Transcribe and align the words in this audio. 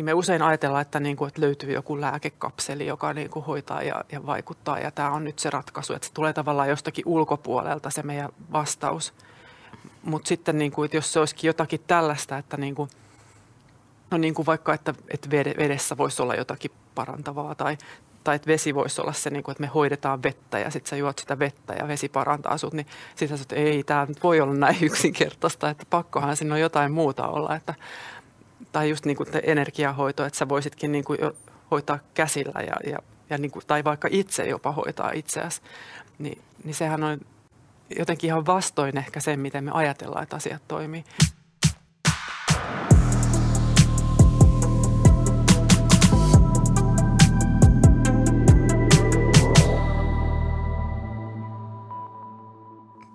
niin 0.00 0.04
me 0.04 0.14
usein 0.14 0.42
ajatellaan, 0.42 0.82
että, 0.82 1.00
niin 1.00 1.16
kuin, 1.16 1.28
että 1.28 1.40
löytyy 1.40 1.72
joku 1.72 2.00
lääkekapseli, 2.00 2.86
joka 2.86 3.12
niin 3.12 3.30
kuin 3.30 3.44
hoitaa 3.44 3.82
ja, 3.82 4.04
ja 4.12 4.26
vaikuttaa. 4.26 4.78
Ja 4.78 4.90
tämä 4.90 5.10
on 5.10 5.24
nyt 5.24 5.38
se 5.38 5.50
ratkaisu, 5.50 5.92
että 5.92 6.06
se 6.08 6.14
tulee 6.14 6.32
tavallaan 6.32 6.68
jostakin 6.68 7.04
ulkopuolelta 7.06 7.90
se 7.90 8.02
meidän 8.02 8.28
vastaus. 8.52 9.14
Mutta 10.02 10.28
sitten, 10.28 10.58
niin 10.58 10.72
kuin, 10.72 10.84
että 10.84 10.96
jos 10.96 11.12
se 11.12 11.18
olisikin 11.18 11.48
jotakin 11.48 11.80
tällaista, 11.86 12.38
että 12.38 12.56
niin 12.56 12.74
kuin, 12.74 12.90
no 14.10 14.18
niin 14.18 14.34
kuin 14.34 14.46
vaikka, 14.46 14.74
että, 14.74 14.94
että 15.10 15.30
vedessä 15.30 15.96
voisi 15.96 16.22
olla 16.22 16.34
jotakin 16.34 16.70
parantavaa 16.94 17.54
tai, 17.54 17.78
tai 18.24 18.36
että 18.36 18.46
vesi 18.46 18.74
voisi 18.74 19.00
olla 19.00 19.12
se, 19.12 19.30
niin 19.30 19.42
kuin, 19.42 19.52
että 19.52 19.60
me 19.60 19.66
hoidetaan 19.66 20.22
vettä 20.22 20.58
ja 20.58 20.70
sitten 20.70 20.90
sä 20.90 20.96
juot 20.96 21.18
sitä 21.18 21.38
vettä 21.38 21.72
ja 21.72 21.88
vesi 21.88 22.08
parantaa 22.08 22.58
sut, 22.58 22.72
niin 22.72 22.86
sitten 23.16 23.38
sä 23.38 23.42
että 23.42 23.56
ei, 23.56 23.82
tämä 23.84 24.06
voi 24.22 24.40
olla 24.40 24.54
näin 24.54 24.84
yksinkertaista, 24.84 25.70
että 25.70 25.86
pakkohan 25.90 26.36
siinä 26.36 26.54
on 26.54 26.60
jotain 26.60 26.92
muuta 26.92 27.28
olla. 27.28 27.56
Että, 27.56 27.74
tai 28.72 28.90
just 28.90 29.04
niin 29.04 29.16
kuin 29.16 29.28
energiahoito, 29.42 30.24
että 30.24 30.38
sä 30.38 30.48
voisitkin 30.48 30.92
niin 30.92 31.04
kuin 31.04 31.18
hoitaa 31.70 31.98
käsillä 32.14 32.60
ja, 32.60 32.90
ja, 32.90 32.98
ja 33.30 33.38
niin 33.38 33.50
kuin, 33.50 33.66
tai 33.66 33.84
vaikka 33.84 34.08
itse 34.10 34.48
jopa 34.48 34.72
hoitaa 34.72 35.10
itseäsi, 35.14 35.60
niin, 36.18 36.42
niin 36.64 36.74
sehän 36.74 37.04
on 37.04 37.20
jotenkin 37.98 38.28
ihan 38.28 38.46
vastoin 38.46 38.98
ehkä 38.98 39.20
sen, 39.20 39.40
miten 39.40 39.64
me 39.64 39.70
ajatellaan, 39.74 40.22
että 40.22 40.36
asiat 40.36 40.62
toimii. 40.68 41.04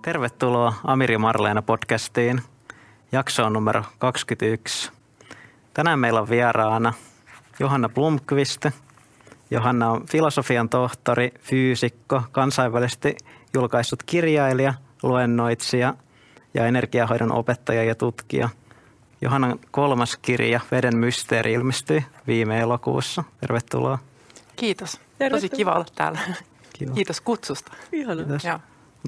Tervetuloa 0.02 0.74
Amiri 0.84 1.18
Marleena 1.18 1.62
podcastiin. 1.62 2.42
Jakso 3.12 3.44
on 3.44 3.52
numero 3.52 3.84
21. 3.98 4.95
Tänään 5.76 5.98
meillä 5.98 6.20
on 6.20 6.30
vieraana 6.30 6.92
Johanna 7.60 7.88
Blomqvist. 7.88 8.66
Johanna 9.50 9.90
on 9.90 10.06
filosofian 10.06 10.68
tohtori, 10.68 11.34
fyysikko, 11.40 12.22
kansainvälisesti 12.32 13.16
julkaissut 13.54 14.02
kirjailija, 14.02 14.74
luennoitsija 15.02 15.94
ja 16.54 16.66
energiahoidon 16.66 17.32
opettaja 17.32 17.84
ja 17.84 17.94
tutkija. 17.94 18.48
Johannan 19.20 19.58
kolmas 19.70 20.16
kirja, 20.16 20.60
Veden 20.70 20.96
mysteeri, 20.96 21.52
ilmestyi 21.52 22.04
viime 22.26 22.60
elokuussa. 22.60 23.24
Tervetuloa. 23.40 23.98
Kiitos. 24.56 25.00
Tervetuloa. 25.18 25.30
Tosi 25.30 25.48
kiva 25.48 25.72
olla 25.72 25.86
täällä. 25.94 26.20
Kiva. 26.72 26.94
Kiitos 26.94 27.20
kutsusta. 27.20 27.72
Ihana. 27.92 28.22
Kiitos. 28.22 28.42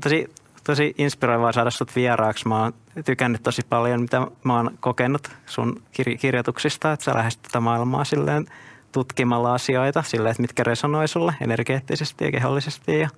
Tosi 0.03 0.29
tosi 0.69 0.95
inspiroivaa 0.99 1.53
saada 1.53 1.71
sut 1.71 1.97
vieraaksi. 1.97 2.49
Mä 2.49 2.63
oon 2.63 2.73
tykännyt 3.05 3.43
tosi 3.43 3.63
paljon, 3.69 4.01
mitä 4.01 4.27
mä 4.45 4.57
oon 4.57 4.71
kokenut 4.81 5.31
sun 5.47 5.83
kir- 6.01 6.19
kirjoituksista, 6.19 6.93
että 6.93 7.05
sä 7.05 7.15
lähestyt 7.15 7.43
tätä 7.43 7.61
maailmaa 7.61 8.05
silleen 8.05 8.47
tutkimalla 8.93 9.55
asioita, 9.55 10.03
silleen, 10.03 10.31
että 10.31 10.43
mitkä 10.43 10.65
resonoi 10.65 11.09
sulle 11.09 11.35
energeettisesti 11.41 12.25
ja 12.25 12.31
kehollisesti 12.31 12.99
ja 12.99 13.09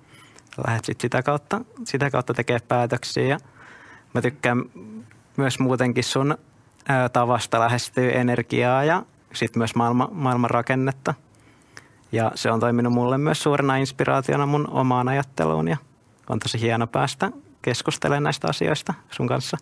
lähdet 0.67 0.85
sit 0.85 1.01
sitä 1.01 1.23
kautta, 1.23 1.61
sitä 1.83 2.09
kautta 2.09 2.33
tekemään 2.33 2.61
päätöksiä. 2.67 3.25
Ja 3.25 3.37
mä 4.13 4.21
tykkään 4.21 4.63
myös 5.37 5.59
muutenkin 5.59 6.03
sun 6.03 6.37
ää, 6.87 7.09
tavasta 7.09 7.59
lähestyä 7.59 8.11
energiaa 8.11 8.83
ja 8.83 9.03
sitten 9.33 9.59
myös 9.59 9.75
maailma, 9.75 10.09
maailman 10.11 10.49
rakennetta. 10.49 11.13
Ja 12.11 12.31
se 12.35 12.51
on 12.51 12.59
toiminut 12.59 12.93
mulle 12.93 13.17
myös 13.17 13.43
suurena 13.43 13.75
inspiraationa 13.75 14.45
mun 14.45 14.67
omaan 14.69 15.07
ajatteluun 15.07 15.67
ja 15.67 15.77
on 16.29 16.39
tosi 16.39 16.61
hieno 16.61 16.87
päästä 16.87 17.31
keskustelemaan 17.61 18.23
näistä 18.23 18.47
asioista 18.47 18.93
sun 19.11 19.27
kanssa. 19.27 19.57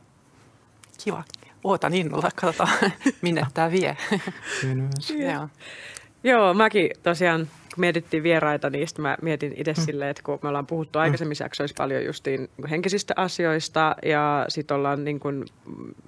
Kiva. 1.04 1.24
Ootan 1.64 1.94
innolla. 1.94 2.30
Katsotaan, 2.36 2.92
minne 3.22 3.48
tämä 3.54 3.72
vie. 3.72 3.98
Joo. 5.34 5.50
Joo, 6.24 6.54
mäkin 6.54 6.92
tosiaan 7.04 7.48
kun 7.76 7.82
mietittiin 7.82 8.24
vieraita, 8.24 8.70
niin 8.70 8.88
mä 8.98 9.18
mietin 9.22 9.54
itse 9.56 9.74
mm. 9.74 9.82
silleen, 9.82 10.10
että 10.10 10.24
kun 10.24 10.40
me 10.42 10.50
ollaan 10.50 10.68
puhuttu 10.68 11.00
mm. 11.00 11.02
aikaisemmissa 11.02 11.44
jaksoissa 11.44 11.76
paljon 11.78 12.06
justiin 12.06 12.50
niin 12.58 12.70
henkisistä 12.70 13.14
asioista 13.18 13.96
ja 14.06 14.46
sitten 14.48 14.78
ollaan 14.78 15.04
niin 15.04 15.20
kuin 15.20 15.46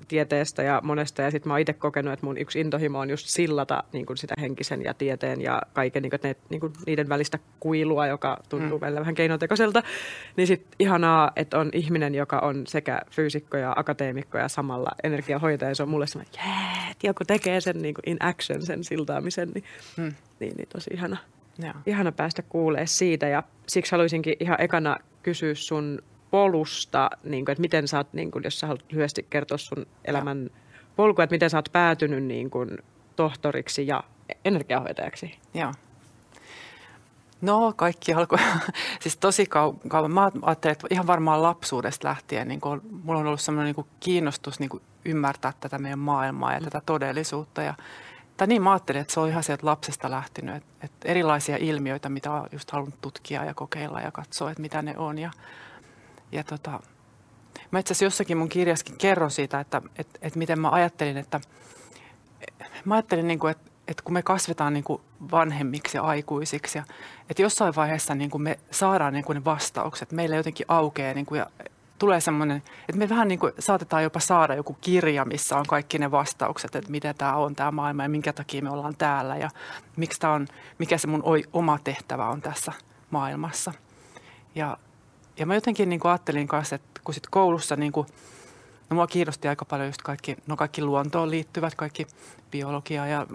tieteestä 0.07 0.63
ja 0.63 0.81
monesta 0.83 1.21
ja 1.21 1.31
sitten 1.31 1.49
mä 1.49 1.53
oon 1.53 1.59
itse 1.59 1.73
kokenut, 1.73 2.13
että 2.13 2.25
mun 2.25 2.37
yksi 2.37 2.59
intohimo 2.59 2.99
on 2.99 3.09
just 3.09 3.27
sillata 3.27 3.83
niin 3.93 4.05
kuin 4.05 4.17
sitä 4.17 4.33
henkisen 4.41 4.83
ja 4.83 4.93
tieteen 4.93 5.41
ja 5.41 5.61
kaiken 5.73 6.01
niin 6.03 6.09
kuin, 6.09 6.19
ne, 6.23 6.35
niin 6.49 6.59
kuin 6.59 6.73
niiden 6.85 7.09
välistä 7.09 7.39
kuilua, 7.59 8.07
joka 8.07 8.37
tuntuu 8.49 8.79
mm. 8.79 8.95
vähän 8.95 9.15
keinotekoiselta. 9.15 9.83
Niin 10.37 10.47
sitten 10.47 10.71
ihanaa, 10.79 11.31
että 11.35 11.59
on 11.59 11.69
ihminen, 11.73 12.15
joka 12.15 12.39
on 12.39 12.67
sekä 12.67 13.01
fyysikko 13.11 13.57
ja 13.57 13.73
akateemikko 13.75 14.37
ja 14.37 14.47
samalla 14.47 14.91
energiahoitaja. 15.03 15.75
Se 15.75 15.83
on 15.83 15.89
mulle 15.89 16.07
semmoinen, 16.07 16.33
että 16.91 17.07
joku 17.07 17.23
tekee 17.27 17.61
sen 17.61 17.81
niin 17.81 17.95
kuin 17.95 18.09
in 18.09 18.17
action, 18.19 18.61
sen 18.61 18.83
siltaamisen, 18.83 19.51
niin, 19.53 19.63
mm. 19.97 20.13
niin, 20.39 20.53
niin 20.57 20.67
tosi 20.73 20.89
ihana. 20.93 21.17
Joo. 21.61 21.73
Ihana 21.85 22.11
päästä 22.11 22.41
kuulee 22.41 22.87
siitä 22.87 23.27
ja 23.27 23.43
siksi 23.67 23.91
haluaisinkin 23.91 24.35
ihan 24.39 24.61
ekana 24.61 24.97
kysyä 25.23 25.55
sun 25.55 25.99
polusta, 26.31 27.09
niin 27.23 27.45
kuin, 27.45 27.53
että 27.53 27.61
miten 27.61 27.87
sä 27.87 27.97
oot, 27.97 28.13
niin 28.13 28.31
kuin, 28.31 28.43
jos 28.43 28.59
sä 28.59 28.67
haluat 28.67 28.85
lyhyesti 28.91 29.25
kertoa 29.29 29.57
sun 29.57 29.85
elämän 30.05 30.49
polkua, 30.95 31.23
että 31.23 31.33
miten 31.33 31.49
sä 31.49 31.57
oot 31.57 31.69
päätynyt 31.71 32.23
niin 32.23 32.49
kuin, 32.49 32.77
tohtoriksi 33.15 33.87
ja 33.87 34.03
energiahoitajaksi. 34.45 35.37
Joo. 35.53 35.71
No 37.41 37.73
kaikki 37.75 38.13
alkoi, 38.13 38.37
siis 39.01 39.17
tosi 39.17 39.43
kau- 39.43 39.87
kauan. 39.87 40.11
Mä 40.11 40.31
ajattelin, 40.41 40.71
että 40.71 40.87
ihan 40.89 41.07
varmaan 41.07 41.43
lapsuudesta 41.43 42.07
lähtien, 42.07 42.47
niin 42.47 42.61
kun, 42.61 42.81
mulla 43.03 43.19
on 43.19 43.27
ollut 43.27 43.41
sellainen 43.41 43.75
niin 43.77 43.87
kiinnostus 43.99 44.59
niin 44.59 44.69
ymmärtää 45.05 45.53
tätä 45.59 45.77
meidän 45.77 45.99
maailmaa 45.99 46.53
ja 46.53 46.59
mm. 46.59 46.63
tätä 46.63 46.81
todellisuutta. 46.85 47.61
Ja 47.61 47.73
tai 48.41 48.47
niin 48.47 48.61
mä 48.61 48.71
ajattelin, 48.71 49.01
että 49.01 49.13
se 49.13 49.19
on 49.19 49.29
ihan 49.29 49.43
sieltä 49.43 49.65
lapsesta 49.65 50.11
lähtenyt, 50.11 50.55
että, 50.55 50.69
että 50.83 51.07
erilaisia 51.07 51.57
ilmiöitä, 51.57 52.09
mitä 52.09 52.31
on 52.31 52.47
just 52.51 52.71
halunnut 52.71 53.01
tutkia 53.01 53.45
ja 53.45 53.53
kokeilla 53.53 54.01
ja 54.01 54.11
katsoa, 54.11 54.51
että 54.51 54.61
mitä 54.61 54.81
ne 54.81 54.97
on. 54.97 55.17
Ja, 55.17 55.31
ja 56.31 56.43
tota, 56.43 56.79
mä 57.71 57.79
itse 57.79 57.91
asiassa 57.91 58.05
jossakin 58.05 58.37
mun 58.37 58.49
kirjaskin 58.49 58.97
kerron 58.97 59.31
siitä, 59.31 59.59
että, 59.59 59.81
että, 59.97 60.19
että 60.21 60.39
miten 60.39 60.59
mä 60.59 60.69
ajattelin, 60.69 61.17
että 61.17 61.41
mä 62.85 62.95
ajattelin, 62.95 63.27
niin 63.27 63.39
kuin, 63.39 63.51
että, 63.51 63.71
että 63.87 64.03
kun 64.03 64.13
me 64.13 64.21
kasvetaan 64.21 64.73
niin 64.73 64.83
kuin 64.83 65.01
vanhemmiksi 65.31 65.97
ja 65.97 66.03
aikuisiksi, 66.03 66.77
ja, 66.77 66.83
että 67.29 67.41
jossain 67.41 67.75
vaiheessa 67.75 68.15
niin 68.15 68.29
kuin 68.29 68.41
me 68.41 68.59
saadaan 68.71 69.13
niin 69.13 69.25
kuin 69.25 69.35
ne 69.35 69.45
vastaukset, 69.45 70.11
meillä 70.11 70.35
jotenkin 70.35 70.65
aukeaa 70.69 71.13
niin 71.13 71.25
kuin, 71.25 71.39
ja 71.39 71.47
tulee 72.01 72.21
semmoinen, 72.21 72.57
että 72.89 72.97
me 72.97 73.09
vähän 73.09 73.27
niin 73.27 73.39
kuin 73.39 73.53
saatetaan 73.59 74.03
jopa 74.03 74.19
saada 74.19 74.55
joku 74.55 74.77
kirja, 74.81 75.25
missä 75.25 75.57
on 75.57 75.65
kaikki 75.67 75.97
ne 75.97 76.11
vastaukset, 76.11 76.75
että 76.75 76.91
mitä 76.91 77.13
tämä 77.13 77.35
on 77.35 77.55
tämä 77.55 77.71
maailma 77.71 78.03
ja 78.03 78.09
minkä 78.09 78.33
takia 78.33 78.61
me 78.61 78.69
ollaan 78.69 78.95
täällä 78.97 79.37
ja 79.37 79.49
miksi 79.95 80.19
tämä 80.19 80.33
on, 80.33 80.47
mikä 80.79 80.97
se 80.97 81.07
mun 81.07 81.23
oma 81.53 81.79
tehtävä 81.83 82.29
on 82.29 82.41
tässä 82.41 82.71
maailmassa. 83.09 83.73
Ja, 84.55 84.77
ja 85.37 85.45
mä 85.45 85.55
jotenkin 85.55 85.89
niin 85.89 85.99
kuin 85.99 86.11
ajattelin 86.11 86.47
kanssa, 86.47 86.75
että 86.75 87.01
kun 87.03 87.13
sit 87.13 87.27
koulussa 87.29 87.75
niin 87.75 87.91
kuin, 87.91 88.07
No 88.89 88.95
mua 88.95 89.07
kiinnosti 89.07 89.47
aika 89.47 89.65
paljon 89.65 89.89
just 89.89 90.01
kaikki, 90.01 90.37
no 90.47 90.55
kaikki 90.55 90.81
luontoon 90.81 91.31
liittyvät, 91.31 91.75
kaikki 91.75 92.07
biologia 92.51 93.07
ja 93.07 93.27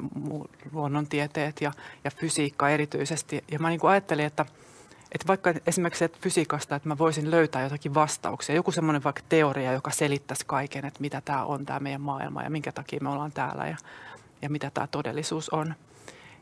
luonnontieteet 0.72 1.60
ja, 1.60 1.72
ja 2.04 2.10
fysiikka 2.10 2.68
erityisesti. 2.68 3.44
Ja 3.52 3.58
mä 3.58 3.68
niin 3.68 3.80
kuin 3.80 3.90
ajattelin, 3.90 4.26
että– 4.26 4.46
että 5.16 5.26
vaikka 5.28 5.54
esimerkiksi 5.66 6.04
että 6.04 6.18
fysiikasta, 6.20 6.76
että 6.76 6.88
mä 6.88 6.98
voisin 6.98 7.30
löytää 7.30 7.62
jotakin 7.62 7.94
vastauksia, 7.94 8.54
joku 8.54 8.72
semmoinen 8.72 9.04
vaikka 9.04 9.22
teoria, 9.28 9.72
joka 9.72 9.90
selittäisi 9.90 10.44
kaiken, 10.46 10.84
että 10.84 11.00
mitä 11.00 11.20
tämä 11.24 11.44
on 11.44 11.66
tämä 11.66 11.80
meidän 11.80 12.00
maailma 12.00 12.42
ja 12.42 12.50
minkä 12.50 12.72
takia 12.72 12.98
me 13.02 13.08
ollaan 13.08 13.32
täällä 13.32 13.66
ja, 13.66 13.76
ja 14.42 14.50
mitä 14.50 14.70
tämä 14.74 14.86
todellisuus 14.86 15.50
on. 15.50 15.74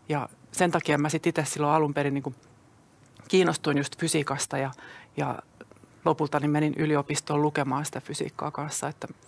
Ja 0.09 0.29
sen 0.53 0.71
takia 0.71 0.99
mä 0.99 1.09
sitten 1.09 1.31
itse 1.31 1.45
silloin 1.45 1.75
alun 1.75 1.95
perin 1.95 2.15
niin 2.15 2.35
kiinnostuin 3.29 3.79
just 3.79 3.99
fysiikasta 3.99 4.59
ja, 4.59 4.71
ja 5.17 5.39
lopulta 6.05 6.41
niin 6.41 6.51
menin 6.51 6.75
yliopistoon 6.77 7.43
lukemaan 7.43 7.85
sitä 7.85 8.01
fysiikkaa 8.01 8.51
kanssa, 8.51 8.89
että– 8.89 9.09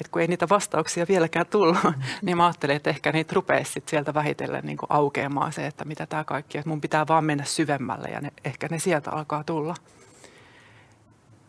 että 0.00 0.10
kun 0.10 0.22
ei 0.22 0.28
niitä 0.28 0.48
vastauksia 0.48 1.06
vieläkään 1.08 1.46
tullut, 1.46 1.84
mm. 1.84 1.94
niin 2.22 2.36
mä 2.36 2.46
ajattelin, 2.46 2.76
että 2.76 2.90
ehkä 2.90 3.12
niitä 3.12 3.32
rupeaisi 3.34 3.72
sit 3.72 3.88
sieltä 3.88 4.14
vähitellen 4.14 4.64
niin 4.64 4.78
aukeamaan 4.88 5.52
se, 5.52 5.66
että 5.66 5.84
mitä 5.84 6.06
tämä 6.06 6.24
kaikki, 6.24 6.58
että 6.58 6.68
mun 6.68 6.80
pitää 6.80 7.06
vaan 7.08 7.24
mennä 7.24 7.44
syvemmälle 7.44 8.08
ja 8.08 8.20
ne, 8.20 8.32
ehkä 8.44 8.68
ne 8.70 8.78
sieltä 8.78 9.10
alkaa 9.10 9.44
tulla. 9.44 9.74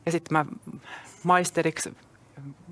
Ja 0.05 0.11
sitten 0.11 0.37
mä 0.37 0.45
maisteriksi 1.23 1.97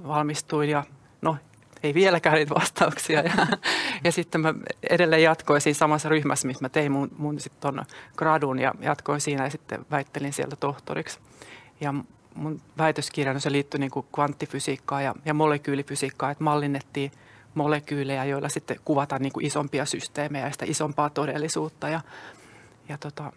valmistuin 0.08 0.70
ja 0.70 0.84
no 1.22 1.38
ei 1.84 1.94
vieläkään 1.94 2.36
niitä 2.36 2.56
vastauksia. 2.56 3.22
Ja, 3.22 3.48
ja 4.04 4.12
sitten 4.12 4.42
mä 4.42 4.54
edelleen 4.90 5.24
jatkoin 5.24 5.62
siinä 5.62 5.78
samassa 5.78 6.10
ryhmässä, 6.10 6.48
missä 6.48 6.66
mä 6.66 6.70
tein 6.70 6.92
mun, 6.92 7.12
mun 7.18 7.40
sitten 7.40 7.86
gradun 8.18 8.60
ja 8.60 8.74
jatkoin 8.80 9.22
siinä 9.22 9.44
ja 9.44 9.50
sitten 9.50 9.86
väittelin 9.92 10.34
sieltä 10.34 10.56
tohtoriksi. 10.56 11.20
Ja 11.82 11.94
mun 12.36 12.62
väitöskirjani 12.78 13.40
se 13.40 13.52
liittyi 13.52 13.80
niin 13.80 13.92
kuin 13.92 14.06
kvanttifysiikkaan 14.14 15.04
ja, 15.04 15.16
ja 15.26 15.34
molekyylifysiikkaan, 15.34 16.32
että 16.32 16.44
mallinnettiin 16.44 17.12
molekyylejä, 17.56 18.26
joilla 18.26 18.50
sitten 18.50 18.80
kuvataan 18.86 19.22
niin 19.22 19.34
kuin 19.34 19.46
isompia 19.46 19.86
systeemejä 19.86 20.46
ja 20.46 20.52
sitä 20.52 20.66
isompaa 20.68 21.10
todellisuutta. 21.10 21.90
Ja, 21.90 22.02
ja 22.90 22.98
tota, 22.98 23.32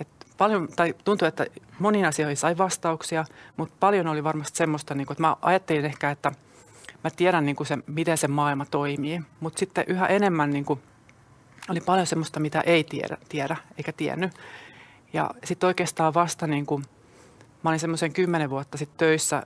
et 0.00 0.08
paljon, 0.38 0.68
tai 0.76 0.94
tuntuu, 1.04 1.28
että 1.28 1.46
moniin 1.78 2.04
asioihin 2.04 2.36
sai 2.36 2.58
vastauksia, 2.58 3.24
mutta 3.56 3.74
paljon 3.80 4.06
oli 4.06 4.24
varmasti 4.24 4.56
semmoista, 4.56 4.94
niin 4.94 5.06
kuin, 5.06 5.14
että 5.14 5.22
mä 5.22 5.36
ajattelin 5.42 5.84
ehkä, 5.84 6.10
että 6.10 6.32
mä 7.04 7.10
tiedän 7.10 7.46
niin 7.46 7.56
kuin 7.56 7.66
se, 7.66 7.78
miten 7.86 8.18
se 8.18 8.28
maailma 8.28 8.66
toimii. 8.66 9.22
Mutta 9.40 9.58
sitten 9.58 9.84
yhä 9.86 10.06
enemmän 10.06 10.50
niin 10.50 10.64
kuin, 10.64 10.80
oli 11.68 11.80
paljon 11.80 12.06
semmoista, 12.06 12.40
mitä 12.40 12.60
ei 12.60 12.84
tiedä, 12.84 13.16
tiedä 13.28 13.56
eikä 13.76 13.92
tiennyt. 13.92 14.32
Ja 15.12 15.30
sitten 15.44 15.66
oikeastaan 15.66 16.14
vasta 16.14 16.46
niin 16.46 16.66
kuin, 16.66 16.84
mä 17.62 17.70
olin 17.70 17.80
semmoisen 17.80 18.12
kymmenen 18.12 18.50
vuotta 18.50 18.78
sitten 18.78 18.98
töissä, 18.98 19.42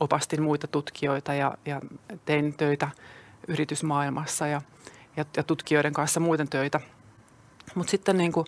opastin 0.00 0.42
muita 0.42 0.66
tutkijoita 0.66 1.34
ja, 1.34 1.54
ja 1.66 1.80
tein 2.24 2.54
töitä 2.54 2.88
yritysmaailmassa 3.48 4.46
ja, 4.46 4.62
ja, 5.16 5.24
ja 5.36 5.42
tutkijoiden 5.42 5.92
kanssa 5.92 6.20
muuten 6.20 6.48
töitä. 6.48 6.80
Mutta 7.74 7.90
sitten 7.90 8.16
niin 8.16 8.32
kuin, 8.32 8.46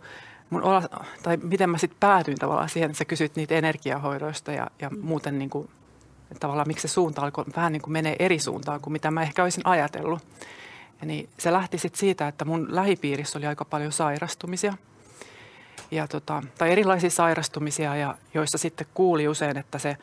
mun 0.50 0.62
ola, 0.62 0.82
tai 1.22 1.36
miten 1.36 1.70
mä 1.70 1.78
sitten 1.78 2.00
päätyin 2.00 2.38
tavallaan 2.38 2.68
siihen, 2.68 2.90
että 2.90 2.98
sä 2.98 3.04
kysyt 3.04 3.36
niitä 3.36 3.54
energiahoidoista 3.54 4.52
ja, 4.52 4.70
ja 4.80 4.90
muuten 5.02 5.38
niin 5.38 5.50
kuin, 5.50 5.68
tavallaan 6.40 6.68
miksi 6.68 6.88
se 6.88 6.92
suunta 6.92 7.22
alkoi 7.22 7.44
vähän 7.56 7.72
niin 7.72 7.82
kuin 7.82 7.92
menee 7.92 8.16
eri 8.18 8.38
suuntaan 8.38 8.80
kuin 8.80 8.92
mitä 8.92 9.10
mä 9.10 9.22
ehkä 9.22 9.42
olisin 9.42 9.66
ajatellut. 9.66 10.22
Ja 11.00 11.06
niin 11.06 11.28
se 11.38 11.52
lähti 11.52 11.78
sitten 11.78 12.00
siitä, 12.00 12.28
että 12.28 12.44
mun 12.44 12.66
lähipiirissä 12.70 13.38
oli 13.38 13.46
aika 13.46 13.64
paljon 13.64 13.92
sairastumisia. 13.92 14.74
Ja 15.90 16.08
tota, 16.08 16.42
tai 16.58 16.72
erilaisia 16.72 17.10
sairastumisia, 17.10 17.96
ja 17.96 18.14
joissa 18.34 18.58
sitten 18.58 18.86
kuuli 18.94 19.28
usein, 19.28 19.56
että 19.56 19.78
se 19.78 19.96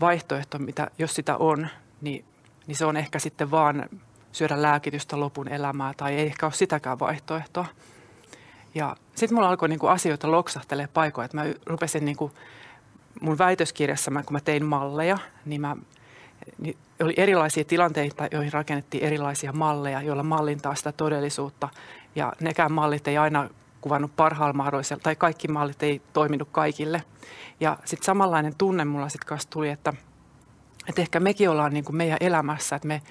vaihtoehto, 0.00 0.58
mitä, 0.58 0.90
jos 0.98 1.14
sitä 1.14 1.36
on, 1.36 1.68
niin, 2.00 2.24
niin 2.66 2.76
se 2.76 2.84
on 2.84 2.96
ehkä 2.96 3.18
sitten 3.18 3.50
vaan 3.50 3.88
syödä 4.32 4.62
lääkitystä 4.62 5.20
lopun 5.20 5.48
elämää, 5.48 5.94
tai 5.96 6.14
ei 6.14 6.26
ehkä 6.26 6.46
ole 6.46 6.52
sitäkään 6.52 6.98
vaihtoehtoa. 6.98 7.66
Ja 8.74 8.96
sitten 9.14 9.34
mulla 9.34 9.48
alkoi 9.48 9.68
niinku 9.68 9.86
asioita 9.86 10.30
loksahtelee 10.30 10.88
paikoin, 10.94 11.24
että 11.24 11.36
mä 11.36 11.44
rupesin 11.66 12.04
niinku 12.04 12.32
mun 13.20 13.38
väitöskirjassa, 13.38 14.10
kun 14.10 14.32
mä 14.32 14.40
tein 14.40 14.64
malleja, 14.64 15.18
niin 15.44 15.60
mä 15.60 15.76
niin 16.58 16.76
oli 17.02 17.14
erilaisia 17.16 17.64
tilanteita, 17.64 18.28
joihin 18.32 18.52
rakennettiin 18.52 19.04
erilaisia 19.04 19.52
malleja, 19.52 20.02
joilla 20.02 20.22
mallintaa 20.22 20.74
sitä 20.74 20.92
todellisuutta. 20.92 21.68
Ja 22.14 22.32
nekään 22.40 22.72
mallit 22.72 23.08
ei 23.08 23.18
aina 23.18 23.48
kuvannut 23.80 24.16
parhaalla 24.16 24.52
mahdollisella, 24.52 25.02
tai 25.02 25.16
kaikki 25.16 25.48
mallit 25.48 25.82
ei 25.82 26.02
toiminut 26.12 26.48
kaikille. 26.52 27.02
Ja 27.60 27.78
sitten 27.84 28.04
samanlainen 28.04 28.54
tunne 28.58 28.84
mulla 28.84 29.08
sitten 29.08 29.28
kanssa 29.28 29.50
tuli, 29.50 29.68
että, 29.68 29.92
että 30.88 31.02
ehkä 31.02 31.20
mekin 31.20 31.50
ollaan 31.50 31.72
niin 31.72 31.84
kuin 31.84 31.96
meidän 31.96 32.18
elämässä, 32.20 32.76
että 32.76 32.88
me, 32.88 33.02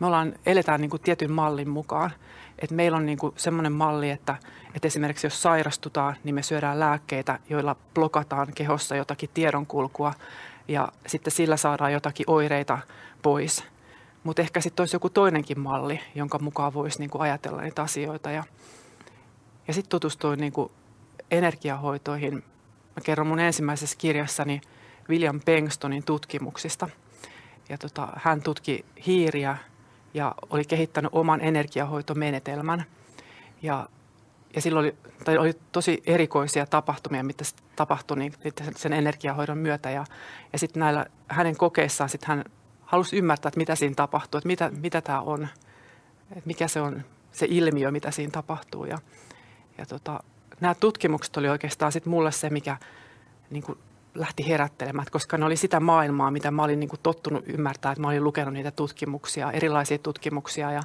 me 0.00 0.06
ollaan, 0.06 0.34
eletään 0.46 0.80
niin 0.80 0.90
kuin 0.90 1.02
tietyn 1.02 1.32
mallin 1.32 1.68
mukaan. 1.68 2.10
Että 2.58 2.74
meillä 2.74 2.96
on 2.96 3.06
niin 3.06 3.18
kuin 3.18 3.34
semmoinen 3.36 3.72
malli, 3.72 4.10
että, 4.10 4.36
että 4.74 4.86
esimerkiksi 4.86 5.26
jos 5.26 5.42
sairastutaan, 5.42 6.16
niin 6.24 6.34
me 6.34 6.42
syödään 6.42 6.80
lääkkeitä, 6.80 7.38
joilla 7.48 7.76
blokataan 7.94 8.48
kehossa 8.54 8.96
jotakin 8.96 9.30
tiedonkulkua 9.34 10.14
ja 10.68 10.88
sitten 11.06 11.32
sillä 11.32 11.56
saadaan 11.56 11.92
jotakin 11.92 12.30
oireita 12.30 12.78
pois. 13.22 13.64
Mutta 14.24 14.42
ehkä 14.42 14.60
sitten 14.60 14.82
olisi 14.82 14.96
joku 14.96 15.10
toinenkin 15.10 15.60
malli, 15.60 16.00
jonka 16.14 16.38
mukaan 16.38 16.74
voisi 16.74 16.98
niin 16.98 17.10
kuin 17.10 17.22
ajatella 17.22 17.62
niitä 17.62 17.82
asioita. 17.82 18.30
Ja, 18.30 18.44
ja 19.68 19.74
sitten 19.74 19.90
tutustuin 19.90 20.40
niin 20.40 20.52
kuin 20.52 20.70
energiahoitoihin. 21.30 22.34
Mä 22.96 23.02
kerron 23.04 23.26
mun 23.26 23.40
ensimmäisessä 23.40 23.96
kirjassani 23.98 24.60
William 25.08 25.40
Pengstonin 25.40 26.04
tutkimuksista. 26.04 26.88
Ja 27.68 27.78
tota, 27.78 28.08
hän 28.16 28.42
tutki 28.42 28.84
hiiriä 29.06 29.56
ja 30.14 30.34
oli 30.50 30.64
kehittänyt 30.64 31.10
oman 31.14 31.40
energiahoitomenetelmän. 31.40 32.84
Ja, 33.62 33.88
ja 34.54 34.60
silloin 34.60 34.84
oli, 34.84 34.94
tai 35.24 35.38
oli 35.38 35.54
tosi 35.72 36.02
erikoisia 36.06 36.66
tapahtumia, 36.66 37.22
mitä 37.22 37.44
tapahtui 37.76 38.18
niin, 38.18 38.32
sen 38.76 38.92
energiahoidon 38.92 39.58
myötä. 39.58 39.90
Ja, 39.90 40.04
ja 40.52 40.58
sitten 40.58 40.80
näillä 40.80 41.06
hänen 41.28 41.56
kokeissaan 41.56 42.10
sit 42.10 42.24
hän 42.24 42.44
halusi 42.82 43.16
ymmärtää, 43.16 43.48
että 43.48 43.58
mitä 43.58 43.74
siinä 43.74 43.94
tapahtuu, 43.94 44.38
että 44.38 44.46
mitä, 44.46 44.70
mitä 44.70 45.00
tämä 45.00 45.20
on, 45.20 45.48
että 46.30 46.46
mikä 46.46 46.68
se 46.68 46.80
on 46.80 47.04
se 47.32 47.46
ilmiö, 47.50 47.90
mitä 47.90 48.10
siinä 48.10 48.30
tapahtuu. 48.30 48.84
Ja, 48.84 48.98
ja 49.78 49.86
tota, 49.86 50.20
nämä 50.60 50.74
tutkimukset 50.74 51.36
oli 51.36 51.48
oikeastaan 51.48 51.92
sitten 51.92 52.10
mulle 52.10 52.32
se, 52.32 52.50
mikä 52.50 52.76
niin 53.50 53.62
kuin 53.62 53.78
lähti 54.14 54.48
herättelemään, 54.48 55.06
koska 55.10 55.38
ne 55.38 55.44
oli 55.44 55.56
sitä 55.56 55.80
maailmaa, 55.80 56.30
mitä 56.30 56.50
mä 56.50 56.62
olin 56.62 56.80
niin 56.80 56.88
kuin 56.88 57.00
tottunut 57.02 57.44
ymmärtää, 57.46 57.92
että 57.92 58.02
mä 58.02 58.08
olin 58.08 58.24
lukenut 58.24 58.54
niitä 58.54 58.70
tutkimuksia, 58.70 59.52
erilaisia 59.52 59.98
tutkimuksia. 59.98 60.72
Ja, 60.72 60.82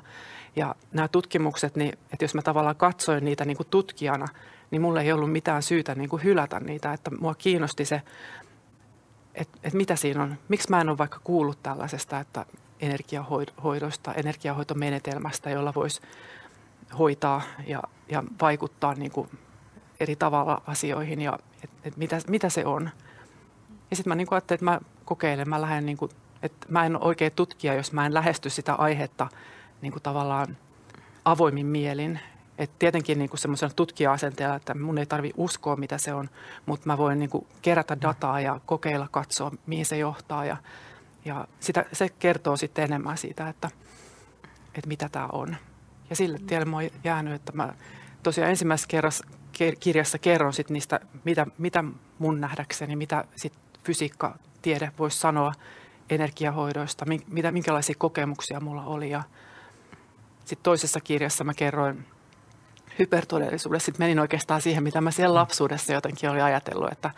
ja 0.56 0.76
nämä 0.92 1.08
tutkimukset, 1.08 1.76
niin, 1.76 1.98
että 2.14 2.24
jos 2.24 2.36
mä 2.36 2.42
tavallaan 2.42 2.76
katsoin 2.76 3.26
niitä 3.26 3.46
niin 3.46 3.58
kuin 3.58 3.68
tutkijana, 3.70 4.28
niin 4.72 4.82
mulle 4.82 5.02
ei 5.02 5.12
ollut 5.12 5.32
mitään 5.32 5.64
syytä 5.64 5.96
niin 5.96 6.10
kuin 6.10 6.24
hylätä 6.24 6.60
niitä, 6.60 6.94
että 6.94 7.12
mua 7.12 7.36
kiinnosti 7.36 7.86
se, 7.86 8.02
että, 9.36 9.58
että 9.64 9.78
mitä 9.78 9.96
siinä 9.96 10.24
on, 10.24 10.38
miksi 10.48 10.70
mä 10.70 10.82
en 10.82 10.90
ole 10.90 10.98
vaikka 10.98 11.20
kuullut 11.24 11.64
tällaisesta, 11.64 12.20
että 12.20 12.46
energiahoidosta, 12.80 14.14
energiahoitomenetelmästä, 14.14 15.50
jolla 15.50 15.74
voisi 15.76 16.02
hoitaa 17.00 17.42
ja, 17.68 17.84
ja 18.10 18.24
vaikuttaa 18.42 18.94
niin 18.94 19.12
kuin 19.12 19.30
eri 20.00 20.16
tavalla 20.16 20.62
asioihin 20.68 21.22
ja 21.22 21.40
että, 21.64 21.78
että 21.84 22.00
mitä, 22.00 22.20
mitä 22.28 22.50
se 22.50 22.66
on– 22.66 22.90
ja 23.90 23.96
sitten 23.96 24.12
mä 24.12 24.16
niin 24.16 24.28
ajattelin, 24.32 24.58
että 24.58 24.66
mä 24.66 24.80
kokeilen, 25.06 25.50
mä 25.50 25.62
lähden 25.62 25.86
niin 25.86 25.98
kuin, 25.98 26.12
että 26.44 26.68
mä 26.70 26.86
en 26.86 26.96
ole 26.96 27.06
oikein 27.06 27.32
tutkija, 27.32 27.74
jos 27.74 27.92
mä 27.92 28.06
en 28.06 28.14
lähesty 28.14 28.50
sitä 28.50 28.74
aihetta 28.74 29.28
niin 29.82 29.92
kuin 29.92 30.04
tavallaan 30.04 30.58
avoimin 31.26 31.66
mielin. 31.66 32.20
Et 32.58 32.72
tietenkin 32.80 33.20
niin 33.20 33.30
semmoisena 33.36 33.74
tutkija-asenteella, 33.76 34.56
että 34.56 34.74
mun 34.74 34.98
ei 34.98 35.06
tarvi 35.06 35.34
uskoa, 35.38 35.76
mitä 35.76 35.98
se 35.98 36.14
on, 36.14 36.30
mutta 36.66 36.88
mä 36.88 36.98
voin 36.98 37.20
niin 37.20 37.30
kuin 37.30 37.48
kerätä 37.62 38.02
dataa 38.02 38.42
ja 38.42 38.60
kokeilla 38.66 39.08
katsoa, 39.12 39.52
mihin 39.66 39.86
se 39.86 39.98
johtaa. 39.98 40.46
Ja, 40.46 40.58
ja 41.26 41.48
sitä, 41.60 41.86
se 41.94 42.10
kertoo 42.10 42.58
sitten 42.58 42.86
enemmän 42.86 43.18
siitä, 43.18 43.50
että, 43.50 43.70
että 44.76 44.88
mitä 44.88 45.10
tämä 45.10 45.28
on. 45.32 45.56
Ja 46.10 46.16
sille 46.16 46.40
tielle 46.48 46.66
mä 46.66 46.78
oon 46.78 46.90
jäänyt, 47.04 47.34
että 47.34 47.52
mä 47.52 47.74
tosiaan 48.24 48.50
ensimmäisessä 48.50 48.88
kerrassa, 48.88 49.26
kirjassa 49.80 50.18
kerron 50.18 50.54
sit 50.54 50.70
niistä, 50.70 51.00
mitä, 51.24 51.48
mitä 51.58 51.84
mun 52.20 52.42
nähdäkseni, 52.42 52.96
mitä 52.96 53.24
sit 53.36 53.54
fysiikka, 53.84 54.38
tiede 54.62 54.92
voisi 55.00 55.20
sanoa 55.20 55.54
energiahoidoista, 56.10 57.06
mitä, 57.28 57.52
minkälaisia 57.52 57.96
kokemuksia 57.98 58.60
mulla 58.60 58.84
oli. 58.84 59.10
Ja 59.10 59.24
sitten 60.46 60.64
toisessa 60.64 61.02
kirjassa 61.02 61.44
mä 61.44 61.54
kerroin 61.54 62.06
hypertodellisuudesta. 63.00 63.86
Sitten 63.86 64.04
menin 64.04 64.20
oikeastaan 64.20 64.62
siihen, 64.62 64.84
mitä 64.84 65.02
mä 65.02 65.12
siellä 65.12 65.34
lapsuudessa 65.34 65.94
jotenkin 65.94 66.30
olin 66.30 66.44
ajatellut, 66.44 66.92
että, 66.92 67.12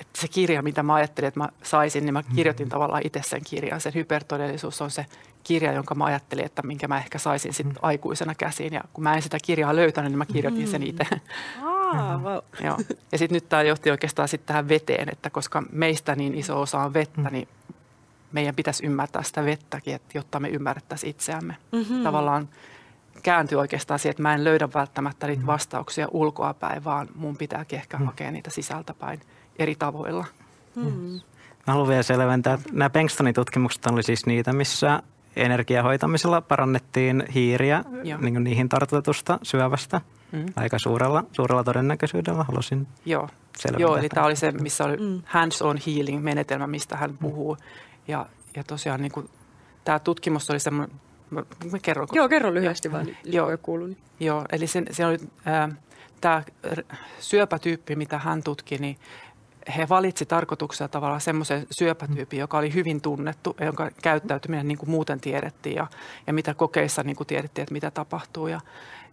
että 0.00 0.20
se 0.20 0.28
kirja, 0.28 0.62
mitä 0.62 0.82
mä 0.82 0.94
ajattelin, 0.94 1.28
että 1.28 1.40
mä 1.40 1.48
saisin, 1.62 2.04
niin 2.04 2.12
mä 2.12 2.22
kirjoitin 2.22 2.66
mm. 2.66 2.70
tavallaan 2.70 3.02
itse 3.04 3.22
sen 3.24 3.40
kirjan. 3.44 3.80
Se 3.80 3.92
hypertodellisuus 3.94 4.82
on 4.82 4.90
se 4.90 5.06
kirja, 5.44 5.72
jonka 5.72 5.94
mä 5.94 6.04
ajattelin, 6.04 6.44
että 6.44 6.62
minkä 6.62 6.88
mä 6.88 6.98
ehkä 6.98 7.18
saisin 7.18 7.54
sitten 7.54 7.74
mm. 7.74 7.78
aikuisena 7.82 8.34
käsiin. 8.34 8.72
Ja 8.72 8.84
kun 8.92 9.04
mä 9.04 9.14
en 9.14 9.22
sitä 9.22 9.38
kirjaa 9.44 9.76
löytänyt, 9.76 10.10
niin 10.10 10.18
mä 10.18 10.26
kirjoitin 10.26 10.68
sen 10.68 10.80
mm. 10.80 10.86
itse. 10.86 11.04
Ah, 11.62 12.22
wow. 12.22 12.38
Joo. 12.64 12.78
Ja 13.12 13.18
sitten 13.18 13.36
nyt 13.36 13.48
tämä 13.48 13.62
johti 13.62 13.90
oikeastaan 13.90 14.28
sitten 14.28 14.46
tähän 14.46 14.68
veteen, 14.68 15.08
että 15.12 15.30
koska 15.30 15.62
meistä 15.72 16.14
niin 16.14 16.34
iso 16.34 16.60
osa 16.60 16.80
on 16.80 16.94
vettä, 16.94 17.20
mm. 17.20 17.28
niin 17.32 17.48
meidän 18.32 18.54
pitäisi 18.54 18.86
ymmärtää 18.86 19.22
sitä 19.22 19.44
vettäkin, 19.44 19.94
että 19.94 20.18
jotta 20.18 20.40
me 20.40 20.48
ymmärrettäisiin 20.48 21.10
itseämme. 21.10 21.56
Mm-hmm. 21.72 22.02
Tavallaan 22.02 22.48
kääntyy 23.22 23.58
oikeastaan 23.58 23.98
siihen, 23.98 24.10
että 24.10 24.22
mä 24.22 24.34
en 24.34 24.44
löydä 24.44 24.68
välttämättä 24.74 25.26
niitä 25.26 25.46
vastauksia 25.46 26.08
ulkoapäin, 26.10 26.84
vaan 26.84 27.08
mun 27.14 27.36
pitääkin 27.36 27.78
ehkä 27.78 27.96
mm. 27.96 28.06
hakea 28.06 28.30
niitä 28.30 28.50
sisältäpäin 28.50 29.20
eri 29.58 29.74
tavoilla. 29.74 30.24
Mm. 30.74 31.20
Mä 31.66 31.72
haluan 31.72 31.88
vielä 31.88 32.02
selventää, 32.02 32.54
että 32.54 32.68
nämä 32.72 32.90
Pengstonin 32.90 33.34
tutkimukset 33.34 33.86
oli 33.86 34.02
siis 34.02 34.26
niitä, 34.26 34.52
missä 34.52 35.02
energiahoitamisella 35.36 36.40
parannettiin 36.40 37.24
hiiriä 37.34 37.84
niin 38.20 38.44
niihin 38.44 38.68
tartutetusta 38.68 39.38
syövästä– 39.42 40.00
mm. 40.32 40.46
aika 40.56 40.78
suurella, 40.78 41.24
suurella 41.32 41.64
todennäköisyydellä 41.64 42.44
halusin 42.44 42.86
Joo. 43.04 43.28
selvittää. 43.58 43.80
Joo, 43.80 43.96
eli 43.96 44.08
tämä 44.08 44.26
oli 44.26 44.36
se, 44.36 44.52
missä 44.52 44.84
oli 44.84 44.96
mm. 44.96 45.22
hands-on 45.24 45.78
healing-menetelmä, 45.86 46.66
mistä 46.66 46.96
hän 46.96 47.10
mm. 47.10 47.18
puhuu. 47.18 47.56
Ja, 48.08 48.26
ja 48.56 48.64
tosiaan 48.64 49.02
niin 49.02 49.12
kuin, 49.12 49.30
tämä 49.84 49.98
tutkimus 49.98 50.50
oli 50.50 50.60
semmoinen, 50.60 50.96
mä, 51.30 51.42
mä 51.72 51.78
kerron. 51.82 52.08
Joo, 52.12 52.28
kerro 52.28 52.54
lyhyesti 52.54 52.88
ja, 52.88 52.92
vaan, 52.92 53.16
joo, 53.24 53.50
ei 53.50 53.58
kuulu. 53.62 53.86
Niin. 53.86 53.98
Joo, 54.20 54.44
eli 54.52 54.66
se, 54.66 54.82
se 54.90 55.06
oli 55.06 55.18
äh, 55.46 55.76
tämä 56.20 56.42
syöpätyyppi, 57.20 57.96
mitä 57.96 58.18
hän 58.18 58.42
tutki, 58.42 58.78
niin 58.78 58.98
he 59.76 59.88
valitsi 59.88 60.26
tarkoituksella 60.26 60.88
tavallaan 60.88 61.20
semmoisen 61.20 61.66
syöpätyypin, 61.70 62.38
joka 62.38 62.58
oli 62.58 62.74
hyvin 62.74 63.00
tunnettu, 63.00 63.56
jonka 63.60 63.90
käyttäytyminen 64.02 64.68
niin 64.68 64.78
kuin 64.78 64.90
muuten 64.90 65.20
tiedettiin 65.20 65.76
ja, 65.76 65.86
ja 66.26 66.32
mitä 66.32 66.54
kokeissa 66.54 67.02
niin 67.02 67.16
kuin 67.16 67.26
tiedettiin, 67.26 67.62
että 67.62 67.72
mitä 67.72 67.90
tapahtuu. 67.90 68.46
Ja, 68.46 68.60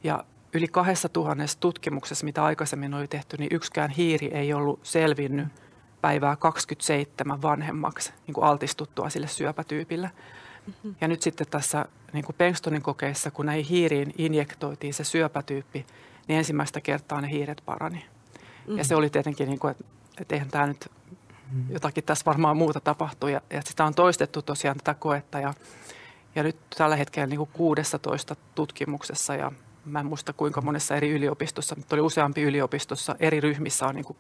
ja 0.04 0.24
yli 0.54 0.68
kahdessa 0.68 1.10
tuhannessa 1.10 1.60
tutkimuksessa, 1.60 2.26
mitä 2.26 2.44
aikaisemmin 2.44 2.94
oli 2.94 3.08
tehty, 3.08 3.38
niin 3.38 3.50
yksikään 3.52 3.90
hiiri 3.90 4.28
ei 4.28 4.54
ollut 4.54 4.80
selvinnyt 4.84 5.48
päivää 6.02 6.36
27 6.36 7.42
vanhemmaksi 7.42 8.12
niin 8.28 8.34
kuin 8.34 8.46
altistuttua 8.46 9.10
sille 9.10 9.28
syöpätyypille. 9.28 10.12
Mm-hmm. 10.68 10.96
Ja 11.02 11.08
nyt 11.08 11.22
sitten 11.22 11.48
tässä 11.48 11.86
niin 12.14 12.26
kuin 12.26 12.36
Pengstonin 12.38 12.82
kokeissa, 12.82 13.32
kun 13.32 13.46
näihin 13.46 13.66
hiiriin 13.66 14.14
injektoitiin 14.18 14.94
se 14.94 15.04
syöpätyyppi, 15.04 15.86
niin 16.28 16.38
ensimmäistä 16.38 16.82
kertaa 16.82 17.22
ne 17.22 17.30
hiiret 17.30 17.62
parani. 17.66 17.98
Mm-hmm. 17.98 18.78
Ja 18.78 18.84
se 18.84 18.96
oli 18.96 19.10
tietenkin, 19.10 19.48
niin 19.48 19.60
kuin, 19.60 19.72
että, 19.72 19.84
että 20.22 20.36
eihän 20.36 20.50
tämä 20.50 20.68
nyt 20.68 20.92
jotakin 21.70 22.04
tässä 22.04 22.26
varmaan 22.26 22.58
muuta 22.58 22.80
tapahtuu. 22.80 23.30
Ja, 23.30 23.42
ja 23.50 23.62
sitä 23.66 23.86
on 23.86 23.94
toistettu 23.94 24.42
tosiaan 24.42 24.78
tätä 24.78 24.94
koetta 24.94 25.40
ja, 25.40 25.54
Ja 26.36 26.44
nyt 26.44 26.58
tällä 26.78 26.96
hetkellä 26.96 27.28
niin 27.28 27.38
kuin 27.38 27.50
16 27.54 28.36
tutkimuksessa 28.56 29.36
ja 29.36 29.52
mä 29.86 30.00
en 30.00 30.06
muista 30.06 30.34
kuinka 30.34 30.62
monessa 30.62 30.96
eri 30.96 31.10
yliopistossa, 31.10 31.76
mutta 31.76 31.96
oli 31.96 32.02
useampi 32.02 32.42
yliopistossa 32.42 33.16
eri 33.20 33.42
ryhmissä 33.42 33.88
on 33.88 33.96
niin 33.96 34.06
kuin 34.06 34.18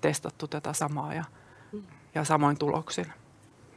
testattu 0.00 0.48
tätä 0.48 0.72
samaa 0.72 1.14
ja, 1.14 1.24
ja 2.14 2.24
samoin 2.24 2.58
tuloksin. 2.58 3.06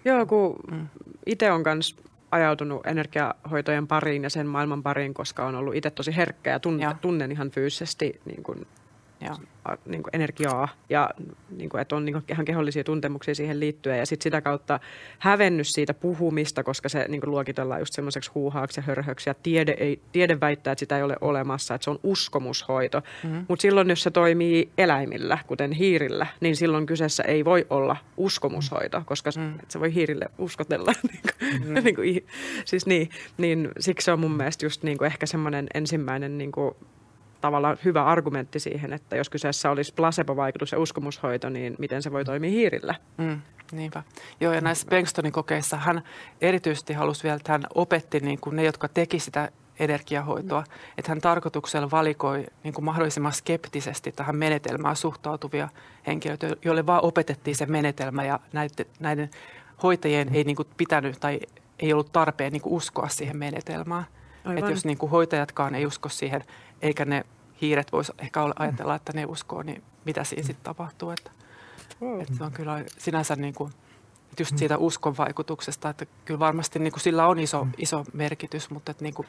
Joo, 0.06 0.26
kun 0.26 0.56
mm. 0.72 0.88
itse 1.26 1.52
on 1.52 1.62
myös 1.66 1.96
ajautunut 2.32 2.88
energiahoitojen 2.88 3.88
pariin 3.88 4.24
ja 4.24 4.30
sen 4.30 4.48
maailman 4.48 4.84
pariin, 4.84 5.14
koska 5.14 5.46
on 5.46 5.56
ollut 5.56 5.76
itse 5.76 5.90
tosi 5.90 6.16
herkkä 6.16 6.52
ja, 6.52 6.60
tunne, 6.60 6.84
ja. 6.84 6.96
tunnen 7.02 7.32
ihan 7.32 7.52
fyysisesti 7.52 8.22
niin 8.26 8.44
kuin 8.44 8.68
ja. 9.22 9.36
Niin 9.86 10.04
kuin 10.04 10.16
energiaa 10.16 10.68
ja 10.90 11.10
niin 11.58 11.70
kuin, 11.70 11.82
että 11.82 11.96
on 11.96 12.06
niin 12.06 12.14
kuin 12.14 12.24
ihan 12.30 12.46
kehollisia 12.46 12.84
tuntemuksia 12.84 13.36
siihen 13.36 13.60
liittyen 13.60 13.98
ja 13.98 14.06
sitten 14.06 14.24
sitä 14.24 14.42
kautta 14.42 14.80
hävennyt 15.20 15.68
siitä 15.68 15.94
puhumista, 15.94 16.64
koska 16.64 16.90
se 16.90 17.06
niin 17.08 17.22
kuin 17.22 17.32
luokitellaan 17.32 17.82
just 17.82 17.94
semmoiseksi 17.94 18.32
huuhaaksi 18.36 18.80
ja 18.80 18.84
hörhöksi 18.84 19.30
ja 19.30 19.34
tiede, 19.34 19.76
ei, 19.80 20.00
tiede 20.12 20.40
väittää, 20.40 20.72
että 20.72 20.80
sitä 20.80 20.98
ei 20.98 21.04
ole 21.04 21.16
olemassa, 21.22 21.76
että 21.76 21.84
se 21.84 21.90
on 21.90 22.00
uskomushoito. 22.04 23.02
Mm-hmm. 23.24 23.46
Mutta 23.48 23.62
silloin, 23.62 23.90
jos 23.90 24.04
se 24.04 24.12
toimii 24.12 24.70
eläimillä, 24.78 25.38
kuten 25.48 25.72
hiirillä, 25.72 26.28
niin 26.40 26.56
silloin 26.56 26.86
kyseessä 26.86 27.24
ei 27.24 27.46
voi 27.46 27.66
olla 27.70 27.98
uskomushoito, 28.18 29.02
koska 29.06 29.30
mm-hmm. 29.38 29.60
se 29.68 29.80
voi 29.80 29.94
hiirille 29.94 30.26
uskotella. 30.38 30.92
niin 31.12 31.22
kuin, 31.22 31.60
mm-hmm. 31.60 31.84
niin 31.84 31.96
kuin, 31.96 32.26
siis 32.66 32.86
niin, 32.86 33.10
niin 33.38 33.70
siksi 33.80 34.06
se 34.06 34.12
on 34.12 34.20
mun 34.20 34.38
mielestä 34.38 34.66
just 34.66 34.84
niin 34.84 34.98
kuin 34.98 35.06
ehkä 35.06 35.26
semmoinen 35.26 35.68
ensimmäinen 35.74 36.38
niin 36.38 36.52
kuin 36.52 36.76
tavallaan 37.42 37.78
hyvä 37.86 38.06
argumentti 38.06 38.60
siihen, 38.60 38.94
että 38.94 39.16
jos 39.16 39.30
kyseessä 39.30 39.72
olisi 39.72 39.94
placebo-vaikutus 39.94 40.72
ja 40.72 40.80
uskomushoito, 40.80 41.50
niin 41.50 41.76
miten 41.80 42.02
se 42.02 42.12
voi 42.12 42.26
toimia 42.26 42.50
hiirillä. 42.50 42.96
Mm, 43.18 43.42
niinpä. 43.72 44.04
Joo, 44.40 44.54
ja 44.54 44.62
näissä 44.62 44.88
Bengstonin 44.90 45.32
kokeissa 45.32 45.78
hän 45.78 46.02
erityisesti 46.42 46.94
halusi 46.94 47.24
vielä, 47.24 47.36
että 47.36 47.52
hän 47.52 47.64
opetti 47.76 48.20
niin 48.20 48.40
kuin 48.40 48.56
ne, 48.56 48.64
jotka 48.64 48.88
teki 48.88 49.20
sitä 49.20 49.50
energiahoitoa, 49.80 50.64
että 50.98 51.12
hän 51.12 51.22
tarkoituksella 51.22 51.92
valikoi 51.92 52.46
niin 52.64 52.74
kuin 52.74 52.86
mahdollisimman 52.86 53.34
skeptisesti 53.34 54.12
tähän 54.12 54.36
menetelmään 54.36 54.96
suhtautuvia 54.96 55.70
henkilöitä, 56.08 56.48
joille 56.66 56.86
vaan 56.86 57.06
opetettiin 57.06 57.56
se 57.56 57.66
menetelmä 57.66 58.24
ja 58.24 58.40
näiden, 58.54 58.86
näiden 59.00 59.30
hoitajien 59.84 60.36
ei 60.36 60.44
niin 60.44 60.56
kuin 60.56 60.68
pitänyt 60.78 61.20
tai 61.20 61.40
ei 61.80 61.94
ollut 61.94 62.12
tarpeen 62.12 62.54
niin 62.54 62.62
kuin 62.62 62.74
uskoa 62.74 63.10
siihen 63.10 63.38
menetelmään. 63.38 64.06
Että 64.58 64.72
jos 64.72 64.86
niin 64.86 64.98
kuin 64.98 65.10
hoitajatkaan 65.10 65.76
ei 65.76 65.86
usko 65.86 66.10
siihen, 66.10 66.44
eikä 66.82 67.06
ne 67.06 67.26
hiiret 67.62 67.92
voisi 67.92 68.12
ehkä 68.20 68.40
ajatella, 68.60 68.96
että 68.96 69.14
ne 69.14 69.26
uskoo, 69.26 69.64
niin 69.64 69.84
mitä 70.06 70.24
siinä 70.24 70.44
sitten 70.44 70.64
tapahtuu. 70.64 71.10
Että, 71.10 71.32
mm. 72.02 72.22
että 72.22 72.34
se 72.38 72.44
on 72.44 72.52
kyllä 72.52 72.84
sinänsä 72.98 73.36
niin 73.36 73.54
kuin, 73.54 73.74
just 74.40 74.52
mm. 74.52 74.58
siitä 74.58 74.78
uskon 74.78 75.18
vaikutuksesta, 75.18 75.90
että 75.90 76.06
kyllä 76.26 76.40
varmasti 76.40 76.80
niin 76.80 76.94
kuin 76.94 77.02
sillä 77.02 77.28
on 77.28 77.40
iso, 77.40 77.66
mm. 77.66 77.72
iso 77.78 78.06
merkitys, 78.14 78.70
mutta 78.70 78.92
että 78.92 79.04
niin 79.04 79.14
kuin, 79.14 79.28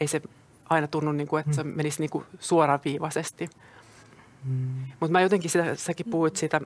ei 0.00 0.06
se 0.08 0.22
aina 0.70 0.86
tunnu, 0.86 1.12
niin 1.12 1.28
kuin, 1.28 1.40
että 1.40 1.52
se 1.52 1.64
menisi 1.64 2.00
niin 2.00 2.10
kuin 2.10 2.26
suoraviivaisesti. 2.40 3.50
Mm. 4.44 4.68
Mutta 5.00 5.12
mä 5.12 5.20
jotenkin, 5.20 5.50
sitä, 5.50 5.74
säkin 5.74 6.06
puhuit 6.10 6.36
siitä, 6.36 6.60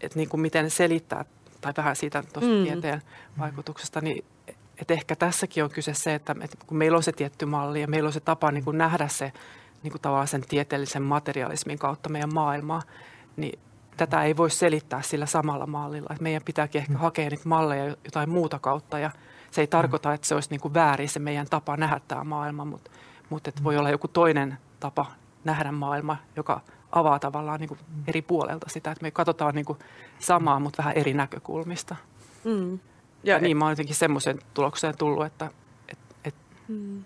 että 0.00 0.18
niin 0.18 0.28
kuin 0.28 0.40
miten 0.40 0.70
selittää, 0.70 1.24
tai 1.60 1.72
vähän 1.76 1.96
siitä 1.96 2.22
tuosta 2.32 2.50
mm. 2.50 2.64
tieteen 2.64 3.02
vaikutuksesta, 3.38 4.00
niin 4.00 4.24
että 4.80 4.94
ehkä 4.94 5.16
tässäkin 5.16 5.64
on 5.64 5.70
kyse 5.70 5.94
se, 5.94 6.14
että, 6.14 6.34
että 6.40 6.56
kun 6.66 6.76
meillä 6.76 6.96
on 6.96 7.02
se 7.02 7.12
tietty 7.12 7.46
malli 7.46 7.80
ja 7.80 7.88
meillä 7.88 8.06
on 8.06 8.12
se 8.12 8.20
tapa 8.20 8.50
niin 8.50 8.64
kuin 8.64 8.78
nähdä 8.78 9.08
se 9.08 9.32
niin 9.82 9.90
kuin 9.90 10.02
tavallaan 10.02 10.28
sen 10.28 10.44
tieteellisen 10.48 11.02
materialismin 11.02 11.78
kautta 11.78 12.08
meidän 12.08 12.34
maailmaa, 12.34 12.82
niin 13.36 13.58
tätä 13.96 14.22
ei 14.22 14.36
voi 14.36 14.50
selittää 14.50 15.02
sillä 15.02 15.26
samalla 15.26 15.66
mallilla. 15.66 16.08
Että 16.10 16.22
meidän 16.22 16.42
pitääkin 16.44 16.78
ehkä 16.78 16.92
mm. 16.92 16.98
hakea 16.98 17.30
niitä 17.30 17.48
malleja 17.48 17.96
jotain 18.04 18.30
muuta 18.30 18.58
kautta 18.58 18.98
ja 18.98 19.10
se 19.50 19.60
ei 19.60 19.66
mm. 19.66 19.70
tarkoita, 19.70 20.12
että 20.12 20.26
se 20.26 20.34
olisi 20.34 20.50
niin 20.50 20.60
kuin 20.60 20.74
väärin 20.74 21.08
se 21.08 21.18
meidän 21.18 21.46
tapa 21.50 21.76
nähdä 21.76 22.00
tämä 22.08 22.24
maailma, 22.24 22.64
mutta, 22.64 22.90
mutta 23.30 23.48
että 23.48 23.64
voi 23.64 23.76
olla 23.76 23.90
joku 23.90 24.08
toinen 24.08 24.58
tapa 24.80 25.06
nähdä 25.44 25.72
maailma, 25.72 26.16
joka 26.36 26.60
avaa 26.92 27.18
tavallaan 27.18 27.60
niin 27.60 27.68
kuin 27.68 27.80
eri 28.06 28.22
puolelta 28.22 28.66
sitä, 28.70 28.90
että 28.90 29.02
me 29.02 29.10
katsotaan 29.10 29.54
niin 29.54 29.64
kuin 29.64 29.78
samaa, 30.18 30.60
mutta 30.60 30.82
vähän 30.82 30.96
eri 30.96 31.14
näkökulmista. 31.14 31.96
Mm. 32.44 32.78
Ja, 33.22 33.34
ja 33.34 33.40
niin 33.40 33.56
mä 33.56 33.64
oon 33.64 33.72
jotenkin 33.72 33.94
semmoisen 33.94 34.38
tulokseen 34.54 34.96
tullut, 34.98 35.26
että 35.26 35.50
et, 35.88 35.98
et, 36.24 36.34
mm. 36.68 37.04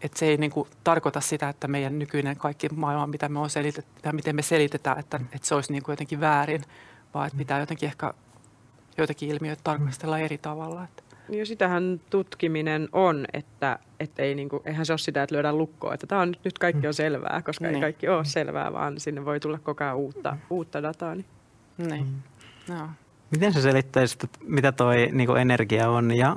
et 0.00 0.16
se 0.16 0.26
ei 0.26 0.36
niin 0.36 0.50
kuin 0.50 0.68
tarkoita 0.84 1.20
sitä, 1.20 1.48
että 1.48 1.68
meidän 1.68 1.98
nykyinen 1.98 2.36
kaikki 2.36 2.68
maailma, 2.68 3.06
mitä 3.06 3.28
me 3.28 3.38
on 3.38 3.50
selitetty, 3.50 3.90
ja 4.04 4.12
miten 4.12 4.36
me 4.36 4.42
selitetään, 4.42 4.98
että, 4.98 5.20
että 5.32 5.48
se 5.48 5.54
olisi 5.54 5.72
niin 5.72 5.82
kuin 5.82 5.92
jotenkin 5.92 6.20
väärin, 6.20 6.64
vaan 7.14 7.26
että 7.26 7.38
pitää 7.38 7.60
jotenkin 7.60 7.86
ehkä 7.86 8.14
joitakin 8.98 9.28
ilmiöitä 9.28 9.60
tarkastella 9.64 10.18
eri 10.18 10.38
tavalla. 10.38 10.84
Että. 10.84 11.02
Niin 11.28 11.46
sitähän 11.46 12.00
tutkiminen 12.10 12.88
on, 12.92 13.26
että, 13.32 13.78
että 14.00 14.22
ei 14.22 14.34
niinku, 14.34 14.62
eihän 14.64 14.86
se 14.86 14.92
ole 14.92 14.98
sitä, 14.98 15.22
että 15.22 15.34
lyödään 15.34 15.58
lukkoa, 15.58 15.94
että 15.94 16.06
tämä 16.06 16.20
on 16.20 16.34
nyt, 16.44 16.58
kaikki 16.58 16.86
on 16.86 16.94
selvää, 16.94 17.42
koska 17.44 17.64
niin. 17.64 17.74
ei 17.74 17.80
kaikki 17.80 18.08
ole 18.08 18.24
selvää, 18.24 18.72
vaan 18.72 19.00
sinne 19.00 19.24
voi 19.24 19.40
tulla 19.40 19.58
koko 19.58 19.84
ajan 19.84 19.96
uutta, 19.96 20.36
uutta 20.50 20.82
dataa. 20.82 21.14
Niin. 21.14 21.26
Niin. 21.78 22.06
Mm. 22.68 22.74
No. 22.74 22.88
Miten 23.32 23.52
sä 23.52 23.62
selittäisit, 23.62 24.30
mitä 24.46 24.72
toi 24.72 25.08
niin 25.12 25.36
energia 25.36 25.90
on 25.90 26.16
ja 26.16 26.36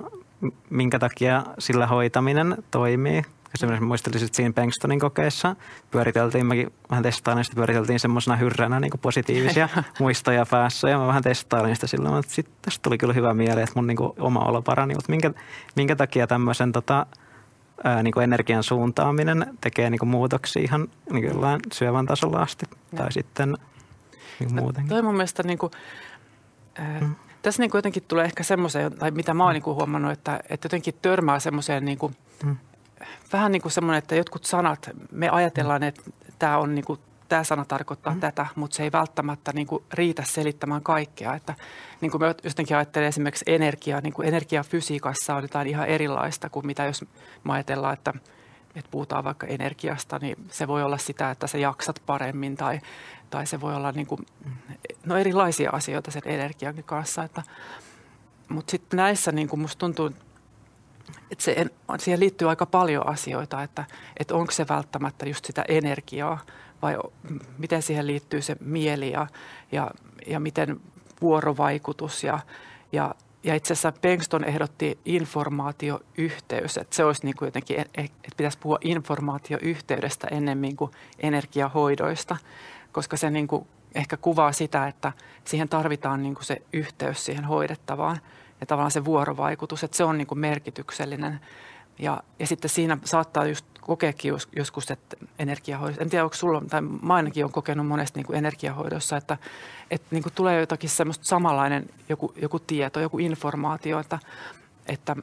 minkä 0.70 1.00
takia 1.00 1.44
sillä 1.60 1.88
hoitaminen 1.88 2.58
toimii? 2.72 3.22
Esimerkiksi 3.54 3.86
muistelisin, 3.86 4.26
että 4.26 4.36
siinä 4.36 4.54
Bankstonin 4.54 5.00
kokeessa 5.00 5.56
pyöriteltiin, 5.92 6.46
mäkin 6.46 6.74
vähän 6.90 7.04
testailin 7.04 7.44
sitä, 7.44 7.56
pyöriteltiin 7.56 8.00
semmoisena 8.00 8.36
hyrränä 8.36 8.80
niin 8.80 8.92
positiivisia 9.02 9.70
muistoja 10.00 10.46
päässä 10.52 10.90
ja 10.90 10.98
mä 10.98 11.08
vähän 11.08 11.24
testailin 11.24 11.76
sitä 11.76 11.88
silloin, 11.88 12.20
että 12.20 12.34
sitten 12.34 12.56
tästä 12.62 12.84
tuli 12.84 12.98
kyllä 12.98 13.14
hyvä 13.14 13.34
mieli, 13.34 13.62
että 13.62 13.76
mun 13.76 13.88
niin 13.88 13.98
kuin, 13.98 14.12
oma 14.20 14.40
olo 14.40 14.62
parani, 14.62 14.96
mutta 14.96 15.12
minkä, 15.12 15.32
minkä 15.76 15.96
takia 15.96 16.28
tämmöisen 16.28 16.72
tota, 16.72 17.06
ää, 17.84 18.04
niin 18.04 18.22
energian 18.24 18.64
suuntaaminen 18.64 19.46
tekee 19.62 19.90
niin 19.90 20.08
muutoksia 20.08 20.62
ihan 20.62 20.88
niin 21.12 21.32
syövän 21.74 22.06
tasolla 22.06 22.40
asti 22.40 22.66
tai 22.96 23.12
sitten 23.12 23.58
niin 24.40 24.56
muuten. 24.56 24.84
No, 24.84 24.90
toi 24.90 25.02
mun 25.02 25.16
mielestä 25.16 25.44
niin 25.44 25.58
kuin, 25.58 25.72
Mm. 27.00 27.16
Tässä 27.42 27.62
niin 27.64 27.72
kuin 27.72 27.80
jotenkin 27.80 28.04
tulee 28.08 28.26
ehkä 28.26 28.44
semmoiseen, 28.44 28.98
tai 28.98 29.12
mitä 29.12 29.34
mä 29.34 29.44
oon 29.44 29.56
mm. 29.56 29.62
niin 29.66 29.76
huomannut, 29.76 30.12
että, 30.12 30.40
että 30.50 30.66
jotenkin 30.66 30.94
törmää 31.02 31.40
semmoiseen 31.40 31.86
niin 31.86 31.98
kuin, 31.98 32.16
mm. 32.44 32.58
vähän 33.34 33.52
niin 33.52 33.62
kuin 33.62 33.72
semmoinen, 33.72 33.98
että 33.98 34.16
jotkut 34.16 34.46
sanat, 34.46 34.90
me 35.12 35.30
ajatellaan, 35.30 35.84
että 35.84 36.02
tämä 36.40 36.58
on 36.58 36.76
niin 36.76 36.86
kuin, 36.86 37.00
tämä 37.30 37.44
sana 37.44 37.66
tarkoittaa 37.66 38.14
mm. 38.14 38.20
tätä, 38.20 38.46
mutta 38.56 38.76
se 38.76 38.84
ei 38.84 38.92
välttämättä 38.92 39.54
niin 39.54 39.68
kuin 39.68 39.84
riitä 39.94 40.24
selittämään 40.24 40.84
kaikkea. 40.84 41.36
Että, 41.36 41.56
niin 42.02 42.12
kuin 42.12 42.22
me 42.22 42.36
jotenkin 42.44 42.78
ajattelen 42.78 43.08
esimerkiksi 43.08 43.46
energiaa, 43.48 44.02
niin 44.02 44.14
kuin 44.14 44.28
energiafysiikassa 44.28 45.36
on 45.36 45.42
jotain 45.44 45.68
ihan 45.68 45.88
erilaista 45.88 46.50
kuin 46.50 46.66
mitä 46.66 46.86
jos 46.86 47.06
me 47.44 47.54
ajatellaan, 47.54 47.94
että– 47.94 48.14
että 48.76 48.92
puhutaan 48.92 49.24
vaikka 49.24 49.48
energiasta, 49.48 50.20
niin 50.22 50.38
se 50.50 50.68
voi 50.68 50.84
olla 50.84 50.98
sitä, 50.98 51.32
että 51.32 51.48
sä 51.48 51.58
jaksat 51.58 52.02
paremmin 52.06 52.56
tai, 52.56 52.80
tai 53.30 53.48
se 53.48 53.62
voi 53.62 53.76
olla 53.76 53.92
niin 53.92 54.08
kuin, 54.08 54.26
no 55.06 55.18
erilaisia 55.18 55.70
asioita 55.74 56.12
sen 56.12 56.22
energian 56.26 56.84
kanssa. 56.86 57.24
Että, 57.24 57.44
mutta 58.50 58.72
sitten 58.72 58.98
näissä 58.98 59.32
niin 59.32 59.48
kuin 59.48 59.60
musta 59.60 59.80
tuntuu, 59.80 60.12
että 61.32 61.44
se, 61.44 61.66
siihen 61.98 62.20
liittyy 62.20 62.50
aika 62.50 62.66
paljon 62.66 63.08
asioita, 63.08 63.64
että, 63.64 63.86
että 64.20 64.36
onko 64.36 64.52
se 64.52 64.66
välttämättä 64.70 65.26
just 65.26 65.46
sitä 65.46 65.66
energiaa 65.68 66.40
vai 66.82 66.98
miten 67.58 67.82
siihen 67.82 68.08
liittyy 68.08 68.42
se 68.42 68.56
mieli 68.60 69.12
ja, 69.12 69.28
ja, 69.72 69.92
ja 70.28 70.40
miten 70.40 70.80
vuorovaikutus 71.22 72.24
ja, 72.24 72.40
ja 72.92 73.16
ja 73.46 73.56
itse 73.56 73.74
asiassa 73.74 73.94
Bengston 74.02 74.44
ehdotti 74.44 75.00
informaatioyhteys, 75.06 76.78
että 76.78 76.96
se 76.96 77.06
olisi 77.06 77.26
niin 77.26 77.36
kuin 77.36 77.48
jotenkin, 77.48 77.80
että 77.80 78.36
pitäisi 78.38 78.58
puhua 78.58 78.78
informaatioyhteydestä 78.82 80.28
ennemmin 80.32 80.76
kuin 80.76 80.92
energiahoidoista, 81.20 82.38
koska 82.96 83.18
se 83.18 83.30
niin 83.30 83.48
kuin 83.48 83.68
ehkä 83.96 84.18
kuvaa 84.18 84.52
sitä, 84.52 84.88
että 84.88 85.12
siihen 85.46 85.70
tarvitaan 85.70 86.24
niin 86.24 86.36
kuin 86.36 86.46
se 86.46 86.62
yhteys 86.74 87.26
siihen 87.26 87.46
hoidettavaan 87.46 88.20
ja 88.62 88.66
tavallaan 88.66 88.92
se 88.92 89.06
vuorovaikutus, 89.06 89.84
että 89.84 89.98
se 89.98 90.04
on 90.04 90.18
niin 90.18 90.28
kuin 90.28 90.40
merkityksellinen. 90.40 91.40
Ja, 92.00 92.24
ja 92.40 92.48
sitten 92.48 92.70
siinä 92.70 92.98
saattaa 93.04 93.46
just 93.46 93.66
kokeekin 93.82 94.34
joskus, 94.56 94.92
että 94.92 95.18
energiahoidossa, 95.40 96.02
en 96.02 96.10
tiedä 96.10 96.24
onko 96.24 96.36
sulla, 96.36 96.62
tai 96.70 96.82
mä 96.82 97.14
ainakin 97.14 97.44
olen 97.44 97.54
kokenut 97.54 97.88
monesti 97.88 98.20
niin 98.20 98.26
kuin 98.26 98.38
energiahoidossa, 98.38 99.18
että, 99.18 99.38
että 99.92 100.08
niin 100.12 100.24
kuin 100.24 100.34
tulee 100.34 100.60
jotakin 100.60 100.90
semmoista 100.90 101.26
samanlainen 101.26 101.86
joku, 102.10 102.34
joku 102.42 102.60
tieto, 102.60 103.00
joku 103.00 103.20
informaatio, 103.20 104.00
että, 104.00 104.20
että, 104.88 105.16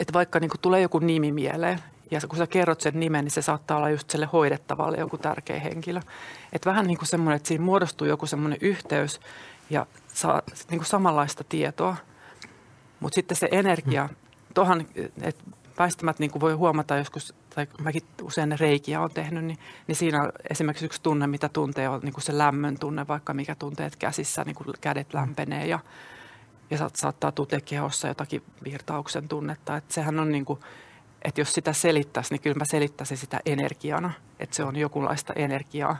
että 0.00 0.12
vaikka 0.12 0.40
niin 0.40 0.50
kuin 0.50 0.60
tulee 0.60 0.80
joku 0.80 0.98
nimi 0.98 1.32
mieleen, 1.32 1.78
ja 2.12 2.20
kun 2.28 2.38
sä 2.38 2.46
kerrot 2.46 2.80
sen 2.80 3.00
nimen, 3.00 3.24
niin 3.24 3.32
se 3.32 3.42
saattaa 3.42 3.76
olla 3.76 3.90
just 3.90 4.10
sille 4.10 4.28
hoidettavalle 4.32 4.96
joku 4.96 5.18
tärkeä 5.18 5.60
henkilö. 5.60 6.00
Että 6.52 6.70
vähän 6.70 6.86
niin 6.86 6.98
kuin 6.98 7.08
semmoinen, 7.08 7.36
että 7.36 7.48
siinä 7.48 7.64
muodostuu 7.64 8.06
joku 8.06 8.26
semmoinen 8.26 8.58
yhteys 8.60 9.20
ja 9.70 9.86
saa 10.08 10.42
niin 10.70 10.78
kuin 10.78 10.86
samanlaista 10.86 11.44
tietoa. 11.44 11.96
Mutta 13.00 13.14
sitten 13.14 13.36
se 13.36 13.48
energia, 13.52 14.08
tuohon, 14.54 14.86
että 15.22 15.44
väistämättä 15.78 16.20
niin 16.20 16.40
voi 16.40 16.52
huomata 16.52 16.96
joskus, 16.96 17.34
tai 17.54 17.66
mäkin 17.80 18.02
usein 18.22 18.60
reikiä 18.60 19.00
on 19.00 19.10
tehnyt, 19.10 19.44
niin, 19.44 19.58
niin 19.86 19.96
siinä 19.96 20.22
on 20.22 20.32
esimerkiksi 20.50 20.84
yksi 20.84 21.02
tunne, 21.02 21.26
mitä 21.26 21.48
tuntee, 21.48 21.88
on 21.88 22.00
niin 22.02 22.12
kuin 22.12 22.24
se 22.24 22.38
lämmön 22.38 22.78
tunne, 22.78 23.08
vaikka 23.08 23.34
mikä 23.34 23.54
tunteet 23.54 23.96
käsissä, 23.96 24.44
niin 24.44 24.54
kuin 24.54 24.68
kädet 24.80 25.14
lämpenee 25.14 25.66
ja, 25.66 25.78
ja 26.70 26.78
saattaa 26.94 27.32
tuntea 27.32 27.60
kehossa 27.60 28.08
jotakin 28.08 28.42
virtauksen 28.64 29.28
tunnetta. 29.28 29.76
Että 29.76 29.94
sehän 29.94 30.20
on 30.20 30.32
niin 30.32 30.44
kuin, 30.44 30.60
että 31.24 31.40
jos 31.40 31.52
sitä 31.52 31.72
selittäisi, 31.72 32.34
niin 32.34 32.40
kyllä 32.40 32.56
mä 32.56 32.64
selittäisin 32.64 33.16
sitä 33.16 33.40
energiana, 33.46 34.12
että 34.40 34.56
se 34.56 34.64
on 34.64 34.76
jokinlaista 34.76 35.32
energiaa. 35.32 35.96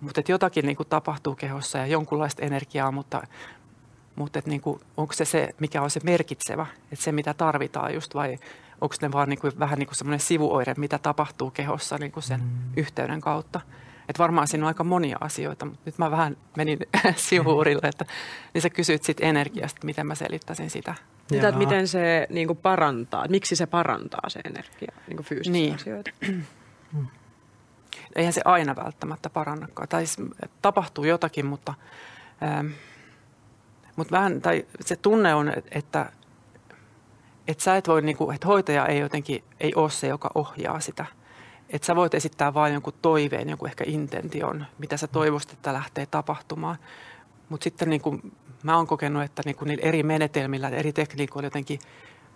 Mutta 0.00 0.20
että 0.20 0.32
jotakin 0.32 0.66
niin 0.66 0.76
kuin 0.76 0.88
tapahtuu 0.88 1.34
kehossa 1.34 1.78
ja 1.78 1.86
jonkunlaista 1.86 2.42
energiaa, 2.42 2.92
mutta, 2.92 3.22
mutta 4.16 4.38
että 4.38 4.50
niin 4.50 4.60
kuin, 4.60 4.80
onko 4.96 5.12
se 5.12 5.24
se, 5.24 5.48
mikä 5.60 5.82
on 5.82 5.90
se 5.90 6.00
merkitsevä, 6.04 6.66
että 6.92 7.04
se 7.04 7.12
mitä 7.12 7.34
tarvitaan 7.34 7.94
just 7.94 8.14
vai 8.14 8.38
onko 8.80 8.94
ne 9.02 9.12
vaan 9.12 9.28
niin 9.28 9.38
kuin, 9.38 9.58
vähän 9.58 9.78
niin 9.78 9.86
kuin 9.86 9.96
semmoinen 9.96 10.20
sivuoire, 10.20 10.74
mitä 10.76 10.98
tapahtuu 10.98 11.50
kehossa 11.50 11.98
niin 11.98 12.12
kuin 12.12 12.22
sen 12.22 12.40
mm. 12.40 12.48
yhteyden 12.76 13.20
kautta. 13.20 13.60
Että 14.08 14.22
varmaan 14.22 14.48
siinä 14.48 14.64
on 14.64 14.68
aika 14.68 14.84
monia 14.84 15.16
asioita, 15.20 15.64
mutta 15.64 15.82
nyt 15.84 15.98
mä 15.98 16.10
vähän 16.10 16.36
menin 16.56 16.78
sivuurille, 17.16 17.88
että 17.88 18.04
niin 18.54 18.62
sä 18.62 18.70
kysyt 18.70 19.02
siitä 19.02 19.26
energiasta, 19.26 19.80
miten 19.84 20.06
mä 20.06 20.14
selittäisin 20.14 20.70
sitä. 20.70 20.94
Mitä, 21.30 21.48
että 21.48 21.58
miten 21.58 21.88
se 21.88 22.26
niin 22.30 22.46
kuin 22.46 22.56
parantaa, 22.56 23.28
miksi 23.28 23.56
se 23.56 23.66
parantaa 23.66 24.28
se 24.28 24.40
energia, 24.44 24.92
niin 25.06 25.16
kuin 25.16 25.26
fyysisiä 25.26 25.52
niin. 25.52 25.74
asioita? 25.74 26.10
Eihän 28.16 28.32
se 28.32 28.40
aina 28.44 28.76
välttämättä 28.76 29.30
parannakaan. 29.30 29.88
Tai 29.88 30.06
siis 30.06 30.28
tapahtuu 30.62 31.04
jotakin, 31.04 31.46
mutta, 31.46 31.74
ähm, 32.42 32.66
mutta 33.96 34.16
vähän, 34.16 34.40
tai 34.40 34.66
se 34.80 34.96
tunne 34.96 35.34
on, 35.34 35.52
että, 35.70 36.12
että 37.48 37.64
sä 37.64 37.76
et 37.76 37.88
voi, 37.88 38.02
niin 38.02 38.16
kuin, 38.16 38.34
että 38.34 38.46
hoitaja 38.46 38.86
ei 38.86 38.98
jotenkin, 38.98 39.44
ei 39.60 39.74
ole 39.74 39.90
se, 39.90 40.06
joka 40.06 40.30
ohjaa 40.34 40.80
sitä– 40.80 41.06
että 41.70 41.86
sä 41.86 41.96
voit 41.96 42.14
esittää 42.14 42.54
vain 42.54 42.72
jonkun 42.72 42.92
toiveen, 43.02 43.48
jonkun 43.48 43.68
ehkä 43.68 43.84
intention, 43.86 44.66
mitä 44.78 44.96
sä 44.96 45.06
toivoisit, 45.06 45.52
että 45.52 45.72
lähtee 45.72 46.06
tapahtumaan. 46.06 46.76
Mutta 47.48 47.64
sitten 47.64 47.90
niin 47.90 48.00
kuin, 48.00 48.32
mä 48.62 48.76
oon 48.76 48.86
kokenut, 48.86 49.22
että 49.22 49.42
niin 49.44 49.56
kuin 49.56 49.78
eri 49.82 50.02
menetelmillä, 50.02 50.68
eri 50.68 50.92
tekniikoilla 50.92 51.46
jotenkin 51.46 51.78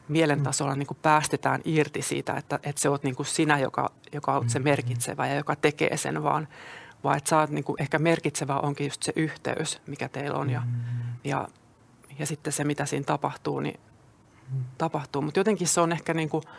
mielentasolla 0.08 0.74
niin 0.74 0.86
kuin 0.86 0.98
päästetään 1.02 1.60
irti 1.64 2.02
siitä, 2.02 2.34
että, 2.34 2.58
että 2.62 2.82
se 2.82 2.88
oot 2.88 3.02
niin 3.02 3.16
kuin 3.16 3.26
sinä, 3.26 3.58
joka, 3.58 3.90
joka 4.12 4.32
on 4.32 4.50
se 4.50 4.58
mm-hmm. 4.58 4.70
merkitsevä 4.70 5.26
ja 5.26 5.34
joka 5.34 5.56
tekee 5.56 5.96
sen, 5.96 6.22
vaan, 6.22 6.48
vaan 7.04 7.18
että 7.18 7.30
sä 7.30 7.38
oot 7.38 7.50
niin 7.50 7.64
kuin, 7.64 7.82
ehkä 7.82 7.98
merkitsevä 7.98 8.56
onkin 8.56 8.86
just 8.86 9.02
se 9.02 9.12
yhteys, 9.16 9.80
mikä 9.86 10.08
teillä 10.08 10.38
on 10.38 10.50
ja, 10.50 10.60
mm-hmm. 10.60 11.14
ja, 11.24 11.48
ja 12.18 12.26
sitten 12.26 12.52
se, 12.52 12.64
mitä 12.64 12.86
siinä 12.86 13.04
tapahtuu, 13.04 13.60
niin 13.60 13.80
mm-hmm. 13.80 14.64
tapahtuu. 14.78 15.22
Mutta 15.22 15.40
jotenkin 15.40 15.68
se 15.68 15.80
on 15.80 15.92
ehkä 15.92 16.14
niin 16.14 16.28
kuin– 16.28 16.42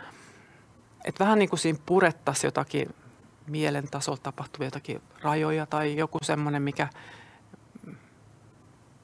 että 1.05 1.23
vähän 1.23 1.39
niin 1.39 1.49
kuin 1.49 1.59
siinä 1.59 1.79
purettaisiin 1.85 2.47
jotakin 2.47 2.95
mielen 3.47 3.87
tasolla 3.91 4.19
tapahtuvia 4.23 4.67
jotakin 4.67 5.01
rajoja 5.21 5.65
tai 5.65 5.97
joku 5.97 6.17
semmoinen, 6.21 6.61
mikä, 6.61 6.87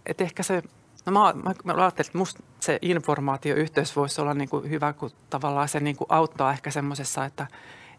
että 0.05 0.23
ehkä 0.23 0.43
se, 0.43 0.63
no 1.05 1.11
mä, 1.11 1.33
mä, 1.43 1.53
mä 1.63 1.73
ajattelin, 1.73 2.07
että 2.07 2.17
musta 2.17 2.43
se 2.59 2.79
informaatioyhteys 2.81 3.95
voisi 3.95 4.21
olla 4.21 4.33
niin 4.33 4.49
kuin 4.49 4.69
hyvä, 4.69 4.93
kun 4.93 5.11
tavallaan 5.29 5.69
se 5.69 5.79
niin 5.79 5.95
kuin 5.95 6.07
auttaa 6.09 6.51
ehkä 6.51 6.71
semmoisessa, 6.71 7.25
että, 7.25 7.47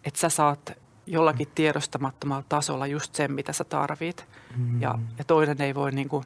että 0.05 0.21
sä 0.21 0.29
saat 0.29 0.73
jollakin 1.07 1.49
tiedostamattomalla 1.55 2.45
tasolla 2.49 2.87
just 2.87 3.15
sen, 3.15 3.33
mitä 3.33 3.53
sä 3.53 3.65
tarvit. 3.65 4.27
Mm. 4.57 4.83
Ja, 4.83 4.99
ja 5.19 5.25
toinen 5.25 5.61
ei 5.61 5.75
voi 5.75 5.93
niin 5.93 6.09
kuin, 6.09 6.25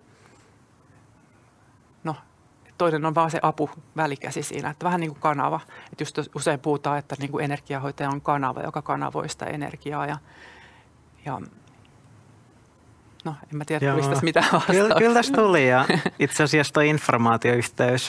no 2.04 2.16
toinen 2.82 3.04
on 3.04 3.14
vaan 3.14 3.30
se 3.30 3.38
apu 3.42 3.70
välikäsi 3.96 4.42
siinä, 4.42 4.70
että 4.70 4.84
vähän 4.84 5.00
niin 5.00 5.10
kuin 5.10 5.20
kanava. 5.20 5.60
Että 5.92 6.02
just 6.02 6.18
usein 6.34 6.60
puhutaan, 6.60 6.98
että 6.98 7.16
niin 7.18 7.30
kuin 7.30 7.44
energiahoitaja 7.44 8.10
on 8.10 8.20
kanava, 8.20 8.60
joka 8.60 8.82
kanavoi 8.82 9.28
sitä 9.28 9.46
energiaa 9.46 10.06
ja, 10.06 10.18
ja 11.24 11.40
No, 13.24 13.34
en 13.52 13.58
mä 13.58 13.64
tiedä, 13.64 13.90
tulisi 13.90 14.08
tässä 14.08 14.24
mitään 14.24 14.46
Kyllä, 14.70 14.94
kyllä 14.94 15.14
tässä 15.14 15.32
tuli 15.34 15.68
ja 15.68 15.86
itse 16.18 16.42
asiassa 16.42 16.72
tuo 16.72 16.82
informaatioyhteys 16.82 18.08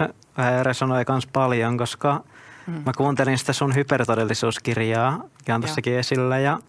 resonoi 0.64 1.06
myös 1.10 1.28
paljon, 1.28 1.78
koska 1.78 2.24
mm. 2.68 2.82
mä 2.86 2.92
kuuntelin 2.98 3.38
sitä 3.38 3.54
sun 3.54 3.76
hypertodellisuuskirjaa, 3.76 5.24
mikä 5.40 5.56
on 5.56 5.62
tässäkin 5.62 5.94
esillä 5.94 6.40
ja 6.40 6.60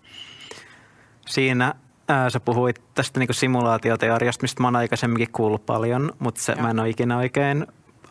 siinä 1.26 1.74
ää, 2.08 2.30
sä 2.30 2.40
puhuit 2.40 2.80
tästä 2.94 3.20
niin 3.20 3.34
simulaatioteoriasta, 3.34 4.42
mistä 4.42 4.62
mä 4.62 4.66
oon 4.66 4.76
aikaisemminkin 4.76 5.32
kuullut 5.32 5.66
paljon, 5.66 6.12
mutta 6.18 6.40
se, 6.40 6.54
mä 6.54 6.70
en 6.70 6.80
ole 6.80 6.88
ikinä 6.88 7.16
oikein 7.16 7.66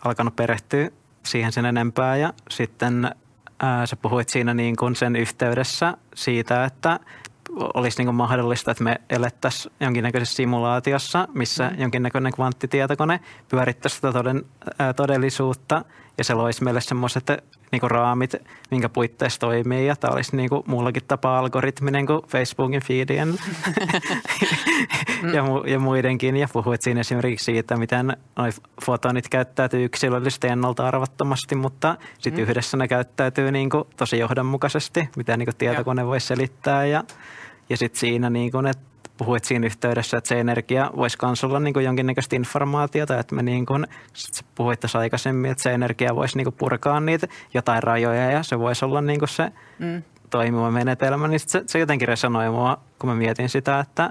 alkanut 0.06 0.36
perehtyä 0.36 0.89
siihen 1.24 1.52
sen 1.52 1.66
enempää 1.66 2.18
ja 2.18 2.34
sitten 2.50 3.12
ää, 3.60 3.86
sä 3.86 3.96
puhuit 3.96 4.30
siinä 4.30 4.54
niin 4.54 4.76
kuin 4.76 4.96
sen 4.96 5.16
yhteydessä 5.16 5.98
siitä, 6.16 6.66
että 6.66 7.00
olisi 7.74 7.98
niin 7.98 8.08
kuin 8.08 8.16
mahdollista, 8.16 8.72
että 8.72 8.84
me 8.84 9.02
elettäisiin 9.10 9.74
jonkinnäköisessä 9.80 10.36
simulaatiossa, 10.36 11.28
missä 11.34 11.70
mm. 11.70 11.82
jonkinnäköinen 11.82 12.32
kvanttitietokone 12.32 13.20
pyörittäisi 13.50 13.96
sitä 13.96 14.12
toden, 14.12 14.46
ää, 14.80 14.94
todellisuutta 14.94 15.86
ja 16.18 16.24
se 16.24 16.34
loisi 16.34 16.63
meille 16.63 16.82
semmoiset 16.82 17.30
niin 17.74 17.92
raamit, 17.92 18.36
minkä 18.72 18.90
puitteissa 18.90 19.40
toimii. 19.40 19.88
Ja 19.88 19.96
tämä 19.96 20.14
olisi 20.14 20.36
niin 20.36 20.50
kuin 20.50 20.64
muullakin 20.66 21.04
tapaa 21.08 21.40
algoritminen 21.40 22.06
kuin 22.06 22.22
Facebookin 22.28 22.84
feedien 22.84 23.34
ja, 25.34 25.44
mu- 25.44 25.70
ja 25.70 25.80
muidenkin. 25.80 26.38
Ja 26.38 26.48
puhuit 26.54 26.82
siinä 26.82 27.00
esimerkiksi 27.00 27.46
siitä, 27.46 27.78
miten 27.78 28.18
noi 28.36 28.50
fotonit 28.86 29.30
käyttäytyy 29.30 29.86
yksilöllisesti 29.86 30.48
ennalta 30.48 30.88
arvattomasti, 30.88 31.56
mutta 31.56 31.96
sitten 32.20 32.44
mm. 32.44 32.50
yhdessä 32.50 32.78
ne 32.78 32.88
käyttäytyy 32.88 33.52
niin 33.52 33.70
kuin 33.70 33.84
tosi 33.98 34.20
johdonmukaisesti, 34.20 35.10
mitä 35.16 35.38
niin 35.38 35.48
kuin 35.48 35.56
tietokone 35.56 36.06
voi 36.06 36.20
selittää. 36.20 36.86
Ja, 36.86 37.04
ja 37.70 37.78
sitten 37.78 38.00
siinä, 38.00 38.30
niin 38.30 38.52
kuin, 38.52 38.68
että 38.68 38.93
puhuit 39.17 39.45
siinä 39.45 39.65
yhteydessä, 39.65 40.17
että 40.17 40.28
se 40.28 40.39
energia 40.39 40.91
voisi 40.95 41.17
myös 41.21 41.43
olla 41.43 41.60
niin 41.60 41.73
kuin 41.73 41.86
jonkinnäköistä 41.86 42.36
informaatiota, 42.36 43.19
että 43.19 43.36
me 43.36 43.43
niin 43.43 43.65
kuin, 43.65 43.88
puhuit 44.56 44.80
tässä 44.80 44.99
aikaisemmin, 44.99 45.52
että 45.52 45.63
se 45.63 45.73
energia 45.73 46.15
voisi 46.15 46.38
niin 46.38 46.45
kuin 46.45 46.56
purkaa 46.58 46.99
niitä 46.99 47.28
jotain 47.54 47.84
rajoja 47.84 48.32
ja 48.32 48.43
se 48.43 48.60
voisi 48.60 48.86
olla 48.86 49.02
niin 49.02 49.19
kuin 49.19 49.30
se 49.30 49.52
mm. 49.80 50.04
toimiva 50.30 50.71
menetelmä, 50.71 51.28
niin 51.28 51.39
se, 51.39 51.63
se 51.65 51.80
jotenkin 51.80 52.08
resonoi 52.08 52.49
mua, 52.49 52.78
kun 52.99 53.10
mä 53.10 53.15
mietin 53.15 53.49
sitä, 53.49 53.80
että, 53.80 54.06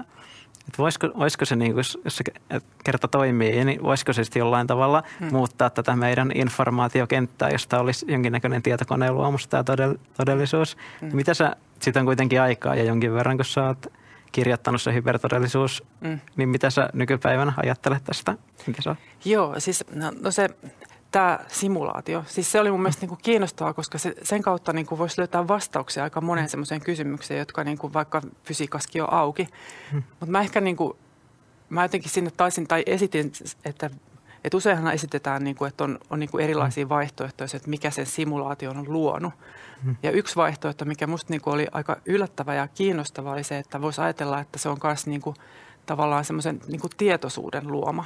että 0.67 0.77
voisiko, 0.77 1.09
voisiko 1.19 1.45
se, 1.45 1.55
niin 1.55 1.73
kuin, 1.73 1.83
jos 2.05 2.15
se 2.17 2.23
kerta 2.83 3.07
toimii, 3.07 3.65
niin 3.65 3.83
voisiko 3.83 4.13
se 4.13 4.23
sitten 4.23 4.39
jollain 4.39 4.67
tavalla 4.67 5.03
hmm. 5.19 5.29
muuttaa 5.31 5.69
tätä 5.69 5.95
meidän 5.95 6.31
informaatiokenttää, 6.35 7.49
josta 7.49 7.79
olisi 7.79 8.05
jonkinnäköinen 8.09 8.63
tietokoneen 8.63 9.15
luomus 9.15 9.47
tämä 9.47 9.63
todellisuus. 10.17 10.77
Hmm. 11.01 11.15
Mitä 11.15 11.33
sä, 11.33 11.55
siitä 11.79 11.99
on 11.99 12.05
kuitenkin 12.05 12.41
aikaa 12.41 12.75
ja 12.75 12.83
jonkin 12.83 13.13
verran, 13.13 13.37
kun 13.37 13.45
sä 13.45 13.63
oot 13.63 13.87
kirjoittanut 14.33 14.81
se 14.81 14.93
hypertodellisuus, 14.93 15.83
mm. 16.01 16.19
niin 16.35 16.49
mitä 16.49 16.69
sä 16.69 16.89
nykypäivänä 16.93 17.53
ajattelet 17.57 18.03
tästä? 18.03 18.35
Mikä 18.67 18.81
se 18.81 18.89
on? 18.89 18.95
Joo, 19.25 19.59
siis 19.59 19.83
no, 19.95 20.11
no 20.21 20.31
se 20.31 20.49
tämä 21.11 21.39
simulaatio, 21.47 22.23
siis 22.27 22.51
se 22.51 22.59
oli 22.59 22.71
mun 22.71 22.81
mielestä 22.81 23.01
niin 23.01 23.09
kuin 23.09 23.19
kiinnostavaa, 23.23 23.73
koska 23.73 23.97
se, 23.97 24.15
sen 24.23 24.41
kautta 24.41 24.73
niin 24.73 24.85
kuin 24.85 24.99
voisi 24.99 25.17
löytää 25.17 25.47
vastauksia 25.47 26.03
aika 26.03 26.21
moneen 26.21 26.49
semmoiseen 26.49 26.81
kysymykseen, 26.81 27.39
jotka 27.39 27.63
niin 27.63 27.77
kuin 27.77 27.93
vaikka 27.93 28.21
fysiikaskin 28.43 29.03
on 29.03 29.13
auki. 29.13 29.47
Mm. 29.91 30.03
Mutta 30.19 30.31
mä 30.31 30.41
ehkä 30.41 30.61
niin 30.61 30.75
kuin, 30.75 30.93
mä 31.69 31.83
jotenkin 31.83 32.11
sinne 32.11 32.31
taisin 32.37 32.67
tai 32.67 32.83
esitin, 32.85 33.31
että 33.65 33.89
et 34.43 34.53
useinhan 34.53 34.93
esitetään, 34.93 35.43
niin 35.43 35.55
kuin, 35.55 35.67
että 35.67 35.83
on, 35.83 35.99
on 36.09 36.19
niin 36.19 36.29
kuin 36.29 36.43
erilaisia 36.43 36.89
vaihtoehtoja, 36.89 37.49
että 37.53 37.69
mikä 37.69 37.91
sen 37.91 38.05
simulaation 38.05 38.77
on 38.77 38.93
luonut. 38.93 39.33
Ja 40.03 40.11
yksi 40.11 40.35
vaihtoehto, 40.35 40.85
mikä 40.85 41.07
musta 41.07 41.33
niin 41.33 41.41
oli 41.45 41.67
aika 41.71 41.97
yllättävä 42.05 42.55
ja 42.55 42.67
kiinnostava, 42.67 43.31
oli 43.31 43.43
se, 43.43 43.57
että 43.57 43.81
voisi 43.81 44.01
ajatella, 44.01 44.39
että 44.39 44.59
se 44.59 44.69
on 44.69 44.77
myös 44.83 45.07
niin 45.07 45.21
kuin, 45.21 45.35
tavallaan 45.85 46.25
semmoisen 46.25 46.61
niin 46.67 46.81
kuin 46.81 46.91
tietoisuuden 46.97 47.67
luoma. 47.67 48.05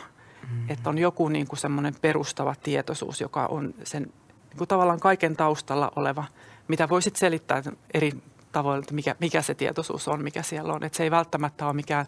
Mm. 0.52 0.70
Että 0.70 0.90
on 0.90 0.98
joku 0.98 1.28
niin 1.28 1.48
kuin 1.48 1.60
semmoinen 1.60 1.96
perustava 2.02 2.56
tietoisuus, 2.64 3.22
joka 3.22 3.46
on 3.46 3.74
sen 3.84 4.04
niin 4.04 4.58
kuin 4.58 4.68
tavallaan 4.68 5.00
kaiken 5.00 5.36
taustalla 5.36 5.92
oleva, 5.96 6.24
mitä 6.68 6.90
voisit 6.90 7.16
selittää 7.16 7.64
eri 7.94 8.12
tavoilla, 8.52 8.80
että 8.80 8.94
mikä, 8.94 9.16
mikä 9.20 9.42
se 9.42 9.54
tietoisuus 9.54 10.08
on, 10.08 10.24
mikä 10.24 10.42
siellä 10.42 10.74
on. 10.74 10.84
Että 10.84 10.98
se 10.98 11.04
ei 11.04 11.12
välttämättä 11.12 11.66
ole 11.66 11.74
mikään 11.74 12.06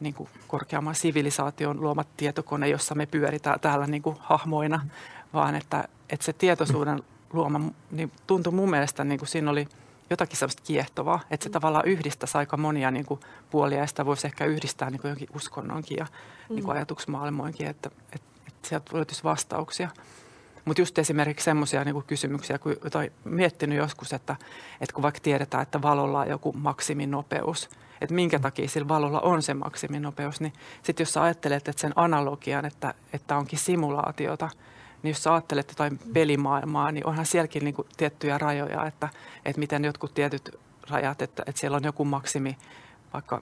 niin 0.00 0.14
kuin 0.14 0.28
korkeamman 0.48 0.94
sivilisaation 0.94 1.80
luoma 1.80 2.04
tietokone, 2.16 2.68
jossa 2.68 2.94
me 2.94 3.06
pyöritään 3.06 3.60
täällä 3.60 3.86
niin 3.86 4.02
kuin 4.02 4.16
hahmoina, 4.20 4.80
vaan 5.34 5.54
että, 5.54 5.84
että 6.10 6.26
se 6.26 6.32
tietoisuuden 6.32 7.02
luoma 7.32 7.60
niin 7.90 8.12
tuntui 8.26 8.52
mun 8.52 8.70
mielestä, 8.70 9.04
niin 9.04 9.18
kuin 9.18 9.28
siinä 9.28 9.50
oli 9.50 9.68
jotakin 10.10 10.36
sellaista 10.36 10.62
kiehtovaa, 10.66 11.20
että 11.30 11.44
se 11.44 11.50
tavallaan 11.50 11.88
yhdistäisi 11.88 12.38
aika 12.38 12.56
monia 12.56 12.90
niin 12.90 13.06
kuin 13.06 13.20
puolia 13.50 13.78
ja 13.78 13.86
sitä 13.86 14.06
voisi 14.06 14.26
ehkä 14.26 14.44
yhdistää 14.44 14.90
niin 14.90 15.00
kuin 15.00 15.08
jonkin 15.08 15.28
uskonnonkin 15.34 15.96
ja 15.96 16.04
mm. 16.04 16.54
niin 16.54 16.64
kuin 16.64 16.76
ajatusmaailmoinkin, 16.76 17.66
että, 17.66 17.90
että, 18.12 18.28
että 18.46 18.68
sieltä 18.68 18.96
löytyisi 18.96 19.24
vastauksia. 19.24 19.88
Mutta 20.64 20.80
just 20.80 20.98
esimerkiksi 20.98 21.44
semmoisia 21.44 21.84
niin 21.84 22.02
kysymyksiä, 22.06 22.58
kun 22.58 22.76
jotain 22.84 23.12
miettinyt 23.24 23.78
joskus, 23.78 24.12
että, 24.12 24.36
että 24.80 24.94
kun 24.94 25.02
vaikka 25.02 25.20
tiedetään, 25.20 25.62
että 25.62 25.82
valolla 25.82 26.20
on 26.20 26.28
joku 26.28 26.52
maksiminopeus, 26.52 27.70
että 28.00 28.14
minkä 28.14 28.38
takia 28.38 28.68
sillä 28.68 28.88
valolla 28.88 29.20
on 29.20 29.42
se 29.42 29.54
maksiminopeus, 29.54 30.40
niin 30.40 30.52
sitten 30.82 31.04
jos 31.04 31.12
sä 31.12 31.22
ajattelet, 31.22 31.68
että 31.68 31.80
sen 31.80 31.92
analogian, 31.96 32.64
että, 32.64 32.94
että 33.12 33.36
onkin 33.36 33.58
simulaatiota, 33.58 34.50
niin 35.02 35.10
jos 35.10 35.22
sä 35.22 35.32
ajattelet 35.32 35.68
jotain 35.68 35.98
pelimaailmaa, 36.12 36.92
niin 36.92 37.06
onhan 37.06 37.26
sielläkin 37.26 37.64
niin 37.64 37.74
kuin 37.74 37.88
tiettyjä 37.96 38.38
rajoja, 38.38 38.86
että, 38.86 39.08
että 39.44 39.60
miten 39.60 39.84
jotkut 39.84 40.14
tietyt 40.14 40.58
rajat, 40.90 41.22
että, 41.22 41.42
että 41.46 41.60
siellä 41.60 41.76
on 41.76 41.84
joku 41.84 42.04
maksimi 42.04 42.56
vaikka 43.12 43.40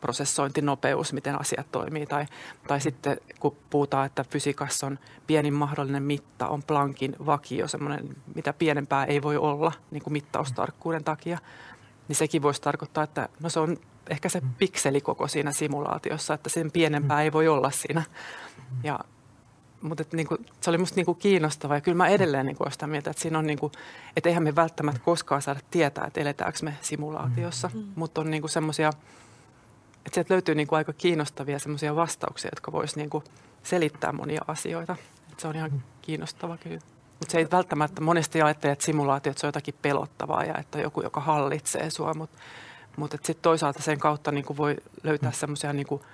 prosessointinopeus, 0.00 1.12
miten 1.12 1.40
asiat 1.40 1.66
toimii. 1.72 2.06
Tai, 2.06 2.26
tai 2.68 2.80
sitten 2.80 3.20
kun 3.40 3.56
puhutaan, 3.70 4.06
että 4.06 4.24
fysiikassa 4.30 4.86
on 4.86 4.98
pienin 5.26 5.54
mahdollinen 5.54 6.02
mitta, 6.02 6.48
on 6.48 6.62
Planckin 6.62 7.16
vakio, 7.26 7.68
semmoinen, 7.68 8.16
mitä 8.34 8.52
pienempää 8.52 9.04
ei 9.04 9.22
voi 9.22 9.36
olla 9.36 9.72
niin 9.90 10.02
kuin 10.02 10.12
mittaustarkkuuden 10.12 11.04
takia, 11.04 11.38
niin 12.08 12.16
sekin 12.16 12.42
voisi 12.42 12.62
tarkoittaa, 12.62 13.04
että 13.04 13.28
no 13.40 13.48
se 13.48 13.60
on 13.60 13.76
ehkä 14.10 14.28
se 14.28 14.42
pikselikoko 14.58 15.28
siinä 15.28 15.52
simulaatiossa, 15.52 16.34
että 16.34 16.48
sen 16.48 16.70
pienempää 16.70 17.22
ei 17.22 17.32
voi 17.32 17.48
olla 17.48 17.70
siinä. 17.70 18.02
Ja 18.82 18.98
mutta 19.82 20.02
että 20.02 20.16
niin 20.16 20.26
kuin, 20.26 20.46
se 20.60 20.70
oli 20.70 20.78
musta 20.78 20.96
niin 20.96 21.06
kuin 21.06 21.18
kiinnostavaa 21.18 21.76
ja 21.76 21.80
kyllä 21.80 21.96
mä 21.96 22.08
edelleen 22.08 22.46
niin 22.46 22.56
kuin 22.56 22.72
sitä 22.72 22.86
mieltä, 22.86 23.10
että 23.10 23.22
siinä 23.22 23.38
on 23.38 23.46
niin 23.46 23.58
kuin, 23.58 23.72
että 24.16 24.28
eihän 24.28 24.42
me 24.42 24.56
välttämättä 24.56 25.00
koskaan 25.04 25.42
saada 25.42 25.60
tietää, 25.70 26.04
että 26.06 26.20
eletäänkö 26.20 26.58
me 26.62 26.78
simulaatiossa, 26.80 27.70
mm. 27.74 27.84
mutta 27.94 28.20
on 28.20 28.30
niin 28.30 28.42
kuin 28.42 28.50
semmoisia, 28.50 28.88
että 29.96 30.14
sieltä 30.14 30.34
löytyy 30.34 30.54
niin 30.54 30.66
kuin 30.66 30.76
aika 30.76 30.92
kiinnostavia 30.92 31.58
semmoisia 31.58 31.96
vastauksia, 31.96 32.50
jotka 32.52 32.72
vois 32.72 32.96
niin 32.96 33.10
kuin 33.10 33.24
selittää 33.62 34.12
monia 34.12 34.40
asioita. 34.46 34.96
Että 35.30 35.42
se 35.42 35.48
on 35.48 35.56
ihan 35.56 35.82
kiinnostava 36.02 36.56
kyllä. 36.56 36.80
Mutta 37.18 37.32
se 37.32 37.38
ei 37.38 37.48
välttämättä 37.52 38.00
monesti 38.00 38.42
ajattele, 38.42 38.72
että 38.72 38.84
simulaatiot 38.84 39.36
on 39.42 39.48
jotakin 39.48 39.74
pelottavaa 39.82 40.44
ja 40.44 40.58
että 40.58 40.80
joku, 40.80 41.02
joka 41.02 41.20
hallitsee 41.20 41.90
sua, 41.90 42.14
mutta 42.14 42.38
mut 42.96 43.10
sitten 43.10 43.42
toisaalta 43.42 43.82
sen 43.82 43.98
kautta 43.98 44.32
niin 44.32 44.44
kuin 44.44 44.56
voi 44.56 44.76
löytää 45.02 45.32
semmoisia 45.32 45.72
niin 45.72 45.86
kuin– 45.86 46.02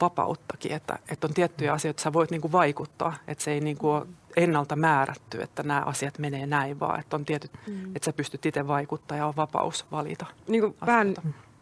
vapauttakin, 0.00 0.72
että, 0.72 0.98
että 1.08 1.26
on 1.26 1.34
tiettyjä 1.34 1.72
asioita, 1.72 1.90
että 1.90 2.02
sä 2.02 2.12
voit 2.12 2.30
niin 2.30 2.40
kuin 2.40 2.52
vaikuttaa, 2.52 3.14
että 3.28 3.44
se 3.44 3.52
ei 3.52 3.60
niin 3.60 3.78
kuin 3.78 3.92
ole 3.92 4.06
ennalta 4.36 4.76
määrätty, 4.76 5.42
että 5.42 5.62
nämä 5.62 5.80
asiat 5.80 6.18
menee 6.18 6.46
näin, 6.46 6.80
vaan 6.80 7.00
että 7.00 7.16
on 7.16 7.24
tietyt, 7.24 7.50
mm. 7.66 7.96
että 7.96 8.04
sä 8.04 8.12
pystyt 8.12 8.46
itse 8.46 8.66
vaikuttaa 8.66 9.16
ja 9.16 9.26
on 9.26 9.36
vapaus 9.36 9.86
valita. 9.90 10.26
Niin 10.48 10.60
kuin 10.60 10.76
vähän, 10.86 11.14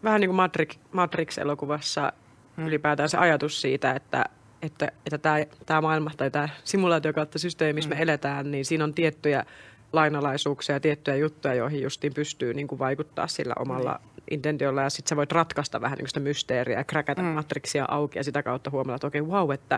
vähän 0.05 0.21
niin 0.21 0.29
kuin 0.29 0.37
Matrix, 0.37 0.77
Matrix-elokuvassa 0.93 2.13
mm. 2.57 2.67
ylipäätään 2.67 3.09
se 3.09 3.17
ajatus 3.17 3.61
siitä, 3.61 3.93
että, 3.93 4.25
että, 4.63 4.93
että 5.07 5.19
tämä, 5.19 5.37
tämä 5.67 5.81
maailma 5.81 6.11
tai 6.17 6.31
tämä 6.31 6.49
simulaatio 6.65 7.13
kautta 7.13 7.39
systeemi, 7.39 7.73
missä 7.73 7.91
mm. 7.91 7.97
me 7.97 8.03
eletään, 8.03 8.51
niin 8.51 8.65
siinä 8.65 8.85
on 8.85 8.95
tiettyjä 8.95 9.45
lainalaisuuksia 9.93 10.77
ja 10.77 10.81
tiettyjä 10.81 11.17
juttuja, 11.17 11.55
joihin 11.55 11.83
justiin 11.83 12.15
pystyy 12.15 12.55
niin 12.55 12.69
kuin 12.69 12.79
vaikuttaa 12.79 13.27
sillä 13.27 13.55
omalla 13.59 14.01
mm 14.03 14.12
intentiolla 14.31 14.83
ja 14.83 14.91
sitten 14.91 15.09
sä 15.09 15.17
voit 15.17 15.33
ratkaista 15.33 15.81
vähän 15.81 15.99
niin 15.99 16.09
sitä 16.09 16.21
mysteeriä 16.21 16.79
ja 16.79 16.85
kräkätä 16.85 17.23
mm. 17.23 17.29
matriksia 17.29 17.85
auki 17.89 18.19
ja 18.19 18.25
sitä 18.25 18.43
kautta 18.43 18.71
huomata, 18.71 18.95
että 18.95 19.07
okei, 19.07 19.21
okay, 19.21 19.33
wow, 19.33 19.53
että, 19.53 19.75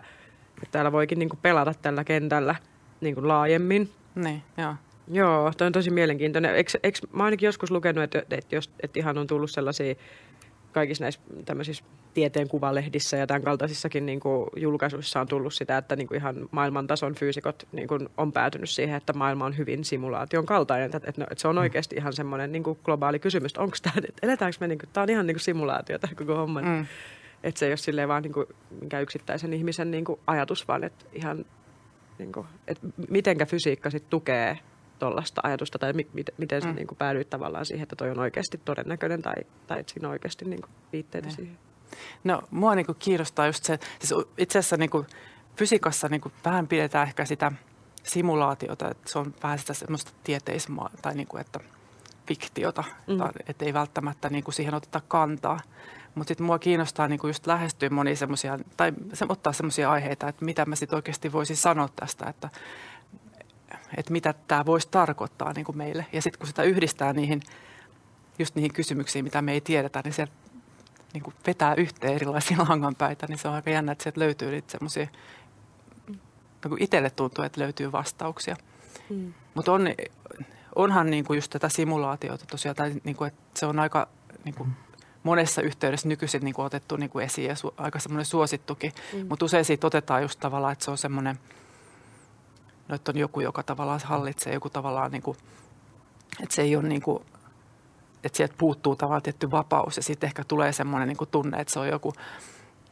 että 0.57 0.73
täällä 0.73 0.93
voikin 0.93 1.19
niin 1.19 1.29
kuin 1.29 1.39
pelata 1.43 1.75
tällä 1.83 2.05
kentällä 2.05 2.55
niin 3.01 3.15
kuin 3.15 3.29
laajemmin. 3.29 3.93
Niin, 4.15 4.43
joo. 4.59 4.75
Joo, 5.13 5.53
toi 5.57 5.67
on 5.67 5.73
tosi 5.73 5.91
mielenkiintoinen. 5.91 6.55
Eikö, 6.55 6.71
eikö, 6.83 6.99
mä 7.13 7.25
ainakin 7.25 7.47
joskus 7.47 7.71
lukenut, 7.71 8.05
että, 8.05 8.23
että, 8.31 8.57
jos, 8.57 8.71
että 8.81 8.99
ihan 8.99 9.19
on 9.19 9.27
tullut 9.27 9.51
sellaisia 9.51 9.95
kaikissa 10.75 11.05
näissä 11.05 11.21
tämmöisissä 11.45 11.85
tieteen 12.15 12.49
kuvalehdissä 12.49 13.17
ja 13.17 13.27
tämän 13.27 13.43
kaltaisissakin 13.43 14.07
niin 14.07 14.21
kuin 14.21 14.49
julkaisuissa 14.57 15.21
on 15.21 15.29
tullut 15.29 15.55
sitä, 15.55 15.79
että 15.79 15.97
niin 15.97 16.09
kuin 16.09 16.19
ihan 16.19 16.49
maailman 16.51 16.87
tason 16.87 17.15
fyysikot 17.15 17.69
niin 17.73 17.89
kuin 17.89 18.09
on 18.17 18.33
päätynyt 18.33 18.71
siihen, 18.71 18.97
että 18.97 19.13
maailma 19.13 19.45
on 19.45 19.59
hyvin 19.59 19.85
simulaation 19.85 20.47
kaltainen. 20.47 20.87
Että, 20.87 20.97
että, 20.97 21.23
että 21.31 21.35
se 21.43 21.49
on 21.49 21.55
mm. 21.55 21.61
oikeasti 21.61 21.97
ihan 21.97 22.13
semmoinen 22.13 22.53
niin 22.53 22.63
kuin 22.63 22.79
globaali 22.85 23.19
kysymys, 23.19 23.57
onko 23.57 23.77
tämä, 23.83 23.95
että 24.09 24.27
eletäänkö 24.27 24.57
me, 24.61 24.69
niin 24.69 24.79
kuin, 24.79 24.89
tämä 24.93 25.03
on 25.03 25.11
ihan 25.11 25.27
niin 25.27 25.35
kuin 25.35 25.45
simulaatio 25.45 25.99
tämä 25.99 26.15
koko 26.15 26.37
homma. 26.37 26.63
Mm. 26.63 26.87
Että 27.45 27.59
se 27.59 27.67
ei 27.67 27.71
ole 27.71 27.77
silleen 27.77 28.09
vaan 28.09 28.23
niin 28.23 28.33
kuin, 28.33 28.47
minkään 28.81 29.03
yksittäisen 29.03 29.53
ihmisen 29.53 29.91
niin 29.91 30.05
kuin 30.05 30.21
ajatus, 30.27 30.69
vaan 30.69 30.85
että 30.85 31.05
ihan, 31.13 31.45
niin 32.19 32.33
kuin, 32.33 32.47
että 32.69 32.87
mitenkä 33.09 33.47
fysiikka 33.47 33.91
sitten 33.91 34.11
tukee 34.11 34.59
tuollaista 34.99 35.41
ajatusta, 35.45 35.79
tai 35.79 35.93
mi- 35.93 36.07
miten, 36.39 36.63
sä 36.63 36.69
mm. 36.69 36.75
niin 36.75 36.87
kuin 36.87 36.99
päädyit 36.99 37.31
tavallaan 37.31 37.67
siihen, 37.67 37.83
että 37.83 37.97
toi 37.97 38.11
on 38.11 38.19
oikeasti 38.19 38.61
todennäköinen, 38.65 39.23
tai, 39.23 39.35
tai 39.67 39.81
että 39.81 39.93
siinä 39.93 40.09
on 40.09 40.13
oikeasti 40.13 40.45
niin 40.45 40.61
kuin 40.61 40.71
viitteitä 40.93 41.29
ne. 41.29 41.35
siihen? 41.35 41.59
No 42.25 42.43
mua 42.51 42.75
niin 42.75 42.87
kuin 42.87 42.97
kiinnostaa 42.99 43.47
just 43.47 43.65
se, 43.65 43.79
siis 43.99 44.25
itse 44.39 44.59
asiassa 44.59 44.77
niin 44.77 44.91
kuin 44.91 45.07
fysiikassa 45.57 46.09
niin 46.09 46.21
kuin 46.21 46.33
vähän 46.45 46.69
pidetään 46.69 47.09
ehkä 47.09 47.25
sitä 47.25 47.53
simulaatiota, 48.03 48.91
että 48.91 49.13
se 49.13 49.19
on 49.19 49.35
vähän 49.43 49.59
sitä 49.59 49.75
semmoista 49.75 50.13
tieteismaa, 50.25 50.91
tai 51.03 51.15
niin 51.15 51.27
kuin, 51.27 51.41
että 51.41 51.61
fiktiota, 52.27 52.85
mm. 53.07 53.21
että 53.49 53.65
ei 53.65 53.75
välttämättä 53.75 54.31
niin 54.31 54.45
kuin 54.45 54.55
siihen 54.55 54.75
oteta 54.75 55.01
kantaa. 55.09 55.61
Mutta 56.15 56.29
sitten 56.29 56.47
mua 56.47 56.59
kiinnostaa 56.59 57.09
niinku 57.09 57.27
just 57.27 57.47
lähestyä 57.47 57.91
monia 57.91 58.17
semmoisia, 58.17 58.59
tai 58.77 58.93
se, 59.13 59.27
ottaa 59.29 59.53
semmoisia 59.53 59.91
aiheita, 59.91 60.29
että 60.29 60.45
mitä 60.45 60.67
mä 60.67 60.77
sitten 60.77 60.97
oikeasti 60.97 61.33
voisin 61.33 61.57
sanoa 61.57 61.89
tästä, 61.97 62.27
että 62.29 62.49
että 63.97 64.13
mitä 64.13 64.35
tämä 64.49 64.67
voisi 64.67 64.89
tarkoittaa 64.91 65.53
niin 65.53 65.65
kuin 65.65 65.79
meille. 65.79 66.07
Ja 66.13 66.23
sitten 66.23 66.39
kun 66.39 66.49
sitä 66.49 66.63
yhdistää 66.63 67.13
niihin, 67.13 67.43
just 68.39 68.55
niihin 68.55 68.73
kysymyksiin, 68.73 69.25
mitä 69.25 69.43
me 69.43 69.53
ei 69.53 69.61
tiedetä, 69.61 70.01
niin 70.05 70.15
se 70.15 70.29
niin 71.13 71.23
kuin 71.23 71.35
vetää 71.47 71.75
yhteen 71.75 72.15
erilaisia 72.15 72.57
langanpäitä, 72.69 73.27
niin 73.27 73.39
se 73.39 73.49
on 73.49 73.55
aika 73.55 73.71
jännä, 73.71 73.93
että 73.93 74.03
sieltä 74.03 74.21
löytyy 74.21 74.51
niitä 74.51 74.73
semmoisia, 74.73 75.07
niin 76.09 76.21
itselle 76.79 77.11
tuntuu, 77.11 77.45
että 77.45 77.61
löytyy 77.61 77.93
vastauksia. 77.93 78.57
Mm. 79.11 79.35
Mutta 79.55 79.73
on, 79.73 79.89
onhan 80.75 81.11
niin 81.11 81.25
kuin 81.25 81.37
just 81.37 81.51
tätä 81.51 81.69
simulaatiota 81.69 82.47
tosiaan, 82.47 82.77
tai 82.77 82.95
niin 83.05 83.17
kuin, 83.17 83.29
että 83.29 83.61
se 83.61 83.67
on 83.67 83.79
aika 83.79 84.09
niin 84.45 84.55
kuin 84.55 84.69
monessa 85.23 85.63
yhteydessä 85.63 86.09
nykyisin 86.09 86.45
niin 86.45 86.55
kuin 86.55 86.67
otettu 86.67 86.97
niin 86.97 87.11
kuin 87.11 87.25
esiin 87.25 87.49
ja 87.49 87.57
su, 87.57 87.75
aika 87.77 87.99
semmoinen 87.99 88.27
suosittukin. 88.27 88.93
Mm. 89.13 89.27
Mutta 89.29 89.45
usein 89.45 89.65
siitä 89.65 89.87
otetaan 89.87 90.23
just 90.23 90.41
tavallaan, 90.41 90.73
että 90.73 90.85
se 90.85 90.91
on 90.91 90.99
semmoinen– 90.99 91.39
no, 92.89 92.95
että 92.95 93.13
on 93.13 93.19
joku, 93.19 93.41
joka 93.41 93.63
tavallaan 93.63 94.01
hallitsee, 94.05 94.53
joku 94.53 94.71
tavallaan 94.71 95.13
niin 95.13 95.23
kuin, 95.23 95.37
että 96.43 96.55
se 96.55 96.63
ei 96.63 96.77
ole 96.77 96.89
niin 96.89 97.03
kuin, 97.03 97.25
että 98.25 98.37
sieltä 98.37 98.55
puuttuu 98.59 98.97
tavallaan 98.97 99.23
tietty 99.23 99.51
vapaus 99.51 99.97
ja 99.97 100.03
sitten 100.03 100.27
ehkä 100.27 100.45
tulee 100.45 100.73
semmoinen 100.73 101.09
niin 101.09 101.29
tunne, 101.31 101.61
että 101.61 101.73
se 101.73 101.79
on 101.79 101.89
joku 101.89 102.15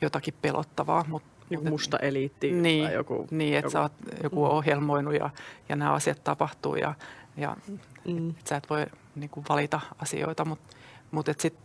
jotakin 0.00 0.34
pelottavaa. 0.42 1.04
Mut, 1.08 1.22
joku 1.50 1.68
musta 1.68 1.98
eliitti 1.98 2.52
niin, 2.52 2.84
tai 2.84 2.94
joku. 2.94 3.26
Niin, 3.30 3.54
että 3.54 3.66
joku, 3.66 3.72
sä 3.72 3.80
oot 3.80 3.92
joku 4.22 4.44
mm. 4.44 4.50
ohjelmoinut 4.50 5.14
ja, 5.14 5.30
ja 5.68 5.76
nämä 5.76 5.92
asiat 5.92 6.24
tapahtuu 6.24 6.76
ja, 6.76 6.94
ja 7.36 7.56
mm. 8.04 8.30
et 8.30 8.46
sä 8.46 8.56
et 8.56 8.70
voi 8.70 8.86
niin 9.14 9.30
kuin 9.30 9.46
valita 9.48 9.80
asioita, 9.98 10.44
mutta 10.44 10.76
mut 11.10 11.28
että 11.28 11.42
sitten 11.42 11.64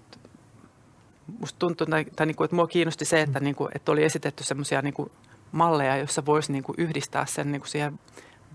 musta 1.40 1.60
tuntuu, 1.60 1.88
tai, 1.88 2.06
tai 2.16 2.26
niin 2.26 2.36
kuin, 2.36 2.46
että 2.46 2.56
mua 2.56 2.68
kiinnosti 2.68 3.06
se, 3.06 3.22
että, 3.22 3.40
niin 3.40 3.56
kuin, 3.56 3.70
että 3.76 3.92
oli 3.92 4.04
esitetty 4.04 4.44
semmoisia 4.44 4.82
niin 4.82 4.94
kuin 4.94 5.12
malleja, 5.52 5.98
joissa 5.98 6.26
voisi 6.26 6.52
niin 6.52 6.64
kuin 6.64 6.76
yhdistää 6.78 7.26
sen 7.26 7.52
niin 7.52 7.62
kuin 7.62 7.70
siihen 7.70 8.00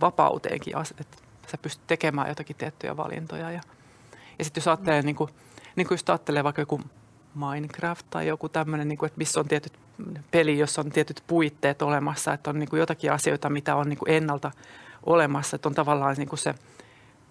vapauteenkin, 0.00 0.74
että 1.00 1.16
sä 1.50 1.58
pystyt 1.62 1.86
tekemään 1.86 2.28
jotakin 2.28 2.56
tiettyjä 2.56 2.96
valintoja. 2.96 3.50
Ja, 3.50 3.60
ja 4.38 4.44
sitten 4.44 4.60
jos 4.60 4.68
ajattelee, 4.68 5.02
niin 5.02 5.16
kuin, 5.16 5.30
niin 5.76 5.88
kuin 5.88 5.96
just 5.96 6.10
ajattelee 6.10 6.44
vaikka 6.44 6.62
joku 6.62 6.80
Minecraft 7.34 8.06
tai 8.10 8.26
joku 8.26 8.48
tämmöinen, 8.48 8.88
niin 8.88 8.98
kuin, 8.98 9.06
että 9.06 9.18
missä 9.18 9.40
on 9.40 9.48
tietyt 9.48 9.72
peli, 10.30 10.58
jossa 10.58 10.80
on 10.80 10.90
tietyt 10.90 11.22
puitteet 11.26 11.82
olemassa, 11.82 12.32
että 12.32 12.50
on 12.50 12.58
niin 12.58 12.68
kuin 12.68 12.80
jotakin 12.80 13.12
asioita, 13.12 13.50
mitä 13.50 13.76
on 13.76 13.88
niin 13.88 13.98
kuin 13.98 14.10
ennalta 14.10 14.50
olemassa, 15.06 15.56
että 15.56 15.68
on 15.68 15.74
tavallaan 15.74 16.16
niin 16.18 16.28
kuin 16.28 16.38
se 16.38 16.54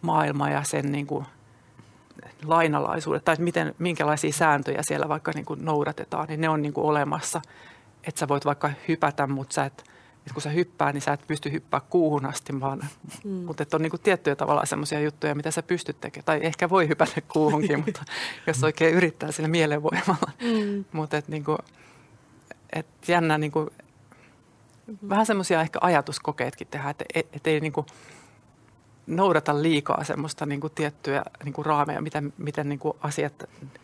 maailma 0.01 0.49
ja 0.49 0.63
sen 0.63 0.91
niin 0.91 1.07
kuin 1.07 1.25
lainalaisuudet 2.45 3.25
tai 3.25 3.35
miten, 3.39 3.75
minkälaisia 3.79 4.33
sääntöjä 4.33 4.83
siellä 4.83 5.09
vaikka 5.09 5.31
niin 5.35 5.45
kuin 5.45 5.65
noudatetaan, 5.65 6.27
niin 6.27 6.41
ne 6.41 6.49
on 6.49 6.61
niin 6.61 6.73
kuin 6.73 6.85
olemassa– 6.85 7.41
että 8.03 8.19
sä 8.19 8.27
voit 8.27 8.45
vaikka 8.45 8.71
hypätä, 8.87 9.27
mutta 9.27 9.53
sä 9.53 9.65
et, 9.65 9.83
että 10.17 10.33
kun 10.33 10.41
sä 10.41 10.49
hyppää, 10.49 10.93
niin 10.93 11.01
sä 11.01 11.13
et 11.13 11.27
pysty 11.27 11.51
hyppää 11.51 11.81
kuuhun 11.89 12.25
asti, 12.25 12.59
vaan, 12.59 12.85
mm. 13.23 13.31
mutta 13.31 13.63
että 13.63 13.77
on 13.77 13.81
niin 13.81 13.89
kuin 13.89 14.01
tiettyjä 14.01 14.35
tavalla 14.35 14.65
semmoisia 14.65 14.99
juttuja, 14.99 15.35
mitä 15.35 15.51
sä 15.51 15.63
pystyt 15.63 16.01
tekemään. 16.01 16.25
Tai 16.25 16.39
ehkä 16.41 16.69
voi 16.69 16.87
hypätä 16.87 17.21
kuuhunkin, 17.21 17.79
mutta 17.85 18.03
jos 18.47 18.63
oikein 18.63 18.95
yrittää 18.95 19.31
sillä 19.31 19.49
mielenvoimalla. 19.49 20.31
Mm. 20.41 20.85
mutta 20.91 21.17
että 21.17 21.31
niin 21.31 21.43
kuin, 21.43 21.57
et 22.73 22.87
jännä 23.07 23.37
niin 23.37 23.51
kuin, 23.51 23.69
vähän 25.09 25.25
semmoisia 25.25 25.61
ehkä 25.61 25.79
ajatuskokeetkin 25.81 26.67
tehdä, 26.67 26.89
että 26.89 27.05
et, 27.13 27.27
et 27.33 27.47
ei 27.47 27.59
niin 27.59 27.73
kuin, 27.73 27.85
noudata 29.07 29.61
liikaa 29.61 30.03
semmoista 30.03 30.45
niin 30.45 30.61
kuin 30.61 30.73
tiettyjä 30.75 31.23
niin 31.43 31.53
kuin 31.53 31.65
raameja, 31.65 32.01
miten, 32.01 32.33
miten 32.37 32.69
niin 32.69 32.79
kuin 32.79 32.97
asiat 33.01 33.43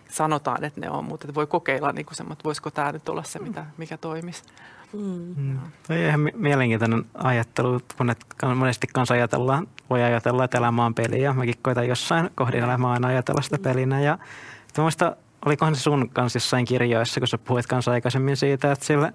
sanotaan, 0.09 0.63
että 0.63 0.81
ne 0.81 0.89
on, 0.89 1.05
mutta 1.05 1.35
voi 1.35 1.47
kokeilla 1.47 1.91
niin 1.91 2.05
kuin 2.05 2.15
semmoista, 2.15 2.39
että 2.39 2.43
voisiko 2.43 2.71
tämä 2.71 2.91
nyt 2.91 3.09
olla 3.09 3.23
se, 3.23 3.39
mitä, 3.39 3.65
mikä 3.77 3.97
toimisi. 3.97 4.43
Mm. 4.93 5.35
Mm. 5.37 5.59
Toi 5.87 6.05
ihan 6.05 6.29
mielenkiintoinen 6.35 7.05
ajattelu, 7.13 7.79
kun 7.97 8.09
et 8.09 8.25
monesti 8.55 8.87
kanssa 8.93 9.13
ajatellaan, 9.13 9.67
voi 9.89 10.03
ajatella, 10.03 10.43
että 10.43 10.57
elämä 10.57 10.85
on 10.85 10.95
peli 10.95 11.21
ja 11.21 11.33
mäkin 11.33 11.55
koitan 11.61 11.87
jossain 11.87 12.29
kohdin 12.35 12.63
elämää 12.63 12.91
aina 12.91 13.07
ajatella 13.07 13.41
sitä 13.41 13.57
pelinä. 13.57 14.01
Ja 14.01 14.17
muista, 14.77 15.15
olikohan 15.45 15.75
se 15.75 15.81
sun 15.81 16.09
kanssa 16.09 16.37
jossain 16.37 16.65
kirjoissa, 16.65 17.19
kun 17.19 17.27
sä 17.27 17.37
puhuit 17.37 17.67
kanssa 17.67 17.91
aikaisemmin 17.91 18.37
siitä, 18.37 18.71
että 18.71 18.85
sille 18.85 19.13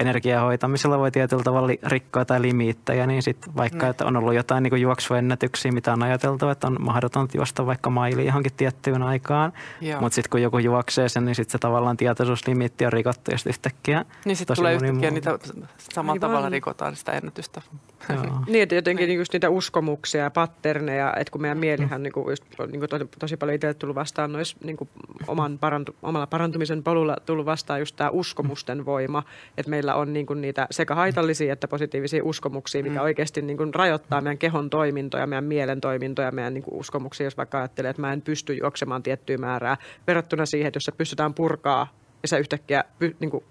energiahoitamisella 0.00 0.98
voi 0.98 1.10
tietyllä 1.10 1.42
tavalla 1.42 1.72
rikkoa 1.86 2.24
tai 2.24 2.42
limiittejä, 2.42 3.06
niin 3.06 3.22
sitten 3.22 3.56
vaikka, 3.56 3.86
mm. 3.86 3.90
että 3.90 4.06
on 4.06 4.16
ollut 4.16 4.34
jotain 4.34 4.62
niin 4.62 4.80
juoksuennätyksiä, 4.80 5.72
mitä 5.72 5.92
on 5.92 6.02
ajateltu, 6.02 6.48
että 6.48 6.66
on 6.66 6.76
mahdotonta 6.80 7.36
juosta 7.36 7.66
vaikka 7.66 7.90
maili 7.90 8.26
johonkin 8.26 8.52
tiettyyn 8.56 9.02
aikaan, 9.02 9.52
mutta 10.00 10.14
sitten 10.14 10.30
kun 10.30 10.42
joku 10.42 10.58
juoksee 10.58 11.08
sen, 11.08 11.24
niin 11.24 11.34
sitten 11.34 11.52
se 11.52 11.58
tavallaan 11.58 11.96
tietoisuuslimiitti 11.96 12.86
on 12.86 12.92
rikottu 12.92 13.30
ja 13.30 13.38
sitten 13.38 13.50
yhtäkkiä 13.50 14.04
Niin 14.24 14.36
sitten 14.36 14.56
tulee 14.56 14.74
yhtäkkiä 14.74 15.10
niitä 15.10 15.38
samalla 15.78 16.12
Aivan. 16.12 16.20
tavalla 16.20 16.48
rikotaan 16.48 16.96
sitä 16.96 17.12
ennätystä. 17.12 17.62
niin, 18.46 18.62
että 18.62 18.74
jotenkin 18.74 19.08
niin. 19.08 19.18
just 19.18 19.32
niitä 19.32 19.50
uskomuksia 19.50 20.22
ja 20.22 20.30
patterneja, 20.30 21.14
että 21.16 21.30
kun 21.30 21.40
meidän 21.40 21.58
mielihän 21.58 22.00
mm. 22.00 22.02
niin 22.02 22.12
kuin 22.12 22.30
just, 22.30 22.44
niin 22.58 22.80
kuin 22.80 22.88
tosi, 22.88 23.08
tosi 23.18 23.36
paljon 23.36 23.54
itse 23.54 23.74
tullut 23.74 23.96
vastaan 23.96 24.32
nois, 24.32 24.56
niin 24.64 24.76
kuin 24.76 24.90
oman 25.26 25.58
parantu, 25.58 25.96
omalla 26.02 26.26
parantumisen 26.26 26.82
polulla 26.82 27.16
tullut 27.26 27.46
vastaan 27.46 27.80
just 27.80 27.96
tämä 27.96 28.10
uskomusten 28.10 28.84
voima, 28.84 29.22
että 29.58 29.70
meillä 29.70 29.81
on 29.90 30.12
niin 30.12 30.26
kuin 30.26 30.40
niitä 30.40 30.66
sekä 30.70 30.94
haitallisia 30.94 31.52
että 31.52 31.68
positiivisia 31.68 32.24
uskomuksia, 32.24 32.82
mikä 32.82 32.98
mm. 32.98 33.02
oikeasti 33.02 33.42
niin 33.42 33.56
kuin 33.56 33.74
rajoittaa 33.74 34.20
meidän 34.20 34.38
kehon 34.38 34.70
toimintoja, 34.70 35.26
meidän 35.26 35.44
mielen 35.44 35.80
toimintoja, 35.80 36.30
meidän 36.30 36.54
niin 36.54 36.64
kuin 36.64 36.80
uskomuksia, 36.80 37.26
jos 37.26 37.36
vaikka 37.36 37.58
ajattelee, 37.58 37.90
että 37.90 38.02
mä 38.02 38.12
en 38.12 38.22
pysty 38.22 38.54
juoksemaan 38.54 39.02
tiettyä 39.02 39.38
määrää 39.38 39.76
verrattuna 40.06 40.46
siihen, 40.46 40.68
että 40.68 40.76
jos 40.76 40.84
se 40.84 40.92
pystytään 40.92 41.34
purkaa 41.34 41.96
ja 42.22 42.28
sä 42.28 42.38
yhtäkkiä 42.38 42.84
niin 43.20 43.30
kuin 43.30 43.44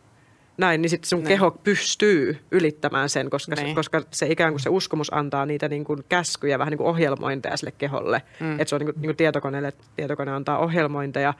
näin, 0.58 0.82
niin 0.82 0.90
sitten 0.90 1.10
sun 1.10 1.20
ne. 1.20 1.24
Niin. 1.24 1.30
keho 1.30 1.52
pystyy 1.52 2.40
ylittämään 2.52 3.10
sen, 3.10 3.30
koska, 3.30 3.56
se, 3.56 3.64
niin. 3.64 3.76
koska 3.76 4.02
se 4.12 4.28
ikään 4.28 4.54
kuin 4.54 4.60
se 4.60 4.70
uskomus 4.70 5.14
antaa 5.14 5.46
niitä 5.46 5.70
niin 5.70 5.84
kuin 5.84 6.04
käskyjä, 6.10 6.60
vähän 6.60 6.72
niin 6.72 6.78
kuin 6.78 6.88
ohjelmointeja 6.88 7.58
sille 7.58 7.74
keholle. 7.78 8.22
Mm. 8.40 8.60
Että 8.60 8.66
se 8.70 8.76
on 8.76 8.80
niin 8.80 8.94
kuin, 8.94 9.02
niin 9.02 9.08
kuin 9.08 9.18
tietokoneelle, 9.18 9.74
tietokone 9.96 10.32
antaa 10.32 10.58
ohjelmointeja, 10.58 11.34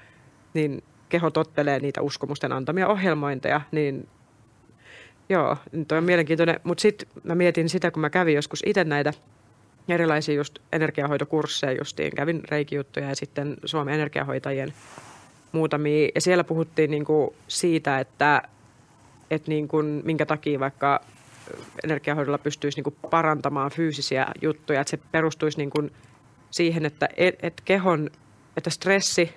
niin 0.54 0.84
keho 1.10 1.30
tottelee 1.30 1.80
niitä 1.80 2.02
uskomusten 2.02 2.52
antamia 2.52 2.88
ohjelmointeja, 2.88 3.62
niin 3.72 4.08
joo, 5.30 5.58
toi 5.88 5.98
on 5.98 6.04
mielenkiintoinen. 6.04 6.60
Mutta 6.64 6.82
sitten 6.82 7.08
mä 7.24 7.36
mietin 7.36 7.70
sitä, 7.70 7.92
kun 7.92 8.02
mä 8.02 8.10
kävin 8.10 8.36
joskus 8.36 8.64
itse 8.66 8.84
näitä 8.84 9.14
erilaisia 9.90 10.36
just 10.36 10.60
energiahoitokursseja 10.72 11.78
justiin, 11.78 12.16
kävin 12.16 12.42
reikijuttuja 12.50 13.10
ja 13.10 13.16
sitten 13.16 13.58
Suomen 13.66 13.94
energiahoitajien 13.94 14.74
muutamia. 15.52 16.10
Ja 16.16 16.22
siellä 16.22 16.44
puhuttiin 16.44 16.92
niin 16.92 17.06
kuin 17.06 17.34
siitä, 17.48 18.00
että 18.00 18.42
että 19.32 19.50
niin 19.50 19.68
kuin, 19.68 20.02
minkä 20.06 20.26
takia 20.26 20.60
vaikka 20.60 21.02
energiahoidolla 21.84 22.38
pystyisi 22.38 22.78
niin 22.78 22.84
kuin 22.84 22.96
parantamaan 23.10 23.72
fyysisiä 23.72 24.28
juttuja, 24.42 24.82
että 24.82 24.92
se 24.92 25.00
perustuisi 25.12 25.58
niin 25.58 25.70
kuin 25.70 25.92
siihen, 26.52 26.86
että 26.86 27.10
et, 27.18 27.36
et 27.44 27.62
kehon, 27.66 28.10
että 28.58 28.70
stressi 28.70 29.34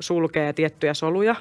sulkee 0.00 0.52
tiettyjä 0.52 0.94
soluja 0.94 1.36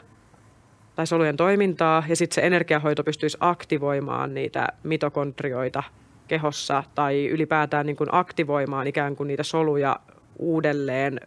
tai 0.96 1.08
solujen 1.08 1.38
toimintaa 1.38 2.04
ja 2.08 2.16
sitten 2.16 2.36
se 2.36 2.42
energiahoito 2.42 3.04
pystyisi 3.04 3.38
aktivoimaan 3.40 4.34
niitä 4.34 4.68
mitokondrioita 4.84 5.84
kehossa 6.28 6.84
tai 6.96 7.28
ylipäätään 7.28 7.86
niin 7.86 7.96
kuin 7.96 8.10
aktivoimaan 8.12 8.88
ikään 8.88 9.16
kuin 9.16 9.28
niitä 9.28 9.44
soluja 9.44 10.00
uudelleen 10.40 11.20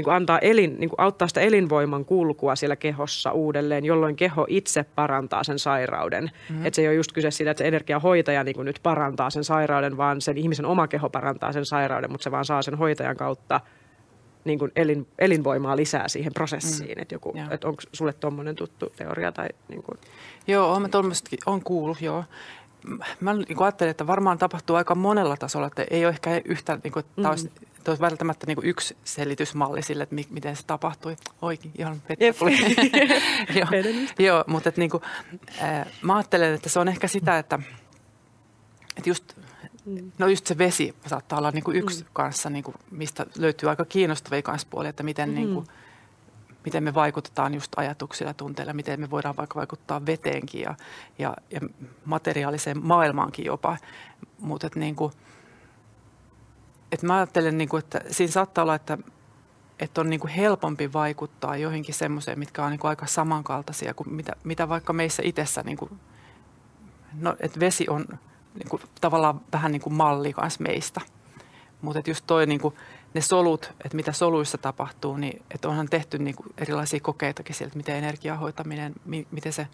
niin 0.00 0.04
kuin 0.04 0.14
antaa 0.14 0.38
elin, 0.38 0.76
niin 0.78 0.90
kuin 0.90 1.00
auttaa 1.00 1.28
sitä 1.28 1.40
elinvoiman 1.40 2.04
kulkua 2.04 2.56
siellä 2.56 2.76
kehossa 2.76 3.32
uudelleen, 3.32 3.84
jolloin 3.84 4.16
keho 4.16 4.46
itse 4.48 4.84
parantaa 4.94 5.44
sen 5.44 5.58
sairauden. 5.58 6.24
Mm-hmm. 6.24 6.66
Että 6.66 6.76
se 6.76 6.82
ei 6.82 6.88
ole 6.88 6.94
just 6.94 7.12
kyse 7.12 7.30
siitä, 7.30 7.50
että 7.50 7.58
se 7.58 7.68
energiahoitaja 7.68 8.44
niin 8.44 8.54
kuin 8.54 8.64
nyt 8.64 8.80
parantaa 8.82 9.30
sen 9.30 9.44
sairauden, 9.44 9.96
vaan 9.96 10.20
sen 10.20 10.38
ihmisen 10.38 10.66
oma 10.66 10.88
keho 10.88 11.10
parantaa 11.10 11.52
sen 11.52 11.64
sairauden, 11.66 12.10
mutta 12.10 12.24
se 12.24 12.30
vaan 12.30 12.44
saa 12.44 12.62
sen 12.62 12.74
hoitajan 12.74 13.16
kautta 13.16 13.60
niin 14.44 14.58
kuin 14.58 14.72
elin, 14.76 15.06
elinvoimaa 15.18 15.76
lisää 15.76 16.08
siihen 16.08 16.32
prosessiin. 16.32 16.96
Mm. 16.96 17.02
Että 17.02 17.14
joku, 17.14 17.34
että 17.50 17.68
onko 17.68 17.82
sulle 17.92 18.12
tuommoinen 18.12 18.56
tuttu 18.56 18.92
teoria? 18.96 19.32
Tai 19.32 19.48
niin 19.68 19.82
kuin? 19.82 19.98
Joo, 20.46 20.72
olen 20.72 20.90
on 21.46 21.62
kuullut, 21.62 22.00
joo 22.00 22.24
mä 23.20 23.34
niin 23.34 23.62
ajattelen, 23.62 23.90
että 23.90 24.06
varmaan 24.06 24.38
tapahtuu 24.38 24.76
aika 24.76 24.94
monella 24.94 25.36
tasolla, 25.36 25.66
että 25.66 25.86
ei 25.90 26.04
ole 26.04 26.12
ehkä 26.12 26.40
yhtä, 26.44 26.78
niin 26.84 26.92
kuin, 26.92 27.04
mm. 27.16 27.24
olisi, 27.24 27.50
olisi 27.88 28.00
välttämättä 28.00 28.46
niin 28.46 28.54
kuin 28.54 28.66
yksi 28.66 28.96
selitysmalli 29.04 29.82
sille, 29.82 30.02
että 30.02 30.14
mi, 30.14 30.26
miten 30.30 30.56
se 30.56 30.62
tapahtui. 30.66 31.16
Oikein, 31.42 31.74
ihan 31.78 32.02
joo, 33.54 33.68
joo, 34.18 34.44
mutta 34.46 34.68
että, 34.68 34.80
niin 34.80 34.90
kuin, 34.90 35.02
äh, 35.62 35.86
mä 36.02 36.16
ajattelen, 36.16 36.54
että 36.54 36.68
se 36.68 36.78
on 36.78 36.88
ehkä 36.88 37.08
sitä, 37.08 37.38
että, 37.38 37.58
että 38.96 39.10
just, 39.10 39.36
mm. 39.90 40.12
no 40.18 40.26
just 40.26 40.46
se 40.46 40.58
vesi 40.58 40.94
saattaa 41.06 41.38
olla 41.38 41.50
niin 41.50 41.64
kuin 41.64 41.76
yksi 41.76 42.02
mm. 42.04 42.10
kanssa, 42.12 42.50
niin 42.50 42.64
kuin, 42.64 42.74
mistä 42.90 43.26
löytyy 43.38 43.68
aika 43.68 43.84
kiinnostavia 43.84 44.42
kanssa 44.42 44.68
puolia, 44.70 44.90
että 44.90 45.02
miten 45.02 45.28
mm. 45.28 45.34
niin 45.34 45.54
kuin, 45.54 45.66
miten 46.64 46.82
me 46.82 46.94
vaikutetaan 46.94 47.54
just 47.54 47.72
ajatuksilla 47.76 48.30
ja 48.30 48.34
tunteilla, 48.34 48.72
miten 48.72 49.00
me 49.00 49.10
voidaan 49.10 49.36
vaikka 49.36 49.58
vaikuttaa 49.58 50.06
veteenkin 50.06 50.60
ja, 50.60 50.74
ja, 51.18 51.36
ja 51.50 51.60
materiaaliseen 52.04 52.86
maailmaankin 52.86 53.44
jopa. 53.44 53.76
Mutta 54.38 54.68
niin 54.74 54.96
kuin, 54.96 55.12
että 56.92 57.06
mä 57.06 57.16
ajattelen, 57.16 57.58
niin 57.58 57.68
kuin, 57.68 57.78
että 57.78 58.00
siinä 58.10 58.32
saattaa 58.32 58.62
olla, 58.62 58.74
että, 58.74 58.98
että 59.80 60.00
on 60.00 60.10
niin 60.10 60.20
kuin 60.20 60.30
helpompi 60.30 60.92
vaikuttaa 60.92 61.56
joihinkin 61.56 61.94
semmoiseen, 61.94 62.38
mitkä 62.38 62.64
on 62.64 62.70
niin 62.70 62.80
kuin 62.80 62.88
aika 62.88 63.06
samankaltaisia 63.06 63.94
kuin 63.94 64.14
mitä, 64.14 64.32
mitä 64.44 64.68
vaikka 64.68 64.92
meissä 64.92 65.22
itsessä, 65.26 65.62
niin 65.62 65.76
kuin, 65.76 65.90
no, 67.20 67.36
että 67.40 67.60
vesi 67.60 67.88
on 67.88 68.06
niin 68.54 68.68
kuin, 68.68 68.82
tavallaan 69.00 69.40
vähän 69.52 69.72
niin 69.72 69.82
kuin 69.82 69.94
malli 69.94 70.32
kanssa 70.32 70.62
meistä. 70.62 71.00
Mutta 71.82 72.10
just 72.10 72.24
toi 72.26 72.46
niin 72.46 72.60
kuin, 72.60 72.74
ne 73.14 73.20
solut, 73.20 73.72
että 73.84 73.96
mitä 73.96 74.12
soluissa 74.12 74.58
tapahtuu, 74.58 75.16
niin 75.16 75.42
että 75.54 75.68
onhan 75.68 75.88
tehty 75.88 76.18
niin 76.18 76.36
kuin 76.36 76.46
erilaisia 76.58 77.00
kokeitakin 77.00 77.54
sieltä, 77.54 77.76
miten 77.76 77.96
energiahoitaminen, 77.96 78.92
mi, 79.04 79.26
miten 79.30 79.52
se 79.52 79.66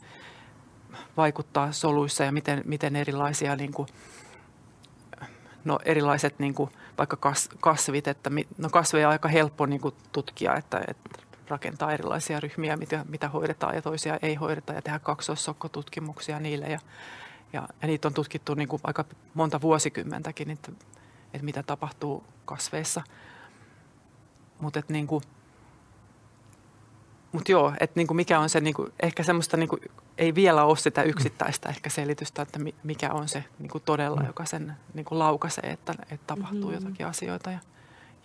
vaikuttaa 1.16 1.72
soluissa 1.72 2.24
ja 2.24 2.32
miten, 2.32 2.62
miten 2.64 2.96
erilaisia 2.96 3.56
niin 3.56 3.72
kuin, 3.72 3.88
no 5.64 5.78
erilaiset 5.84 6.38
niin 6.38 6.54
kuin, 6.54 6.70
vaikka 6.98 7.16
kas, 7.16 7.48
kasvit, 7.60 8.08
että 8.08 8.30
no 8.58 8.68
kasveja 8.70 9.08
on 9.08 9.12
aika 9.12 9.28
helppo 9.28 9.66
niin 9.66 9.80
kuin 9.80 9.94
tutkia, 10.12 10.54
että, 10.54 10.80
että 10.88 11.10
rakentaa 11.48 11.92
erilaisia 11.92 12.40
ryhmiä, 12.40 12.76
mitä, 12.76 13.04
mitä 13.08 13.28
hoidetaan 13.28 13.74
ja 13.74 13.82
toisia 13.82 14.18
ei 14.22 14.34
hoideta 14.34 14.72
ja 14.72 14.82
tehdä 14.82 14.98
kaksoissokkotutkimuksia 14.98 16.40
niille 16.40 16.66
ja, 16.66 16.80
ja, 17.52 17.68
ja 17.82 17.88
niitä 17.88 18.08
on 18.08 18.14
tutkittu 18.14 18.54
niin 18.54 18.68
kuin 18.68 18.80
aika 18.84 19.04
monta 19.34 19.60
vuosikymmentäkin, 19.60 20.50
että 20.50 20.72
että 21.36 21.44
mitä 21.44 21.62
tapahtuu 21.62 22.24
kasveissa. 22.44 23.02
Mutta 24.60 24.82
niinku, 24.88 25.22
mut 27.32 27.48
joo, 27.48 27.72
että 27.80 27.92
niinku 28.00 28.14
mikä 28.14 28.40
on 28.40 28.48
se, 28.48 28.60
niinku, 28.60 28.88
ehkä 29.02 29.22
semmoista 29.22 29.56
niinku, 29.56 29.78
ei 30.18 30.34
vielä 30.34 30.64
ole 30.64 30.76
sitä 30.76 31.02
yksittäistä 31.02 31.68
ehkä 31.68 31.90
selitystä, 31.90 32.42
että 32.42 32.58
mikä 32.82 33.12
on 33.12 33.28
se 33.28 33.44
niinku 33.58 33.80
todella, 33.80 34.22
joka 34.26 34.44
sen 34.44 34.76
niinku 34.94 35.18
laukaisee, 35.18 35.70
että, 35.70 35.92
että 36.00 36.26
tapahtuu 36.26 36.60
mm-hmm. 36.60 36.74
jotakin 36.74 37.06
asioita. 37.06 37.50
Ja, 37.50 37.58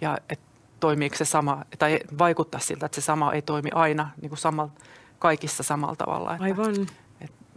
ja 0.01 0.17
että 0.29 0.45
toimiiko 0.79 1.15
se 1.15 1.25
sama, 1.25 1.65
tai 1.79 1.99
vaikuttaa 2.17 2.59
siltä, 2.59 2.85
että 2.85 3.01
se 3.01 3.05
sama 3.05 3.33
ei 3.33 3.41
toimi 3.41 3.69
aina 3.73 4.09
niinku 4.21 4.35
sama, 4.35 4.69
kaikissa 5.19 5.63
samalla 5.63 5.95
tavalla. 5.95 6.31
Että, 6.31 6.43
Aivan. 6.43 6.87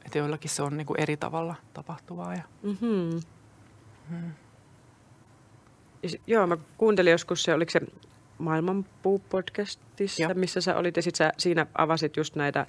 Että, 0.07 0.19
joillakin 0.19 0.51
se 0.51 0.63
on 0.63 0.77
niinku 0.77 0.95
eri 0.95 1.17
tavalla 1.17 1.55
tapahtuvaa. 1.75 2.35
Ja, 2.35 2.43
mm-hmm. 2.63 3.21
Mm 4.11 4.33
joo, 6.27 6.47
mä 6.47 6.57
kuuntelin 6.79 7.11
joskus 7.11 7.43
se, 7.43 7.55
oliko 7.55 7.71
se 7.71 7.81
Maailmanpuu-podcastissa, 8.39 10.23
joo. 10.23 10.35
missä 10.35 10.61
sä 10.61 10.77
olit, 10.77 10.97
ja 10.97 11.03
sit 11.03 11.15
sä 11.15 11.33
siinä 11.39 11.67
avasit 11.79 12.17
just 12.17 12.37
näitä 12.37 12.67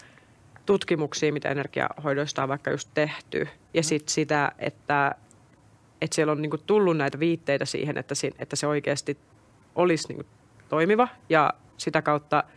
tutkimuksia, 0.66 1.34
mitä 1.34 1.50
energiahoidoista 1.50 2.44
on 2.44 2.50
vaikka 2.50 2.72
just 2.72 2.90
tehty, 2.94 3.48
ja 3.74 3.82
mm. 3.82 3.84
sitten 3.84 4.14
sitä, 4.14 4.52
että, 4.60 5.16
että 6.02 6.16
siellä 6.16 6.32
on 6.32 6.42
niinku 6.42 6.58
tullut 6.58 6.98
näitä 6.98 7.20
viitteitä 7.20 7.66
siihen, 7.66 7.98
että, 7.98 8.16
si, 8.16 8.32
että 8.40 8.56
se 8.56 8.68
oikeasti 8.68 9.18
olisi 9.76 10.08
niinku 10.08 10.24
toimiva, 10.70 11.08
ja 11.30 11.54
sitä 11.78 12.02
kautta– 12.02 12.44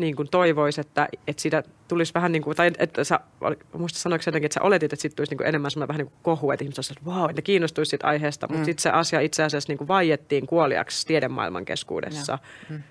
niin 0.00 0.16
kuin 0.16 0.28
toivoisi, 0.28 0.80
että, 0.80 1.08
että 1.26 1.42
siitä 1.42 1.62
tulisi 1.88 2.14
vähän 2.14 2.32
niin 2.32 2.42
kuin, 2.42 2.56
tai 2.56 2.70
että 2.78 3.04
sä, 3.04 3.20
muista 3.78 3.98
sanoiko 3.98 4.22
jotenkin, 4.26 4.46
että 4.46 4.54
sä 4.54 4.62
oletit, 4.62 4.92
että 4.92 5.02
siitä 5.02 5.16
tulisi 5.16 5.32
niin 5.32 5.38
kuin 5.38 5.46
enemmän 5.46 5.70
semmoinen 5.70 5.88
vähän 5.88 5.98
niin 5.98 6.06
kuin 6.10 6.22
kohu, 6.22 6.50
että 6.50 6.64
ihmiset 6.64 6.78
olisivat, 6.78 6.98
että 6.98 7.10
vau, 7.10 7.20
wow, 7.20 7.30
ne 7.36 7.42
kiinnostuisi 7.42 7.90
siitä 7.90 8.06
aiheesta, 8.06 8.46
mm. 8.46 8.52
mutta 8.52 8.64
sitten 8.64 8.82
se 8.82 8.90
asia 8.90 9.20
itse 9.20 9.42
asiassa 9.42 9.70
niin 9.70 9.78
kuin 9.78 9.88
vaiettiin 9.88 10.46
kuoliaksi 10.46 11.06
tiedemaailman 11.06 11.64
keskuudessa. 11.64 12.38
Mm. 12.68 12.82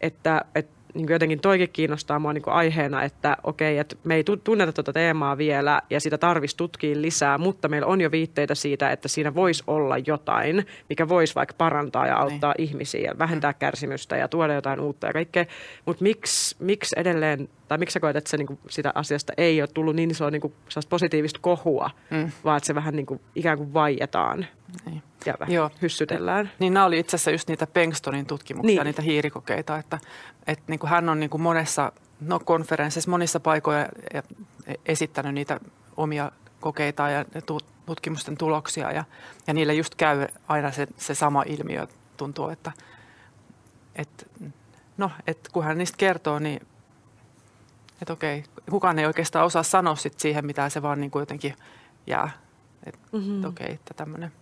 Että, 0.00 0.44
että 0.54 0.81
niin 0.94 1.06
kuin 1.06 1.14
jotenkin 1.14 1.40
toikin 1.40 1.68
kiinnostaa 1.72 2.18
mua 2.18 2.32
niin 2.32 2.42
kuin 2.42 2.54
aiheena, 2.54 3.02
että 3.02 3.36
okei, 3.44 3.78
että 3.78 3.96
me 4.04 4.14
ei 4.14 4.24
tunneta 4.44 4.72
tuota 4.72 4.92
teemaa 4.92 5.38
vielä 5.38 5.82
ja 5.90 6.00
sitä 6.00 6.18
tarvitsisi 6.18 6.56
tutkia 6.56 7.02
lisää, 7.02 7.38
mutta 7.38 7.68
meillä 7.68 7.86
on 7.86 8.00
jo 8.00 8.10
viitteitä 8.10 8.54
siitä, 8.54 8.90
että 8.90 9.08
siinä 9.08 9.34
voisi 9.34 9.64
olla 9.66 9.98
jotain, 9.98 10.66
mikä 10.88 11.08
voisi 11.08 11.34
vaikka 11.34 11.54
parantaa 11.58 12.06
ja 12.06 12.16
auttaa 12.16 12.54
niin. 12.58 12.68
ihmisiä 12.68 13.00
ja 13.00 13.18
vähentää 13.18 13.52
mm. 13.52 13.58
kärsimystä 13.58 14.16
ja 14.16 14.28
tuoda 14.28 14.54
jotain 14.54 14.80
uutta 14.80 15.06
ja 15.06 15.12
kaikkea. 15.12 15.46
Mutta 15.86 16.02
miksi, 16.02 16.56
miksi 16.58 16.94
edelleen, 16.98 17.48
tai 17.68 17.78
miksi 17.78 17.92
sä 17.92 18.00
koet, 18.00 18.16
että 18.16 18.30
se, 18.30 18.36
niin 18.36 18.46
kuin, 18.46 18.58
sitä 18.68 18.92
asiasta 18.94 19.32
ei 19.36 19.62
ole 19.62 19.68
tullut 19.74 19.96
niin 19.96 20.10
isoa 20.10 20.30
niin 20.30 20.40
kuin, 20.40 20.54
positiivista 20.88 21.38
kohua, 21.42 21.90
mm. 22.10 22.32
vaan 22.44 22.56
että 22.56 22.66
se 22.66 22.74
vähän 22.74 22.96
niin 22.96 23.06
kuin, 23.06 23.20
ikään 23.34 23.58
kuin 23.58 23.74
vaietaan? 23.74 24.46
Niin 24.86 25.02
ja 25.26 25.34
vähän 25.40 25.54
Joo. 25.54 25.70
hyssytellään. 25.82 26.50
Niin 26.58 26.74
nämä 26.74 26.86
oli 26.86 26.98
itse 26.98 27.14
asiassa 27.14 27.30
just 27.30 27.48
niitä 27.48 27.66
Pengstonin 27.66 28.26
tutkimuksia, 28.26 28.74
niin. 28.74 28.84
niitä 28.84 29.02
hiirikokeita, 29.02 29.78
että, 29.78 29.98
että 30.46 30.64
niin 30.66 30.78
kuin 30.78 30.90
hän 30.90 31.08
on 31.08 31.20
niin 31.20 31.30
kuin 31.30 31.40
monessa 31.40 31.92
no, 32.20 32.40
konferensseissa, 32.40 33.10
monissa 33.10 33.40
paikoissa 33.40 33.92
esittänyt 34.86 35.34
niitä 35.34 35.60
omia 35.96 36.32
kokeita 36.60 37.10
ja 37.10 37.24
tutkimusten 37.86 38.36
tuloksia 38.36 38.92
ja, 38.92 39.04
ja 39.46 39.54
niille 39.54 39.74
just 39.74 39.94
käy 39.94 40.26
aina 40.48 40.70
se, 40.70 40.86
se 40.96 41.14
sama 41.14 41.42
ilmiö 41.46 41.86
tuntuu, 42.16 42.48
että, 42.48 42.72
että 43.96 44.26
no, 44.96 45.10
että 45.26 45.50
kun 45.52 45.64
hän 45.64 45.78
niistä 45.78 45.96
kertoo, 45.96 46.38
niin 46.38 46.66
että 48.02 48.12
okei, 48.12 48.44
kukaan 48.70 48.98
ei 48.98 49.06
oikeastaan 49.06 49.46
osaa 49.46 49.62
sanoa 49.62 49.96
sit 49.96 50.20
siihen, 50.20 50.46
mitä 50.46 50.68
se 50.68 50.82
vaan 50.82 51.00
niin 51.00 51.10
kuin 51.10 51.20
jotenkin 51.20 51.56
jää. 52.06 52.30
Että 52.86 53.00
mm-hmm. 53.12 53.44
okei, 53.44 53.72
että 53.72 53.94
tämmöinen. 53.94 54.32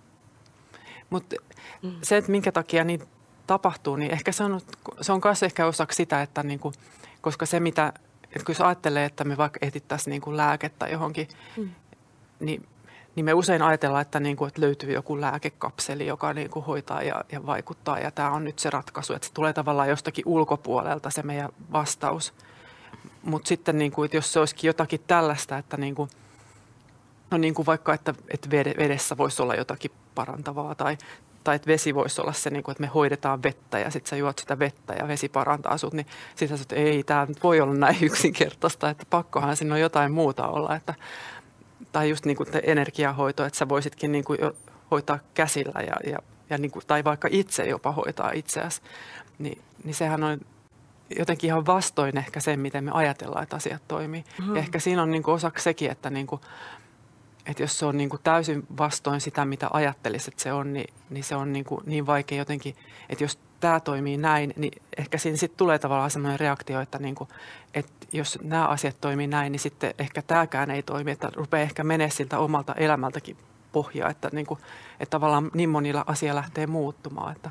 Mutta 1.11 1.37
mm. 1.83 1.92
se, 2.03 2.16
että 2.16 2.31
minkä 2.31 2.53
takia 2.53 2.85
niin 2.85 3.03
tapahtuu, 3.46 3.96
niin 3.96 4.11
ehkä 4.11 4.33
se 4.33 4.44
on, 4.44 4.61
se 5.01 5.12
on 5.12 5.20
myös 5.25 5.42
ehkä 5.42 5.66
osaksi 5.66 5.96
sitä, 5.96 6.23
että 6.23 6.42
niin 6.42 6.61
kuin, 6.61 6.75
koska 7.20 7.46
se 7.46 7.61
mitä, 7.61 7.92
että 8.25 8.44
kun 8.46 8.66
ajattelee, 8.66 9.05
että 9.05 9.25
me 9.25 9.37
vaikka 9.37 9.59
etittäisiin 9.62 10.11
niin 10.11 10.23
kuin 10.23 10.37
lääkettä 10.37 10.87
johonkin, 10.87 11.29
mm. 11.57 11.70
niin, 12.40 12.66
niin 13.14 13.25
me 13.25 13.35
usein 13.35 13.62
ajatellaan, 13.62 14.03
että, 14.03 14.20
niin 14.20 14.37
kuin, 14.37 14.49
että 14.49 14.61
löytyy 14.61 14.92
joku 14.92 15.20
lääkekapseli, 15.20 16.07
joka 16.07 16.33
niin 16.33 16.51
kuin 16.51 16.64
hoitaa 16.64 17.03
ja, 17.03 17.25
ja 17.33 17.46
vaikuttaa 17.46 17.99
ja 17.99 18.11
tämä 18.11 18.31
on 18.31 18.44
nyt 18.44 18.59
se 18.59 18.70
ratkaisu, 18.70 19.12
että 19.12 19.29
se 19.29 19.35
tulee 19.35 19.53
tavallaan 19.53 19.88
jostakin 19.88 20.25
ulkopuolelta 20.27 21.11
se 21.11 21.23
meidän 21.23 21.51
vastaus. 21.73 22.33
Mutta 23.22 23.48
sitten 23.48 23.78
niin 23.78 23.92
kuin, 23.92 24.04
että 24.04 24.16
jos 24.16 24.33
se 24.33 24.38
olisikin 24.38 24.68
jotakin 24.68 25.00
tällaista, 25.06 25.59
että 25.59 25.76
niin 25.76 25.94
kuin, 25.94 26.11
no 27.30 27.38
niin 27.38 27.54
kuin 27.54 27.66
vaikka, 27.66 27.94
että, 27.94 28.14
että 28.28 28.50
vedessä 28.50 29.16
voisi 29.16 29.42
olla 29.42 29.54
jotakin 29.54 29.90
parantavaa 30.14 30.74
tai, 30.74 30.98
tai 31.44 31.56
että 31.56 31.66
vesi 31.66 31.94
voisi 31.94 32.20
olla 32.20 32.33
se, 32.33 32.50
niin 32.50 32.62
kuin, 32.62 32.72
että 32.72 32.80
me 32.80 32.87
hoidetaan 32.87 33.42
vettä 33.42 33.78
ja 33.78 33.90
sitten 33.90 34.11
sä 34.11 34.16
juot 34.16 34.38
sitä 34.38 34.59
vettä 34.59 34.92
ja 34.92 35.09
vesi 35.09 35.28
parantaa 35.28 35.78
sut, 35.78 35.92
niin 35.92 36.06
sitten 36.37 36.59
sä 36.59 36.62
että 36.62 36.74
ei, 36.74 37.02
tämä 37.02 37.26
nyt 37.26 37.42
voi 37.42 37.61
olla 37.61 37.74
näin 37.74 38.04
yksinkertaista, 38.04 38.90
että 38.90 39.06
pakkohan 39.11 39.56
siinä 39.56 39.74
on 39.74 39.80
jotain 39.80 40.12
muuta 40.12 40.48
olla. 40.48 40.76
Että, 40.76 40.94
tai 41.92 42.11
just 42.11 42.24
niin 42.24 42.37
kuin 42.37 42.48
energiahoito, 42.62 43.44
että 43.44 43.59
sä 43.59 43.68
voisitkin 43.68 44.12
niin 44.12 44.24
kuin 44.24 44.38
hoitaa 44.90 45.18
käsillä 45.35 45.80
ja, 45.80 46.11
ja, 46.11 46.18
ja 46.50 46.59
niin 46.59 46.70
kuin, 46.70 46.87
tai 46.87 47.04
vaikka 47.04 47.28
itse 47.30 47.64
jopa 47.64 47.92
hoitaa 47.92 48.30
itseäsi, 48.35 48.80
niin, 49.38 49.62
niin 49.85 49.94
sehän 49.94 50.24
on 50.24 50.40
jotenkin 51.18 51.49
ihan 51.49 51.66
vastoin 51.66 52.18
ehkä 52.18 52.40
sen, 52.40 52.61
miten 52.61 52.85
me 52.85 52.90
ajatellaan, 52.94 53.42
että 53.42 53.57
asiat 53.57 53.83
toimii. 53.88 54.25
Mm-hmm. 54.38 54.57
Ja 54.57 54.61
ehkä 54.62 54.79
siinä 54.79 55.03
on 55.03 55.11
niin 55.11 55.23
kuin 55.23 55.35
osaksi 55.35 55.62
sekin, 55.64 55.90
että 55.90 56.11
niin 56.11 56.27
kuin, 56.27 56.40
että 57.46 57.62
jos 57.62 57.79
se 57.79 57.87
on 57.87 57.96
niin 57.96 58.11
kuin 58.11 58.20
täysin 58.23 58.66
vastoin 58.79 59.20
sitä, 59.20 59.44
mitä 59.44 59.68
ajattelisit, 59.73 60.35
että 60.35 60.42
se 60.42 60.53
on, 60.53 60.73
niin, 60.73 60.94
niin 61.11 61.25
se 61.25 61.37
on 61.37 61.53
niin, 61.53 61.64
kuin 61.64 61.81
niin 61.87 62.07
vaikea 62.07 62.38
jotenkin, 62.38 62.77
että 63.09 63.25
jos 63.25 63.38
tämä 63.61 63.81
toimii 63.81 64.16
näin, 64.16 64.53
niin 64.57 64.83
ehkä 64.99 65.18
siinä 65.18 65.37
sitten 65.37 65.59
tulee 65.59 65.79
tavallaan 65.79 66.11
sellainen 66.11 66.40
reaktio, 66.40 66.81
että, 66.81 66.99
niin 66.99 67.14
kuin, 67.14 67.29
että 67.75 67.92
jos 68.12 68.38
nämä 68.42 68.66
asiat 68.66 68.96
toimii 69.01 69.27
näin, 69.27 69.53
niin 69.53 69.61
sitten 69.61 69.94
ehkä 69.99 70.23
tämäkään 70.23 70.70
ei 70.70 70.83
toimi, 70.83 71.11
että 71.11 71.31
rupeaa 71.35 71.62
ehkä 71.62 71.85
menee 71.85 72.11
siltä 72.11 72.38
omalta 72.38 72.75
elämältäkin 72.75 73.37
pohjaa, 73.73 74.11
että, 74.11 74.29
niin 74.33 74.46
kuin, 74.46 74.61
että 75.01 75.11
tavallaan 75.11 75.51
niin 75.55 75.68
monilla 75.68 76.05
asia 76.07 76.35
lähtee 76.35 76.66
muuttumaan. 76.66 77.37
Että, 77.37 77.51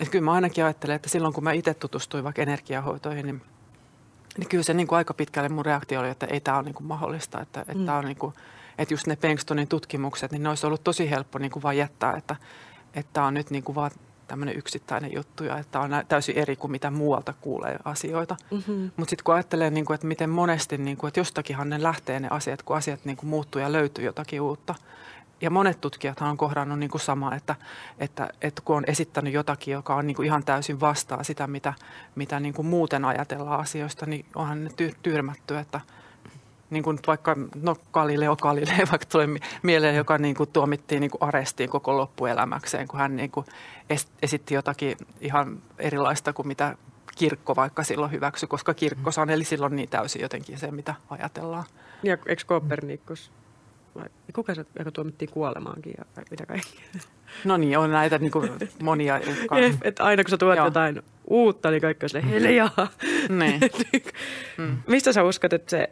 että 0.00 0.12
kyllä 0.12 0.24
mä 0.24 0.32
ainakin 0.32 0.64
ajattelen, 0.64 0.96
että 0.96 1.08
silloin 1.08 1.34
kun 1.34 1.44
mä 1.44 1.52
itse 1.52 1.74
tutustuin 1.74 2.24
vaikka 2.24 2.42
energiahoitoihin, 2.42 3.26
niin, 3.26 3.42
niin 4.38 4.48
kyllä 4.48 4.64
se 4.64 4.74
niin 4.74 4.86
kuin 4.86 4.96
aika 4.96 5.14
pitkälle 5.14 5.48
mun 5.48 5.66
reaktio 5.66 6.00
oli, 6.00 6.08
että 6.08 6.26
ei 6.26 6.40
tämä 6.40 6.56
ole 6.56 6.64
niin 6.64 6.74
kuin 6.74 6.86
mahdollista, 6.86 7.40
että, 7.40 7.60
että 7.60 7.74
mm. 7.74 7.86
tämä 7.86 7.98
on 7.98 8.04
niin 8.04 8.16
kuin– 8.16 8.34
että 8.80 8.94
just 8.94 9.06
ne 9.06 9.16
Pengstonin 9.16 9.68
tutkimukset, 9.68 10.32
niin 10.32 10.42
ne 10.42 10.48
olisi 10.48 10.66
ollut 10.66 10.84
tosi 10.84 11.10
helppo 11.10 11.38
niin 11.38 11.50
kuin 11.50 11.62
vaan 11.62 11.76
jättää, 11.76 12.16
että 12.16 12.36
tämä 13.12 13.26
on 13.26 13.34
nyt 13.34 13.50
niin 13.50 13.62
kuin 13.62 13.74
vaan 13.74 13.90
tämmöinen 14.28 14.56
yksittäinen 14.56 15.12
juttu 15.14 15.44
ja 15.44 15.58
että 15.58 15.80
on 15.80 15.90
täysin 16.08 16.38
eri 16.38 16.56
kuin 16.56 16.70
mitä 16.70 16.90
muualta 16.90 17.34
kuulee 17.40 17.78
asioita. 17.84 18.36
Mm-hmm. 18.50 18.90
Mutta 18.96 19.10
sitten 19.10 19.24
kun 19.24 19.34
ajattelee, 19.34 19.70
niin 19.70 19.84
kuin, 19.84 19.94
että 19.94 20.06
miten 20.06 20.30
monesti, 20.30 20.78
niin 20.78 20.96
kuin, 20.96 21.08
että 21.08 21.20
jostakinhan 21.20 21.70
ne 21.70 21.82
lähtee 21.82 22.20
ne 22.20 22.28
asiat, 22.30 22.62
kun 22.62 22.76
asiat 22.76 23.04
niin 23.04 23.16
kuin 23.16 23.30
muuttuu 23.30 23.60
ja 23.60 23.72
löytyy 23.72 24.04
jotakin 24.04 24.40
uutta. 24.40 24.74
Ja 25.40 25.50
monet 25.50 25.80
tutkijathan 25.80 26.30
on 26.30 26.36
kohdannut 26.36 26.78
niin 26.78 26.90
kuin 26.90 27.00
sama, 27.00 27.34
että, 27.34 27.56
että, 27.98 28.28
että 28.42 28.62
kun 28.64 28.76
on 28.76 28.84
esittänyt 28.86 29.32
jotakin, 29.32 29.72
joka 29.72 29.94
on 29.94 30.06
niin 30.06 30.14
kuin 30.14 30.26
ihan 30.26 30.44
täysin 30.44 30.80
vastaa 30.80 31.24
sitä, 31.24 31.46
mitä, 31.46 31.74
mitä 32.14 32.40
niin 32.40 32.54
kuin 32.54 32.66
muuten 32.66 33.04
ajatellaan 33.04 33.60
asioista, 33.60 34.06
niin 34.06 34.26
onhan 34.34 34.64
ne 34.64 34.70
tyrmätty, 35.02 35.58
että– 35.58 35.80
niin 36.70 36.82
kuin 36.82 36.98
vaikka, 37.06 37.36
no 37.62 37.76
Galileo 37.92 38.36
Galilei 38.36 38.78
vaikka 38.90 39.06
tulee 39.12 39.28
mieleen, 39.62 39.96
joka 39.96 40.18
niin 40.18 40.34
kuin 40.34 40.50
tuomittiin 40.52 41.00
niin 41.00 41.10
kuin 41.10 41.22
arestiin 41.22 41.70
koko 41.70 41.96
loppuelämäkseen, 41.96 42.88
kun 42.88 43.00
hän 43.00 43.16
niin 43.16 43.30
kuin 43.30 43.46
esitti 44.22 44.54
jotakin 44.54 44.96
ihan 45.20 45.58
erilaista 45.78 46.32
kuin 46.32 46.48
mitä 46.48 46.76
kirkko 47.16 47.56
vaikka 47.56 47.84
silloin 47.84 48.12
hyväksy, 48.12 48.46
koska 48.46 48.74
kirkko 48.74 49.10
saneli 49.10 49.44
silloin 49.44 49.76
niin 49.76 49.88
täysin 49.88 50.22
jotenkin 50.22 50.58
se, 50.58 50.70
mitä 50.70 50.94
ajatellaan. 51.10 51.64
Ja 52.02 52.18
eikö 52.26 52.42
Kopernikus, 52.46 53.30
vai 54.00 54.08
kuka 54.34 54.54
se, 54.54 54.64
joka 54.78 54.90
tuomittiin 54.90 55.30
kuolemaankin 55.30 55.94
ja 55.98 56.04
mitä 56.30 56.46
kaikkea? 56.46 56.80
No 57.44 57.56
niin, 57.56 57.78
on 57.78 57.90
näitä 57.90 58.18
niin 58.18 58.30
kuin 58.30 58.50
monia. 58.82 59.18
Jotka... 59.18 59.56
Et 59.82 60.00
aina 60.00 60.24
kun 60.24 60.30
sä 60.30 60.36
tuot 60.36 60.56
Joo. 60.56 60.64
jotain 60.66 61.02
uutta, 61.26 61.70
niin 61.70 61.80
kaikki 61.82 62.04
on 62.04 62.10
silleen, 62.10 62.28
hiljaa. 62.28 62.88
Niin. 63.28 63.60
mm. 64.58 64.76
Mistä 64.86 65.12
sä 65.12 65.22
uskot, 65.22 65.52
että 65.52 65.70
se 65.70 65.90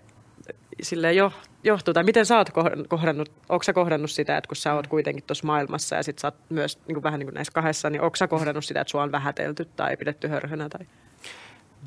sille 0.82 1.12
jo, 1.12 1.32
johtuu, 1.64 1.94
tai 1.94 2.04
miten 2.04 2.26
sä 2.26 2.36
oot 2.36 2.50
kohdannut, 2.88 3.32
onko 3.48 3.62
sä 3.62 3.72
kohdannut 3.72 4.10
sitä, 4.10 4.36
että 4.36 4.48
kun 4.48 4.56
sä 4.56 4.74
oot 4.74 4.86
kuitenkin 4.86 5.24
tuossa 5.26 5.46
maailmassa 5.46 5.96
ja 5.96 6.02
sit 6.02 6.18
sä 6.18 6.26
oot 6.26 6.34
myös 6.48 6.78
niin 6.86 6.94
kuin 6.94 7.02
vähän 7.02 7.18
niin 7.18 7.26
kuin 7.26 7.34
näissä 7.34 7.52
kahdessa, 7.52 7.90
niin 7.90 8.02
onko 8.02 8.16
sä 8.16 8.28
kohdannut 8.28 8.64
sitä, 8.64 8.80
että 8.80 8.90
sua 8.90 9.02
on 9.02 9.12
vähätelty 9.12 9.68
tai 9.76 9.96
pidetty 9.96 10.28
hörhönä? 10.28 10.68
Tai? 10.68 10.86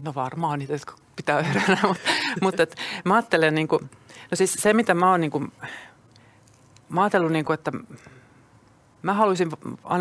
No 0.03 0.13
varmaan 0.15 0.59
niitä, 0.59 0.73
jotka 0.73 0.95
pitää 1.15 1.43
hörhönä, 1.43 1.81
mutta, 1.87 2.09
mutta 2.41 2.63
et, 2.63 2.75
mä 3.05 3.15
ajattelen, 3.15 3.55
niin 3.55 3.67
kuin, 3.67 3.89
no 4.31 4.35
siis 4.35 4.53
se 4.53 4.73
mitä 4.73 4.93
mä 4.93 5.11
oon 5.11 5.21
niin 5.21 5.31
kuin, 5.31 5.51
mä 6.91 7.01
ajatellut, 7.01 7.31
niin 7.31 7.45
kuin, 7.45 7.53
että 7.53 7.71
Mä 9.01 9.13
haluaisin 9.13 9.51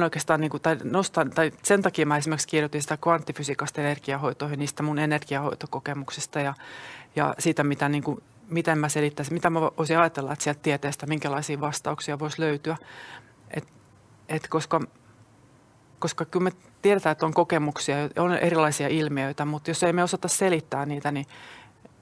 oikeastaan 0.03 0.41
niin 0.41 0.51
kuin, 0.51 0.63
tai 0.63 0.77
nostaa, 0.85 1.25
tai 1.25 1.53
sen 1.63 1.83
takia 1.83 2.07
mä 2.07 2.17
esimerkiksi 2.17 2.49
kirjoitin 2.49 2.83
sitä 2.83 2.97
kvanttifysiikasta 2.97 3.81
energiahoitoihin, 3.81 4.59
niistä 4.59 4.83
mun 4.83 4.99
energiahoitokokemuksista 4.99 6.41
ja, 6.41 6.55
ja 7.17 7.35
siitä, 7.39 7.65
mitä 7.65 7.89
niin 7.89 8.03
kuin 8.03 8.23
miten 8.51 8.79
mä 8.79 8.89
selittäisin, 8.89 9.35
mitä 9.35 9.51
mä 9.51 9.61
voisin 9.61 9.99
ajatella, 9.99 10.33
että 10.33 10.43
sieltä 10.43 10.61
tieteestä 10.63 11.07
minkälaisia 11.07 11.61
vastauksia 11.61 12.19
voisi 12.19 12.41
löytyä. 12.41 12.77
Et, 13.51 13.65
et 14.29 14.49
koska, 14.49 14.81
koska 15.99 16.25
kyllä 16.25 16.45
me 16.45 16.53
tiedetään, 16.83 17.13
että 17.13 17.27
on 17.27 17.35
kokemuksia, 17.35 17.97
on 18.19 18.35
erilaisia 18.35 18.89
ilmiöitä, 18.89 19.45
mutta 19.45 19.71
jos 19.71 19.83
ei 19.83 19.93
me 19.93 20.03
osata 20.03 20.29
selittää 20.29 20.87
niitä, 20.87 21.11
niin, 21.11 21.27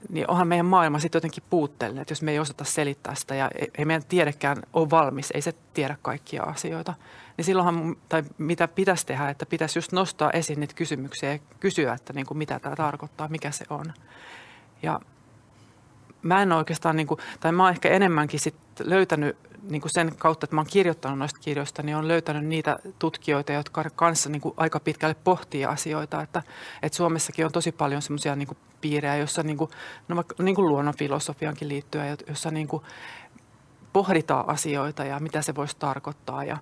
niin 0.09 0.31
onhan 0.31 0.47
meidän 0.47 0.65
maailma 0.65 0.99
sitten 0.99 1.17
jotenkin 1.17 1.43
puutteellinen, 1.49 2.01
että 2.01 2.11
jos 2.11 2.21
me 2.21 2.31
ei 2.31 2.39
osata 2.39 2.63
selittää 2.63 3.15
sitä 3.15 3.35
ja 3.35 3.49
ei, 3.55 3.71
ei 3.77 3.85
meidän 3.85 4.03
tiedekään 4.09 4.57
ole 4.73 4.89
valmis, 4.89 5.31
ei 5.31 5.41
se 5.41 5.53
tiedä 5.73 5.97
kaikkia 6.01 6.43
asioita, 6.43 6.93
niin 7.37 7.45
silloinhan, 7.45 7.95
tai 8.09 8.23
mitä 8.37 8.67
pitäisi 8.67 9.05
tehdä, 9.05 9.29
että 9.29 9.45
pitäisi 9.45 9.77
just 9.77 9.91
nostaa 9.91 10.31
esiin 10.31 10.59
niitä 10.59 10.73
kysymyksiä 10.73 11.33
ja 11.33 11.39
kysyä, 11.59 11.93
että 11.93 12.13
niin 12.13 12.25
kuin 12.25 12.37
mitä 12.37 12.59
tämä 12.59 12.75
tarkoittaa, 12.75 13.27
mikä 13.27 13.51
se 13.51 13.65
on. 13.69 13.93
Ja 14.83 14.99
mä 16.21 16.41
en 16.41 16.51
oikeastaan, 16.51 16.95
niin 16.95 17.07
kuin, 17.07 17.19
tai 17.39 17.51
mä 17.51 17.63
oon 17.63 17.71
ehkä 17.71 17.89
enemmänkin 17.89 18.39
sit 18.39 18.55
löytänyt 18.79 19.37
niin 19.69 19.81
kuin 19.81 19.91
sen 19.91 20.15
kautta, 20.17 20.45
että 20.45 20.55
mä 20.55 20.61
oon 20.61 20.69
kirjoittanut 20.69 21.19
noista 21.19 21.39
kirjoista, 21.39 21.83
niin 21.83 21.95
on 21.95 22.07
löytänyt 22.07 22.45
niitä 22.45 22.79
tutkijoita, 22.99 23.53
jotka 23.53 23.85
kanssa 23.95 24.29
niin 24.29 24.41
kuin 24.41 24.53
aika 24.57 24.79
pitkälle 24.79 25.15
pohtii 25.23 25.65
asioita. 25.65 26.21
Että, 26.21 26.43
että 26.81 26.95
Suomessakin 26.95 27.45
on 27.45 27.51
tosi 27.51 27.71
paljon 27.71 28.01
semmoisia 28.01 28.35
niin 28.35 28.57
piirejä, 28.81 29.15
joissa 29.15 29.43
niin 29.43 29.57
kuin, 29.57 29.71
no 30.07 30.15
vaikka 30.15 30.35
niin 30.43 30.55
kuin 30.55 30.67
luonnonfilosofiankin 30.67 31.69
liittyen, 31.69 32.17
jossa 32.27 32.51
niin 32.51 32.67
kuin 32.67 32.83
pohditaan 33.93 34.49
asioita 34.49 35.05
ja 35.05 35.19
mitä 35.19 35.41
se 35.41 35.55
voisi 35.55 35.75
tarkoittaa. 35.79 36.43
Ja, 36.43 36.57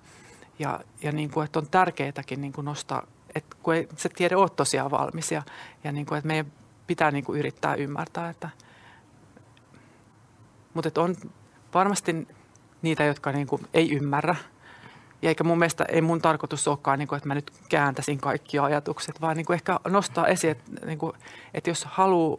ja, 0.58 0.80
ja 1.02 1.12
niin 1.12 1.30
kuin, 1.30 1.44
että 1.44 1.58
on 1.58 1.66
tärkeääkin 1.70 2.40
niin 2.40 2.52
nostaa, 2.62 3.06
että 3.34 3.56
kun 3.62 3.74
ei 3.74 3.88
se 3.96 4.08
tiede 4.08 4.36
ole 4.36 4.50
tosiaan 4.50 4.90
valmis 4.90 5.32
ja, 5.32 5.42
ja 5.84 5.92
niin 5.92 6.06
kuin, 6.06 6.18
että 6.18 6.28
meidän 6.28 6.52
pitää 6.86 7.10
niin 7.10 7.24
kuin 7.24 7.38
yrittää 7.38 7.74
ymmärtää, 7.74 8.30
että– 8.30 8.50
mutta 10.84 11.02
on 11.02 11.16
varmasti 11.74 12.28
niitä, 12.82 13.04
jotka 13.04 13.32
niin 13.32 13.46
kuin 13.46 13.66
ei 13.74 13.92
ymmärrä. 13.92 14.36
Ja 15.22 15.28
eikä 15.28 15.44
mun 15.44 15.58
mielestä 15.58 15.84
ei 15.84 16.00
mun 16.00 16.22
tarkoitus 16.22 16.68
olekaan, 16.68 16.98
niin 16.98 17.08
kuin, 17.08 17.16
että 17.16 17.28
mä 17.28 17.34
nyt 17.34 17.52
kääntäisin 17.68 18.18
kaikki 18.18 18.58
ajatukset, 18.58 19.20
vaan 19.20 19.36
niin 19.36 19.46
kuin 19.46 19.54
ehkä 19.54 19.80
nostaa 19.88 20.26
esiin, 20.26 20.50
että, 20.50 20.86
niin 20.86 20.98
kuin, 20.98 21.12
että 21.54 21.70
jos 21.70 21.84
haluaa 21.84 22.38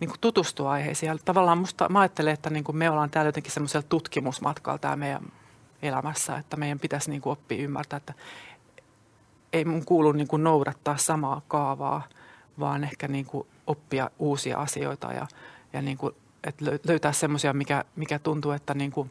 niin 0.00 0.08
kuin 0.08 0.20
tutustua 0.20 0.70
aiheisiin. 0.70 1.08
Ja 1.08 1.16
tavallaan 1.24 1.58
musta, 1.58 1.88
mä 1.88 2.00
ajattelen, 2.00 2.34
että 2.34 2.50
niin 2.50 2.64
kuin 2.64 2.76
me 2.76 2.90
ollaan 2.90 3.10
täällä 3.10 3.28
jotenkin 3.28 3.52
semmoisella 3.52 3.86
tutkimusmatkalla 3.88 4.78
tämä 4.78 4.96
meidän 4.96 5.22
elämässä, 5.82 6.36
että 6.36 6.56
meidän 6.56 6.78
pitäisi 6.78 7.10
niin 7.10 7.20
kuin 7.20 7.32
oppia 7.32 7.62
ymmärtää, 7.62 7.96
että 7.96 8.14
ei 9.52 9.64
mun 9.64 9.84
kuulu 9.84 10.12
niin 10.12 10.28
kuin 10.28 10.44
noudattaa 10.44 10.96
samaa 10.96 11.42
kaavaa, 11.48 12.02
vaan 12.60 12.84
ehkä 12.84 13.08
niin 13.08 13.24
kuin 13.24 13.46
oppia 13.66 14.10
uusia 14.18 14.58
asioita 14.58 15.12
ja, 15.12 15.26
ja 15.72 15.82
niin 15.82 15.98
kuin 15.98 16.14
että 16.44 16.64
löytää 16.84 17.12
semmoisia, 17.12 17.52
mikä, 17.52 17.84
mikä 17.96 18.18
tuntuu, 18.18 18.50
että 18.50 18.74
niin 18.74 18.90
kuin, 18.90 19.10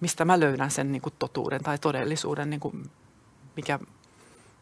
mistä 0.00 0.24
mä 0.24 0.40
löydän 0.40 0.70
sen 0.70 0.92
niin 0.92 1.02
kuin 1.02 1.14
totuuden 1.18 1.62
tai 1.62 1.78
todellisuuden, 1.78 2.50
niin 2.50 2.60
kuin, 2.60 2.90
mikä, 3.56 3.78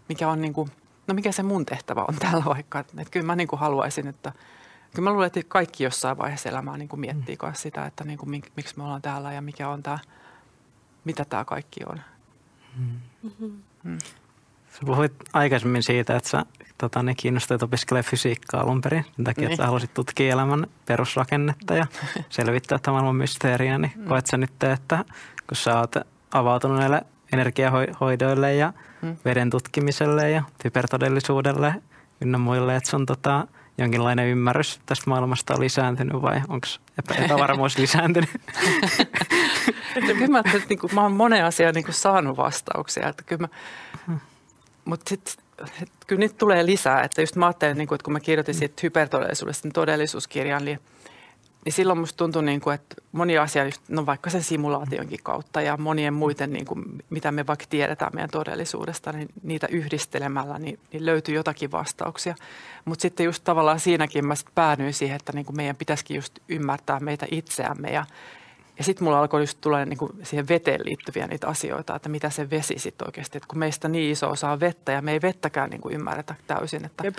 mikä 0.08 0.28
on 0.28 0.42
niin 0.42 0.52
kuin, 0.52 0.70
no 1.06 1.14
mikä 1.14 1.32
se 1.32 1.42
mun 1.42 1.66
tehtävä 1.66 2.04
on 2.08 2.16
täällä 2.16 2.44
vaikka. 2.44 2.78
Että, 2.78 2.92
että 2.98 3.10
kyllä 3.10 3.26
mä 3.26 3.36
niin 3.36 3.48
kuin 3.48 3.60
haluaisin, 3.60 4.08
että, 4.08 4.32
kyllä 4.94 5.04
mä 5.04 5.12
luulen, 5.12 5.26
että 5.26 5.40
kaikki 5.48 5.84
jossain 5.84 6.18
vaiheessa 6.18 6.48
elämää 6.48 6.76
niin 6.76 6.88
kuin 6.88 7.00
miettii 7.00 7.36
mm. 7.42 7.54
sitä, 7.54 7.86
että 7.86 8.04
niin 8.04 8.18
kuin, 8.18 8.42
miksi 8.56 8.74
me 8.76 8.82
ollaan 8.82 9.02
täällä 9.02 9.32
ja 9.32 9.42
mikä 9.42 9.68
on 9.68 9.82
tämä, 9.82 9.98
mitä 11.04 11.24
tämä 11.24 11.44
kaikki 11.44 11.80
on. 11.86 12.00
Mm-hmm. 12.76 13.62
Mm. 13.82 13.98
Sä 14.72 14.80
puhuit 14.86 15.12
aikaisemmin 15.32 15.82
siitä, 15.82 16.16
että 16.16 16.28
sä 16.28 16.44
tota, 16.78 17.02
ne 17.02 17.14
kiinnostuit 17.14 17.62
opiskelemaan 17.62 18.10
fysiikkaa 18.10 18.60
alun 18.60 18.80
perin. 18.80 19.04
Sen 19.16 19.24
takia, 19.24 19.42
niin. 19.42 19.52
että 19.52 19.66
halusit 19.66 19.94
tutkia 19.94 20.32
elämän 20.32 20.66
perusrakennetta 20.86 21.74
ja 21.74 21.86
selvittää 22.30 22.78
tämän 22.78 22.94
maailman 22.94 23.16
mysteeriä. 23.16 23.78
Niin 23.78 23.92
mm. 23.96 24.04
koet 24.04 24.26
sä 24.26 24.36
nyt, 24.36 24.62
että 24.62 25.04
kun 25.48 25.56
sä 25.56 25.78
oot 25.78 25.94
avautunut 26.32 26.78
näille 26.78 27.02
energiahoidoille 27.32 28.54
ja 28.54 28.72
mm. 29.02 29.16
veden 29.24 29.50
tutkimiselle 29.50 30.30
ja 30.30 30.42
hypertodellisuudelle 30.64 31.74
ynnä 32.20 32.38
muille, 32.38 32.76
että 32.76 32.90
sun 32.90 33.06
tota, 33.06 33.46
jonkinlainen 33.78 34.28
ymmärrys 34.28 34.80
tästä 34.86 35.10
maailmasta 35.10 35.54
on 35.54 35.60
lisääntynyt 35.60 36.22
vai 36.22 36.40
onko 36.48 36.66
epävarmuus 36.98 37.78
lisääntynyt? 37.84 38.30
kyllä 39.94 40.26
mä, 40.26 40.38
että 40.38 40.68
niin 40.68 40.78
kuin, 40.78 40.94
mä 40.94 41.02
oon 41.02 41.12
monen 41.12 41.44
asian 41.44 41.74
niin 41.74 41.84
kuin 41.84 41.94
saanut 41.94 42.36
vastauksia. 42.36 43.08
Että 43.08 43.22
kyllä 43.22 43.40
mä, 43.40 43.48
mm. 44.06 44.20
Mutta 44.84 45.08
sitten 45.08 45.34
kyllä 46.06 46.20
niitä 46.20 46.34
tulee 46.38 46.66
lisää. 46.66 47.02
Että 47.02 47.22
just 47.22 47.36
mä 47.36 47.46
ajattelen, 47.46 47.76
niin 47.76 47.88
kuin, 47.88 47.96
että 47.96 48.04
kun 48.04 48.12
mä 48.12 48.20
kirjoitin 48.20 48.54
siitä 48.54 48.80
hypertodellisuudesta 48.82 49.68
todellisuuskirjan, 49.74 50.64
niin, 50.64 50.80
niin 51.64 51.72
silloin 51.72 51.98
musta 51.98 52.16
tuntui, 52.16 52.42
niin 52.42 52.60
kuin, 52.60 52.74
että 52.74 52.96
moni 53.12 53.38
asia, 53.38 53.64
no 53.88 54.06
vaikka 54.06 54.30
sen 54.30 54.42
simulaationkin 54.42 55.20
kautta 55.22 55.62
ja 55.62 55.76
monien 55.76 56.14
muiden, 56.14 56.52
niin 56.52 56.64
kuin, 56.64 56.84
mitä 57.10 57.32
me 57.32 57.46
vaikka 57.46 57.64
tiedetään 57.70 58.12
meidän 58.14 58.30
todellisuudesta, 58.30 59.12
niin 59.12 59.28
niitä 59.42 59.66
yhdistelemällä 59.66 60.58
niin, 60.58 60.78
niin 60.92 61.06
löytyy 61.06 61.34
jotakin 61.34 61.72
vastauksia. 61.72 62.34
Mutta 62.84 63.02
sitten 63.02 63.24
just 63.24 63.44
tavallaan 63.44 63.80
siinäkin 63.80 64.26
mä 64.26 64.34
sitten 64.34 64.54
päädyin 64.54 64.94
siihen, 64.94 65.16
että 65.16 65.32
niin 65.32 65.46
kuin 65.46 65.56
meidän 65.56 65.76
pitäisikin 65.76 66.14
just 66.14 66.38
ymmärtää 66.48 67.00
meitä 67.00 67.26
itseämme 67.30 67.88
ja 67.88 68.04
ja 68.78 68.84
sitten 68.84 69.04
mulla 69.04 69.18
alkoi 69.18 69.42
just 69.42 69.58
tulla 69.60 69.84
niin 69.84 69.98
kuin 69.98 70.12
siihen 70.22 70.48
veteen 70.48 70.80
liittyviä 70.84 71.26
niitä 71.26 71.46
asioita, 71.46 71.96
että 71.96 72.08
mitä 72.08 72.30
se 72.30 72.50
vesi 72.50 72.78
sitten 72.78 73.08
oikeasti. 73.08 73.38
Että 73.38 73.48
kun 73.48 73.58
meistä 73.58 73.88
niin 73.88 74.12
iso 74.12 74.30
osa 74.30 74.50
on 74.50 74.60
vettä 74.60 74.92
ja 74.92 75.02
me 75.02 75.12
ei 75.12 75.22
vettäkään 75.22 75.70
niin 75.70 75.80
kuin 75.80 75.94
ymmärretä 75.94 76.34
täysin. 76.46 76.84
Että, 76.84 77.04
Jep. 77.04 77.16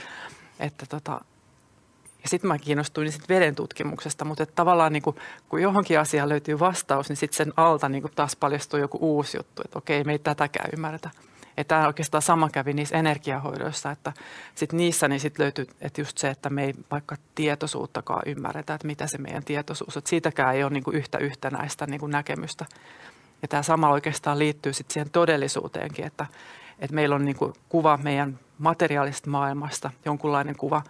että 0.59 0.85
tota, 0.89 1.21
ja 2.23 2.29
sitten 2.29 2.47
mä 2.47 2.57
kiinnostuin 2.57 3.11
sit 3.11 3.29
veden 3.29 3.55
tutkimuksesta, 3.55 4.25
mutta 4.25 4.43
että 4.43 4.55
tavallaan 4.55 4.93
niin 4.93 5.03
kuin, 5.03 5.15
kun 5.49 5.61
johonkin 5.61 5.99
asiaan 5.99 6.29
löytyy 6.29 6.59
vastaus, 6.59 7.09
niin 7.09 7.17
sitten 7.17 7.37
sen 7.37 7.53
alta 7.57 7.89
niin 7.89 8.01
kuin 8.01 8.11
taas 8.15 8.35
paljastuu 8.35 8.79
joku 8.79 8.97
uusi 9.01 9.37
juttu, 9.37 9.61
että 9.65 9.77
okei, 9.77 10.03
me 10.03 10.11
ei 10.11 10.19
tätäkään 10.19 10.69
ymmärretä. 10.73 11.09
Ja 11.57 11.63
tämä 11.63 11.87
oikeastaan 11.87 12.21
sama 12.21 12.49
kävi 12.49 12.73
niissä 12.73 12.97
energiahoidoissa, 12.97 13.91
että 13.91 14.13
sit 14.55 14.73
niissä 14.73 15.07
niin 15.07 15.19
sit 15.19 15.39
löytyy 15.39 15.67
että 15.81 16.01
just 16.01 16.17
se, 16.17 16.29
että 16.29 16.49
me 16.49 16.63
ei 16.63 16.73
vaikka 16.91 17.15
tietoisuuttakaan 17.35 18.21
ymmärretä, 18.25 18.73
että 18.73 18.87
mitä 18.87 19.07
se 19.07 19.17
meidän 19.17 19.43
tietoisuus 19.43 19.97
on. 19.97 20.03
Siitäkään 20.05 20.55
ei 20.55 20.63
ole 20.63 20.71
niin 20.73 20.83
kuin 20.83 20.97
yhtä 20.97 21.17
yhtenäistä 21.17 21.87
niin 21.87 21.99
kuin 21.99 22.11
näkemystä. 22.11 22.65
Ja 23.41 23.47
tämä 23.47 23.63
sama 23.63 23.89
oikeastaan 23.89 24.39
liittyy 24.39 24.73
sitten 24.73 24.93
siihen 24.93 25.09
todellisuuteenkin, 25.09 26.05
että, 26.05 26.25
että 26.79 26.95
meillä 26.95 27.15
on 27.15 27.25
niin 27.25 27.35
kuin 27.35 27.53
kuva 27.69 27.99
meidän 28.03 28.39
materiaalista 28.57 29.29
maailmasta, 29.29 29.91
jonkunlainen 30.05 30.55
kuva, 30.55 30.81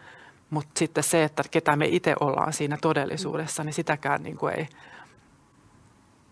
mutta 0.50 0.72
sitten 0.80 1.04
se, 1.04 1.24
että 1.24 1.44
ketä 1.52 1.76
me 1.76 1.86
itse 1.86 2.16
ollaan 2.20 2.54
siinä 2.54 2.78
todellisuudessa, 2.82 3.64
niin 3.64 3.74
sitäkään 3.74 4.24
niin 4.24 4.38
kuin 4.38 4.54
ei– 4.60 4.68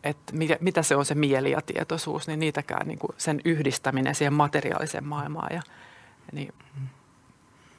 että 0.03 0.33
mikä, 0.35 0.57
mitä 0.61 0.83
se 0.83 0.95
on 0.95 1.05
se 1.05 1.15
mieli 1.15 1.51
ja 1.51 1.61
tietoisuus, 1.61 2.27
niin 2.27 2.39
niitäkään 2.39 2.87
niin 2.87 2.99
kuin 2.99 3.11
sen 3.17 3.41
yhdistäminen 3.45 4.15
siihen 4.15 4.33
materiaaliseen 4.33 5.03
maailmaan. 5.03 5.55
Ja, 5.55 5.61
niin, 6.31 6.53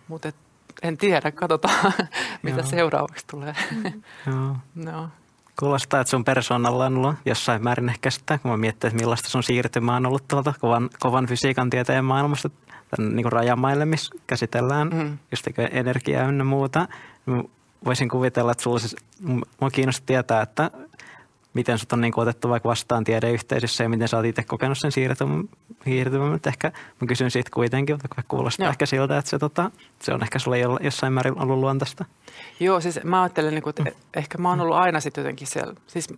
mutta 0.09 0.29
et, 0.29 0.35
en 0.83 0.99
tiedä, 0.99 1.31
katsotaan 1.31 1.93
mitä 2.43 2.61
Joo. 2.61 2.66
seuraavaksi 2.66 3.27
tulee. 3.31 3.55
Joo. 4.27 4.57
no. 4.75 5.09
Kuulostaa, 5.59 6.01
että 6.01 6.11
sun 6.11 6.25
persoonalla 6.25 6.87
on 6.87 6.97
ollut 6.97 7.14
jossain 7.25 7.62
määrin 7.62 7.89
ehkä 7.89 8.11
sitä, 8.11 8.39
kun 8.39 8.51
mä 8.51 8.57
mietin, 8.57 8.89
että 8.89 9.01
millaista 9.01 9.29
sun 9.29 9.43
siirtymä 9.43 9.97
on 9.97 10.07
ollut 10.07 10.29
tuolta 10.29 10.55
kovan, 10.61 10.91
kovan 11.01 11.27
fysiikan 11.27 11.70
tieteen 11.70 12.05
maailmasta 12.05 12.51
tänne 12.97 13.14
niin 13.14 13.25
kuin 13.25 13.33
rajamaille, 13.33 13.85
missä 13.85 14.14
käsitellään 14.27 14.89
mm. 14.89 15.18
just 15.31 15.47
energiaa 15.70 16.29
ynnä 16.29 16.45
muuta. 16.45 16.89
Voisin 17.85 18.09
kuvitella, 18.09 18.53
että 18.53 18.62
sulla 18.62 18.79
siis, 18.79 18.97
mua 19.61 19.70
kiinnostaa 19.73 20.07
tietää, 20.07 20.43
että 20.43 20.70
miten 21.55 21.79
sut 21.79 21.93
on 21.93 22.01
niin 22.01 22.13
otettu 22.17 22.49
vaikka 22.49 22.69
vastaan 22.69 23.05
tiedeyhteisössä 23.05 23.85
ja 23.85 23.89
miten 23.89 24.09
sä 24.09 24.17
oot 24.17 24.27
itse 24.27 24.43
kokenut 24.43 24.79
sen 24.79 24.93
siirtymän, 24.93 25.45
siirtymän. 25.85 26.33
Mutta 26.33 26.49
ehkä 26.49 26.73
mä 27.01 27.07
kysyn 27.07 27.31
siitä 27.31 27.51
kuitenkin, 27.55 27.99
vaikka 27.99 28.23
kuulostaa 28.29 28.65
Joo. 28.65 28.71
ehkä 28.71 28.87
siltä, 28.87 29.19
että 29.19 29.31
se, 29.31 29.39
tota, 29.39 29.71
se 30.03 30.15
on 30.15 30.23
ehkä 30.23 30.39
sulle 30.39 30.59
jossain 30.81 31.13
määrin 31.13 31.43
ollut 31.43 31.59
luontaista. 31.59 32.05
Joo, 32.61 32.81
siis 32.81 33.01
mä 33.05 33.23
ajattelen, 33.23 33.55
niin 33.55 33.63
kuin, 33.63 33.71
että 33.71 33.83
mm. 33.83 33.91
ehkä 34.17 34.39
mä 34.39 34.49
oon 34.49 34.61
ollut 34.61 34.77
aina 34.77 35.01
sitten 35.01 35.23
jotenkin 35.23 35.47
siellä, 35.47 35.75
siis 35.87 36.09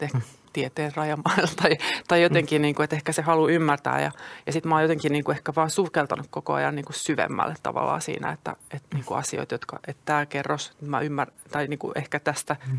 ehkä 0.00 0.18
mm. 0.18 0.24
tieteen 0.52 0.92
rajamailla 0.96 1.48
tai, 1.62 1.70
tai 2.08 2.22
jotenkin, 2.22 2.60
mm. 2.60 2.62
niin 2.62 2.74
kuin, 2.74 2.84
että 2.84 2.96
ehkä 2.96 3.12
se 3.12 3.22
haluaa 3.22 3.50
ymmärtää. 3.50 4.00
Ja, 4.00 4.10
ja 4.46 4.52
sitten 4.52 4.68
mä 4.68 4.74
oon 4.74 4.82
jotenkin 4.82 5.12
niin 5.12 5.24
kuin 5.24 5.36
ehkä 5.36 5.52
vaan 5.56 5.70
sukeltanut 5.70 6.26
koko 6.30 6.52
ajan 6.52 6.74
niin 6.74 6.84
kuin 6.84 6.96
syvemmälle 6.96 7.54
tavallaan 7.62 8.00
siinä, 8.00 8.32
että, 8.32 8.56
että 8.70 8.96
niin 8.96 9.04
kuin 9.04 9.18
asioita, 9.18 9.54
jotka, 9.54 9.78
että 9.88 10.02
tämä 10.04 10.26
kerros, 10.26 10.72
mä 10.80 11.00
ymmärrän, 11.00 11.36
tai 11.50 11.66
niin 11.66 11.78
kuin 11.78 11.92
ehkä 11.96 12.20
tästä 12.20 12.56
mm 12.66 12.78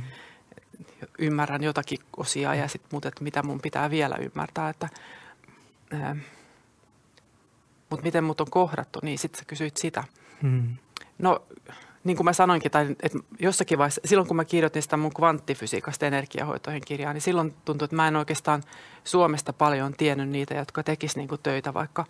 ymmärrän 1.19 1.63
jotakin 1.63 1.99
osia 2.17 2.55
ja 2.55 2.67
sitten 2.67 2.89
mutta 2.91 3.11
mitä 3.19 3.43
mun 3.43 3.61
pitää 3.61 3.89
vielä 3.89 4.15
ymmärtää. 4.15 4.69
Että, 4.69 4.89
ää, 5.91 6.15
mutta 7.89 8.03
miten 8.03 8.23
mut 8.23 8.41
on 8.41 8.49
kohdattu, 8.49 8.99
niin 9.03 9.19
sitten 9.19 9.39
sä 9.39 9.45
kysyit 9.45 9.77
sitä. 9.77 10.03
Hmm. 10.41 10.77
No 11.17 11.41
niin 12.03 12.17
kuin 12.17 12.25
mä 12.25 12.33
sanoinkin, 12.33 12.71
tai 12.71 12.95
että 13.03 13.19
jossakin 13.39 13.77
vaiheessa, 13.77 14.01
silloin 14.05 14.27
kun 14.27 14.37
mä 14.37 14.45
kirjoitin 14.45 14.81
sitä 14.81 14.97
mun 14.97 15.13
kvanttifysiikasta 15.13 16.05
energiahoitoihin 16.05 16.81
kirjaa, 16.85 17.13
niin 17.13 17.21
silloin 17.21 17.53
tuntui, 17.65 17.85
että 17.85 17.95
mä 17.95 18.07
en 18.07 18.15
oikeastaan 18.15 18.63
Suomesta 19.03 19.53
paljon 19.53 19.93
tiennyt 19.93 20.29
niitä, 20.29 20.53
jotka 20.53 20.83
tekisivät 20.83 21.29
niin 21.29 21.39
töitä 21.43 21.73
vaikka 21.73 22.05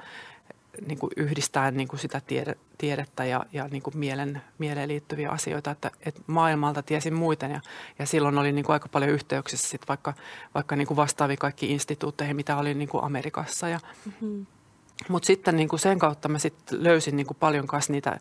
niin 0.87 0.97
kuin 0.99 1.11
yhdistäen 1.17 1.77
niin 1.77 1.87
kuin 1.87 1.99
sitä 1.99 2.21
tiede, 2.27 2.55
tiedettä 2.77 3.25
ja, 3.25 3.45
ja 3.53 3.67
niin 3.67 3.83
kuin 3.83 3.97
mielen, 3.97 4.41
mieleen 4.57 4.89
liittyviä 4.89 5.29
asioita, 5.29 5.71
että, 5.71 5.91
että 6.05 6.21
maailmalta 6.27 6.83
tiesin 6.83 7.13
muuten 7.13 7.51
ja, 7.51 7.61
ja 7.99 8.05
silloin 8.05 8.37
oli 8.37 8.51
niin 8.51 8.65
kuin 8.65 8.73
aika 8.73 8.89
paljon 8.89 9.11
yhteyksissä 9.11 9.67
sit 9.67 9.81
vaikka, 9.87 10.13
vaikka 10.55 10.75
niin 10.75 10.87
kuin 10.87 10.97
kaikki 11.39 11.71
instituutteihin, 11.71 12.35
mitä 12.35 12.57
oli 12.57 12.73
niin 12.73 12.89
kuin 12.89 13.03
Amerikassa. 13.03 13.67
Ja, 13.67 13.79
mm-hmm. 14.05 14.45
Mutta 15.07 15.27
sitten 15.27 15.55
niin 15.55 15.69
kuin 15.69 15.79
sen 15.79 15.99
kautta 15.99 16.29
mä 16.29 16.39
sit 16.39 16.55
löysin 16.71 17.15
niin 17.15 17.27
kuin 17.27 17.37
paljon 17.39 17.67
kanssa 17.67 17.93
niitä 17.93 18.19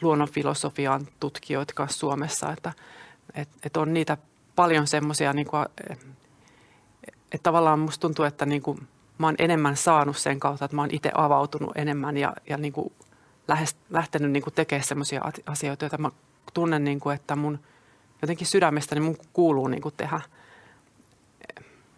luonnonfilosofian 0.00 1.08
tutkijoita 1.20 1.74
kanssa 1.74 1.98
Suomessa, 1.98 2.52
että 2.52 2.72
et, 3.34 3.48
et 3.62 3.76
on 3.76 3.94
niitä 3.94 4.16
paljon 4.56 4.86
semmoisia, 4.86 5.32
niin 5.32 5.46
että 5.90 6.06
et 7.32 7.42
tavallaan 7.42 7.78
musta 7.78 8.00
tuntuu, 8.00 8.24
että 8.24 8.46
niin 8.46 8.62
kuin– 8.62 8.78
mä 9.20 9.26
oon 9.26 9.34
enemmän 9.38 9.76
saanut 9.76 10.16
sen 10.16 10.40
kautta, 10.40 10.64
että 10.64 10.74
mä 10.74 10.82
oon 10.82 10.94
itse 10.94 11.10
avautunut 11.14 11.72
enemmän 11.76 12.16
ja, 12.16 12.32
ja 12.48 12.56
niin 12.56 12.72
kuin 12.72 12.92
lähes, 13.48 13.76
lähtenyt 13.90 14.30
niin 14.30 14.42
kuin 14.42 14.54
tekemään 14.54 14.84
sellaisia 14.84 15.22
asioita, 15.46 15.84
joita 15.84 15.98
mä 15.98 16.10
tunnen, 16.54 16.84
niin 16.84 17.00
kuin, 17.00 17.16
että 17.16 17.36
mun 17.36 17.58
jotenkin 18.22 18.46
sydämestäni 18.46 19.00
mun 19.00 19.16
kuuluu 19.32 19.68
niin 19.68 19.82
kuin 19.82 19.94
tehdä. 19.96 20.20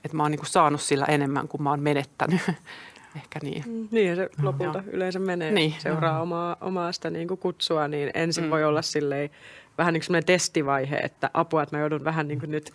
Että 0.04 0.16
mä 0.16 0.22
oon 0.22 0.30
niin 0.30 0.38
kuin 0.38 0.50
saanut 0.50 0.80
sillä 0.80 1.04
enemmän 1.04 1.48
kuin 1.48 1.62
mä 1.62 1.70
oon 1.70 1.80
menettänyt. 1.80 2.40
Ehkä 3.16 3.38
niin. 3.42 3.64
Mm, 3.66 3.88
niin 3.90 4.16
se 4.16 4.30
lopulta 4.42 4.78
mm. 4.78 4.88
yleensä 4.88 5.18
menee. 5.18 5.52
Niin. 5.52 5.74
Seuraa 5.78 6.14
mm. 6.14 6.22
omaa, 6.22 6.56
omaa 6.60 6.92
sitä 6.92 7.10
niin 7.10 7.28
kuin 7.28 7.38
kutsua, 7.38 7.88
niin 7.88 8.10
ensin 8.14 8.44
mm. 8.44 8.50
voi 8.50 8.64
olla 8.64 8.82
silleen 8.82 9.30
vähän 9.78 9.94
niin 9.94 10.02
kuin 10.06 10.24
testivaihe, 10.24 10.96
että 10.96 11.30
apua, 11.34 11.62
että 11.62 11.76
mä 11.76 11.80
joudun 11.80 12.04
vähän 12.04 12.28
niin 12.28 12.40
kuin 12.40 12.50
nyt 12.50 12.72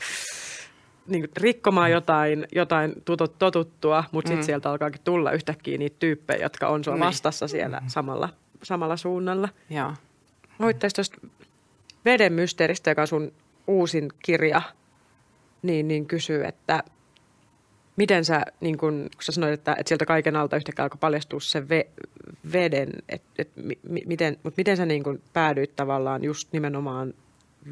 niin 1.07 1.21
kuin 1.21 1.31
rikkomaan 1.37 1.91
jotain, 1.91 2.47
jotain 2.55 2.93
totuttua, 3.39 4.03
mutta 4.11 4.27
sitten 4.27 4.43
mm. 4.43 4.45
sieltä 4.45 4.71
alkaakin 4.71 5.01
tulla 5.03 5.31
yhtäkkiä 5.31 5.77
niitä 5.77 5.95
tyyppejä, 5.99 6.43
jotka 6.45 6.67
on 6.67 6.83
sua 6.83 6.93
niin. 6.93 7.05
vastassa 7.05 7.47
siellä 7.47 7.79
mm. 7.79 7.87
samalla, 7.87 8.29
samalla 8.63 8.97
suunnalla. 8.97 9.49
Joo. 9.69 9.93
Voittaisi 10.59 10.95
tuosta 10.95 11.17
Veden 12.05 12.33
mysteeristä, 12.33 12.91
joka 12.91 13.01
on 13.01 13.07
sun 13.07 13.31
uusin 13.67 14.09
kirja, 14.23 14.61
niin, 15.61 15.87
niin 15.87 16.05
kysyy, 16.05 16.45
että 16.45 16.83
miten 17.95 18.25
sä, 18.25 18.45
niin 18.61 18.77
kun, 18.77 19.09
kun 19.15 19.23
sä 19.23 19.31
sanoit, 19.31 19.53
että, 19.53 19.75
että 19.79 19.87
sieltä 19.87 20.05
kaiken 20.05 20.35
alta 20.35 20.55
yhtäkkiä 20.55 20.83
alkoi 20.83 20.97
paljastua 20.99 21.39
se 21.39 21.69
ve, 21.69 21.87
veden, 22.53 22.89
että 23.09 23.27
et, 23.37 23.49
mi, 23.55 23.77
miten, 24.05 24.37
mutta 24.43 24.57
miten 24.57 24.77
sä 24.77 24.85
niin 24.85 25.03
kun 25.03 25.21
päädyit 25.33 25.75
tavallaan 25.75 26.23
just 26.23 26.47
nimenomaan 26.51 27.13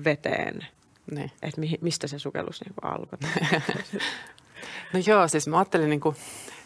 veteen– 0.03 0.65
niin. 1.11 1.31
Että 1.41 1.61
mi, 1.61 1.77
mistä 1.81 2.07
se 2.07 2.19
sukellus 2.19 2.61
niin 2.61 2.73
alkoi? 2.81 3.19
no 4.93 4.99
joo, 5.07 5.27
siis 5.27 5.47
mä 5.47 5.57
ajattelin, 5.57 5.89
niin 5.89 5.99
kuin, 5.99 6.15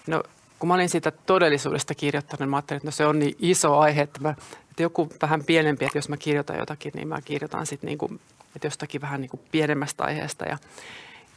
no, 0.08 0.24
kun 0.60 0.68
mä 0.68 0.74
olin 0.74 0.90
siitä 0.90 1.12
todellisuudesta 1.12 1.96
kirjoittanut, 1.96 2.40
niin 2.40 2.50
mä 2.50 2.56
ajattelin, 2.56 2.78
että 2.78 2.88
no 2.88 2.92
se 2.92 3.06
on 3.06 3.20
niin 3.20 3.36
iso 3.40 3.78
aihe, 3.78 4.02
että, 4.02 4.20
mä, 4.22 4.36
että 4.70 4.84
joku 4.84 5.10
vähän 5.22 5.44
pienempi, 5.44 5.86
että 5.86 5.98
jos 5.98 6.10
mä 6.10 6.18
kirjoitan 6.18 6.58
jotakin, 6.58 6.92
niin 6.96 7.08
mä 7.08 7.22
kirjoitan 7.22 7.66
sitten 7.66 7.88
niin 7.88 7.98
kuin, 7.98 8.20
että 8.56 8.68
jostakin 8.68 9.02
vähän 9.02 9.22
niin 9.22 9.30
kuin 9.30 9.42
pienemmästä 9.52 10.04
aiheesta. 10.04 10.46
Ja, 10.46 10.58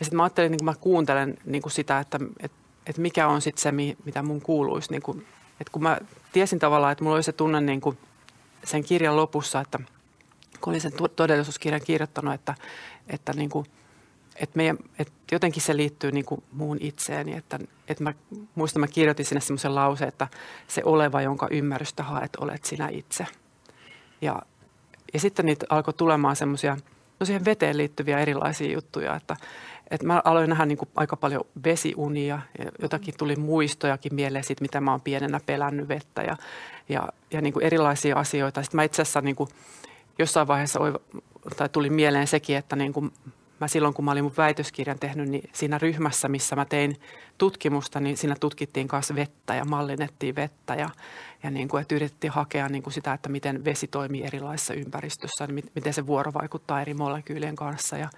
ja 0.00 0.04
sitten 0.04 0.16
mä 0.16 0.22
ajattelin, 0.22 0.50
niin 0.50 0.58
kun 0.58 0.64
mä 0.64 0.74
kuuntelen 0.80 1.38
niin 1.44 1.62
kuin 1.62 1.72
sitä, 1.72 1.98
että, 1.98 2.18
että, 2.40 2.58
että 2.86 3.02
mikä 3.02 3.28
on 3.28 3.42
sitten 3.42 3.62
se, 3.62 3.72
mitä 4.04 4.22
mun 4.22 4.40
kuuluisi. 4.40 4.90
Niin 4.90 5.02
kuin, 5.02 5.26
että 5.60 5.72
kun 5.72 5.82
mä 5.82 5.98
tiesin 6.32 6.58
tavallaan, 6.58 6.92
että 6.92 7.04
mulla 7.04 7.16
oli 7.16 7.22
se 7.22 7.32
tunne 7.32 7.60
niin 7.60 7.80
kuin 7.80 7.98
sen 8.64 8.84
kirjan 8.84 9.16
lopussa, 9.16 9.60
että 9.60 9.78
kun 10.62 10.70
olin 10.70 10.80
sen 10.80 10.92
todellisuuskirjan 11.16 11.80
kirjoittanut, 11.84 12.34
että, 12.34 12.54
että, 13.08 13.32
niin 13.32 13.50
kuin, 13.50 13.66
että, 14.36 14.56
meidän, 14.56 14.78
että 14.98 15.12
jotenkin 15.32 15.62
se 15.62 15.76
liittyy 15.76 16.12
niin 16.12 16.24
kuin 16.24 16.42
muun 16.52 16.78
itseeni. 16.80 17.36
Että, 17.36 17.58
että 17.88 18.04
mä 18.04 18.14
muistan, 18.54 18.80
mä 18.80 18.86
kirjoitin 18.86 19.26
sinne 19.26 19.40
semmoisen 19.40 19.74
lauseen, 19.74 20.08
että 20.08 20.28
se 20.68 20.82
oleva, 20.84 21.22
jonka 21.22 21.48
ymmärrystä 21.50 22.02
haet, 22.02 22.36
olet 22.36 22.64
sinä 22.64 22.88
itse. 22.88 23.26
Ja, 24.20 24.42
ja 25.14 25.20
sitten 25.20 25.46
niitä 25.46 25.66
alkoi 25.68 25.94
tulemaan 25.94 26.36
semmoisia– 26.36 26.76
no 27.22 27.26
siihen 27.26 27.44
veteen 27.44 27.76
liittyviä 27.76 28.18
erilaisia 28.18 28.72
juttuja, 28.72 29.16
että, 29.16 29.36
että 29.90 30.06
mä 30.06 30.22
aloin 30.24 30.50
nähdä 30.50 30.66
niin 30.66 30.78
aika 30.96 31.16
paljon 31.16 31.44
vesiunia 31.64 32.40
ja 32.58 32.64
jotakin 32.82 33.14
tuli 33.18 33.36
muistojakin 33.36 34.14
mieleen 34.14 34.44
siitä, 34.44 34.62
mitä 34.62 34.80
mä 34.80 34.90
oon 34.90 35.00
pienenä 35.00 35.40
pelännyt 35.46 35.88
vettä 35.88 36.22
ja, 36.22 36.36
ja, 36.88 37.08
ja 37.30 37.40
niin 37.40 37.54
erilaisia 37.60 38.16
asioita. 38.16 38.62
Sitten 38.62 38.78
mä 38.78 38.82
itse 38.82 39.02
asiassa 39.02 39.20
niin 39.20 39.36
kuin 39.36 39.48
jossain 40.18 40.48
vaiheessa 40.48 40.80
tai 41.56 41.68
tuli 41.68 41.90
mieleen 41.90 42.26
sekin, 42.26 42.56
että 42.56 42.76
niin 42.76 42.92
kuin 42.92 43.12
mä 43.60 43.68
silloin, 43.68 43.94
kun 43.94 44.04
mä 44.04 44.10
olin 44.10 44.24
mun 44.24 44.32
väitöskirjan 44.36 44.98
tehnyt, 44.98 45.28
niin 45.28 45.50
siinä 45.52 45.78
ryhmässä, 45.78 46.28
missä 46.28 46.56
mä 46.56 46.64
tein 46.64 47.00
tutkimusta, 47.38 48.00
niin 48.00 48.16
siinä 48.16 48.36
tutkittiin 48.40 48.88
myös 48.92 49.14
vettä 49.14 49.54
ja 49.54 49.64
mallinnettiin 49.64 50.34
vettä 50.34 50.74
ja, 50.74 50.90
ja 51.42 51.50
niin 51.50 51.68
kuin, 51.68 51.80
että 51.80 51.94
yritettiin 51.94 52.32
hakea 52.32 52.68
niin 52.68 52.82
kuin 52.82 52.94
sitä, 52.94 53.12
että 53.12 53.28
miten 53.28 53.64
vesi 53.64 53.86
toimii 53.86 54.24
erilaisissa 54.24 54.74
ympäristössä, 54.74 55.46
niin 55.46 55.70
miten 55.74 55.94
se 55.94 56.06
vuoro 56.06 56.32
vaikuttaa 56.32 56.80
eri 56.82 56.94
molekyylien 56.94 57.56
kanssa 57.56 57.96
ja 57.96 58.08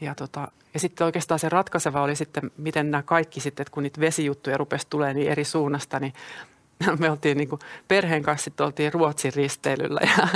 ja, 0.00 0.14
tota, 0.14 0.48
ja 0.74 0.80
sitten 0.80 1.04
oikeastaan 1.04 1.38
se 1.38 1.48
ratkaiseva 1.48 2.02
oli 2.02 2.16
sitten, 2.16 2.50
miten 2.56 2.90
nämä 2.90 3.02
kaikki 3.02 3.40
sitten, 3.40 3.62
että 3.62 3.72
kun 3.72 3.82
niitä 3.82 4.00
vesijuttuja 4.00 4.56
rupesi 4.56 4.86
tulemaan 4.90 5.16
niin 5.16 5.30
eri 5.30 5.44
suunnasta, 5.44 6.00
niin 6.00 6.12
me 6.98 7.10
oltiin 7.10 7.38
niin 7.38 7.48
kuin 7.48 7.60
perheen 7.88 8.22
kanssa 8.22 8.44
sitten 8.44 8.66
oltiin 8.66 8.92
Ruotsin 8.92 9.32
risteilyllä 9.34 10.00
ja, 10.16 10.28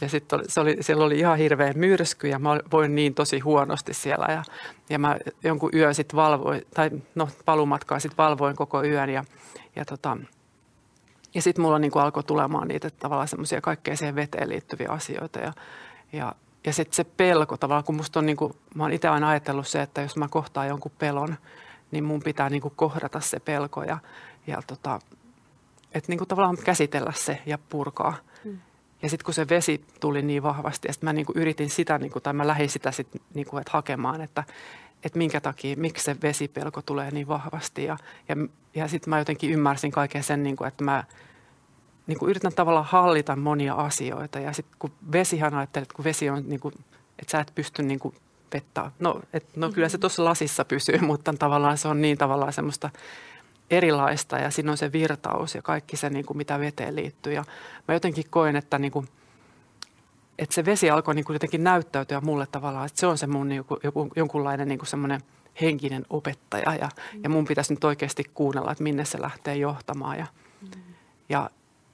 ja 0.00 0.08
sitten 0.08 0.40
se 0.48 0.60
oli, 0.60 0.76
siellä 0.80 1.04
oli 1.04 1.18
ihan 1.18 1.38
hirveä 1.38 1.72
myrsky 1.72 2.28
ja 2.28 2.38
mä 2.38 2.60
voin 2.72 2.94
niin 2.94 3.14
tosi 3.14 3.38
huonosti 3.38 3.94
siellä 3.94 4.26
ja, 4.28 4.42
ja 4.90 4.98
mä 4.98 5.16
jonkun 5.44 5.70
yön 5.74 5.94
sitten 5.94 6.16
valvoin, 6.16 6.66
tai 6.74 6.90
no 7.14 7.28
palumatkaa 7.44 8.00
sitten 8.00 8.16
valvoin 8.16 8.56
koko 8.56 8.84
yön 8.84 9.10
ja, 9.10 9.24
ja 9.76 9.84
tota, 9.84 10.16
ja 11.34 11.42
sitten 11.42 11.62
mulla 11.62 11.78
niin 11.78 11.90
kuin 11.90 12.02
alkoi 12.02 12.22
tulemaan 12.22 12.68
niitä 12.68 12.90
tavallaan 12.90 13.28
semmoisia 13.28 13.60
kaikkea 13.60 13.96
siihen 13.96 14.14
veteen 14.14 14.48
liittyviä 14.48 14.88
asioita 14.90 15.38
ja, 15.38 15.52
ja, 16.12 16.32
ja 16.66 16.72
sitten 16.72 16.96
se 16.96 17.04
pelko 17.04 17.56
tavallaan, 17.56 17.84
kun 17.84 17.94
musta 17.94 18.18
on 18.18 18.26
niin 18.26 18.36
kuin, 18.36 18.52
mä 18.74 18.84
oon 18.84 18.92
itse 18.92 19.08
aina 19.08 19.28
ajatellut 19.28 19.66
se, 19.66 19.82
että 19.82 20.02
jos 20.02 20.16
mä 20.16 20.28
kohtaan 20.28 20.68
jonkun 20.68 20.92
pelon, 20.98 21.36
niin 21.90 22.04
mun 22.04 22.22
pitää 22.22 22.50
niin 22.50 22.62
kuin 22.62 22.74
kohdata 22.76 23.20
se 23.20 23.40
pelko 23.40 23.82
ja, 23.82 23.98
ja 24.46 24.62
tota, 24.66 25.00
että 25.92 26.12
niin 26.12 26.18
kuin 26.18 26.28
tavallaan 26.28 26.56
käsitellä 26.64 27.12
se 27.16 27.42
ja 27.46 27.58
purkaa. 27.68 28.16
Mm. 28.44 28.58
Ja 29.02 29.10
sitten 29.10 29.24
kun 29.24 29.34
se 29.34 29.48
vesi 29.48 29.84
tuli 30.00 30.22
niin 30.22 30.42
vahvasti, 30.42 30.88
että 30.90 31.06
mä 31.06 31.12
niin 31.12 31.26
kuin 31.26 31.38
yritin 31.38 31.70
sitä, 31.70 31.98
niin 31.98 32.12
kuin, 32.12 32.22
tai 32.22 32.32
mä 32.32 32.46
lähdin 32.46 32.70
sitä 32.70 32.92
sit, 32.92 33.08
niin 33.34 33.46
kuin, 33.46 33.60
että 33.60 33.70
hakemaan, 33.72 34.20
että, 34.20 34.44
että 35.04 35.18
minkä 35.18 35.40
takia, 35.40 35.76
miksi 35.76 36.04
se 36.04 36.16
vesipelko 36.22 36.82
tulee 36.82 37.10
niin 37.10 37.28
vahvasti. 37.28 37.84
Ja, 37.84 37.96
ja, 38.28 38.36
ja 38.74 38.88
sitten 38.88 39.10
mä 39.10 39.18
jotenkin 39.18 39.50
ymmärsin 39.50 39.90
kaiken 39.90 40.22
sen, 40.22 40.42
niin 40.42 40.56
kuin, 40.56 40.68
että 40.68 40.84
mä 40.84 41.04
niin 42.06 42.18
kuin 42.18 42.30
yritän 42.30 42.52
tavallaan 42.52 42.86
hallita 42.86 43.36
monia 43.36 43.74
asioita. 43.74 44.38
Ja 44.38 44.52
sitten 44.52 44.76
kun 44.78 44.92
vesihän 45.12 45.54
ajattelee, 45.54 45.82
että 45.82 45.94
kun 45.94 46.04
vesi 46.04 46.30
on, 46.30 46.44
niin 46.46 46.60
kuin, 46.60 46.74
että 47.18 47.30
sä 47.30 47.40
et 47.40 47.52
pysty 47.54 47.82
niin 47.82 47.98
kuin 47.98 48.14
vettä, 48.54 48.90
no, 48.98 49.20
et, 49.32 49.56
no 49.56 49.70
kyllä 49.70 49.88
se 49.88 49.96
mm-hmm. 49.96 50.00
tuossa 50.00 50.24
lasissa 50.24 50.64
pysyy, 50.64 50.98
mutta 51.10 51.34
tavallaan 51.38 51.78
se 51.78 51.88
on 51.88 52.02
niin 52.02 52.18
tavallaan 52.18 52.52
semmoista 52.52 52.90
erilaista 53.70 54.38
ja 54.38 54.50
siinä 54.50 54.70
on 54.70 54.76
se 54.76 54.92
virtaus 54.92 55.54
ja 55.54 55.62
kaikki 55.62 55.96
se, 55.96 56.10
niin 56.10 56.26
kuin 56.26 56.36
mitä 56.36 56.60
veteen 56.60 56.96
liittyy. 56.96 57.32
Ja 57.32 57.44
mä 57.88 57.94
jotenkin 57.94 58.24
koen, 58.30 58.56
että, 58.56 58.78
niin 58.78 58.92
kuin, 58.92 59.08
että 60.38 60.54
se 60.54 60.64
vesi 60.64 60.90
alkoi 60.90 61.14
niin 61.14 61.24
kuin 61.24 61.34
jotenkin 61.34 61.64
näyttäytyä 61.64 62.20
mulle 62.20 62.46
tavallaan, 62.46 62.86
että 62.86 63.00
se 63.00 63.06
on 63.06 63.18
se 63.18 63.26
mun 63.26 63.48
niin 63.48 63.64
kuin, 63.64 63.80
joku, 63.84 64.08
jonkunlainen 64.16 64.68
niin 64.68 64.78
kuin 64.78 64.88
semmoinen 64.88 65.20
henkinen 65.60 66.06
opettaja 66.10 66.74
ja, 66.74 66.88
mm. 67.14 67.20
ja 67.22 67.28
mun 67.28 67.44
pitäisi 67.44 67.72
nyt 67.72 67.84
oikeasti 67.84 68.24
kuunnella, 68.34 68.72
että 68.72 68.84
minne 68.84 69.04
se 69.04 69.20
lähtee 69.20 69.56
johtamaan. 69.56 70.18
Ja, 70.18 70.26
mm. 70.62 70.68
ja, 71.28 71.50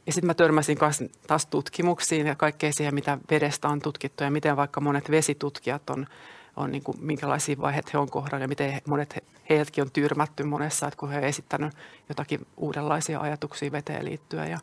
ja 0.06 0.12
sitten 0.12 0.26
mä 0.26 0.34
törmäsin 0.34 0.78
taas 1.26 1.46
tutkimuksiin 1.46 2.26
ja 2.26 2.34
kaikkea 2.34 2.72
siihen, 2.72 2.94
mitä 2.94 3.18
vedestä 3.30 3.68
on 3.68 3.80
tutkittu 3.80 4.24
ja 4.24 4.30
miten 4.30 4.56
vaikka 4.56 4.80
monet 4.80 5.10
vesitutkijat 5.10 5.90
on– 5.90 6.06
on 6.56 6.70
niin 6.70 6.82
kuin, 6.82 6.98
minkälaisia 7.00 7.60
vaiheita 7.60 7.90
he 7.92 7.98
on 7.98 8.10
kohdannut 8.10 8.42
ja 8.42 8.48
miten 8.48 8.80
monet 8.86 9.16
he, 9.16 9.22
heidätkin 9.50 9.82
on 9.82 9.90
tyrmätty 9.90 10.44
monessa, 10.44 10.86
että 10.86 10.96
kun 10.96 11.08
he 11.08 11.16
ovat 11.16 11.28
esittänyt 11.28 11.72
jotakin 12.08 12.46
uudenlaisia 12.56 13.20
ajatuksia 13.20 13.72
veteen 13.72 14.04
liittyen. 14.04 14.50
Ja, 14.50 14.58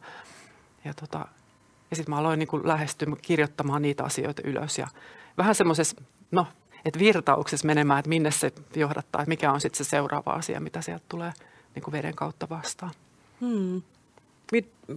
ja, 0.86 0.94
tota, 0.94 1.28
ja 1.90 1.96
sitten 1.96 2.16
mä 2.16 2.20
aloin 2.20 2.40
niin 2.40 2.48
kuin 2.48 2.68
lähestyä 2.68 3.08
kirjoittamaan 3.22 3.82
niitä 3.82 4.04
asioita 4.04 4.42
ylös 4.46 4.78
ja 4.78 4.88
vähän 5.38 5.56
semmoisessa, 5.56 6.02
no, 6.32 6.48
että 6.86 7.00
virtauksessa 7.00 7.68
menemään, 7.68 8.00
että 8.00 8.10
minne 8.10 8.32
se 8.32 8.52
johdattaa, 8.76 9.22
että 9.22 9.30
mikä 9.30 9.52
on 9.52 9.62
sitten 9.62 9.86
se 9.86 9.90
seuraava 9.90 10.32
asia, 10.32 10.60
mitä 10.60 10.82
sieltä 10.82 11.06
tulee 11.10 11.34
niin 11.76 11.84
kuin 11.84 11.92
veden 11.92 12.16
kautta 12.16 12.50
vastaan. 12.50 12.92
Hmm 13.40 13.82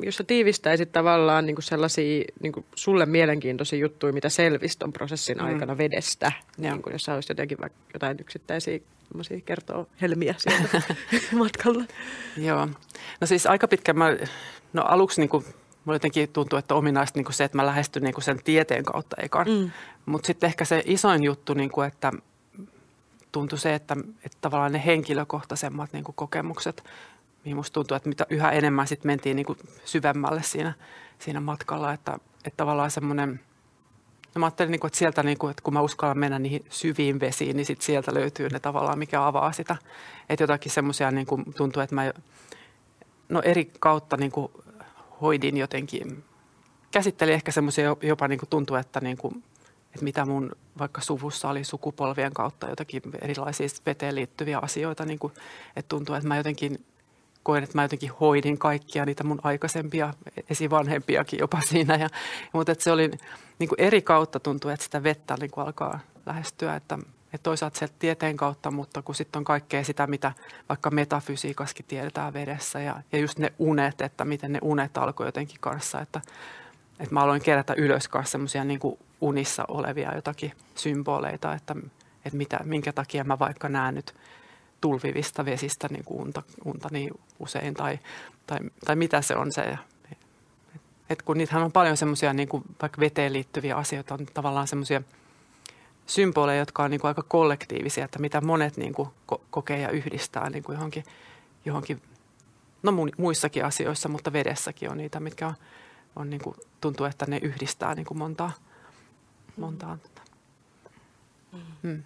jos 0.02 0.16
sä 0.16 0.24
tiivistäisit 0.24 0.92
tavallaan 0.92 1.46
niin 1.46 1.56
kuin 1.56 1.64
sellaisia 1.64 2.24
niin 2.40 2.52
kuin 2.52 2.66
sulle 2.74 3.06
mielenkiintoisia 3.06 3.78
juttuja, 3.78 4.12
mitä 4.12 4.28
selvisi 4.28 4.78
ton 4.78 4.92
prosessin 4.92 5.38
mm. 5.38 5.44
aikana 5.44 5.78
vedestä, 5.78 6.32
niin 6.58 6.82
kuin 6.82 6.92
jos 6.92 7.02
sä 7.02 7.14
olisit 7.14 7.28
jotenkin 7.28 7.58
vaikka 7.60 7.78
jotain 7.94 8.16
yksittäisiä 8.20 8.78
kertoo 9.44 9.86
helmiä 10.00 10.34
sieltä 10.38 10.82
matkalla. 11.38 11.84
Joo. 12.36 12.68
No 13.20 13.26
siis 13.26 13.46
aika 13.46 13.68
pitkä, 13.68 13.92
mä, 13.92 14.16
no 14.72 14.82
aluksi 14.82 15.20
niin 15.20 15.28
kuin, 15.28 15.44
mulla 15.84 15.96
jotenkin 15.96 16.28
tuntuu, 16.28 16.58
että 16.58 16.74
ominaista 16.74 17.18
niin 17.18 17.24
kuin 17.24 17.34
se, 17.34 17.44
että 17.44 17.58
mä 17.58 17.66
lähestyn 17.66 18.02
niin 18.02 18.14
kuin 18.14 18.24
sen 18.24 18.42
tieteen 18.44 18.84
kautta 18.84 19.16
ekan. 19.22 19.46
Mm. 19.48 19.70
Mutta 20.06 20.26
sitten 20.26 20.46
ehkä 20.46 20.64
se 20.64 20.82
isoin 20.86 21.22
juttu, 21.24 21.54
niin 21.54 21.70
kuin, 21.70 21.88
että 21.88 22.12
tuntui 23.32 23.58
se, 23.58 23.74
että, 23.74 23.96
että 24.24 24.38
tavallaan 24.40 24.72
ne 24.72 24.82
henkilökohtaisemmat 24.86 25.92
niin 25.92 26.04
kuin 26.04 26.16
kokemukset 26.16 26.84
mihin 27.44 27.56
musta 27.56 27.74
tuntuu, 27.74 27.96
että 27.96 28.08
mitä 28.08 28.26
yhä 28.30 28.50
enemmän 28.50 28.88
sitten 28.88 29.08
mentiin 29.08 29.36
niin 29.36 29.46
kuin 29.46 29.58
syvemmälle 29.84 30.42
siinä, 30.42 30.72
siinä 31.18 31.40
matkalla, 31.40 31.92
että, 31.92 32.18
että 32.44 32.56
tavallaan 32.56 32.90
semmoinen, 32.90 33.40
no 34.34 34.38
mä 34.38 34.46
ajattelin, 34.46 34.70
niin 34.70 34.80
kuin, 34.80 34.88
että 34.88 34.98
sieltä, 34.98 35.22
niin 35.22 35.38
että 35.50 35.62
kun 35.62 35.74
mä 35.74 35.80
uskallan 35.80 36.18
mennä 36.18 36.38
niihin 36.38 36.64
syviin 36.70 37.20
vesiin, 37.20 37.56
niin 37.56 37.66
sit 37.66 37.82
sieltä 37.82 38.14
löytyy 38.14 38.48
ne 38.48 38.60
tavallaan, 38.60 38.98
mikä 38.98 39.26
avaa 39.26 39.52
sitä. 39.52 39.76
Että 40.28 40.42
jotakin 40.42 40.72
semmoisia 40.72 41.10
niin 41.10 41.26
tuntuu, 41.56 41.82
että 41.82 41.94
mä 41.94 42.12
no 43.28 43.42
eri 43.44 43.70
kautta 43.80 44.16
niin 44.16 44.32
kuin 44.32 44.52
hoidin 45.20 45.56
jotenkin, 45.56 46.24
käsittelin 46.90 47.34
ehkä 47.34 47.52
semmoisia 47.52 47.96
jopa 48.02 48.28
niin 48.28 48.38
kuin 48.38 48.50
tuntuu, 48.50 48.76
että 48.76 49.00
niin 49.00 49.16
kuin, 49.16 49.42
että 49.86 50.04
mitä 50.04 50.26
mun 50.26 50.52
vaikka 50.78 51.00
suvussa 51.00 51.48
oli 51.48 51.64
sukupolvien 51.64 52.32
kautta 52.32 52.68
jotakin 52.68 53.02
erilaisia 53.22 53.66
veteen 53.86 54.14
liittyviä 54.14 54.58
asioita, 54.58 55.04
niin 55.04 55.18
kuin, 55.18 55.32
että 55.76 55.88
tuntuu, 55.88 56.14
että 56.14 56.28
mä 56.28 56.36
jotenkin 56.36 56.84
koen, 57.42 57.64
että 57.64 57.78
mä 57.78 57.82
jotenkin 57.82 58.12
hoidin 58.20 58.58
kaikkia 58.58 59.04
niitä 59.04 59.24
mun 59.24 59.40
aikaisempia 59.42 60.14
esivanhempiakin 60.50 61.38
jopa 61.38 61.60
siinä. 61.60 61.96
Ja, 61.96 62.08
mutta 62.52 62.72
että 62.72 62.84
se 62.84 62.92
oli 62.92 63.10
niin 63.58 63.68
kuin 63.68 63.80
eri 63.80 64.02
kautta 64.02 64.40
tuntuu, 64.40 64.70
että 64.70 64.84
sitä 64.84 65.02
vettä 65.02 65.36
niin 65.40 65.50
kuin 65.50 65.66
alkaa 65.66 66.00
lähestyä, 66.26 66.76
että, 66.76 66.98
että 67.32 67.42
toisaalta 67.42 67.78
sieltä 67.78 67.94
tieteen 67.98 68.36
kautta, 68.36 68.70
mutta 68.70 69.02
kun 69.02 69.14
sitten 69.14 69.40
on 69.40 69.44
kaikkea 69.44 69.84
sitä, 69.84 70.06
mitä 70.06 70.32
vaikka 70.68 70.90
metafysiikaskin 70.90 71.86
tiedetään 71.88 72.32
vedessä 72.32 72.80
ja, 72.80 73.02
ja 73.12 73.18
just 73.18 73.38
ne 73.38 73.52
unet, 73.58 74.00
että 74.00 74.24
miten 74.24 74.52
ne 74.52 74.58
unet 74.62 74.98
alkoi 74.98 75.26
jotenkin 75.26 75.60
kanssa, 75.60 76.00
että, 76.00 76.20
että 77.00 77.14
mä 77.14 77.20
aloin 77.20 77.42
kerätä 77.42 77.74
ylös 77.76 78.08
kanssa 78.08 78.32
semmoisia 78.32 78.64
niin 78.64 78.80
unissa 79.20 79.64
olevia 79.68 80.14
jotakin 80.14 80.52
symboleita, 80.74 81.54
että, 81.54 81.76
että 82.24 82.36
mitä, 82.36 82.60
minkä 82.64 82.92
takia 82.92 83.24
mä 83.24 83.38
vaikka 83.38 83.68
näen 83.68 83.94
nyt– 83.94 84.14
tulvivista 84.82 85.44
vesistä 85.44 85.88
niin 85.90 86.04
kuin 86.04 86.20
unta, 86.20 86.42
unta 86.64 86.88
niin 86.92 87.10
usein 87.38 87.74
tai, 87.74 87.98
tai, 88.46 88.58
tai 88.84 88.96
mitä 88.96 89.22
se 89.22 89.36
on 89.36 89.52
se. 89.52 89.78
Et 91.10 91.22
kun 91.22 91.38
niitähän 91.38 91.62
on 91.62 91.72
paljon 91.72 91.96
semmoisia 91.96 92.32
niin 92.32 92.48
kuin 92.48 92.64
vaikka 92.82 93.00
veteen 93.00 93.32
liittyviä 93.32 93.76
asioita, 93.76 94.14
on 94.14 94.26
tavallaan 94.34 94.68
semmoisia 94.68 95.02
symboleja, 96.06 96.58
jotka 96.58 96.82
on 96.82 96.90
niin 96.90 97.00
kuin 97.00 97.08
aika 97.08 97.22
kollektiivisia, 97.22 98.04
että 98.04 98.18
mitä 98.18 98.40
monet 98.40 98.76
niin 98.76 98.92
kuin 98.92 99.08
ko- 99.32 99.40
kokee 99.50 99.78
ja 99.78 99.90
yhdistää 99.90 100.50
niin 100.50 100.62
kuin 100.62 100.74
johonkin, 100.74 101.04
johonkin, 101.64 102.02
no 102.82 102.92
muissakin 103.18 103.64
asioissa, 103.64 104.08
mutta 104.08 104.32
vedessäkin 104.32 104.90
on 104.90 104.96
niitä, 104.96 105.20
mitkä 105.20 105.46
on, 105.46 105.54
on 106.16 106.30
niin 106.30 106.40
kuin, 106.40 106.56
tuntuu, 106.80 107.06
että 107.06 107.26
ne 107.28 107.38
yhdistää 107.42 107.94
niin 107.94 108.06
kuin 108.06 108.18
montaa, 108.18 108.52
montaa. 109.56 109.98
Mm. 111.82 112.02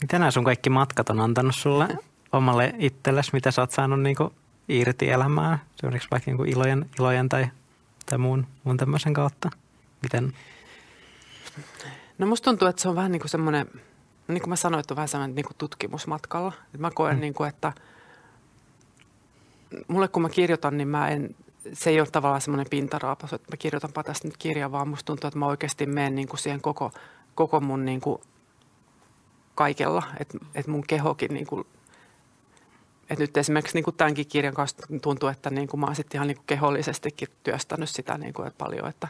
Mitä 0.00 0.18
nämä 0.18 0.30
sun 0.30 0.44
kaikki 0.44 0.70
matkat 0.70 1.10
on 1.10 1.20
antanut 1.20 1.54
sulle 1.54 1.88
omalle 2.32 2.74
itsellesi? 2.78 3.30
Mitä 3.32 3.50
sä 3.50 3.62
oot 3.62 3.70
saanut 3.70 4.00
niin 4.00 4.16
kuin 4.16 4.30
irti 4.68 5.10
elämää? 5.10 5.58
Esimerkiksi 5.76 6.08
vaikka 6.10 6.30
niin 6.30 6.36
kuin 6.36 6.48
ilojen, 6.48 6.90
ilojen 6.98 7.28
tai, 7.28 7.46
tai 8.06 8.18
muun, 8.18 8.46
muun 8.64 8.76
tämmöisen 8.76 9.14
kautta? 9.14 9.50
Miten? 10.02 10.32
No 12.18 12.26
musta 12.26 12.44
tuntuu, 12.44 12.68
että 12.68 12.82
se 12.82 12.88
on 12.88 12.96
vähän 12.96 13.12
niin 13.12 13.20
kuin 13.20 13.30
semmoinen, 13.30 13.66
niin 14.28 14.40
kuin 14.40 14.48
mä 14.48 14.56
sanoin, 14.56 14.80
että 14.80 14.94
on 14.94 14.96
vähän 14.96 15.08
semmoinen 15.08 15.34
niin 15.34 15.46
kuin 15.46 15.56
tutkimusmatkalla. 15.58 16.52
Mä 16.78 16.90
koen, 16.90 17.16
mm. 17.16 17.20
niin 17.20 17.34
kuin, 17.34 17.48
että 17.48 17.72
mulle 19.88 20.08
kun 20.08 20.22
mä 20.22 20.28
kirjoitan, 20.28 20.76
niin 20.76 20.88
mä 20.88 21.08
en 21.08 21.34
se 21.72 21.90
ei 21.90 22.00
ole 22.00 22.08
tavallaan 22.12 22.40
semmoinen 22.40 22.70
pintaraapaus, 22.70 23.32
että 23.32 23.52
mä 23.52 23.56
kirjoitanpa 23.56 24.02
tästä 24.02 24.28
nyt 24.28 24.36
kirjaa, 24.36 24.72
vaan 24.72 24.88
musta 24.88 25.06
tuntuu, 25.06 25.28
että 25.28 25.38
mä 25.38 25.46
oikeasti 25.46 25.86
menen 25.86 26.14
niin 26.14 26.28
kuin 26.28 26.40
siihen 26.40 26.60
koko, 26.60 26.92
koko 27.34 27.60
mun 27.60 27.84
niin 27.84 28.00
kuin 28.00 28.20
kaikella, 29.54 30.02
että, 30.20 30.38
että 30.54 30.70
mun 30.70 30.84
kehokin 30.86 31.34
niin 31.34 31.46
kuin, 31.46 31.66
että 33.10 33.22
nyt 33.22 33.36
esimerkiksi 33.36 33.76
niin 33.76 33.84
kuin 33.84 33.96
tämänkin 33.96 34.26
kirjan 34.26 34.54
kanssa 34.54 34.86
tuntuu, 35.02 35.28
että 35.28 35.50
niin 35.50 35.68
kuin 35.68 35.80
mä 35.80 35.86
oon 35.86 35.96
sitten 35.96 36.18
ihan 36.18 36.28
niin 36.28 36.36
kuin 36.36 36.46
kehollisestikin 36.46 37.28
työstänyt 37.42 37.88
sitä 37.88 38.18
niin 38.18 38.32
kuin, 38.32 38.48
että 38.48 38.58
paljon, 38.58 38.88
että, 38.88 39.08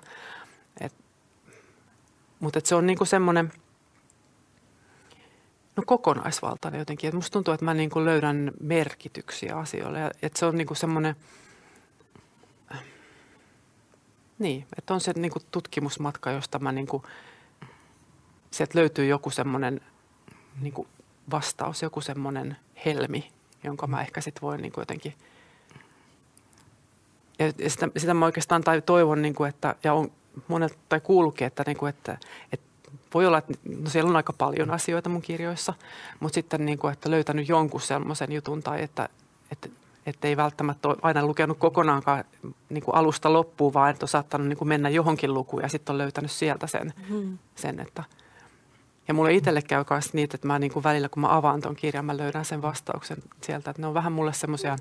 että 0.81 0.99
mutta 2.41 2.59
että 2.59 2.69
se 2.69 2.75
on 2.75 2.87
niin 2.87 2.99
kuin 2.99 3.09
semmoinen– 3.09 3.53
no 5.77 5.83
kokonaisvaltainen 5.87 6.79
jotenkin. 6.79 7.09
Et 7.09 7.15
musta 7.15 7.33
tuntuu, 7.33 7.55
että 7.55 7.65
mä 7.65 7.75
niin 7.75 7.91
kuin 7.91 8.05
löydän 8.05 8.53
merkityksiä 8.61 9.57
asioille. 9.57 10.11
Että 10.23 10.39
se 10.39 10.47
on 10.47 10.57
niin 10.57 10.67
kuin 10.67 10.77
semmoinen, 10.77 11.17
niin, 14.39 14.67
että 14.79 14.95
on 14.95 15.01
se 15.01 15.13
niin 15.17 15.33
kuin 15.33 15.43
tutkimusmatka, 15.51 16.31
josta 16.31 16.59
mä 16.59 16.73
niin 16.73 16.87
kuin, 16.87 17.03
sieltä 18.51 18.79
löytyy 18.79 19.07
joku 19.07 19.31
semmoinen 19.31 19.81
niin 20.61 20.73
kuin 20.73 20.89
vastaus, 21.31 21.83
joku 21.83 22.01
semmoinen 22.01 22.57
helmi, 22.85 23.31
jonka 23.65 23.87
mä 23.87 24.01
ehkä 24.01 24.21
sitten 24.21 24.43
voin 24.43 24.63
niin 24.63 24.73
kuin 24.73 24.83
jotenkin 24.83 25.15
ja 27.39 27.71
sitä, 27.71 27.89
sitä 27.97 28.15
mä 28.15 28.25
oikeastaan 28.25 28.65
tai 28.65 28.83
toivon, 28.83 29.23
niin 29.23 29.35
kuin, 29.35 29.49
että, 29.49 29.75
ja 29.85 29.95
on 29.95 30.11
monet, 30.49 30.79
tai 30.89 31.01
kuulukin, 31.01 31.47
että, 31.47 31.63
niin 31.67 31.77
kuin, 31.77 31.91
että, 31.91 32.19
että 32.53 32.67
voi 33.15 33.27
olla, 33.27 33.39
että 33.39 33.53
no 33.83 33.91
siellä 33.91 34.11
on 34.11 34.17
aika 34.17 34.33
paljon 34.33 34.71
asioita 34.71 35.09
mun 35.09 35.23
kirjoissa, 35.23 35.75
mutta 36.21 36.35
sitten 36.35 36.67
niin 36.67 36.79
kuin, 36.79 36.93
että 36.93 37.11
löytänyt 37.11 37.49
jonkun 37.49 37.81
semmoisen 37.81 38.33
jutun 38.33 38.63
tai 38.63 38.83
että, 38.83 39.09
että, 39.53 39.69
että 40.07 40.29
ei 40.29 40.37
välttämättä 40.37 40.89
ole 40.89 40.97
aina 41.03 41.27
lukenut 41.27 41.59
kokonaankaan 41.59 42.25
niin 42.69 42.85
kuin 42.85 42.95
alusta 42.95 43.33
loppuun, 43.33 43.75
vaan 43.75 43.91
että 43.91 44.05
on 44.05 44.09
saattanut 44.09 44.49
niin 44.49 44.59
kuin 44.59 44.69
mennä 44.69 44.89
johonkin 44.89 45.35
lukuun 45.35 45.63
ja 45.63 45.69
sitten 45.69 45.93
on 45.93 45.99
löytänyt 45.99 46.31
sieltä 46.31 46.67
sen, 46.67 46.93
mm. 47.09 47.39
sen 47.55 47.81
että 47.81 48.05
ja 49.09 49.15
mulle 49.15 49.35
itselle 49.35 49.63
käy 49.63 49.85
myös 49.91 50.15
niitä, 50.15 50.35
että 50.35 50.47
mä 50.47 50.59
niin 50.59 50.73
kuin 50.73 50.83
välillä 50.83 51.09
kun 51.09 51.21
mä 51.21 51.37
avaan 51.37 51.61
ton 51.61 51.77
kirjan, 51.77 52.05
mä 52.05 52.17
löydän 52.17 52.45
sen 52.45 52.63
vastauksen 52.63 53.17
sieltä, 53.43 53.71
että 53.71 53.83
ne 53.83 53.89
on 53.89 53.95
vähän 53.95 54.13
mulle 54.13 54.33
semmoisia, 54.33 54.77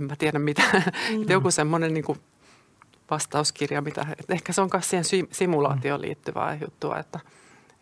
en 0.00 0.06
mä 0.06 0.16
tiedä 0.16 0.38
mitä, 0.38 0.62
mm. 1.10 1.28
joku 1.28 1.50
semmoinen 1.50 1.94
niin 1.94 2.04
kuin 2.04 2.20
vastauskirja, 3.10 3.80
mitä, 3.80 4.06
että 4.18 4.34
ehkä 4.34 4.52
se 4.52 4.60
on 4.60 4.70
myös 4.72 4.90
siihen 4.90 5.28
simulaatioon 5.32 6.00
liittyvää 6.00 6.58
juttua, 6.60 6.98
että, 6.98 7.20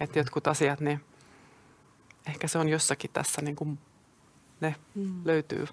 että 0.00 0.18
jotkut 0.18 0.46
asiat, 0.46 0.80
niin 0.80 1.00
ehkä 2.26 2.48
se 2.48 2.58
on 2.58 2.68
jossakin 2.68 3.10
tässä 3.12 3.42
niin 3.42 3.56
kuin 3.56 3.78
ne 4.60 4.74
mm. 4.94 5.20
löytyy. 5.24 5.66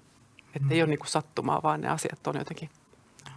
Että 0.54 0.74
ei 0.74 0.82
ole 0.82 0.90
niin 0.90 0.98
kuin 0.98 1.08
sattumaa, 1.08 1.62
vaan 1.62 1.80
ne 1.80 1.88
asiat 1.88 2.26
on 2.26 2.36
jotenkin 2.36 2.70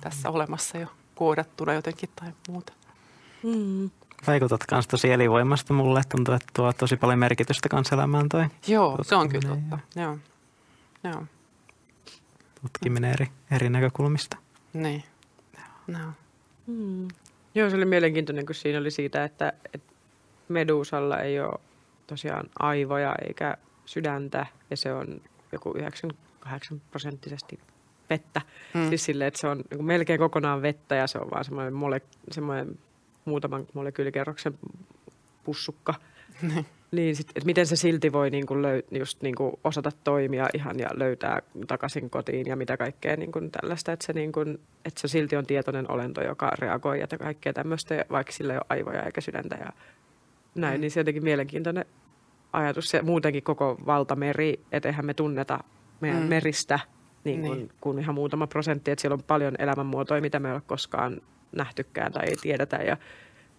tässä 0.01 0.29
olemassa 0.29 0.77
jo 0.77 0.87
koodattuna 1.15 1.73
jotenkin 1.73 2.09
tai 2.15 2.31
muuta. 2.47 2.73
Mm. 3.43 3.89
Vaikutat 4.27 4.61
myös 4.71 4.87
tosi 4.87 5.11
elinvoimasta 5.11 5.73
mulle. 5.73 6.01
Tuntuu, 6.09 6.33
että 6.33 6.47
tuo 6.53 6.73
tosi 6.73 6.97
paljon 6.97 7.19
merkitystä 7.19 7.69
kanselämään 7.69 8.29
toi. 8.29 8.45
Joo, 8.67 8.97
se 9.01 9.15
on 9.15 9.29
kyllä 9.29 9.49
totta. 9.49 9.79
Joo. 9.95 10.17
Joo. 11.03 11.23
Tutkiminen 12.61 13.11
eri, 13.11 13.27
eri 13.51 13.69
näkökulmista. 13.69 14.37
Niin. 14.73 15.03
No. 15.87 15.99
Hmm. 16.67 17.07
Joo, 17.55 17.69
se 17.69 17.75
oli 17.75 17.85
mielenkiintoinen, 17.85 18.45
kun 18.45 18.55
siinä 18.55 18.79
oli 18.79 18.91
siitä, 18.91 19.23
että, 19.23 19.53
että 19.73 19.93
medusalla 20.47 21.19
ei 21.19 21.39
ole 21.39 21.59
tosiaan 22.07 22.49
aivoja 22.59 23.15
eikä 23.27 23.57
sydäntä 23.85 24.45
ja 24.69 24.77
se 24.77 24.93
on 24.93 25.21
joku 25.51 25.71
98 25.71 26.81
prosenttisesti 26.91 27.59
vettä. 28.09 28.41
Hmm. 28.73 28.89
Siis 28.89 29.05
silleen, 29.05 29.27
että 29.27 29.39
se 29.39 29.47
on 29.47 29.63
niin 29.71 29.85
melkein 29.85 30.19
kokonaan 30.19 30.61
vettä 30.61 30.95
ja 30.95 31.07
se 31.07 31.17
on 31.19 31.31
vaan 31.31 31.45
semmoinen, 31.45 31.73
mole, 31.73 32.01
semmoinen 32.31 32.77
muutaman 33.29 33.67
molekyylikerroksen 33.73 34.53
pussukka. 35.43 35.93
Niin. 36.41 36.65
Niin, 36.91 37.15
sit, 37.15 37.29
että 37.29 37.45
miten 37.45 37.67
se 37.67 37.75
silti 37.75 38.11
voi 38.11 38.29
niin 38.29 38.45
kuin 38.45 38.61
löy, 38.61 38.81
just 38.91 39.21
niin 39.21 39.35
kuin 39.35 39.53
osata 39.63 39.91
toimia 40.03 40.47
ihan 40.53 40.79
ja 40.79 40.89
löytää 40.93 41.41
takaisin 41.67 42.09
kotiin 42.09 42.47
ja 42.47 42.55
mitä 42.55 42.77
kaikkea 42.77 43.15
niin 43.15 43.31
kuin 43.31 43.51
tällaista, 43.51 43.91
että 43.91 44.05
se, 44.05 44.13
niin 44.13 44.31
kuin, 44.31 44.59
että 44.85 45.01
se 45.01 45.07
silti 45.07 45.35
on 45.35 45.45
tietoinen 45.45 45.91
olento, 45.91 46.21
joka 46.23 46.51
reagoi 46.59 46.99
ja 46.99 47.07
kaikkea 47.07 47.53
tämmöistä, 47.53 48.05
vaikka 48.11 48.33
sillä 48.33 48.53
ei 48.53 48.57
ole 48.57 48.65
aivoja 48.69 49.03
eikä 49.03 49.21
sydäntä 49.21 49.55
ja 49.55 49.69
näin, 50.55 50.79
mm. 50.79 50.81
niin 50.81 50.91
se 50.91 50.99
on 50.99 51.01
jotenkin 51.01 51.23
mielenkiintoinen 51.23 51.85
ajatus. 52.53 52.89
Se 52.89 53.01
muutenkin 53.01 53.43
koko 53.43 53.77
valtameri, 53.85 54.59
että 54.71 54.89
eihän 54.89 55.05
me 55.05 55.13
tunneta 55.13 55.59
meidän 56.01 56.23
mm. 56.23 56.29
meristä 56.29 56.79
niin 57.23 57.41
kuin, 57.41 57.57
niin. 57.57 57.71
kuin 57.81 57.99
ihan 57.99 58.15
muutama 58.15 58.47
prosentti, 58.47 58.91
että 58.91 59.01
siellä 59.01 59.13
on 59.13 59.23
paljon 59.23 59.55
elämänmuotoja, 59.59 60.21
mitä 60.21 60.39
me 60.39 60.47
ei 60.47 60.53
ole 60.53 60.61
koskaan 60.67 61.21
nähtykään 61.51 62.11
tai 62.11 62.25
ei 62.27 62.35
tiedetä 62.41 62.75
ja 62.75 62.97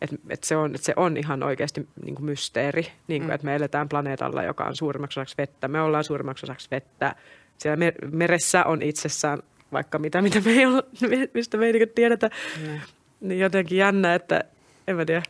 että 0.01 0.16
et 0.28 0.45
se, 0.45 0.57
on, 0.57 0.74
et 0.74 0.82
se 0.82 0.93
on 0.97 1.16
ihan 1.16 1.43
oikeasti 1.43 1.88
niin 2.05 2.14
kuin 2.14 2.24
mysteeri, 2.24 2.86
niin 3.09 3.22
kuin, 3.22 3.30
mm. 3.30 3.34
että 3.34 3.45
me 3.45 3.57
eletään 3.57 3.88
planeetalla, 3.88 4.43
joka 4.43 4.64
on 4.64 4.76
suurimmaksi 4.76 5.20
osaksi 5.20 5.34
vettä. 5.38 5.68
Me 5.68 5.80
ollaan 5.80 6.05
suurimmaksi 6.05 6.47
osaksi 6.47 6.68
vettä. 6.70 7.14
Siellä 7.59 7.93
meressä 8.11 8.64
on 8.64 8.82
itsessään 8.82 9.43
vaikka 9.72 9.99
mitä, 9.99 10.22
mitä 10.22 10.41
me 10.45 10.51
ei 10.51 10.66
ole, 10.66 10.82
mistä 11.34 11.57
me 11.57 11.66
ei 11.66 11.72
niin 11.72 11.88
tiedetä. 11.95 12.30
Mm. 12.61 12.80
Niin 13.20 13.41
jotenkin 13.41 13.78
jännä, 13.78 14.14
että 14.14 14.45
en 14.88 14.97
mä 14.97 15.05
tiedä. 15.05 15.22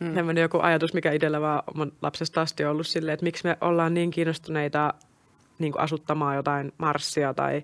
Mm. 0.00 0.36
joku 0.36 0.58
ajatus, 0.60 0.94
mikä 0.94 1.12
itsellä 1.12 1.40
vaan 1.40 1.62
mun 1.74 1.92
lapsesta 2.02 2.40
asti 2.40 2.64
on 2.64 2.70
ollut 2.70 2.86
silleen, 2.86 3.14
että 3.14 3.24
miksi 3.24 3.44
me 3.44 3.58
ollaan 3.60 3.94
niin 3.94 4.10
kiinnostuneita 4.10 4.94
niin 5.58 5.72
kuin 5.72 5.82
asuttamaan 5.82 6.36
jotain 6.36 6.72
Marsia 6.78 7.34
tai 7.34 7.62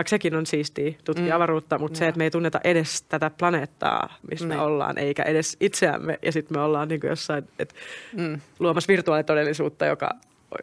vaikka 0.00 0.10
sekin 0.10 0.34
on 0.34 0.46
siistiä 0.46 0.94
tutkia 1.04 1.26
mm. 1.26 1.32
avaruutta, 1.32 1.78
mutta 1.78 1.96
ja. 1.96 1.98
se, 1.98 2.08
että 2.08 2.18
me 2.18 2.24
ei 2.24 2.30
tunneta 2.30 2.60
edes 2.64 3.02
tätä 3.02 3.30
planeettaa, 3.38 4.14
missä 4.30 4.46
me 4.46 4.54
niin. 4.54 4.62
ollaan, 4.62 4.98
eikä 4.98 5.22
edes 5.22 5.56
itseämme. 5.60 6.18
Ja 6.22 6.32
sitten 6.32 6.58
me 6.58 6.62
ollaan 6.62 6.88
niin 6.88 7.00
jossain 7.04 7.44
et, 7.58 7.74
mm. 8.16 8.40
luomassa 8.58 8.88
virtuaalitodellisuutta, 8.88 9.86
joka 9.86 10.10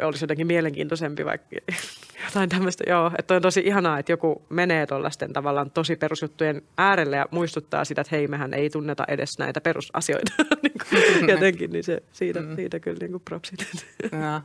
olisi 0.01 0.23
jotenkin 0.23 0.47
mielenkiintoisempi 0.47 1.25
vaikka 1.25 1.47
jotain 2.25 2.49
tämmöistä. 2.49 2.83
Joo, 2.88 3.11
että 3.17 3.35
on 3.35 3.41
tosi 3.41 3.61
ihanaa, 3.65 3.99
että 3.99 4.11
joku 4.11 4.41
menee 4.49 4.85
tuollaisten 4.85 5.33
tavallaan 5.33 5.71
tosi 5.71 5.95
perusjuttujen 5.95 6.61
äärelle 6.77 7.15
ja 7.15 7.25
muistuttaa 7.31 7.85
sitä, 7.85 8.01
että 8.01 8.15
hei, 8.15 8.27
mehän 8.27 8.53
ei 8.53 8.69
tunneta 8.69 9.03
edes 9.07 9.39
näitä 9.39 9.61
perusasioita. 9.61 10.31
niin 10.63 10.73
kuin, 10.89 11.29
jotenkin, 11.29 11.71
niin 11.71 11.83
se, 11.83 12.03
siitä, 12.11 12.41
mm. 12.41 12.55
siitä 12.55 12.79
kyllä 12.79 12.97
niin 12.99 13.11
kuin 13.11 13.23
propsit. 13.25 13.67
Ja. 14.11 14.41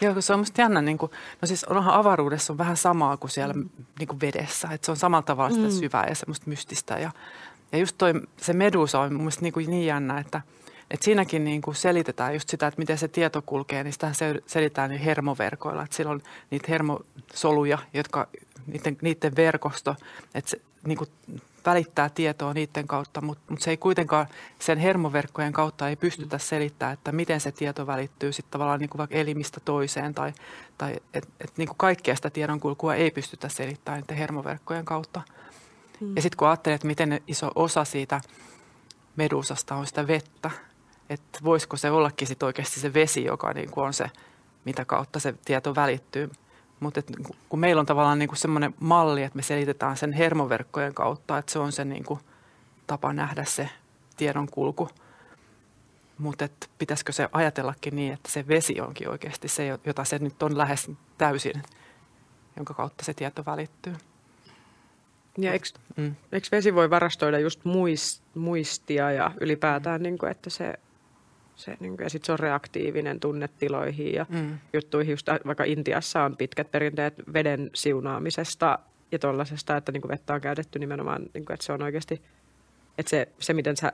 Joo, 0.00 0.20
se 0.20 0.32
on 0.32 0.38
musta 0.38 0.60
jännä. 0.60 0.82
Niin 0.82 0.98
kuin, 0.98 1.12
no 1.42 1.46
siis 1.46 1.64
onhan 1.64 1.94
avaruudessa 1.94 2.52
on 2.52 2.58
vähän 2.58 2.76
samaa 2.76 3.16
kuin 3.16 3.30
siellä 3.30 3.54
mm. 3.54 3.68
niin 3.98 4.08
kuin 4.08 4.20
vedessä. 4.20 4.68
Että 4.72 4.84
se 4.84 4.90
on 4.90 4.96
samalla 4.96 5.22
tavalla 5.22 5.50
sitä 5.50 5.68
mm. 5.68 5.72
syvää 5.72 6.06
ja 6.08 6.14
semmoista 6.14 6.48
mystistä. 6.48 6.98
Ja, 6.98 7.10
ja 7.72 7.78
just 7.78 7.98
toi, 7.98 8.12
se 8.36 8.52
medusa 8.52 9.00
on 9.00 9.12
mun 9.12 9.22
mielestä 9.22 9.42
niin, 9.42 9.52
kuin 9.52 9.70
niin 9.70 9.86
jännä, 9.86 10.18
että– 10.18 10.40
et 10.94 11.02
siinäkin 11.02 11.44
niin 11.44 11.62
kuin 11.62 11.74
selitetään 11.74 12.34
just 12.34 12.48
sitä, 12.48 12.66
että 12.66 12.78
miten 12.78 12.98
se 12.98 13.08
tieto 13.08 13.42
kulkee, 13.46 13.84
niin 13.84 13.92
sitä 13.92 14.12
selitetään 14.46 14.90
niin 14.90 15.00
hermoverkoilla. 15.00 15.82
Että 15.82 15.96
sillä 15.96 16.10
on 16.10 16.22
niitä 16.50 16.66
hermosoluja, 16.68 17.78
jotka, 17.94 18.28
niiden, 18.66 18.96
niiden 19.02 19.36
verkosto, 19.36 19.96
että 20.34 20.50
se 20.50 20.60
niin 20.86 20.98
kuin 20.98 21.10
välittää 21.66 22.08
tietoa 22.08 22.54
niiden 22.54 22.86
kautta, 22.86 23.20
mutta, 23.20 23.44
mutta 23.48 23.64
se 23.64 23.70
ei 23.70 23.76
kuitenkaan 23.76 24.26
sen 24.58 24.78
hermoverkkojen 24.78 25.52
kautta 25.52 25.88
ei 25.88 25.96
pystytä 25.96 26.38
selittämään, 26.38 26.94
että 26.94 27.12
miten 27.12 27.40
se 27.40 27.52
tieto 27.52 27.86
välittyy 27.86 28.32
sitten 28.32 28.52
tavallaan 28.52 28.80
niin 28.80 28.90
kuin 28.90 28.98
vaikka 28.98 29.16
elimistä 29.16 29.60
toiseen 29.64 30.14
tai, 30.14 30.32
tai 30.78 30.96
että 31.14 31.30
et 31.40 31.52
niin 31.56 31.68
kuin 31.68 31.78
kaikkea 31.78 32.16
sitä 32.16 32.30
tiedonkulkua 32.30 32.94
ei 32.94 33.10
pystytä 33.10 33.48
selittämään 33.48 34.00
niiden 34.00 34.16
hermoverkkojen 34.16 34.84
kautta. 34.84 35.22
Hmm. 36.00 36.16
Ja 36.16 36.22
sitten 36.22 36.36
kun 36.36 36.48
ajattelee, 36.48 36.74
että 36.74 36.86
miten 36.86 37.20
iso 37.28 37.50
osa 37.54 37.84
siitä 37.84 38.20
medusasta 39.16 39.74
on 39.74 39.86
sitä 39.86 40.06
vettä, 40.06 40.50
että 41.10 41.38
voisiko 41.44 41.76
se 41.76 41.90
ollakin 41.90 42.28
sit 42.28 42.42
oikeasti 42.42 42.80
se 42.80 42.94
vesi, 42.94 43.24
joka 43.24 43.52
niin 43.52 43.70
kuin 43.70 43.86
on 43.86 43.94
se, 43.94 44.10
mitä 44.64 44.84
kautta 44.84 45.20
se 45.20 45.34
tieto 45.44 45.74
välittyy. 45.74 46.30
Mutta 46.80 47.02
kun 47.48 47.58
meillä 47.58 47.80
on 47.80 47.86
tavallaan 47.86 48.18
niin 48.18 48.36
semmoinen 48.36 48.74
malli, 48.80 49.22
että 49.22 49.36
me 49.36 49.42
selitetään 49.42 49.96
sen 49.96 50.12
hermoverkkojen 50.12 50.94
kautta, 50.94 51.38
että 51.38 51.52
se 51.52 51.58
on 51.58 51.72
se 51.72 51.84
niin 51.84 52.04
kuin 52.04 52.20
tapa 52.86 53.12
nähdä 53.12 53.44
se 53.44 53.68
tiedon 54.16 54.48
kulku. 54.48 54.90
Mutta 56.18 56.48
pitäisikö 56.78 57.12
se 57.12 57.28
ajatellakin 57.32 57.96
niin, 57.96 58.12
että 58.12 58.30
se 58.30 58.48
vesi 58.48 58.80
onkin 58.80 59.08
oikeasti 59.08 59.48
se, 59.48 59.78
jota 59.84 60.04
se 60.04 60.18
nyt 60.18 60.42
on 60.42 60.58
lähes 60.58 60.90
täysin, 61.18 61.62
jonka 62.56 62.74
kautta 62.74 63.04
se 63.04 63.14
tieto 63.14 63.44
välittyy. 63.46 63.94
Ja 65.38 65.52
eikö, 65.52 65.66
mm. 65.96 66.14
eikö 66.32 66.48
vesi 66.52 66.74
voi 66.74 66.90
varastoida 66.90 67.38
just 67.38 67.60
muistia 68.34 69.12
ja 69.12 69.30
ylipäätään, 69.40 70.02
niin 70.02 70.18
kuin, 70.18 70.30
että 70.30 70.50
se 70.50 70.74
se, 71.56 71.76
niin 71.80 71.96
kuin, 71.96 72.04
ja 72.04 72.10
sitten 72.10 72.26
se 72.26 72.32
on 72.32 72.38
reaktiivinen 72.38 73.20
tunnetiloihin 73.20 74.14
ja 74.14 74.26
mm. 74.28 74.58
juttuihin. 74.72 75.10
Just, 75.10 75.26
vaikka 75.46 75.64
Intiassa 75.64 76.22
on 76.22 76.36
pitkät 76.36 76.70
perinteet 76.70 77.14
veden 77.32 77.70
siunaamisesta 77.74 78.78
ja 79.12 79.18
tuollaisesta, 79.18 79.76
että 79.76 79.92
niin 79.92 80.00
kuin 80.00 80.10
vettä 80.10 80.34
on 80.34 80.40
käytetty 80.40 80.78
nimenomaan, 80.78 81.22
niin 81.34 81.44
kuin, 81.44 81.54
että 81.54 81.66
se 81.66 81.72
on 81.72 81.82
oikeasti, 81.82 82.22
että 82.98 83.10
se, 83.10 83.28
se 83.38 83.54
miten 83.54 83.76
sä 83.76 83.92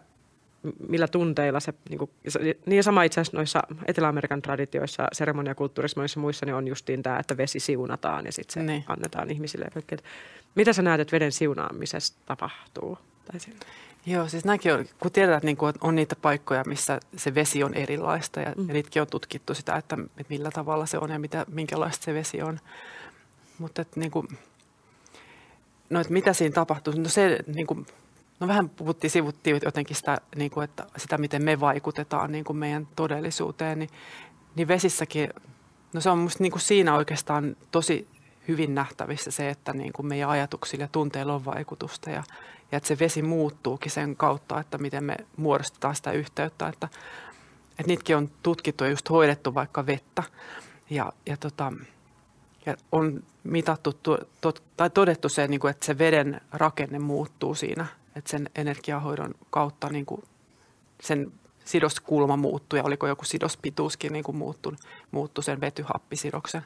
millä 0.88 1.08
tunteilla 1.08 1.60
se, 1.60 1.74
niin, 1.88 1.98
kuin, 1.98 2.10
niin 2.66 2.84
sama 2.84 3.02
itse 3.02 3.20
asiassa 3.20 3.36
noissa 3.36 3.62
Etelä-Amerikan 3.86 4.42
traditioissa, 4.42 5.08
seremoniakulttuurissa, 5.12 6.00
monissa 6.00 6.20
muissa 6.20 6.46
niin 6.46 6.54
on 6.54 6.68
justiin 6.68 7.02
tämä, 7.02 7.18
että 7.18 7.36
vesi 7.36 7.60
siunataan 7.60 8.26
ja 8.26 8.32
sitten 8.32 8.54
se 8.54 8.62
niin. 8.62 8.84
annetaan 8.86 9.30
ihmisille. 9.30 9.66
Mitä 10.54 10.72
sä 10.72 10.82
näet, 10.82 11.00
että 11.00 11.12
veden 11.12 11.32
siunaamisessa 11.32 12.14
tapahtuu? 12.26 12.98
Tai 13.24 13.40
Joo, 14.06 14.28
siis 14.28 14.44
nämäkin 14.44 14.74
on, 14.74 14.84
kun 15.00 15.12
tiedät, 15.12 15.36
että 15.36 15.46
niin 15.46 15.56
kuin 15.56 15.74
on 15.80 15.94
niitä 15.94 16.16
paikkoja, 16.16 16.64
missä 16.66 17.00
se 17.16 17.34
vesi 17.34 17.64
on 17.64 17.74
erilaista 17.74 18.40
ja, 18.40 18.52
mm. 18.56 18.68
ja 18.68 18.74
niitäkin 18.74 19.02
on 19.02 19.08
tutkittu 19.08 19.54
sitä, 19.54 19.76
että, 19.76 19.96
että 20.00 20.30
millä 20.32 20.50
tavalla 20.50 20.86
se 20.86 20.98
on 20.98 21.10
ja 21.10 21.18
mitä, 21.18 21.46
minkälaista 21.52 22.04
se 22.04 22.14
vesi 22.14 22.42
on. 22.42 22.60
Mutta 23.58 23.82
että 23.82 24.00
niin 24.00 24.10
kuin, 24.10 24.28
no, 25.90 26.00
että 26.00 26.12
mitä 26.12 26.32
siinä 26.32 26.52
tapahtuu? 26.52 26.94
No 26.96 27.08
se, 27.08 27.38
niin 27.46 27.66
kuin, 27.66 27.86
no 28.40 28.48
vähän 28.48 28.68
puhuttiin, 28.68 29.10
sivuttiin 29.10 29.60
jotenkin 29.64 29.96
sitä, 29.96 30.18
niin 30.36 30.50
kuin, 30.50 30.64
että 30.64 30.86
sitä, 30.96 31.18
miten 31.18 31.42
me 31.42 31.60
vaikutetaan 31.60 32.32
niin 32.32 32.44
kuin 32.44 32.56
meidän 32.56 32.88
todellisuuteen, 32.96 33.78
niin, 33.78 33.90
niin 34.54 34.68
vesissäkin, 34.68 35.28
no 35.92 36.00
se 36.00 36.10
on 36.10 36.18
musta 36.18 36.42
niin 36.42 36.52
kuin 36.52 36.62
siinä 36.62 36.94
oikeastaan 36.94 37.56
tosi 37.70 38.08
hyvin 38.48 38.74
nähtävissä 38.74 39.30
se, 39.30 39.50
että 39.50 39.72
niin 39.72 39.92
kuin 39.92 40.06
meidän 40.06 40.30
ajatuksilla 40.30 40.84
ja 40.84 40.88
tunteilla 40.92 41.34
on 41.34 41.44
vaikutusta 41.44 42.10
ja, 42.10 42.22
ja 42.72 42.78
että 42.78 42.88
se 42.88 42.98
vesi 42.98 43.22
muuttuukin 43.22 43.92
sen 43.92 44.16
kautta, 44.16 44.60
että 44.60 44.78
miten 44.78 45.04
me 45.04 45.16
muodostetaan 45.36 45.96
sitä 45.96 46.12
yhteyttä, 46.12 46.68
että, 46.68 46.88
että 47.70 47.86
niitäkin 47.86 48.16
on 48.16 48.30
tutkittu 48.42 48.84
ja 48.84 48.90
just 48.90 49.10
hoidettu 49.10 49.54
vaikka 49.54 49.86
vettä. 49.86 50.22
Ja, 50.90 51.12
ja, 51.26 51.36
tota, 51.36 51.72
ja 52.66 52.76
on 52.92 53.22
mitattu 53.44 53.92
to, 54.40 54.52
tai 54.76 54.90
todettu 54.90 55.28
se, 55.28 55.48
niin 55.48 55.60
kuin, 55.60 55.70
että 55.70 55.86
se 55.86 55.98
veden 55.98 56.40
rakenne 56.52 56.98
muuttuu 56.98 57.54
siinä, 57.54 57.86
että 58.16 58.30
sen 58.30 58.50
energiahoidon 58.54 59.34
kautta 59.50 59.88
niin 59.88 60.06
kuin 60.06 60.22
sen 61.02 61.32
sidoskulma 61.64 62.36
muuttuu 62.36 62.76
ja 62.76 62.84
oliko 62.84 63.06
joku 63.06 63.24
sidospituuskin 63.24 64.12
niin 64.12 64.24
kuin 64.24 64.36
muuttu, 64.36 64.74
muuttu 65.10 65.42
sen 65.42 65.60
vetyhappisidoksen 65.60 66.62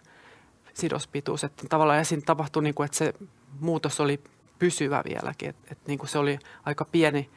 sidospituus. 0.75 1.45
Että 1.45 1.67
tavallaan 1.69 1.99
ja 1.99 2.05
siinä 2.05 2.23
tapahtui, 2.27 2.63
niin 2.63 2.75
kuin, 2.75 2.85
että 2.85 2.99
se 2.99 3.15
muutos 3.61 4.01
oli 4.01 4.21
pysyvä 4.59 5.03
vieläkin, 5.05 5.49
että, 5.49 5.69
että 5.71 5.85
niin 5.87 5.99
kuin 5.99 6.09
se 6.09 6.19
oli 6.19 6.39
aika 6.65 6.85
pieni. 6.85 7.31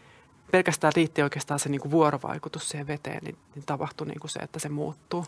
Pelkästään 0.51 0.93
riitti 0.95 1.21
oikeastaan 1.23 1.59
se 1.59 1.69
niin 1.69 1.81
kuin 1.81 1.91
vuorovaikutus 1.91 2.69
siihen 2.69 2.88
veteen, 2.88 3.23
niin, 3.23 3.38
niin 3.55 3.65
tapahtui 3.65 4.07
niin 4.07 4.19
kuin 4.19 4.31
se, 4.31 4.39
että 4.39 4.59
se 4.59 4.69
muuttuu. 4.69 5.25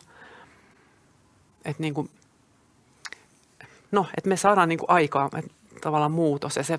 Että 1.65 1.81
niin 1.81 1.93
kuin, 1.93 2.09
no, 3.91 4.05
että 4.17 4.29
me 4.29 4.37
saadaan 4.37 4.69
niin 4.69 4.79
kuin 4.79 4.89
aikaa, 4.89 5.29
että 5.37 5.51
tavallaan 5.81 6.11
muutos 6.11 6.55
ja 6.55 6.63
se 6.63 6.77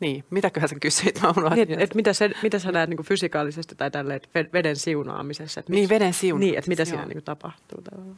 niin, 0.00 0.24
mitäköhän 0.30 0.68
sä 0.68 0.76
kysyit? 0.80 1.20
Mä 1.22 1.54
niin, 1.54 1.72
et, 1.72 1.80
et 1.80 1.94
mitä, 1.94 2.12
se, 2.12 2.30
mitä 2.42 2.58
sä 2.58 2.72
näet 2.72 2.90
niin 2.90 3.04
fysikaalisesti 3.04 3.74
tai 3.74 3.90
tälle, 3.90 4.14
että 4.14 4.28
veden 4.52 4.76
siunaamisessa? 4.76 5.60
Että 5.60 5.72
niin, 5.72 5.88
veden 5.88 6.14
siunaamisessa. 6.14 6.50
Niin, 6.50 6.58
että 6.58 6.68
mitä 6.68 6.84
siinä 6.84 7.04
niin 7.04 7.22
tapahtuu 7.22 7.82
tavallaan. 7.82 8.16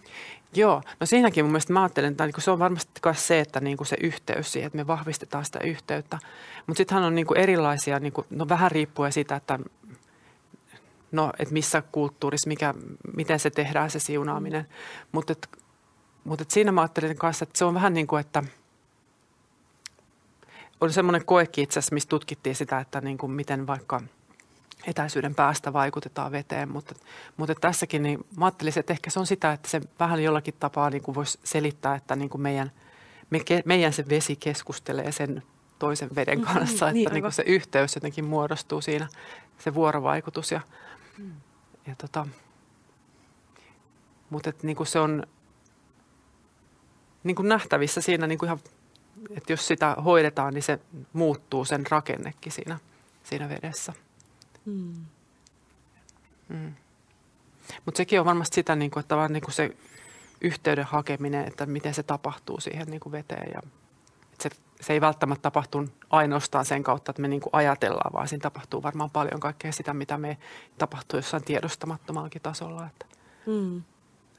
Joo, 0.55 0.83
no 1.01 1.07
siinäkin 1.07 1.45
mun 1.45 1.53
mielestä 1.53 1.73
mä 1.73 1.83
ajattelen, 1.83 2.11
että 2.11 2.27
niin 2.27 2.35
se 2.39 2.51
on 2.51 2.59
varmasti 2.59 2.93
se, 3.13 3.41
että 3.41 3.61
niin 3.61 3.87
se 3.87 3.97
yhteys 4.01 4.53
siihen, 4.53 4.67
että 4.67 4.77
me 4.77 4.87
vahvistetaan 4.87 5.45
sitä 5.45 5.59
yhteyttä. 5.65 6.19
Mutta 6.67 6.79
sittenhän 6.79 7.05
on 7.05 7.15
niin 7.15 7.37
erilaisia, 7.37 7.99
niin 7.99 8.13
kuin, 8.13 8.27
no 8.31 8.49
vähän 8.49 8.71
riippuen 8.71 9.13
siitä, 9.13 9.37
että 9.37 9.59
no, 11.13 11.33
että 11.39 11.55
missä 11.55 11.83
kulttuurissa, 11.93 12.49
mikä, 12.49 12.75
miten 13.17 13.41
se 13.41 13.51
tehdään 13.51 13.91
se 13.91 13.99
siunaaminen. 13.99 14.67
Mutta 15.13 15.35
mut 16.25 16.45
siinä 16.49 16.73
mä 16.73 16.81
ajattelen 16.81 17.17
kanssa, 17.17 17.43
että 17.43 17.59
se 17.59 17.65
on 17.65 17.75
vähän 17.75 17.95
niin 17.95 18.07
kuin, 18.07 18.21
että– 18.21 18.43
on 20.81 20.93
semmoinen 20.93 21.25
koekin 21.25 21.65
itse 21.65 21.79
asiassa, 21.79 21.95
missä 21.95 22.09
tutkittiin 22.09 22.57
sitä, 22.57 22.79
että 22.79 23.01
niin 23.01 23.19
kuin 23.19 23.33
miten 23.33 23.67
vaikka 23.67 24.01
etäisyyden 24.87 25.35
päästä 25.35 25.73
vaikutetaan 25.73 26.33
veteen, 26.33 26.73
mutta, 26.73 26.95
mutta 27.37 27.55
tässäkin 27.55 28.03
niin 28.03 28.27
mä 28.37 28.45
ajattelisin, 28.45 28.81
että 28.81 28.93
ehkä 28.93 29.11
se 29.11 29.21
on 29.21 29.27
sitä, 29.27 29.53
että 29.53 29.69
se 29.69 29.81
vähän 30.01 30.23
jollakin 30.23 30.55
tapaa 30.61 30.91
niin 30.91 31.03
kuin 31.03 31.15
voisi 31.15 31.39
selittää, 31.45 31.95
että 31.95 32.17
niin 32.17 32.31
kuin 32.31 32.43
meidän, 32.43 32.71
me, 33.31 33.41
meidän 33.65 33.93
se 33.93 34.09
vesi 34.09 34.37
keskustelee 34.37 35.13
sen 35.13 35.43
toisen 35.79 36.11
veden 36.15 36.39
mm-hmm. 36.39 36.55
kanssa, 36.55 36.87
mm, 36.87 36.89
että 36.89 36.93
niin, 36.93 37.13
niin 37.13 37.23
kuin 37.23 37.33
se 37.33 37.43
yhteys 37.47 37.95
jotenkin 37.95 38.25
muodostuu 38.25 38.81
siinä, 38.81 39.09
se 39.59 39.75
vuorovaikutus 39.75 40.51
ja, 40.51 40.61
mm. 41.19 41.33
ja 41.87 41.95
tota, 41.99 42.27
mutta 44.31 44.51
että 44.51 44.67
niin 44.67 44.77
kuin 44.77 44.87
se 44.87 45.01
on 45.01 45.27
niin 47.25 47.35
kuin 47.35 47.49
nähtävissä 47.49 48.01
siinä 48.01 48.27
niin 48.27 48.39
kuin 48.39 48.49
ihan 48.49 48.61
että 49.31 49.53
jos 49.53 49.67
sitä 49.67 49.97
hoidetaan, 50.05 50.55
niin 50.55 50.63
se 50.63 50.79
muuttuu 51.13 51.65
sen 51.65 51.87
rakennekin 51.91 52.53
siinä, 52.53 52.79
siinä 53.25 53.49
vedessä. 53.49 53.93
Mm. 54.65 54.95
Mm. 56.49 56.75
Mutta 57.85 57.97
sekin 57.97 58.21
on 58.21 58.27
varmasti 58.27 58.55
sitä, 58.55 58.77
niin 58.77 58.91
kuin, 58.91 59.01
että 59.01 59.17
vaan 59.17 59.33
niin 59.33 59.43
kuin 59.43 59.55
se 59.55 59.77
yhteyden 60.41 60.85
hakeminen, 60.85 61.49
että 61.49 61.67
miten 61.67 61.95
se 61.95 62.03
tapahtuu 62.03 62.61
siihen 62.61 62.89
niin 62.89 63.01
kuin 63.01 63.13
veteen. 63.13 63.51
Ja, 63.55 63.63
että 64.33 64.43
se, 64.43 64.51
se 64.81 64.93
ei 64.93 65.01
välttämättä 65.01 65.43
tapahtu 65.43 65.89
ainoastaan 66.11 66.65
sen 66.65 66.83
kautta, 66.83 67.11
että 67.11 67.23
me 67.23 67.29
niin 67.29 67.41
kuin 67.41 67.55
ajatellaan, 67.55 68.13
vaan 68.13 68.29
siinä 68.29 68.43
tapahtuu 68.43 68.83
varmaan 68.83 69.11
paljon 69.11 69.41
kaikkea 69.41 69.73
sitä, 69.73 69.95
mitä 69.95 70.19
me 70.19 70.39
tapahtuu 70.79 71.19
jossain 71.19 71.45
tiedostamattomallakin 71.45 72.43
tasolla, 72.43 72.87
että, 72.87 73.07
mm. 73.47 73.79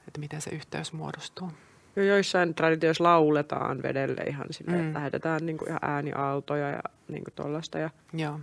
että 0.07 0.19
miten 0.19 0.41
se 0.41 0.49
yhteys 0.49 0.93
muodostuu. 0.93 1.51
Jo 1.95 2.03
joissain 2.03 2.55
traditioissa 2.55 3.03
lauletaan 3.03 3.83
vedelle 3.83 4.21
ihan 4.21 4.45
sille, 4.51 4.71
mm. 4.71 4.79
että 4.79 4.93
lähetetään 4.93 5.45
niin 5.45 5.57
kuin 5.57 5.69
ihan 5.69 5.79
ääniaaltoja 5.81 6.69
ja 6.69 6.81
niin 7.07 7.23
kuin 7.23 7.33
tollaista. 7.35 7.79
Ja... 7.79 7.89
Joo. 8.13 8.39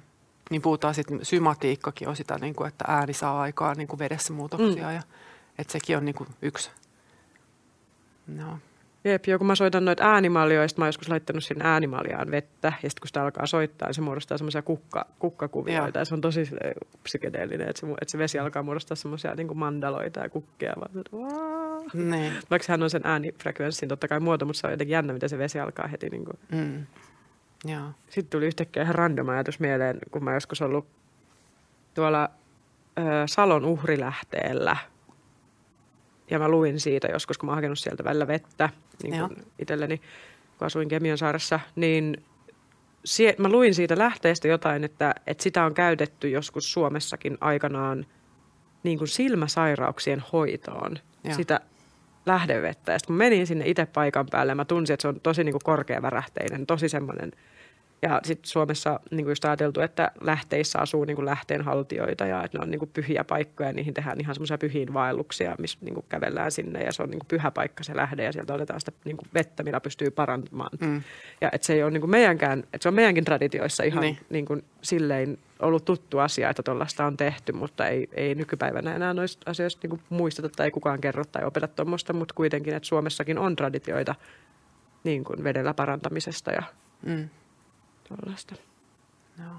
Niin 0.51 0.63
puhutaan 0.63 0.95
sitten, 0.95 1.21
symatiikkakin 1.23 2.09
on 2.09 2.17
sitä, 2.17 2.39
niin 2.39 2.55
kuin, 2.55 2.69
että 2.69 2.85
ääni 2.89 3.13
saa 3.13 3.41
aikaan 3.41 3.77
niin 3.77 3.89
kuin 3.89 3.99
vedessä 3.99 4.33
muutoksia 4.33 4.89
mm. 4.89 4.95
ja 4.95 5.03
että 5.59 5.73
sekin 5.73 5.97
on 5.97 6.05
niin 6.05 6.15
kuin 6.15 6.29
yksi. 6.43 6.71
No. 8.27 8.59
Jep, 9.09 9.27
jo 9.27 9.39
kun 9.39 9.47
mä 9.47 9.55
soitan 9.55 9.85
noita 9.85 10.05
äänimaljoista, 10.05 10.81
mä 10.81 10.85
oon 10.85 10.89
joskus 10.89 11.09
laittanut 11.09 11.45
sinne 11.45 11.65
äänimaljaan 11.65 12.31
vettä, 12.31 12.73
ja 12.83 12.91
sitten 12.91 13.01
kun 13.01 13.07
sitä 13.09 13.23
alkaa 13.23 13.47
soittaa, 13.47 13.89
niin 13.89 13.95
se 13.95 14.01
muodostaa 14.01 14.39
semmoisia 14.39 14.63
kukka, 14.63 15.07
kukkakuvioita, 15.19 15.99
ja 15.99 16.05
se 16.05 16.15
on 16.15 16.21
tosi 16.21 16.51
psykedeellinen, 17.03 17.69
että 17.69 17.81
se, 17.81 17.87
että 17.87 18.13
se 18.13 18.19
vesi 18.19 18.39
alkaa 18.39 18.63
muodostaa 18.63 18.97
semmoisia 18.97 19.35
niin 19.35 19.59
mandaloita 19.59 20.21
ja 20.21 20.29
kukkia, 20.29 20.73
vaan, 20.77 20.91
niin. 22.11 22.33
Vaikka 22.51 22.73
hän 22.73 22.83
on 22.83 22.91
sen 22.91 23.03
äänifrekvenssin 23.05 23.89
totta 23.89 24.09
kai 24.09 24.21
muoto, 24.21 24.45
mutta 24.45 24.61
se 24.61 24.67
on 24.67 24.73
jotenkin 24.73 24.95
jännä, 24.95 25.13
miten 25.13 25.29
se 25.29 25.39
vesi 25.39 25.61
alkaa 25.61 25.87
heti. 25.87 26.09
Niin 26.11 26.25
kuin. 26.25 26.39
Mm. 26.53 26.87
Joo. 27.65 27.91
Sitten 28.11 28.31
tuli 28.31 28.47
yhtäkkiä 28.47 28.83
ihan 28.83 28.95
random 28.95 29.29
ajatus 29.29 29.61
mieleen, 29.61 29.99
kun 30.11 30.25
mä 30.25 30.35
joskus 30.35 30.63
ollut 30.63 30.87
tuolla 31.95 32.31
ö, 32.99 33.03
Salon 33.27 33.65
uhrilähteellä– 33.65 34.77
ja 36.31 36.39
mä 36.39 36.49
luin 36.49 36.81
siitä 36.81 37.09
joskus, 37.13 37.39
kun 37.39 37.47
mä 37.47 37.51
oon 37.51 37.57
hakenut 37.57 37.79
sieltä 37.79 38.05
välillä 38.05 38.27
vettä 38.27 38.71
niin 39.03 39.19
kuin 39.19 39.47
itselleni, 39.59 39.99
kun 40.59 40.67
asuin 40.67 40.89
Kemion 40.89 41.19
saaressa, 41.19 41.61
niin 41.77 42.23
sie, 43.05 43.35
mä 43.39 43.49
luin 43.49 43.75
siitä 43.75 43.99
lähteestä 43.99 44.49
jotain, 44.49 44.85
että, 44.85 45.15
että 45.27 45.43
sitä 45.43 45.65
on 45.65 45.75
käytetty 45.75 46.31
joskus 46.31 46.73
Suomessakin 46.73 47.39
aikanaan 47.41 48.07
niin 48.83 48.99
kuin 48.99 49.09
silmäsairauksien 49.09 50.25
hoitoon. 50.33 50.99
Joo. 51.25 51.35
Sitä 51.35 51.61
lähdevettä. 52.27 52.93
Ja 52.93 52.99
sitten 52.99 53.07
kun 53.07 53.17
menin 53.17 53.47
sinne 53.47 53.69
itse 53.69 53.87
paikan 53.87 54.27
päälle, 54.31 54.55
mä 54.55 54.65
tunsin, 54.65 54.95
että 54.95 55.03
se 55.03 55.09
on 55.09 55.21
tosi 55.21 55.45
niin 55.45 55.53
kuin 55.53 55.63
korkeavärähteinen, 55.65 56.67
tosi 56.67 56.89
semmoinen– 56.89 57.33
ja 58.03 58.21
sitten 58.25 58.49
Suomessa 58.49 59.01
niin 59.11 59.25
kuin 59.25 59.31
just 59.31 59.45
ajateltu, 59.45 59.81
että 59.81 60.11
lähteissä 60.21 60.79
asuu 60.79 61.05
niin 61.05 61.15
kuin 61.15 61.27
lähteenhaltijoita 61.27 62.27
ja 62.27 62.45
että 62.45 62.59
ne 62.59 62.63
on 62.63 62.71
niin 62.71 62.79
kuin 62.79 62.91
pyhiä 62.93 63.25
paikkoja 63.25 63.69
ja 63.69 63.73
niihin 63.73 63.95
tehdään 63.95 64.21
ihan 64.21 64.35
semmoisia 64.35 64.59
pyhiin 64.59 64.95
vaelluksia, 64.95 65.55
missä 65.59 65.79
niin 65.81 65.95
kuin 65.95 66.07
kävellään 66.09 66.53
sinne 66.53 66.83
ja 66.83 66.93
se 66.93 67.03
on 67.03 67.11
niin 67.11 67.19
kuin 67.19 67.29
pyhä 67.29 67.51
paikka 67.51 67.85
se 67.85 67.97
lähde 67.97 68.25
ja 68.25 68.33
sieltä 68.33 68.55
otetaan 68.55 68.81
sitä 68.81 68.93
niin 69.05 69.17
kuin 69.17 69.29
vettä, 69.35 69.63
millä 69.63 69.81
pystyy 69.81 70.11
parantamaan. 70.11 70.71
Mm. 70.81 71.03
Ja 71.41 71.51
että 71.53 71.67
se 71.67 71.73
ei 71.75 71.83
ole 71.83 71.91
niin 71.91 72.01
kuin 72.01 72.11
meidänkään, 72.11 72.59
että 72.59 72.79
se 72.83 72.89
on 72.89 72.95
meidänkin 72.95 73.25
traditioissa 73.25 73.83
ihan 73.83 74.01
niin. 74.01 74.19
Niin 74.31 74.45
kuin 74.45 74.65
silleen 74.83 75.39
ollut 75.59 75.85
tuttu 75.85 76.19
asia, 76.19 76.51
että 76.51 76.63
tuollaista 76.63 77.07
on 77.07 77.17
tehty, 77.17 77.53
mutta 77.53 77.87
ei, 77.87 78.09
ei 78.13 78.35
nykypäivänä 78.35 78.97
enää 78.97 79.15
noista 79.15 79.51
asioista 79.51 79.81
niin 79.83 79.91
kuin 79.91 80.03
muisteta 80.09 80.49
tai 80.49 80.67
ei 80.67 80.71
kukaan 80.71 81.01
kerro 81.01 81.25
tai 81.25 81.45
opeta 81.45 81.69
tuommoista, 81.69 82.13
mutta 82.13 82.35
kuitenkin, 82.35 82.75
että 82.75 82.87
Suomessakin 82.87 83.39
on 83.39 83.57
traditioita 83.57 84.15
niin 85.05 85.25
kuin 85.25 85.45
vedellä 85.45 85.75
parantamisesta 85.75 86.51
ja 86.51 86.63
mm 87.07 87.29
tuollaista. 88.09 88.55
Joo. 89.39 89.57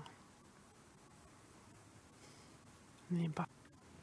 Niinpä. 3.10 3.46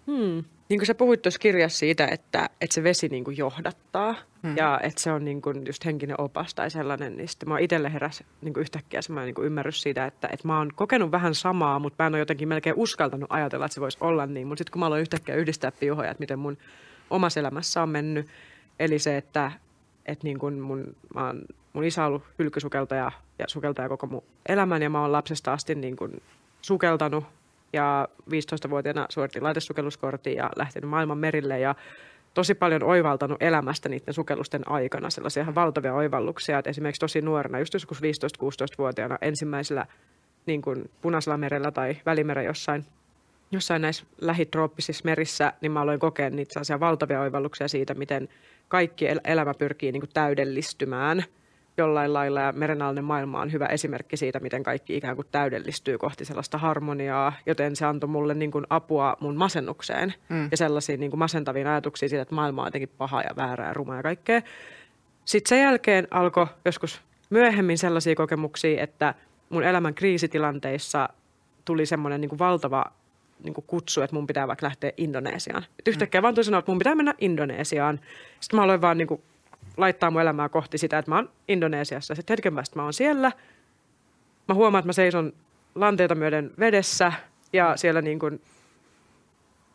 Hmm. 0.07 0.45
Niin 0.69 0.79
kuin 0.79 0.87
sä 0.87 0.95
puhuit 0.95 1.23
tuossa 1.23 1.39
kirjassa 1.39 1.79
siitä, 1.79 2.07
että, 2.07 2.51
että 2.61 2.75
se 2.75 2.83
vesi 2.83 3.09
niin 3.09 3.25
kuin 3.25 3.37
johdattaa 3.37 4.15
hmm. 4.43 4.57
ja 4.57 4.81
että 4.83 5.01
se 5.01 5.13
on 5.13 5.25
niin 5.25 5.43
kuin 5.43 5.67
just 5.67 5.85
henkinen 5.85 6.21
opas 6.21 6.55
tai 6.55 6.71
sellainen, 6.71 7.17
niin 7.17 7.29
sitten 7.29 7.49
mä 7.49 7.59
itselle 7.59 7.93
heräsi 7.93 8.25
niin 8.43 8.55
kuin 8.55 8.61
yhtäkkiä 8.61 9.03
semmoinen 9.03 9.27
niin 9.27 9.35
kuin 9.35 9.47
ymmärrys 9.47 9.83
siitä, 9.83 10.07
että, 10.07 10.29
että 10.33 10.47
mä 10.47 10.59
oon 10.59 10.71
kokenut 10.75 11.11
vähän 11.11 11.35
samaa, 11.35 11.79
mutta 11.79 12.03
mä 12.03 12.07
en 12.07 12.15
ole 12.15 12.19
jotenkin 12.19 12.49
melkein 12.49 12.77
uskaltanut 12.79 13.33
ajatella, 13.33 13.67
että 13.67 13.75
se 13.75 13.81
voisi 13.81 13.99
olla 14.01 14.27
niin. 14.27 14.47
Mutta 14.47 14.61
sitten 14.61 14.73
kun 14.73 14.81
mä 14.81 14.87
aloin 14.87 15.01
yhtäkkiä 15.01 15.35
yhdistää 15.35 15.73
piuhoja, 15.73 16.11
että 16.11 16.21
miten 16.21 16.39
mun 16.39 16.59
omassa 17.11 17.41
elämässä 17.41 17.83
on 17.83 17.89
mennyt, 17.89 18.27
eli 18.79 18.99
se, 18.99 19.17
että, 19.17 19.53
että 20.07 20.25
niin 20.25 20.39
kuin 20.39 20.61
mun, 20.61 20.95
mä 21.15 21.27
oon 21.27 21.43
mun 21.73 21.85
isä 21.85 22.03
on 22.03 22.09
ollut 22.09 22.23
hylkysukeltaja 22.39 23.13
ja 23.39 23.45
sukeltaja 23.49 23.89
koko 23.89 24.07
mun 24.07 24.23
elämän 24.49 24.83
ja 24.83 24.91
mä 24.91 25.01
oon 25.01 25.13
lapsesta 25.13 25.53
asti 25.53 25.75
niin 25.75 25.97
kuin 25.97 26.23
sukeltanut 26.63 27.25
ja 27.73 28.09
15-vuotiaana 28.31 29.07
suoritin 29.09 29.43
laitesukelluskortin 29.43 30.37
ja 30.37 30.51
lähtenyt 30.57 30.91
maailman 30.91 31.19
merille 31.19 31.59
ja 31.59 31.75
tosi 32.35 32.55
paljon 32.55 32.83
oivaltanut 32.83 33.43
elämästä 33.43 33.89
niiden 33.89 34.15
sukellusten 34.15 34.71
aikana, 34.71 35.11
sellaisia 35.11 35.43
ihan 35.43 35.55
valtavia 35.55 35.95
oivalluksia, 35.95 36.59
että 36.59 36.71
esimerkiksi 36.71 37.01
tosi 37.01 37.21
nuorena, 37.21 37.59
just 37.59 37.75
joskus 37.75 38.01
15-16-vuotiaana 38.01 39.19
ensimmäisellä 39.21 39.87
niin 40.47 40.63
kuin 40.63 40.91
Punaisella 41.03 41.37
merellä 41.37 41.71
tai 41.71 41.97
Välimeren 42.07 42.45
jossain, 42.45 42.85
jossain 43.51 43.83
näissä 43.83 44.05
lähitrooppisissa 44.21 45.05
merissä, 45.05 45.53
niin 45.61 45.73
mä 45.73 45.81
aloin 45.81 46.01
kokea 46.01 46.31
niitä 46.31 46.81
valtavia 46.81 47.21
oivalluksia 47.21 47.69
siitä, 47.69 47.95
miten 47.95 48.29
kaikki 48.69 49.07
elämä 49.25 49.55
pyrkii 49.55 49.93
niin 49.93 50.01
kuin 50.01 50.11
täydellistymään– 50.15 51.25
jollain 51.79 52.13
lailla 52.13 52.41
ja 52.41 52.53
merenalainen 52.53 53.05
maailma 53.05 53.41
on 53.41 53.53
hyvä 53.53 53.67
esimerkki 53.67 54.17
siitä, 54.17 54.41
miten 54.41 54.63
kaikki 54.63 54.97
ikään 54.97 55.17
kuin 55.17 55.27
täydellistyy 55.33 55.99
kohti 55.99 56.25
sellaista 56.25 56.59
harmoniaa, 56.59 57.33
joten 57.47 57.77
se 57.77 57.87
antoi 57.87 58.09
mulle 58.09 58.35
niin 58.35 58.51
kuin 58.51 58.67
apua 58.71 59.17
mun 59.21 59.37
masennukseen 59.37 60.15
mm. 60.29 60.49
ja 60.51 60.57
sellaisiin 60.57 61.01
niin 61.01 61.11
kuin 61.11 61.19
masentaviin 61.19 61.67
ajatuksiin 61.67 62.11
siitä, 62.11 62.23
että 62.23 62.35
maailma 62.35 62.63
on 62.63 62.67
jotenkin 62.67 62.91
paha 62.99 63.23
ja 63.23 63.37
väärä 63.37 63.67
ja 63.67 63.75
ruma 63.75 63.97
ja 63.97 64.03
kaikkea. 64.03 64.43
Sitten 65.25 65.49
sen 65.49 65.63
jälkeen 65.63 66.09
alkoi 66.11 66.47
joskus 66.65 67.01
myöhemmin 67.31 67.79
sellaisia 67.79 68.15
kokemuksia, 68.15 68.83
että 68.83 69.15
mun 69.49 69.65
elämän 69.65 69.95
kriisitilanteissa 69.95 71.09
tuli 71.65 71.87
semmoinen 71.87 72.21
niin 72.21 72.29
kuin 72.29 72.39
valtava 72.39 72.85
niin 73.45 73.55
kuin 73.55 73.65
kutsu, 73.67 74.03
että 74.03 74.17
mun 74.17 74.27
pitää 74.27 74.49
vaikka 74.49 74.67
lähteä 74.67 74.93
Indonesiaan. 74.97 75.65
Et 75.79 75.89
yhtäkkiä 75.89 76.21
mm. 76.21 76.23
vaan 76.23 76.35
tuli 76.35 76.45
sanoa, 76.45 76.59
että 76.59 76.71
mun 76.71 76.79
pitää 76.79 76.95
mennä 76.95 77.15
Indonesiaan. 77.19 78.01
Sitten 78.41 78.59
mä 78.59 78.63
aloin 78.63 78.81
vaan 78.81 78.99
niin 78.99 79.09
kuin 79.09 79.23
laittaa 79.77 80.11
mun 80.11 80.23
elämää 80.23 80.49
kohti 80.49 80.79
sitä, 80.79 80.99
että 80.99 81.11
mä 81.11 81.15
oon 81.15 81.31
Indonesiassa. 81.49 82.15
Sitten 82.15 82.35
hetken 82.35 82.55
päästä 82.55 82.77
mä 82.77 82.83
oon 82.83 82.93
siellä. 82.93 83.33
Mä 84.49 84.55
huomaan, 84.55 84.81
että 84.81 84.89
mä 84.89 84.93
seison 84.93 85.33
lanteita 85.75 86.15
myöden 86.15 86.51
vedessä 86.59 87.13
ja 87.53 87.77
siellä 87.77 88.03
niin 88.03 88.19
kuin, 88.19 88.41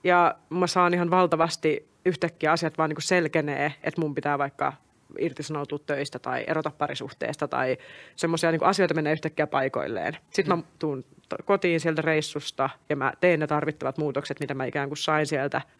ja 0.03 0.35
mä 0.49 0.67
saan 0.67 0.93
ihan 0.93 1.11
valtavasti 1.11 1.87
yhtäkkiä 2.05 2.51
asiat 2.51 2.77
vaan 2.77 2.89
niin 2.89 2.95
kuin 2.95 3.03
selkenee, 3.03 3.73
että 3.83 4.01
mun 4.01 4.15
pitää 4.15 4.37
vaikka 4.37 4.73
irtisanoutua 5.19 5.79
töistä 5.79 6.19
tai 6.19 6.43
erota 6.47 6.71
parisuhteesta 6.77 7.47
tai 7.47 7.77
semmoisia 8.15 8.51
niin 8.51 8.63
asioita 8.63 8.93
menee 8.93 9.13
yhtäkkiä 9.13 9.47
paikoilleen. 9.47 10.17
Sitten 10.31 10.57
mä 10.57 10.63
tuun 10.79 11.05
kotiin 11.45 11.79
sieltä 11.79 12.01
reissusta 12.01 12.69
ja 12.89 12.95
mä 12.95 13.13
teen 13.21 13.39
ne 13.39 13.47
tarvittavat 13.47 13.97
muutokset, 13.97 14.39
mitä 14.39 14.53
mä 14.53 14.65
ikään 14.65 14.89
kuin 14.89 14.97
sain 14.97 15.27
sieltä– 15.27 15.61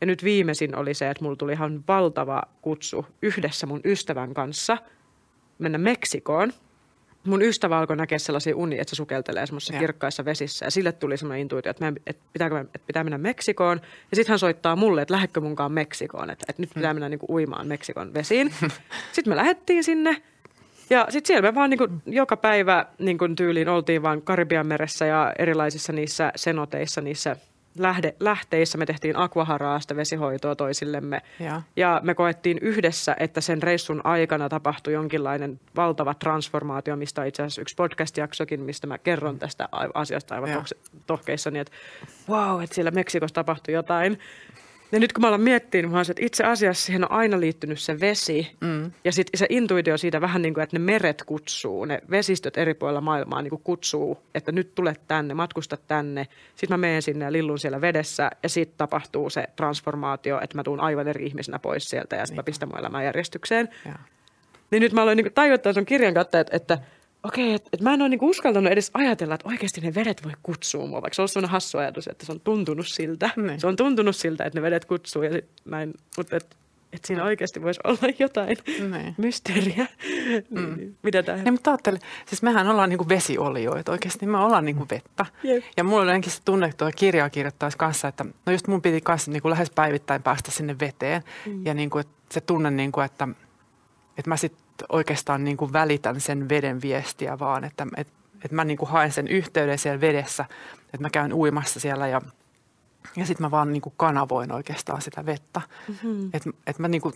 ja 0.00 0.06
nyt 0.06 0.24
viimeisin 0.24 0.76
oli 0.76 0.94
se, 0.94 1.10
että 1.10 1.24
mulla 1.24 1.36
tuli 1.36 1.52
ihan 1.52 1.84
valtava 1.88 2.42
kutsu 2.62 3.06
yhdessä 3.22 3.66
mun 3.66 3.80
ystävän 3.84 4.34
kanssa 4.34 4.78
mennä 5.58 5.78
Meksikoon. 5.78 6.52
Mun 7.24 7.42
ystävä 7.42 7.78
alkoi 7.78 7.96
näkeä 7.96 8.18
sellaisia 8.18 8.56
unia, 8.56 8.80
että 8.80 8.90
se 8.90 8.96
sukeltelee 8.96 9.46
semmoisissa 9.46 9.78
kirkkaissa 9.78 10.24
vesissä. 10.24 10.66
Ja 10.66 10.70
sille 10.70 10.92
tuli 10.92 11.16
semmoinen 11.16 11.40
intuitio, 11.40 11.70
että, 11.70 11.92
että, 12.06 12.22
pitääkö, 12.32 12.60
että 12.60 12.86
pitää 12.86 13.04
mennä 13.04 13.18
Meksikoon. 13.18 13.80
Ja 14.10 14.16
sitten 14.16 14.32
hän 14.32 14.38
soittaa 14.38 14.76
mulle, 14.76 15.02
että 15.02 15.14
lähdekö 15.14 15.40
munkaan 15.40 15.72
Meksikoon. 15.72 16.30
Että, 16.30 16.44
että 16.48 16.62
nyt 16.62 16.70
pitää 16.74 16.94
mennä 16.94 17.08
niin 17.08 17.18
kuin 17.18 17.30
uimaan 17.30 17.66
Meksikon 17.66 18.14
vesiin. 18.14 18.54
sitten 19.12 19.30
me 19.30 19.36
lähdettiin 19.36 19.84
sinne. 19.84 20.22
Ja 20.90 21.06
sitten 21.08 21.26
siellä 21.26 21.48
me 21.48 21.54
vaan 21.54 21.70
niin 21.70 21.78
kuin 21.78 22.02
joka 22.06 22.36
päivä 22.36 22.86
niin 22.98 23.18
kuin 23.18 23.36
tyyliin 23.36 23.68
oltiin 23.68 24.02
vaan 24.02 24.22
Karibian 24.22 24.66
meressä 24.66 25.06
ja 25.06 25.32
erilaisissa 25.38 25.92
niissä 25.92 26.32
senoteissa, 26.36 27.00
niissä– 27.00 27.36
lähde, 27.78 28.14
lähteissä 28.20 28.78
me 28.78 28.86
tehtiin 28.86 29.16
aquaharaasta 29.16 29.96
vesihoitoa 29.96 30.56
toisillemme. 30.56 31.22
Ja. 31.40 31.62
ja 31.76 32.00
me 32.04 32.14
koettiin 32.14 32.58
yhdessä, 32.60 33.16
että 33.18 33.40
sen 33.40 33.62
reissun 33.62 34.00
aikana 34.04 34.48
tapahtui 34.48 34.92
jonkinlainen 34.92 35.60
valtava 35.76 36.14
transformaatio, 36.14 36.96
mistä 36.96 37.24
itse 37.24 37.42
asiassa 37.42 37.60
yksi 37.60 37.74
podcast-jaksokin, 37.74 38.60
mistä 38.60 38.86
mä 38.86 38.98
kerron 38.98 39.38
tästä 39.38 39.68
asiasta 39.94 40.34
aivan 40.34 40.64
tohkeissani, 41.06 41.58
että 41.58 41.72
wow, 42.28 42.62
että 42.62 42.74
siellä 42.74 42.90
Meksikossa 42.90 43.34
tapahtui 43.34 43.74
jotain. 43.74 44.18
Ja 44.92 45.00
nyt 45.00 45.12
kun 45.12 45.20
mä 45.20 45.28
alan 45.28 45.40
miettiä, 45.40 45.82
niin 45.82 45.92
mä 45.92 46.00
että 46.00 46.24
itse 46.26 46.44
asiassa 46.44 46.86
siihen 46.86 47.04
on 47.04 47.12
aina 47.12 47.40
liittynyt 47.40 47.80
se 47.80 48.00
vesi. 48.00 48.50
Mm. 48.60 48.92
Ja 49.04 49.12
sitten 49.12 49.38
se 49.38 49.46
intuitio 49.48 49.98
siitä 49.98 50.20
vähän 50.20 50.42
niin 50.42 50.54
kuin, 50.54 50.64
että 50.64 50.78
ne 50.78 50.84
meret 50.84 51.22
kutsuu, 51.26 51.84
ne 51.84 52.02
vesistöt 52.10 52.58
eri 52.58 52.74
puolilla 52.74 53.00
maailmaa 53.00 53.42
niin 53.42 53.50
kuin 53.50 53.62
kutsuu, 53.64 54.18
että 54.34 54.52
nyt 54.52 54.74
tulet 54.74 55.00
tänne, 55.08 55.34
matkusta 55.34 55.76
tänne. 55.76 56.26
Sitten 56.56 56.78
mä 56.78 56.86
menen 56.86 57.02
sinne 57.02 57.24
ja 57.24 57.32
lillun 57.32 57.58
siellä 57.58 57.80
vedessä 57.80 58.30
ja 58.42 58.48
sitten 58.48 58.78
tapahtuu 58.78 59.30
se 59.30 59.44
transformaatio, 59.56 60.40
että 60.40 60.56
mä 60.56 60.62
tuun 60.62 60.80
aivan 60.80 61.08
eri 61.08 61.26
ihmisenä 61.26 61.58
pois 61.58 61.90
sieltä 61.90 62.16
ja 62.16 62.26
sitten 62.26 62.38
mä 62.38 62.42
pistän 62.42 62.68
mun 62.68 62.78
elämän 62.78 63.04
järjestykseen. 63.04 63.68
Ja. 63.84 63.94
Niin 64.70 64.80
nyt 64.80 64.92
mä 64.92 65.02
aloin 65.02 65.16
niin 65.16 65.32
tajuttaa 65.34 65.72
sun 65.72 65.86
kirjan 65.86 66.14
kautta, 66.14 66.40
että, 66.40 66.56
että– 66.56 66.78
okei, 67.22 67.54
että 67.54 67.68
et 67.72 67.80
mä 67.80 67.94
en 67.94 68.02
ole 68.02 68.08
niinku 68.08 68.28
uskaltanut 68.28 68.72
edes 68.72 68.90
ajatella, 68.94 69.34
että 69.34 69.48
oikeasti 69.48 69.80
ne 69.80 69.94
vedet 69.94 70.24
voi 70.24 70.32
kutsua 70.42 70.86
mua, 70.86 71.02
vaikka 71.02 71.14
se 71.14 71.22
on 71.22 71.28
sellainen 71.28 71.50
hassu 71.50 71.78
ajatus, 71.78 72.06
että 72.08 72.26
se 72.26 72.32
on 72.32 72.40
tuntunut 72.40 72.86
siltä. 72.86 73.30
Mm. 73.36 73.58
Se 73.58 73.66
on 73.66 73.76
tuntunut 73.76 74.16
siltä, 74.16 74.44
että 74.44 74.58
ne 74.58 74.62
vedet 74.62 74.84
kutsuu 74.84 75.22
ja 75.22 75.32
sit 75.32 75.44
näin, 75.64 75.94
mutta 76.16 76.36
et, 76.36 76.56
et 76.92 77.04
siinä 77.04 77.24
oikeasti 77.24 77.62
voisi 77.62 77.80
olla 77.84 78.14
jotain 78.18 78.56
niin. 78.66 79.14
mysteeriä. 79.18 79.86
Mm. 80.50 80.94
Mitä 81.02 81.22
tämä? 81.22 81.42
Niin, 81.42 81.54
mutta 81.54 81.70
ajattele, 81.70 81.98
siis 82.26 82.42
mehän 82.42 82.68
ollaan 82.68 82.88
niinku 82.88 83.08
vesiolioita 83.08 83.92
oikeasti, 83.92 84.26
me 84.26 84.38
ollaan 84.38 84.64
niinku 84.64 84.86
vettä. 84.90 85.26
Yep. 85.44 85.64
Ja 85.76 85.84
mulla 85.84 86.02
on 86.02 86.08
ainakin 86.08 86.32
se 86.32 86.40
tunne, 86.44 86.66
että 86.66 86.76
tuo 86.76 86.90
kirjaa 86.96 87.30
kirjoittaisi 87.30 87.78
kanssa, 87.78 88.08
että 88.08 88.24
no 88.46 88.52
just 88.52 88.66
mun 88.66 88.82
piti 88.82 89.00
kanssa 89.00 89.30
niinku 89.30 89.50
lähes 89.50 89.70
päivittäin 89.70 90.22
päästä 90.22 90.50
sinne 90.50 90.76
veteen. 90.80 91.22
Mm. 91.46 91.66
Ja 91.66 91.74
niinku, 91.74 91.98
että 91.98 92.12
se 92.30 92.40
tunne, 92.40 92.70
niinku, 92.70 93.00
että, 93.00 93.28
että 94.18 94.30
mä 94.30 94.36
sitten 94.36 94.67
oikeastaan 94.88 95.44
niin 95.44 95.56
kuin 95.56 95.72
välitän 95.72 96.20
sen 96.20 96.48
veden 96.48 96.82
viestiä 96.82 97.38
vaan, 97.38 97.64
että, 97.64 97.86
että, 97.96 98.12
että 98.44 98.54
mä 98.54 98.64
niin 98.64 98.78
kuin 98.78 98.90
haen 98.90 99.12
sen 99.12 99.28
yhteyden 99.28 99.78
siellä 99.78 100.00
vedessä, 100.00 100.44
että 100.84 101.00
mä 101.00 101.10
käyn 101.10 101.32
uimassa 101.32 101.80
siellä 101.80 102.08
ja, 102.08 102.20
ja 103.16 103.26
sitten 103.26 103.46
mä 103.46 103.50
vaan 103.50 103.72
niin 103.72 103.80
kuin 103.80 103.94
kanavoin 103.96 104.52
oikeastaan 104.52 105.02
sitä 105.02 105.26
vettä. 105.26 105.60
Mm-hmm. 105.88 106.30
Että, 106.32 106.50
että 106.66 106.82
mä 106.82 106.88
niin 106.88 107.00
kuin 107.00 107.14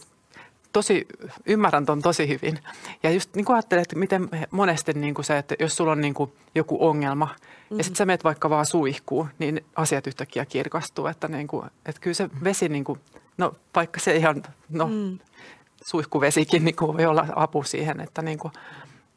tosi, 0.73 1.07
ymmärrän 1.47 1.87
ton 1.87 2.03
tosi 2.03 2.29
hyvin. 2.29 2.59
Ja 3.03 3.11
just 3.11 3.35
niin 3.35 3.45
kuin 3.45 3.57
ajattelen, 3.57 3.83
että 3.83 3.97
miten 3.97 4.29
monesti 4.51 4.93
niin 4.93 5.15
kuin 5.15 5.25
se, 5.25 5.39
että 5.39 5.55
jos 5.61 5.77
sulla 5.77 5.93
on 5.93 6.01
niin 6.01 6.15
kuin 6.15 6.33
joku 6.55 6.89
ongelma 6.89 7.25
mm-hmm. 7.25 7.79
ja 7.79 7.85
sitten 7.85 7.99
sä 7.99 8.07
menet 8.07 8.25
vaikka 8.25 8.51
vaan 8.51 8.67
suihkuun, 8.67 9.29
niin 9.39 9.65
asiat 9.77 10.07
yhtäkkiä 10.07 10.45
kirkastuu. 10.45 11.07
Että, 11.07 11.29
niin 11.29 11.47
kuin, 11.47 11.67
että 11.87 12.01
kyllä 12.01 12.15
se 12.15 12.31
vesi, 12.45 12.69
niin 12.69 12.85
kuin, 12.85 13.01
no 13.39 13.55
vaikka 13.75 14.01
se 14.01 14.17
ihan, 14.17 14.43
no 14.69 14.87
mm 14.87 15.19
suihkuvesikin 15.87 16.64
niin 16.64 16.76
kuin 16.76 16.97
voi 16.97 17.07
olla 17.07 17.26
apu 17.37 17.62
siihen, 17.62 18.01
että, 18.01 18.22
niin 18.22 18.39
kuin, 18.39 18.53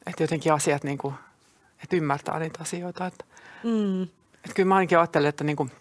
että 0.07 0.23
jotenkin 0.23 0.53
asiat, 0.53 0.83
niin 0.83 0.97
kuin, 0.97 1.15
että 1.83 1.95
ymmärtää 1.95 2.39
niitä 2.39 2.59
asioita. 2.61 3.05
Että, 3.05 3.25
mm. 3.63 4.03
että 4.03 4.53
kyllä 4.55 4.67
mä 4.67 4.75
ainakin 4.75 4.97
ajattelen, 4.97 5.29
että, 5.29 5.43
niin 5.43 5.55
kuin, 5.55 5.71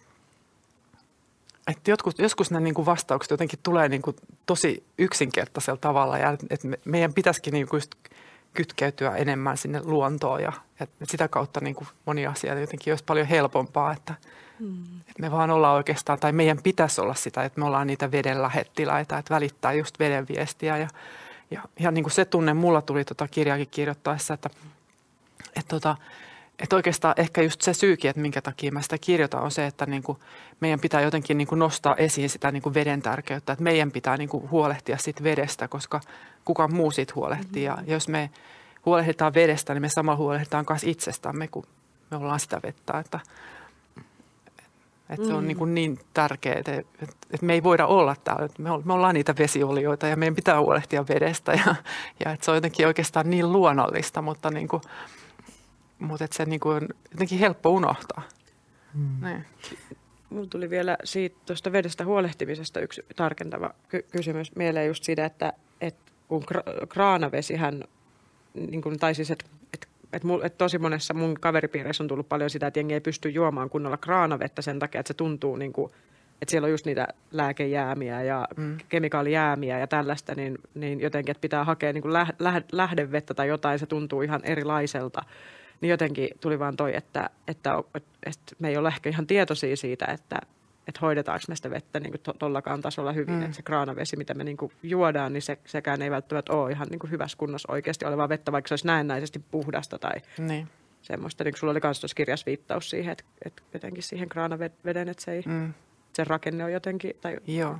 että 1.66 1.90
joskus, 1.90 2.14
joskus 2.18 2.50
ne 2.50 2.60
niin 2.60 2.74
kuin 2.74 2.86
vastaukset 2.86 3.30
jotenkin 3.30 3.58
tulee 3.62 3.88
niin 3.88 4.02
kuin 4.02 4.16
tosi 4.46 4.84
yksinkertaisella 4.98 5.78
tavalla 5.80 6.18
ja 6.18 6.36
että 6.50 6.68
meidän 6.84 7.14
pitäisikin 7.14 7.52
niin 7.52 7.68
kuin 7.68 7.78
just 7.78 7.94
kytkeytyä 8.54 9.16
enemmän 9.16 9.56
sinne 9.56 9.80
luontoon 9.84 10.42
ja, 10.42 10.52
ja 10.80 10.86
sitä 11.10 11.28
kautta 11.28 11.60
niin 11.60 11.74
kuin 11.74 11.88
moni 12.06 12.26
asia 12.26 12.60
jotenkin 12.60 12.92
olisi 12.92 13.04
paljon 13.04 13.26
helpompaa, 13.26 13.92
että, 13.92 14.14
mm. 14.60 15.00
että 15.00 15.20
me 15.20 15.30
vaan 15.30 15.50
ollaan 15.50 15.76
oikeastaan, 15.76 16.18
tai 16.18 16.32
meidän 16.32 16.58
pitäisi 16.62 17.00
olla 17.00 17.14
sitä, 17.14 17.44
että 17.44 17.60
me 17.60 17.66
ollaan 17.66 17.86
niitä 17.86 18.12
veden 18.12 18.42
lähettiläitä, 18.42 19.18
että 19.18 19.34
välittää 19.34 19.72
just 19.72 19.98
veden 19.98 20.28
viestiä 20.28 20.76
ja, 20.76 20.88
ja, 21.50 21.62
ja 21.80 21.90
niin 21.90 22.04
kuin 22.04 22.12
se 22.12 22.24
tunne 22.24 22.54
mulla 22.54 22.82
tuli 22.82 23.04
tota 23.04 23.28
kirjaakin 23.28 23.68
kirjoittaessa, 23.70 24.34
että, 24.34 24.50
että 25.56 25.68
tota, 25.68 25.96
että 26.58 26.76
oikeastaan 26.76 27.14
ehkä 27.16 27.42
just 27.42 27.62
se 27.62 27.74
syykin, 27.74 28.08
että 28.10 28.22
minkä 28.22 28.42
takia 28.42 28.72
mä 28.72 28.82
sitä 28.82 28.98
kirjoitan, 28.98 29.42
on 29.42 29.50
se, 29.50 29.66
että 29.66 29.86
niin 29.86 30.02
kuin 30.02 30.18
meidän 30.60 30.80
pitää 30.80 31.00
jotenkin 31.00 31.38
niin 31.38 31.48
kuin 31.48 31.58
nostaa 31.58 31.96
esiin 31.96 32.30
sitä 32.30 32.50
niin 32.50 32.62
kuin 32.62 32.74
veden 32.74 33.02
tärkeyttä. 33.02 33.52
Että 33.52 33.62
meidän 33.62 33.90
pitää 33.90 34.16
niin 34.16 34.28
kuin 34.28 34.50
huolehtia 34.50 34.98
siitä 34.98 35.24
vedestä, 35.24 35.68
koska 35.68 36.00
kuka 36.44 36.68
muu 36.68 36.90
siitä 36.90 37.12
huolehtii. 37.14 37.68
Mm-hmm. 37.68 37.86
Ja 37.86 37.94
jos 37.94 38.08
me 38.08 38.30
huolehditaan 38.86 39.34
vedestä, 39.34 39.74
niin 39.74 39.82
me 39.82 39.88
samalla 39.88 40.16
huolehditaan 40.16 40.66
myös 40.68 40.84
itsestämme, 40.84 41.48
kun 41.48 41.66
me 42.10 42.16
ollaan 42.16 42.40
sitä 42.40 42.60
vettä. 42.62 42.98
Että, 42.98 43.20
että 45.10 45.26
se 45.26 45.32
on 45.32 45.44
mm. 45.44 45.48
niin, 45.48 45.56
kuin 45.56 45.74
niin 45.74 45.98
tärkeää, 46.14 46.58
että, 46.58 46.72
että 47.02 47.46
me 47.46 47.52
ei 47.52 47.62
voida 47.62 47.86
olla 47.86 48.16
täällä. 48.24 48.48
Me 48.84 48.92
ollaan 48.94 49.14
niitä 49.14 49.34
vesiolioita 49.38 50.06
ja 50.06 50.16
meidän 50.16 50.34
pitää 50.34 50.60
huolehtia 50.60 51.04
vedestä. 51.08 51.52
Ja, 51.52 51.74
ja 52.24 52.32
että 52.32 52.44
se 52.44 52.50
on 52.50 52.56
jotenkin 52.56 52.86
oikeastaan 52.86 53.30
niin 53.30 53.52
luonnollista, 53.52 54.22
mutta 54.22 54.50
niin 54.50 54.68
kuin– 54.68 54.82
mutta 55.98 56.26
se 56.30 56.44
niin 56.44 56.60
kuin 56.60 56.76
on 56.76 56.88
jotenkin 57.12 57.38
helppo 57.38 57.70
unohtaa. 57.70 58.22
Hmm. 58.94 59.28
Niin. 59.28 59.44
Mulla 60.30 60.46
tuli 60.46 60.70
vielä 60.70 60.96
siitä 61.04 61.36
tuosta 61.46 61.72
vedestä 61.72 62.04
huolehtimisesta 62.04 62.80
yksi 62.80 63.04
tarkentava 63.16 63.70
ky- 63.88 64.04
kysymys 64.10 64.56
mieleen 64.56 64.86
just 64.86 65.04
siitä, 65.04 65.24
että, 65.24 65.52
että 65.80 66.12
kun 66.28 66.42
kra- 66.42 66.86
kraanavesihän, 66.86 67.84
niin 68.54 68.82
kuin, 68.82 68.98
tai 68.98 69.14
siis, 69.14 69.30
että 69.30 69.44
et, 70.16 70.22
et, 70.24 70.44
et 70.44 70.58
tosi 70.58 70.78
monessa 70.78 71.14
mun 71.14 71.36
kaveripiireissä 71.40 72.04
on 72.04 72.08
tullut 72.08 72.28
paljon 72.28 72.50
sitä, 72.50 72.66
että 72.66 72.78
jengi 72.78 72.94
ei 72.94 73.00
pysty 73.00 73.28
juomaan 73.28 73.70
kunnolla 73.70 73.96
kraanavettä 73.96 74.62
sen 74.62 74.78
takia, 74.78 75.00
että 75.00 75.08
se 75.08 75.14
tuntuu 75.14 75.56
niin 75.56 75.72
kuin, 75.72 75.92
että 76.42 76.50
siellä 76.50 76.66
on 76.66 76.70
just 76.70 76.86
niitä 76.86 77.08
lääkejäämiä 77.30 78.22
ja 78.22 78.48
mm. 78.56 78.76
kemikaalijäämiä 78.88 79.78
ja 79.78 79.86
tällaista, 79.86 80.34
niin, 80.34 80.58
niin 80.74 81.00
jotenkin, 81.00 81.30
että 81.30 81.40
pitää 81.40 81.64
hakea 81.64 81.92
niin 81.92 82.02
kuin 82.02 82.14
lähdevettä 82.72 83.34
tai 83.34 83.48
jotain, 83.48 83.78
se 83.78 83.86
tuntuu 83.86 84.22
ihan 84.22 84.40
erilaiselta. 84.44 85.22
niin 85.80 85.90
jotenkin 85.90 86.28
tuli 86.40 86.58
vaan 86.58 86.76
toi, 86.76 86.96
että, 86.96 87.30
että, 87.48 87.82
että 88.26 88.56
me 88.58 88.68
ei 88.68 88.76
ole 88.76 88.88
ehkä 88.88 89.10
ihan 89.10 89.26
tietoisia 89.26 89.76
siitä, 89.76 90.06
että, 90.06 90.38
että 90.88 91.00
hoidetaanko 91.02 91.44
me 91.48 91.56
sitä 91.56 91.70
vettä 91.70 92.00
niin 92.00 92.14
tuollakaan 92.38 92.82
tasolla 92.82 93.12
hyvin. 93.12 93.34
Mm. 93.34 93.42
Että 93.42 93.56
se 93.56 93.62
kraanavesi, 93.62 94.16
mitä 94.16 94.34
me 94.34 94.44
niin 94.44 94.56
kuin 94.56 94.72
juodaan, 94.82 95.32
niin 95.32 95.42
se, 95.42 95.58
sekään 95.66 96.02
ei 96.02 96.10
välttämättä 96.10 96.52
ole 96.52 96.70
ihan 96.70 96.88
niin 96.90 96.98
kuin 96.98 97.10
hyvässä 97.10 97.38
kunnossa 97.38 97.72
oikeasti 97.72 98.04
olevaa 98.04 98.28
vettä, 98.28 98.52
vaikka 98.52 98.68
se 98.68 98.72
olisi 98.72 98.86
näennäisesti 98.86 99.44
puhdasta 99.50 99.98
tai 99.98 100.20
niin. 100.38 100.68
semmoista. 101.02 101.44
Niin 101.44 101.56
sulla 101.56 101.70
oli 101.70 101.80
myös 101.82 102.00
tuossa 102.00 102.14
kirjassa 102.14 102.46
viittaus 102.46 102.90
siihen, 102.90 103.12
että, 103.12 103.24
että 103.44 103.62
jotenkin 103.74 104.02
siihen 104.02 104.28
kraanaveden, 104.28 105.08
että 105.08 105.24
se 105.24 105.32
ei... 105.32 105.42
Mm 105.46 105.74
se 106.14 106.24
rakenne 106.24 106.64
on 106.64 106.72
jotenkin... 106.72 107.12
Tai 107.20 107.38
Joo. 107.46 107.78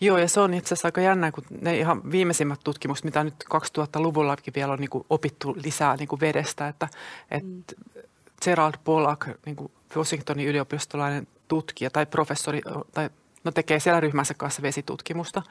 Joo, 0.00 0.18
ja 0.18 0.28
se 0.28 0.40
on 0.40 0.54
itse 0.54 0.74
asiassa 0.74 0.88
aika 0.88 1.00
jännä, 1.00 1.32
kun 1.32 1.44
ne 1.60 1.78
ihan 1.78 2.12
viimeisimmät 2.12 2.60
tutkimukset, 2.64 3.04
mitä 3.04 3.24
nyt 3.24 3.34
2000-luvullakin 3.54 4.54
vielä 4.54 4.72
on 4.72 4.78
niin 4.78 4.90
kuin 4.90 5.06
opittu 5.10 5.56
lisää 5.64 5.96
niin 5.96 6.08
kuin 6.08 6.20
vedestä, 6.20 6.68
että, 6.68 6.88
että 7.30 7.48
mm. 7.48 8.02
Gerald 8.44 8.74
Pollack, 8.84 9.28
niin 9.46 9.56
kuin 9.56 9.72
Washingtonin 9.96 10.46
yliopistolainen 10.46 11.26
tutkija 11.50 11.90
tai 11.90 12.06
professori, 12.06 12.60
tai 12.94 13.10
no 13.44 13.50
tekee 13.50 13.80
siellä 13.80 14.00
ryhmänsä 14.00 14.34
kanssa 14.34 14.62
vesitutkimusta, 14.62 15.42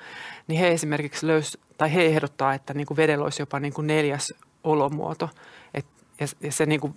niin 0.47 0.59
he 0.59 0.71
esimerkiksi 0.71 1.27
löys, 1.27 1.57
tai 1.77 1.93
he 1.93 2.05
ehdottaa, 2.05 2.53
että 2.53 2.73
niin 2.73 2.87
kuin 2.87 2.97
vedellä 2.97 3.23
olisi 3.23 3.41
jopa 3.41 3.59
niin 3.59 3.73
kuin 3.73 3.87
neljäs 3.87 4.33
olomuoto. 4.63 5.29
Et, 5.73 5.85
ja, 6.19 6.27
ja 6.41 6.51
se 6.51 6.65
niin 6.65 6.81
kuin, 6.81 6.95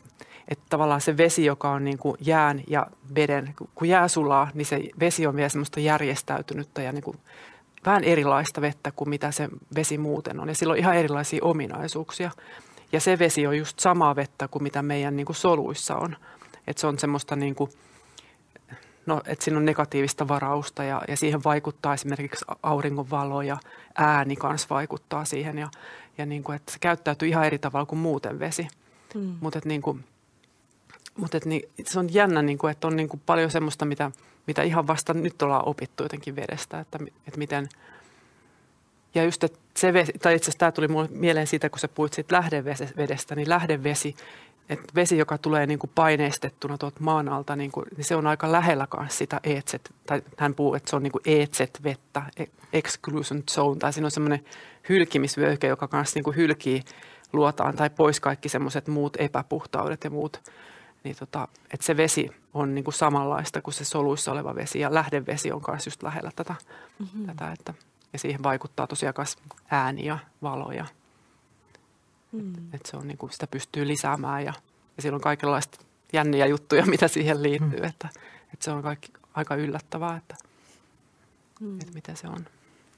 että 0.49 0.65
tavallaan 0.71 1.01
se 1.01 1.17
vesi, 1.17 1.45
joka 1.45 1.71
on 1.71 1.85
niin 1.85 1.99
kuin 1.99 2.17
jään 2.21 2.63
ja 2.69 2.87
veden, 3.15 3.55
kun 3.75 3.89
jää 3.89 4.09
sulaa, 4.09 4.51
niin 4.55 4.67
se 4.67 4.81
vesi 5.01 5.27
on 5.27 5.37
vielä 5.37 5.49
semmoista 5.49 5.81
järjestäytynyttä 5.81 6.83
ja 6.83 6.93
niin 6.93 7.05
kuin 7.05 7.19
vähän 7.87 8.05
erilaista 8.05 8.61
vettä 8.61 8.93
kuin 8.97 9.09
mitä 9.09 9.31
se 9.31 9.49
vesi 9.75 9.99
muuten 9.99 10.41
on. 10.41 10.49
Ja 10.49 10.55
sillä 10.55 10.73
on 10.73 10.79
ihan 10.79 10.97
erilaisia 10.97 11.45
ominaisuuksia. 11.45 12.31
Ja 12.93 13.01
se 13.01 13.19
vesi 13.19 13.47
on 13.47 13.59
just 13.59 13.79
samaa 13.79 14.17
vettä 14.17 14.49
kuin 14.49 14.63
mitä 14.63 14.83
meidän 14.83 15.17
niin 15.17 15.27
kuin 15.27 15.37
soluissa 15.37 15.97
on. 15.97 16.17
Että 16.67 16.81
se 16.81 16.87
on 16.87 16.99
semmoista 16.99 17.37
niin 17.37 17.55
kuin, 17.55 17.71
no, 19.07 19.23
että 19.27 19.45
siinä 19.45 19.59
on 19.59 19.65
negatiivista 19.65 20.29
varausta 20.29 20.85
ja, 20.85 21.03
ja 21.09 21.17
siihen 21.17 21.45
vaikuttaa 21.45 21.95
esimerkiksi 21.95 22.45
auringonvalo 22.63 23.43
ja 23.43 23.57
ääni 23.95 24.37
kanssa 24.37 24.67
vaikuttaa 24.71 25.25
siihen. 25.25 25.59
Ja, 25.59 25.69
ja 26.19 26.27
niin 26.27 26.43
kuin, 26.43 26.57
että 26.57 26.73
se 26.73 26.79
käyttäytyy 26.79 27.29
ihan 27.29 27.47
eri 27.47 27.59
tavalla 27.59 27.87
kuin 27.87 27.99
muuten 27.99 28.39
vesi. 28.39 28.69
Mm. 29.15 29.35
Mutta 29.41 29.61
niin 29.65 29.83
kuin, 29.83 30.05
mutta 31.17 31.39
niin, 31.45 31.69
se 31.87 31.99
on 31.99 32.15
jännä, 32.15 32.43
niin 32.43 32.59
kuin, 32.59 32.71
että 32.71 32.87
on 32.87 32.97
niin 32.97 33.09
kuin 33.09 33.23
paljon 33.27 33.51
semmoista, 33.51 33.85
mitä, 33.85 34.11
mitä 34.47 34.63
ihan 34.63 34.87
vasta 34.87 35.15
nyt 35.15 35.43
ollaan 35.43 35.69
opittu 35.69 36.03
jotenkin 36.03 36.37
vedestä, 36.37 36.81
että, 36.81 36.99
että 37.27 37.39
miten– 37.39 37.69
ja 39.15 39.25
just, 39.25 39.45
että 39.45 39.59
se 39.77 39.93
vesi, 39.93 40.13
tai 40.13 40.35
itse 40.35 40.45
asiassa 40.45 40.59
tämä 40.59 40.73
tuli 40.73 40.89
mulle 40.89 41.09
mieleen 41.11 41.47
siitä, 41.47 41.71
kun 41.71 41.79
sä 41.79 41.89
puhuit 41.89 42.13
siitä 42.13 42.37
lähdevedestä, 42.37 43.35
niin 43.35 43.49
lähdevesi, 43.49 44.17
että 44.73 44.95
vesi, 44.95 45.19
joka 45.19 45.39
tulee 45.39 45.67
niin 45.67 45.79
kuin 45.79 45.91
paineistettuna 45.95 46.79
tuolta 46.79 47.01
maan 47.01 47.29
alta, 47.29 47.57
niin, 47.57 47.73
kuin, 47.73 47.87
niin 47.97 48.05
se 48.05 48.17
on 48.17 48.27
aika 48.27 48.53
lähellä 48.53 48.87
kanssa 48.87 49.19
sitä 49.19 49.41
EZ, 49.45 49.75
tai 50.07 50.23
hän 50.37 50.55
puhuu, 50.55 50.75
että 50.75 50.91
se 50.91 50.97
on 50.97 51.03
niin 51.03 51.13
kuin 51.13 51.23
EZ-vettä, 51.25 52.23
exclusion 52.73 53.43
zone, 53.51 53.79
tai 53.79 53.93
siinä 53.93 54.07
on 54.07 54.11
semmoinen 54.11 54.45
hylkimisvyöhyke, 54.89 55.67
joka 55.67 55.89
kanssa 55.89 56.17
niin 56.17 56.25
kuin 56.25 56.37
hylkii 56.37 56.83
luotaan 57.33 57.77
tai 57.77 57.91
pois 57.91 58.21
kaikki 58.21 58.49
semmoiset 58.49 58.89
muut 58.89 59.17
epäpuhtaudet 59.21 60.05
ja 60.05 60.11
muut 60.11 60.41
niin 61.05 61.17
tota, 61.17 61.49
että 61.73 61.87
se 61.87 61.97
vesi 61.97 62.31
on 62.55 62.75
niin 62.75 62.85
kuin 62.85 62.95
samanlaista 62.95 63.63
kuin 63.63 63.75
se 63.75 63.85
soluissa 63.85 64.33
oleva 64.33 64.55
vesi 64.55 64.81
ja 64.81 64.95
lähdevesi 64.95 65.53
on 65.53 65.63
myös 65.69 65.87
just 65.87 66.03
lähellä 66.03 66.31
tätä. 66.37 66.55
Mm-hmm. 66.99 67.27
tätä 67.27 67.53
että, 67.53 67.75
ja 68.13 68.19
siihen 68.19 68.43
vaikuttaa 68.43 68.87
tosiaan 68.87 69.15
myös 69.19 69.37
ääni 69.71 70.05
ja 70.05 70.19
valo 70.43 70.73
ja 70.73 70.87
mm. 72.33 72.55
että 72.55 72.77
et 72.77 72.87
se 72.87 72.97
on 72.97 73.09
niin 73.09 73.19
kuin, 73.19 73.33
sitä 73.33 73.47
pystyy 73.47 73.87
lisäämään 73.87 74.45
ja, 74.45 74.53
ja 74.97 75.03
siellä 75.03 75.17
on 75.17 75.21
kaikenlaista 75.21 75.79
jänniä 76.13 76.47
juttuja, 76.47 76.87
mitä 76.87 77.09
siihen 77.09 77.43
liittyy, 77.43 77.81
mm. 77.81 77.85
että, 77.85 78.09
että 78.53 78.65
se 78.65 78.71
on 78.71 78.83
kaikki 78.83 79.13
aika 79.35 79.55
yllättävää, 79.55 80.17
että, 80.17 80.37
mm. 81.61 81.81
että 81.81 81.93
mitä 81.95 82.15
se 82.15 82.29
on. 82.29 82.47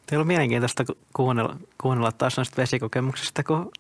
Teillä 0.07 0.23
on 0.23 0.27
mielenkiintoista 0.27 0.85
kuunnella, 1.13 1.57
kuunnella 1.81 2.13
taas 2.13 2.37
noista 2.37 2.57
vesikokemuksista, 2.57 3.45
kun 3.45 3.71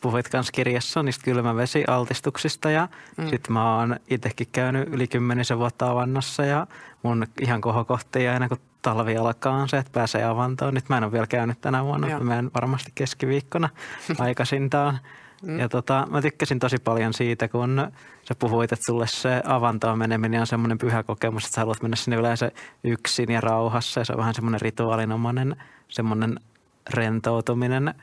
puhuit 0.00 0.28
kanssa 0.28 0.52
kirjassa 0.52 1.02
niistä 1.02 1.24
kylmävesialtistuksista 1.24 2.70
ja 2.70 2.88
mm. 3.16 3.28
sitten 3.28 3.52
mä 3.52 3.76
oon 3.76 3.96
itsekin 4.10 4.48
käynyt 4.52 4.88
yli 4.88 5.06
kymmenisen 5.06 5.58
vuotta 5.58 5.90
avannassa 5.90 6.44
ja 6.44 6.66
mun 7.02 7.26
ihan 7.40 7.60
kohokohti 7.60 8.28
aina 8.28 8.48
kun 8.48 8.58
talvi 8.82 9.16
alkaa 9.16 9.52
on 9.52 9.68
se, 9.68 9.78
että 9.78 9.92
pääsee 9.92 10.24
avantoon. 10.24 10.74
Nyt 10.74 10.88
mä 10.88 10.96
en 10.96 11.04
ole 11.04 11.12
vielä 11.12 11.26
käynyt 11.26 11.60
tänä 11.60 11.84
vuonna, 11.84 12.08
Joo. 12.08 12.20
mä 12.20 12.38
en 12.38 12.50
varmasti 12.54 12.92
keskiviikkona 12.94 13.68
aikaisintaan. 14.18 14.98
Mm. 15.42 15.58
Ja 15.58 15.68
tota, 15.68 16.06
mä 16.10 16.22
tykkäsin 16.22 16.58
tosi 16.58 16.76
paljon 16.78 17.14
siitä, 17.14 17.48
kun 17.48 17.92
sä 18.22 18.34
puhuit, 18.38 18.72
että 18.72 18.84
sulle 18.86 19.06
se 19.06 19.42
avantoon 19.44 19.98
meneminen 19.98 20.40
on 20.40 20.46
semmoinen 20.46 20.78
pyhä 20.78 21.02
kokemus, 21.02 21.44
että 21.44 21.54
sä 21.54 21.60
haluat 21.60 21.82
mennä 21.82 21.96
sinne 21.96 22.16
yleensä 22.16 22.50
yksin 22.84 23.32
ja 23.32 23.40
rauhassa. 23.40 24.00
Ja 24.00 24.04
se 24.04 24.12
on 24.12 24.18
vähän 24.18 24.34
semmoinen 24.34 24.60
rituaalinomainen, 24.60 25.56
semmoinen 25.88 26.40
rentoutuminen. 26.90 27.94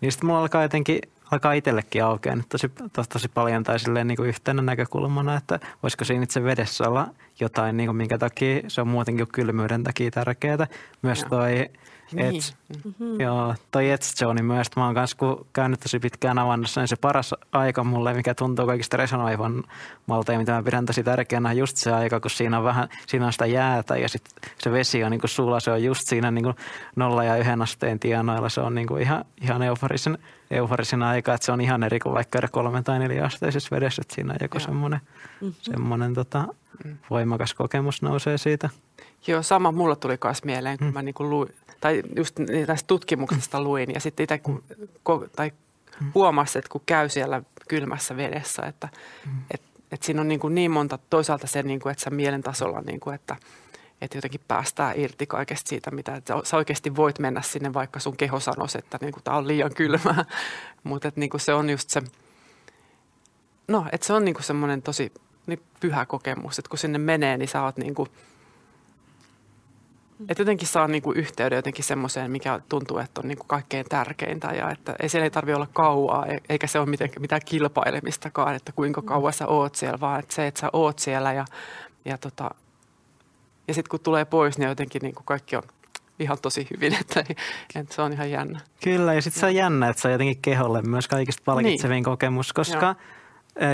Niin 0.00 0.12
sitten 0.12 0.26
mulla 0.26 0.40
alkaa 0.40 0.62
jotenkin 0.62 0.98
alkaa 1.30 1.52
itsellekin 1.52 2.04
aukeaa 2.04 2.36
nyt 2.36 2.48
tosi, 2.48 2.70
tosi, 2.92 3.08
tosi 3.08 3.28
paljon 3.28 3.64
tai 3.64 3.78
silleen 3.78 4.06
niin 4.06 4.16
kuin 4.16 4.28
yhtenä 4.28 4.62
näkökulmana, 4.62 5.36
että 5.36 5.60
voisiko 5.82 6.04
siinä 6.04 6.22
itse 6.24 6.44
vedessä 6.44 6.88
olla 6.88 7.08
jotain, 7.40 7.76
niin 7.76 7.86
kuin 7.86 7.96
minkä 7.96 8.18
takia 8.18 8.60
se 8.68 8.80
on 8.80 8.88
muutenkin 8.88 9.26
kylmyyden 9.32 9.84
takia 9.84 10.10
tärkeää. 10.10 10.66
Myös 11.02 11.24
toi 11.28 11.70
niin. 12.14 12.36
Et, 12.36 12.56
mm-hmm. 12.84 13.20
Joo, 13.20 13.54
toi 13.70 13.84
Zone 14.18 14.42
myös. 14.42 14.66
Mä 14.76 14.84
oon 14.84 14.94
kanssa 14.94 15.16
käynyt 15.52 15.80
tosi 15.80 15.98
pitkään 15.98 16.38
avannossa, 16.38 16.80
niin 16.80 16.88
se 16.88 16.96
paras 16.96 17.34
aika 17.52 17.84
mulle, 17.84 18.14
mikä 18.14 18.34
tuntuu 18.34 18.66
kaikista 18.66 18.96
resonoivan 18.96 19.64
malta 20.06 20.32
ja 20.32 20.38
mitä 20.38 20.52
mä 20.52 20.62
pidän 20.62 20.86
tosi 20.86 21.02
tärkeänä, 21.02 21.48
on 21.48 21.56
just 21.56 21.76
se 21.76 21.92
aika, 21.92 22.20
kun 22.20 22.30
siinä 22.30 22.58
on 22.58 22.64
vähän, 22.64 22.88
siinä 23.06 23.26
on 23.26 23.32
sitä 23.32 23.46
jäätä 23.46 23.96
ja 23.96 24.08
sit 24.08 24.22
se 24.58 24.72
vesi 24.72 25.04
on 25.04 25.10
niin 25.10 25.20
sulla, 25.24 25.60
se 25.60 25.70
on 25.70 25.82
just 25.82 26.08
siinä 26.08 26.30
niin 26.30 26.54
nolla 26.96 27.24
ja 27.24 27.36
yhden 27.36 27.62
asteen 27.62 28.00
tienoilla. 28.00 28.48
Se 28.48 28.60
on 28.60 28.74
niin 28.74 29.00
ihan, 29.00 29.24
ihan 29.42 29.62
euforisen, 29.62 30.18
euforisen 30.50 31.02
aika, 31.02 31.34
että 31.34 31.44
se 31.44 31.52
on 31.52 31.60
ihan 31.60 31.82
eri 31.82 31.98
kuin 31.98 32.14
vaikka 32.14 32.38
kolme 32.52 32.82
tai 32.82 32.98
neljä 32.98 33.24
asteisessa 33.24 33.76
vedessä, 33.76 34.02
että 34.02 34.14
siinä 34.14 34.32
on 34.32 34.38
joku 34.42 34.60
semmoinen, 34.60 35.00
mm-hmm. 35.40 35.54
semmoinen 35.60 36.14
tota, 36.14 36.44
mm. 36.84 36.96
voimakas 37.10 37.54
kokemus 37.54 38.02
nousee 38.02 38.38
siitä. 38.38 38.70
Joo, 39.26 39.42
sama 39.42 39.72
mulla 39.72 39.96
tuli 39.96 40.18
myös 40.24 40.44
mieleen, 40.44 40.78
kun 40.78 40.86
mm. 40.86 40.94
mä 40.94 41.02
niin 41.02 41.14
kuin 41.14 41.30
luin, 41.30 41.54
tai 41.80 42.02
just 42.16 42.36
tästä 42.66 42.86
tutkimuksesta 42.86 43.62
luin 43.62 43.94
ja 43.94 44.00
sitten 44.00 44.24
itse 44.24 44.40
tai 45.36 45.52
huomasi, 46.14 46.58
että 46.58 46.68
kun 46.68 46.80
käy 46.86 47.08
siellä 47.08 47.42
kylmässä 47.68 48.16
vedessä, 48.16 48.62
että 48.62 48.88
mm. 49.26 49.32
et, 49.50 49.62
et 49.92 50.02
siinä 50.02 50.20
on 50.20 50.28
niin, 50.28 50.40
kuin 50.40 50.54
niin 50.54 50.70
monta, 50.70 50.98
toisaalta 51.10 51.46
se, 51.46 51.62
niin 51.62 51.80
kuin, 51.80 51.90
että 51.92 52.04
sä 52.04 52.10
mielen 52.10 52.42
tasolla, 52.42 52.80
niin 52.80 53.00
kuin, 53.00 53.14
että, 53.14 53.36
että 54.00 54.18
jotenkin 54.18 54.40
päästään 54.48 54.94
irti 54.96 55.26
kaikesta 55.26 55.68
siitä, 55.68 55.90
mitä 55.90 56.14
että 56.14 56.34
sä 56.44 56.56
oikeasti 56.56 56.96
voit 56.96 57.18
mennä 57.18 57.42
sinne, 57.42 57.74
vaikka 57.74 58.00
sun 58.00 58.16
keho 58.16 58.40
sanoisi, 58.40 58.78
että 58.78 58.98
niin 59.00 59.14
tämä 59.24 59.36
on 59.36 59.48
liian 59.48 59.74
kylmää. 59.74 60.24
Mutta 60.84 61.12
niin 61.16 61.30
se 61.36 61.54
on 61.54 61.70
just 61.70 61.90
se, 61.90 62.02
no, 63.68 63.86
että 63.92 64.06
se 64.06 64.12
on 64.12 64.24
niin 64.24 64.36
semmoinen 64.40 64.82
tosi 64.82 65.12
niin 65.46 65.62
pyhä 65.80 66.06
kokemus, 66.06 66.58
että 66.58 66.68
kun 66.68 66.78
sinne 66.78 66.98
menee, 66.98 67.36
niin 67.38 67.48
sä 67.48 67.62
oot 67.62 67.76
niin 67.76 67.94
kuin– 67.94 68.10
että 70.28 70.40
jotenkin 70.40 70.68
saa 70.68 70.88
niinku 70.88 71.12
yhteyden 71.12 71.56
jotenkin 71.56 71.84
semmoiseen, 71.84 72.30
mikä 72.30 72.60
tuntuu, 72.68 72.98
että 72.98 73.20
on 73.20 73.28
niinku 73.28 73.44
kaikkein 73.46 73.86
tärkeintä 73.88 74.46
ja 74.46 74.70
että 74.70 74.94
ei 75.02 75.08
siellä 75.08 75.24
ei 75.24 75.30
tarvitse 75.30 75.56
olla 75.56 75.68
kauaa 75.72 76.26
e- 76.26 76.38
eikä 76.48 76.66
se 76.66 76.78
ole 76.78 76.88
mitään, 76.88 77.10
mitään 77.20 77.40
kilpailemistakaan, 77.44 78.54
että 78.54 78.72
kuinka 78.72 79.00
mm. 79.00 79.06
kauan 79.06 79.32
sä 79.32 79.46
oot 79.46 79.74
siellä, 79.74 80.00
vaan 80.00 80.20
että 80.20 80.34
se, 80.34 80.46
että 80.46 80.60
sä 80.60 80.70
oot 80.72 80.98
siellä 80.98 81.32
ja, 81.32 81.44
ja, 82.04 82.18
tota, 82.18 82.50
ja 83.68 83.74
sitten 83.74 83.90
kun 83.90 84.00
tulee 84.00 84.24
pois, 84.24 84.58
niin 84.58 84.68
jotenkin 84.68 85.02
niinku 85.02 85.22
kaikki 85.24 85.56
on 85.56 85.62
ihan 86.18 86.38
tosi 86.42 86.66
hyvin, 86.74 86.94
että, 87.00 87.24
että 87.74 87.94
se 87.94 88.02
on 88.02 88.12
ihan 88.12 88.30
jännä. 88.30 88.60
Kyllä 88.84 89.14
ja 89.14 89.22
sitten 89.22 89.40
se 89.40 89.46
on 89.46 89.54
jännä, 89.54 89.88
että 89.88 90.02
se 90.02 90.08
on 90.08 90.12
jotenkin 90.12 90.42
keholle 90.42 90.82
myös 90.82 91.08
kaikista 91.08 91.42
palkitsevin 91.44 91.94
niin. 91.94 92.04
kokemus, 92.04 92.52
koska 92.52 92.86
Joo 92.86 93.14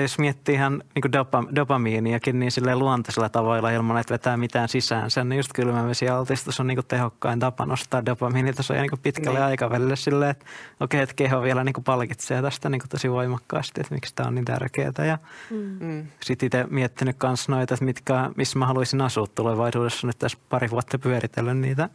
jos 0.03 0.18
miettii 0.18 0.55
ihan 0.55 0.83
niin 0.95 1.12
dopa, 1.12 1.45
dopamiiniakin, 1.57 2.39
niin 2.39 2.53
sille 2.53 2.76
luontaisella 2.76 3.28
tavoilla 3.28 3.70
ilman, 3.70 3.99
että 3.99 4.12
vetää 4.12 4.37
mitään 4.37 4.68
sisäänsä, 4.68 5.24
niin 5.24 5.37
just 5.37 5.51
kylmävesialtistus 5.55 6.61
on 6.61 6.66
niin 6.66 6.78
tehokkain 6.89 7.39
tapa 7.39 7.66
nostaa 7.66 8.07
dopamiinitasoja 8.07 8.81
niin 8.81 8.91
pitkälle 9.03 9.39
niin. 9.39 9.47
aikavälille 9.47 9.97
silleen, 9.97 10.31
että 10.31 10.47
okei, 10.81 10.99
okay, 10.99 11.03
että 11.03 11.14
keho 11.14 11.43
vielä 11.43 11.64
niin 11.64 11.85
palkitsee 11.85 12.43
tästä 12.43 12.68
niin 12.68 12.83
tosi 12.89 13.11
voimakkaasti, 13.11 13.81
että 13.81 13.95
miksi 13.95 14.14
tämä 14.14 14.26
on 14.26 14.35
niin 14.35 14.45
tärkeää. 14.45 14.93
Ja 15.07 15.18
mm. 15.51 15.76
mm. 15.81 16.07
sitten 16.22 16.47
itse 16.47 16.66
miettinyt 16.70 17.16
myös 17.22 17.49
noita, 17.49 17.74
että 17.74 17.85
mitkä, 17.85 18.31
missä 18.37 18.59
mä 18.59 18.66
haluaisin 18.66 19.01
asua 19.01 19.26
tulevaisuudessa, 19.26 20.07
nyt 20.07 20.18
tässä 20.18 20.39
pari 20.49 20.70
vuotta 20.70 20.99
pyöritellyt 20.99 21.59
niitä 21.59 21.89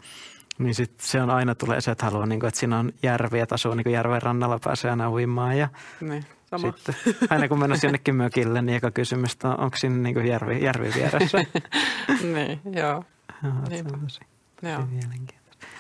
niin 0.57 0.75
sit 0.75 0.99
se 0.99 1.21
on 1.21 1.29
aina 1.29 1.55
tulee 1.55 1.81
se, 1.81 1.91
että 1.91 2.05
haluaa, 2.05 2.25
niin 2.25 2.39
kuin, 2.39 2.47
että 2.47 2.59
siinä 2.59 2.79
on 2.79 2.91
järvi, 3.03 3.39
että 3.39 3.55
asuu 3.55 3.73
niin 3.73 3.91
järven 3.91 4.21
rannalla, 4.21 4.59
pääsee 4.63 4.91
aina 4.91 5.11
uimaan 5.11 5.57
ja 5.57 5.69
niin. 6.01 6.25
Sama. 6.60 6.74
Sitten, 6.78 6.95
aina 7.30 7.47
kun 7.47 7.60
mennään 7.60 7.80
jonnekin 7.84 8.16
mökille, 8.16 8.62
niin 8.62 8.76
eka 8.76 8.91
kysymys 8.91 9.38
on, 9.43 9.60
onko 9.60 9.78
siinä 9.78 9.95
niin 9.95 10.28
järvi, 10.28 10.64
järvi 10.64 10.91
vieressä? 10.95 11.38
niin, 12.34 12.60
joo. 12.66 13.03
joo 13.43 13.53
tosi, 13.70 13.84
tosi 13.84 14.20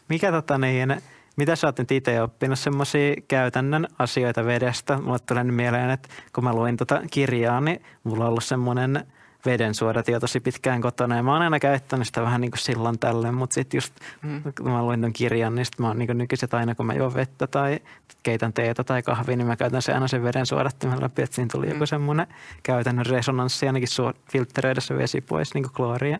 Mikä 0.09 0.31
tota 0.31 0.57
niin, 0.57 1.01
Mitä 1.37 1.55
sä 1.55 1.67
oot 1.67 1.79
nyt 1.79 1.91
itse 1.91 2.21
oppinut 2.21 2.59
semmoisia 2.59 3.15
käytännön 3.27 3.87
asioita 3.99 4.45
vedestä? 4.45 4.97
Mulle 4.97 5.19
tulee 5.19 5.43
mieleen, 5.43 5.89
että 5.89 6.09
kun 6.35 6.43
mä 6.43 6.53
luin 6.53 6.77
tota 6.77 7.01
kirjaa, 7.11 7.61
niin 7.61 7.81
mulla 8.03 8.23
on 8.23 8.29
ollut 8.29 8.43
semmoinen– 8.43 9.05
vedensuodatin 9.45 10.19
tosi 10.19 10.39
pitkään 10.39 10.81
kotona 10.81 11.15
ja 11.15 11.23
mä 11.23 11.33
oon 11.33 11.41
aina 11.41 11.59
käyttänyt 11.59 12.07
sitä 12.07 12.21
vähän 12.21 12.41
niin 12.41 12.51
kuin 12.51 12.59
silloin 12.59 12.99
tällöin, 12.99 13.33
mutta 13.33 13.53
sitten 13.53 13.77
just 13.77 13.93
mm. 14.21 14.41
kun 14.61 14.71
mä 14.71 14.83
luin 14.83 15.01
ton 15.01 15.13
kirjan, 15.13 15.55
niin 15.55 15.65
sit 15.65 15.79
mä 15.79 15.87
oon 15.87 15.99
niin 15.99 16.17
nykyiset 16.17 16.53
aina 16.53 16.75
kun 16.75 16.85
mä 16.85 16.93
juon 16.93 17.13
vettä 17.13 17.47
tai 17.47 17.79
keitän 18.23 18.53
teetä 18.53 18.83
tai 18.83 19.03
kahvia, 19.03 19.37
niin 19.37 19.47
mä 19.47 19.55
käytän 19.55 19.81
se 19.81 19.93
aina 19.93 20.07
sen 20.07 20.23
veden 20.23 20.45
suodattimen 20.45 21.01
läpi, 21.01 21.21
että 21.21 21.35
siinä 21.35 21.49
tuli 21.51 21.65
mm. 21.65 21.71
joku 21.71 21.85
semmoinen 21.85 22.27
käytännön 22.63 23.05
resonanssi 23.05 23.67
ainakin 23.67 23.87
suor- 23.87 24.17
filtteröidä 24.31 24.81
se 24.81 24.97
vesi 24.97 25.21
pois 25.21 25.53
niin 25.53 25.63
kuin 25.63 25.73
kloori 25.73 26.11
ja 26.11 26.19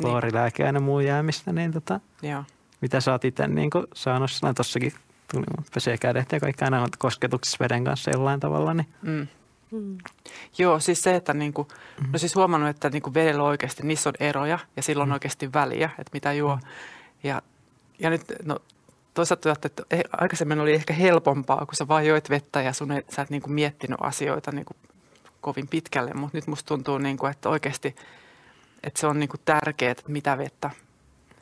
kloorilääke 0.00 0.66
aina 0.66 0.80
muu 0.80 1.00
jäämistä, 1.00 1.52
niin 1.52 1.72
tota, 1.72 2.00
Joo. 2.22 2.44
mitä 2.80 3.00
sä 3.00 3.12
oot 3.12 3.24
itse 3.24 3.46
niin 3.46 3.70
saanut, 3.94 4.30
no 4.42 4.54
tossakin 4.54 4.92
tuli 5.32 5.44
pesee 5.74 5.98
kädet 5.98 6.32
ja 6.32 6.40
kaikki 6.40 6.64
aina 6.64 6.82
on 6.82 6.88
kosketuksissa 6.98 7.56
veden 7.60 7.84
kanssa 7.84 8.10
jollain 8.10 8.40
tavalla, 8.40 8.74
niin 8.74 8.86
mm. 9.02 9.26
Mm. 9.70 9.98
Joo, 10.58 10.80
siis 10.80 11.02
se, 11.02 11.14
että 11.14 11.34
niinku, 11.34 11.68
mm. 12.00 12.12
no 12.12 12.18
siis 12.18 12.34
huomannut, 12.34 12.70
että 12.70 12.90
niinku 12.90 13.14
vedellä 13.14 13.42
oikeasti, 13.42 13.82
niissä 13.82 14.08
on 14.08 14.14
eroja 14.20 14.58
ja 14.76 14.82
silloin 14.82 15.08
mm. 15.08 15.12
oikeasti 15.12 15.52
väliä, 15.52 15.90
että 15.98 16.10
mitä 16.12 16.32
juo. 16.32 16.56
Mm. 16.56 16.62
Ja, 17.22 17.42
ja 17.98 18.10
nyt, 18.10 18.22
no 18.44 18.58
toisaalta 19.14 19.52
että 19.52 19.82
eh, 19.90 20.04
aikaisemmin 20.12 20.60
oli 20.60 20.74
ehkä 20.74 20.94
helpompaa, 20.94 21.66
kun 21.66 21.74
sä 21.74 21.88
vaan 21.88 22.06
joit 22.06 22.30
vettä 22.30 22.62
ja 22.62 22.72
sun 22.72 22.88
sä 23.08 23.22
et 23.22 23.30
niinku 23.30 23.48
miettinyt 23.48 23.98
asioita 24.00 24.52
niinku 24.52 24.76
kovin 25.40 25.68
pitkälle, 25.68 26.14
mutta 26.14 26.38
nyt 26.38 26.46
musta 26.46 26.68
tuntuu, 26.68 26.98
niinku, 26.98 27.26
että 27.26 27.48
oikeasti, 27.48 27.96
että 28.84 29.00
se 29.00 29.06
on 29.06 29.20
niinku 29.20 29.36
tärkeää, 29.44 29.92
että 29.92 30.02
mitä 30.06 30.38
vettä 30.38 30.70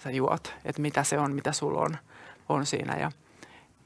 sä 0.04 0.10
juot, 0.10 0.54
että 0.64 0.82
mitä 0.82 1.04
se 1.04 1.18
on, 1.18 1.32
mitä 1.32 1.52
sulla 1.52 1.80
on, 1.80 1.96
on 2.48 2.66
siinä. 2.66 2.96
Ja, 2.96 3.12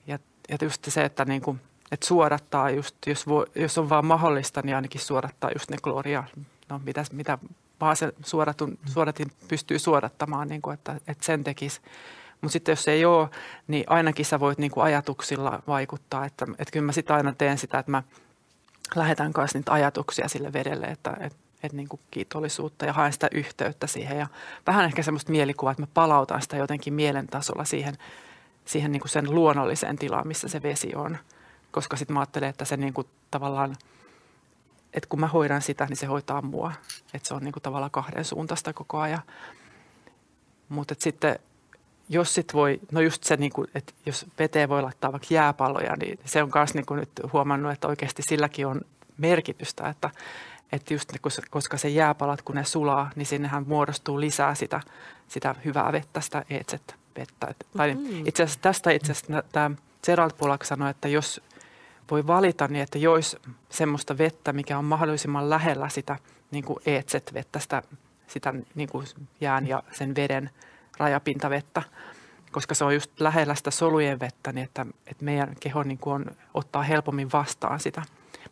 ja, 0.07 0.18
ja 0.49 0.59
just 0.62 0.84
se, 0.89 1.05
että 1.05 1.24
niinku– 1.24 1.57
että 1.93 2.07
suodattaa 2.07 2.70
just, 2.70 2.97
jos, 3.07 3.28
vo, 3.28 3.47
jos 3.55 3.78
on 3.78 3.89
vaan 3.89 4.07
mahdollista, 4.07 4.61
niin 4.64 4.76
ainakin 4.76 5.01
suodattaa 5.01 5.51
just 5.55 5.70
ne 5.70 5.76
kloria, 5.82 6.24
no 6.68 6.80
mitä, 6.84 7.05
mitä 7.12 7.39
vaan 7.80 7.97
se 7.97 8.12
suodatun, 8.24 8.78
suodatin 8.86 9.32
pystyy 9.49 9.78
suodattamaan, 9.78 10.49
niin 10.49 10.62
kuin, 10.62 10.74
että, 10.74 10.97
että 11.09 11.24
sen 11.24 11.45
tekisi. 11.45 11.80
Mutta 12.41 12.53
sitten 12.53 12.72
jos 12.72 12.89
ei 12.89 13.05
ole, 13.05 13.28
niin 13.68 13.84
ainakin 13.86 14.24
sä 14.24 14.41
voit 14.41 14.59
niin 14.59 14.70
kuin 14.70 14.84
ajatuksilla 14.84 15.62
vaikuttaa, 15.66 16.24
että, 16.24 16.47
että 16.51 16.72
kyllä 16.72 16.86
mä 16.86 16.93
sitten 16.93 17.16
aina 17.16 17.34
teen 17.39 17.59
sitä, 17.59 17.78
että 17.78 17.91
mä 17.91 18.03
lähetän 18.97 19.32
kanssa 19.32 19.59
niitä 19.59 19.72
ajatuksia 19.72 20.28
sille 20.28 20.53
vedelle, 20.53 20.86
että, 20.86 21.16
että 21.20 21.39
että 21.62 21.76
niin 21.76 21.89
kuin 21.89 22.01
kiitollisuutta 22.11 22.86
ja 22.86 22.93
haen 22.93 23.12
sitä 23.12 23.28
yhteyttä 23.32 23.86
siihen. 23.86 24.18
Ja 24.18 24.26
vähän 24.66 24.84
ehkä 24.84 25.03
semmoista 25.03 25.32
mielikuvaa, 25.32 25.70
että 25.70 25.82
mä 25.82 25.89
palautan 25.95 26.43
sitä 26.43 26.57
jotenkin 26.57 26.95
mielentasolla 26.95 27.64
siihen, 27.64 27.99
siihen 28.64 28.93
niin 28.93 29.01
kuin 29.01 29.11
sen 29.11 29.34
luonnolliseen 29.34 29.99
tilaan, 29.99 30.28
missä 30.28 30.49
se 30.49 30.62
vesi 30.62 30.95
on 30.95 31.18
koska 31.70 31.96
sitten 31.96 32.14
mä 32.14 32.20
ajattelen, 32.20 32.48
että 32.48 32.64
se 32.64 32.76
niin 32.76 32.94
kuin 32.94 33.06
tavallaan, 33.30 33.76
että 34.94 35.08
kun 35.08 35.20
mä 35.20 35.26
hoidan 35.26 35.62
sitä, 35.62 35.86
niin 35.86 35.96
se 35.96 36.06
hoitaa 36.06 36.42
mua. 36.42 36.72
Että 37.14 37.28
se 37.28 37.34
on 37.34 37.42
niin 37.42 37.52
kuin 37.52 37.62
tavallaan 37.62 37.90
kahden 37.90 38.24
suuntaista 38.24 38.72
koko 38.72 38.98
ajan. 38.98 39.22
Mutta 40.68 40.94
sitten 40.98 41.38
jos 42.08 42.34
sit 42.34 42.54
voi, 42.54 42.80
no 42.92 43.00
just 43.00 43.24
se, 43.24 43.36
niin 43.36 43.52
kuin, 43.52 43.68
että 43.74 43.92
jos 44.06 44.26
veteen 44.38 44.68
voi 44.68 44.82
laittaa 44.82 45.12
vaikka 45.12 45.28
jääpalloja, 45.30 45.96
niin 45.96 46.20
se 46.24 46.42
on 46.42 46.50
myös 46.54 46.74
niin 46.74 46.84
nyt 46.90 47.10
huomannut, 47.32 47.72
että 47.72 47.88
oikeasti 47.88 48.22
silläkin 48.22 48.66
on 48.66 48.80
merkitystä, 49.18 49.88
että, 49.88 50.10
että 50.72 50.94
just 50.94 51.12
koska 51.50 51.76
se 51.76 51.88
jääpalat, 51.88 52.42
kun 52.42 52.54
ne 52.54 52.64
sulaa, 52.64 53.10
niin 53.16 53.26
sinnehän 53.26 53.64
muodostuu 53.68 54.20
lisää 54.20 54.54
sitä, 54.54 54.80
sitä 55.28 55.54
hyvää 55.64 55.92
vettä, 55.92 56.20
sitä 56.20 56.44
eetset 56.50 56.94
vettä. 57.18 57.54
Tai 57.76 57.94
mm-hmm. 57.94 58.26
itse 58.26 58.42
asiassa 58.42 58.60
tästä 58.60 58.90
itse 58.90 59.12
asiassa 59.12 59.42
tämä 59.52 59.70
Gerald 60.06 60.32
Polak 60.38 60.64
sanoi, 60.64 60.90
että 60.90 61.08
jos 61.08 61.40
voi 62.11 62.26
valita 62.26 62.68
niin, 62.68 62.82
että 62.82 62.98
jois 62.98 63.36
semmoista 63.70 64.18
vettä, 64.18 64.52
mikä 64.52 64.78
on 64.78 64.84
mahdollisimman 64.84 65.50
lähellä 65.50 65.88
sitä 65.88 66.16
niin 66.50 66.64
kuin 66.64 66.78
eetset-vettä, 66.86 67.59
sitä, 67.59 67.82
sitä 68.26 68.54
niin 68.74 68.88
kuin 68.88 69.06
jään 69.40 69.68
ja 69.68 69.82
sen 69.92 70.14
veden 70.14 70.50
rajapintavettä, 70.98 71.82
koska 72.52 72.74
se 72.74 72.84
on 72.84 72.94
just 72.94 73.20
lähellä 73.20 73.54
sitä 73.54 73.70
solujen 73.70 74.20
vettä, 74.20 74.52
niin 74.52 74.64
että, 74.64 74.86
että 75.06 75.24
meidän 75.24 75.56
keho 75.61 75.82
niin 75.82 75.98
kuin 75.98 76.14
on, 76.14 76.26
ottaa 76.54 76.82
helpommin 76.82 77.32
vastaan 77.32 77.80
sitä. 77.80 78.02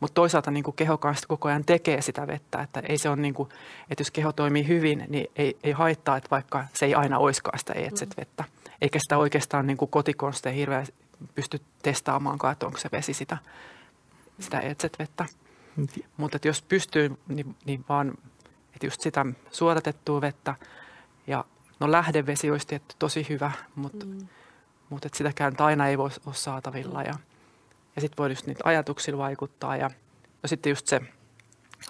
Mutta 0.01 0.15
toisaalta 0.15 0.51
niin 0.51 0.65
kuin 0.65 0.77
keho 0.77 0.99
kanssa 0.99 1.29
koko 1.29 1.49
ajan 1.49 1.65
tekee 1.65 2.03
sitä 2.03 2.27
vettä, 2.27 2.63
että 2.63 2.83
ei 2.89 2.99
se 2.99 3.09
on 3.09 3.23
niin 3.23 3.35
kuin, 3.35 3.49
että 3.91 4.01
jos 4.01 4.11
keho 4.11 4.33
toimii 4.33 4.69
hyvin, 4.69 5.05
niin 5.09 5.31
ei, 5.37 5.57
ei 5.63 5.73
haittaa, 5.73 6.17
että 6.17 6.31
vaikka 6.31 6.65
se 6.73 6.87
ei 6.87 6.95
aina 6.95 7.19
oiskaan 7.19 7.59
sitä 7.59 7.73
eetset-vettä. 7.73 8.45
Eikä 8.83 8.99
sitä 8.99 9.19
oikeastaan 9.19 9.67
niin 9.67 9.77
kuin 9.77 9.91
kotikonsteja 9.91 10.55
hirveän 10.55 10.87
pysty 11.35 11.61
testaamaan, 11.83 12.53
että 12.53 12.67
onko 12.67 12.79
se 12.79 12.89
vesi 12.93 13.15
sitä, 13.15 13.39
sitä 14.41 14.61
etset-vettä. 14.61 15.27
Mutta 16.17 16.39
jos 16.45 16.63
pystyy, 16.63 17.19
niin, 17.29 17.57
niin 17.65 17.85
vaan 17.89 18.15
että 18.75 18.87
just 18.87 19.01
sitä 19.01 19.27
suodatettua 19.53 20.21
vettä 20.21 20.55
ja 21.27 21.45
no 21.81 21.93
lähdevesi 21.93 22.51
olisi 22.51 22.67
tietty 22.67 22.95
tosi 22.99 23.27
hyvä, 23.29 23.53
mutta, 23.75 24.07
mm. 24.07 24.27
mutta 24.91 25.07
että 25.07 25.19
sitäkään 25.19 25.55
aina 25.59 25.89
ei 25.89 25.99
voi 25.99 26.11
olla 26.27 26.37
saatavilla 26.37 27.03
ja, 27.03 27.15
ja 27.97 28.01
sitten 28.01 28.17
voi 28.19 28.31
just 28.31 28.47
niitä 28.47 28.63
ajatuksilla 28.65 29.19
vaikuttaa 29.19 29.77
ja 29.77 29.91
no 30.43 30.47
sitten 30.47 30.71
just 30.71 30.87
se 30.87 31.01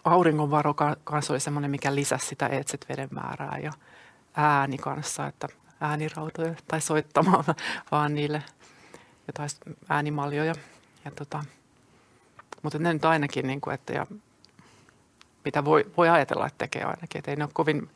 auringonvaro 0.05 0.75
kanssa 1.05 1.33
oli 1.33 1.41
semmoinen, 1.41 1.71
mikä 1.71 1.95
lisäsi 1.95 2.27
sitä 2.27 2.47
etset 2.47 2.87
veden 2.89 3.09
määrää 3.11 3.59
ja 3.63 3.73
ääni 4.35 4.79
kanssa, 4.79 5.27
että 5.27 5.49
äänirautoja 5.81 6.55
tai 6.69 6.81
soittamaan 6.81 7.45
vaan 7.93 8.15
niille– 8.15 8.43
jotain 9.27 9.51
äänimaljoja. 9.89 10.55
Ja 11.05 11.11
tota, 11.11 11.45
mutta 12.63 12.79
ne 12.79 12.93
nyt 12.93 13.05
ainakin, 13.05 13.47
niin 13.47 13.61
kuin, 13.61 13.75
että 13.75 13.93
ja 13.93 14.07
mitä 15.45 15.65
voi, 15.65 15.87
voi 15.97 16.09
ajatella, 16.09 16.47
että 16.47 16.59
tekee 16.59 16.85
ainakin. 16.85 17.19
Että 17.19 17.31
ei, 17.31 17.37
ne 17.37 17.45
ole 17.45 17.51
kovin, 17.53 17.91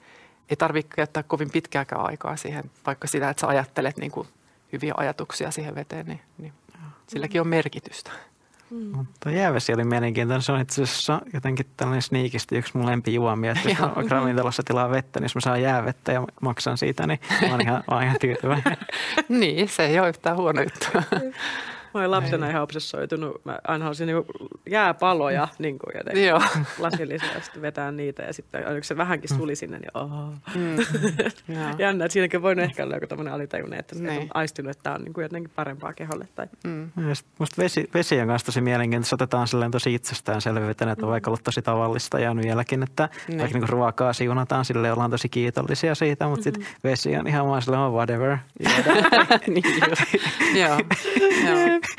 ei 0.51 0.57
tarvitse 0.57 0.95
käyttää 0.97 1.23
kovin 1.23 1.51
pitkääkään 1.51 2.07
aikaa 2.07 2.37
siihen, 2.37 2.71
vaikka 2.87 3.09
sitä, 3.09 3.31
että 3.31 3.41
sä 3.41 3.47
ajattelet 3.47 3.97
niin 3.97 4.11
kuin 4.11 4.29
hyviä 4.73 4.95
ajatuksia 4.97 5.51
siihen 5.51 5.75
veteen, 5.75 6.07
niin, 6.07 6.21
niin 6.39 6.53
silläkin 7.07 7.41
on 7.41 7.49
merkitystä. 7.49 8.11
Mm. 8.71 8.97
Mutta 8.97 9.31
jäävesi 9.31 9.75
oli 9.75 9.85
mielenkiintoinen. 9.85 10.43
Se 10.43 10.53
on 10.53 10.61
itse 10.61 10.83
asiassa 10.83 11.21
jotenkin 11.35 11.67
tällainen 11.77 12.03
sniikisti 12.03 12.57
yksi 12.57 12.77
mun 12.77 12.87
lempijuomia. 12.87 13.53
Että 13.53 13.69
jos 13.69 13.79
mä 13.79 13.93
ravintolassa 14.09 14.63
tilaa 14.63 14.91
vettä, 14.91 15.21
niin 15.21 15.25
jos 15.25 15.35
mä 15.35 15.41
saan 15.41 15.63
jäävettä 15.63 16.13
ja 16.13 16.25
maksan 16.41 16.79
siitä, 16.79 17.07
niin 17.07 17.21
mä 17.43 17.51
oon 17.51 17.61
ihan, 17.61 17.85
mä 17.91 17.95
oon 17.95 18.03
ihan 18.03 18.17
tyytyväinen. 18.21 18.77
niin, 19.29 19.69
se 19.69 19.87
ei 19.87 20.01
ole 20.01 20.09
yhtään 20.09 20.37
huono 20.37 20.63
juttu. 20.63 20.87
Mä 21.95 22.01
olin 22.01 22.11
lapsena 22.11 22.51
ihan 22.51 22.63
obsessoitunut. 22.63 23.45
Mä 23.45 23.59
aina 23.69 23.85
halusin 23.85 24.07
niin 24.07 24.25
jääpaloja 24.71 25.49
niin 25.59 25.79
kuin 25.79 25.93
jotenkin 25.99 26.27
Joo. 26.27 26.43
lasillisesti 26.79 27.63
vetää 27.63 27.93
niitä 27.93 28.23
ja 28.23 28.33
sitten 28.33 28.69
oliko 28.69 28.85
se 28.85 28.97
vähänkin 28.97 29.37
suli 29.37 29.57
sinne, 29.57 29.79
niin 29.79 29.91
oh. 29.95 30.11
mm. 30.55 30.77
Jännä, 31.79 32.05
että 32.05 32.13
siinäkin 32.13 32.43
voinut 32.43 32.65
ehkä 32.65 32.85
olla 32.85 32.95
joku 32.95 33.07
tämmöinen 33.07 33.35
alitajunen, 33.35 33.79
että 33.79 33.95
niin. 33.95 34.21
on 34.21 34.29
aistinut, 34.35 34.71
että 34.71 34.83
tämä 34.83 34.97
on 34.97 35.03
niin 35.03 35.13
kuin 35.13 35.23
jotenkin 35.23 35.53
parempaa 35.57 35.93
keholle. 35.93 36.29
Tai. 36.35 36.47
Mm. 36.65 36.91
Musta 37.39 37.63
vesi, 37.63 37.91
vesi 37.95 38.21
on 38.21 38.29
kanssa 38.29 38.47
tosi 38.47 38.61
mielenkiintoista. 38.61 39.15
Otetaan 39.15 39.49
silleen 39.49 39.71
tosi 39.71 39.95
itsestäänselvyytenä, 39.95 40.93
että 40.93 41.07
on 41.07 41.09
mm. 41.09 41.13
vaikka 41.13 41.31
ollut 41.31 41.45
tosi 41.45 41.63
tavallista 41.63 42.19
ja 42.21 42.37
vieläkin, 42.37 42.83
että 42.83 43.09
niin. 43.29 43.39
vaikka 43.39 43.59
niin 43.59 43.69
ruokaa 43.69 44.13
siunataan, 44.13 44.65
sille 44.65 44.93
ollaan 44.93 45.11
tosi 45.11 45.29
kiitollisia 45.29 45.95
siitä, 45.95 46.29
mutta 46.29 46.51
mm-hmm. 46.51 46.65
sitten 46.65 46.91
vesi 46.91 47.17
on 47.17 47.27
ihan 47.27 47.47
vaan 47.47 47.63
silleen, 47.63 47.83
oh, 47.83 47.93
whatever. 47.93 48.39
niin 49.47 49.65
just. 49.89 50.03
Joo. 50.55 50.79
Joo. 51.47 51.81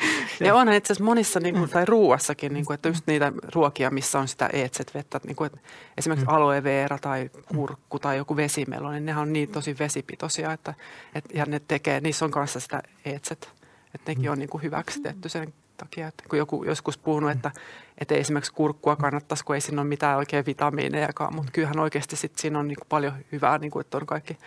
Ja 0.46 0.54
onhan 0.54 0.76
itse 0.76 0.92
asiassa 0.92 1.04
monissa, 1.04 1.40
niin 1.40 1.54
kuin, 1.54 1.70
tai 1.70 1.84
ruuassakin, 1.84 2.54
niin 2.54 2.66
kuin, 2.66 2.74
että 2.74 2.88
just 2.88 3.06
niitä 3.06 3.32
ruokia, 3.54 3.90
missä 3.90 4.18
on 4.18 4.28
sitä 4.28 4.50
eetset-vettä, 4.52 5.20
niin 5.26 5.36
kuin, 5.36 5.46
että 5.46 5.58
esimerkiksi 5.98 6.26
mm. 6.26 6.34
aloe 6.34 6.62
vera 6.62 6.98
tai 6.98 7.30
kurkku 7.54 7.98
tai 7.98 8.16
joku 8.16 8.36
vesimelo, 8.36 8.90
niin 8.90 9.06
nehän 9.06 9.22
on 9.22 9.32
niin 9.32 9.48
tosi 9.48 9.76
vesipitoisia, 9.78 10.52
että, 10.52 10.74
että 11.14 11.38
ja 11.38 11.46
ne 11.46 11.60
tekee, 11.68 12.00
niissä 12.00 12.24
on 12.24 12.30
kanssa 12.30 12.60
sitä 12.60 12.82
eetset, 13.04 13.50
että 13.94 14.10
nekin 14.10 14.30
on 14.30 14.38
niin 14.38 14.48
kuin 14.48 14.62
hyväksitetty 14.62 15.28
sen 15.28 15.54
takia, 15.76 16.08
että 16.08 16.24
kun 16.28 16.38
joku 16.38 16.64
joskus 16.64 16.98
puhunut, 16.98 17.30
että, 17.30 17.50
että 17.98 18.14
esimerkiksi 18.14 18.52
kurkkua 18.52 18.96
kannattaisi, 18.96 19.44
kun 19.44 19.54
ei 19.54 19.60
siinä 19.60 19.80
ole 19.80 19.88
mitään 19.88 20.18
oikein 20.18 20.46
vitamiinejakaan, 20.46 21.34
mutta 21.34 21.52
kyllähän 21.52 21.78
oikeasti 21.78 22.16
sit 22.16 22.38
siinä 22.38 22.58
on 22.58 22.68
niin 22.68 22.78
kuin 22.78 22.88
paljon 22.88 23.12
hyvää, 23.32 23.58
niin 23.58 23.70
kuin, 23.70 23.80
että 23.80 23.98
on 23.98 24.06
kaikki, 24.06 24.38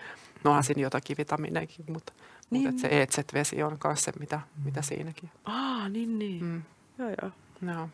no 0.43 0.51
onhan 0.51 0.63
siinä 0.63 0.81
jotakin 0.81 1.17
vitamiinejakin, 1.17 1.85
mutta– 1.87 2.13
niin. 2.49 2.65
Mutta 2.65 2.81
se 2.81 2.87
eetset-vesi 2.87 3.63
on 3.63 3.77
myös 3.83 4.03
se, 4.03 4.11
mitä, 4.19 4.39
mitä 4.65 4.81
siinäkin. 4.81 5.29
Ah, 5.45 5.89
niin 5.89 6.19
niin. 6.19 6.43
Mm. 6.43 6.61
Joo, 6.99 7.09
joo. 7.21 7.31
No. 7.61 7.89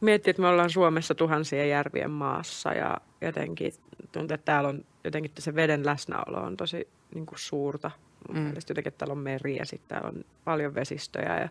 Miettii, 0.00 0.30
että 0.30 0.42
me 0.42 0.48
ollaan 0.48 0.70
Suomessa 0.70 1.14
tuhansien 1.14 1.68
järvien 1.68 2.10
maassa 2.10 2.72
ja 2.72 2.98
jotenkin 3.20 3.74
tuntuu, 4.12 4.34
että 4.34 4.44
täällä 4.44 4.68
on 4.68 4.84
jotenkin 5.04 5.30
se 5.38 5.54
veden 5.54 5.86
läsnäolo 5.86 6.40
on 6.40 6.56
tosi 6.56 6.88
niin 7.14 7.26
kuin 7.26 7.38
suurta. 7.38 7.90
Mm. 8.28 8.40
mielestä 8.40 8.70
jotenkin, 8.70 8.88
että 8.88 8.98
täällä 8.98 9.12
on 9.12 9.18
meri 9.18 9.56
ja 9.56 9.66
sitten 9.66 9.88
täällä 9.88 10.08
on 10.08 10.24
paljon 10.44 10.74
vesistöjä 10.74 11.40
ja 11.40 11.48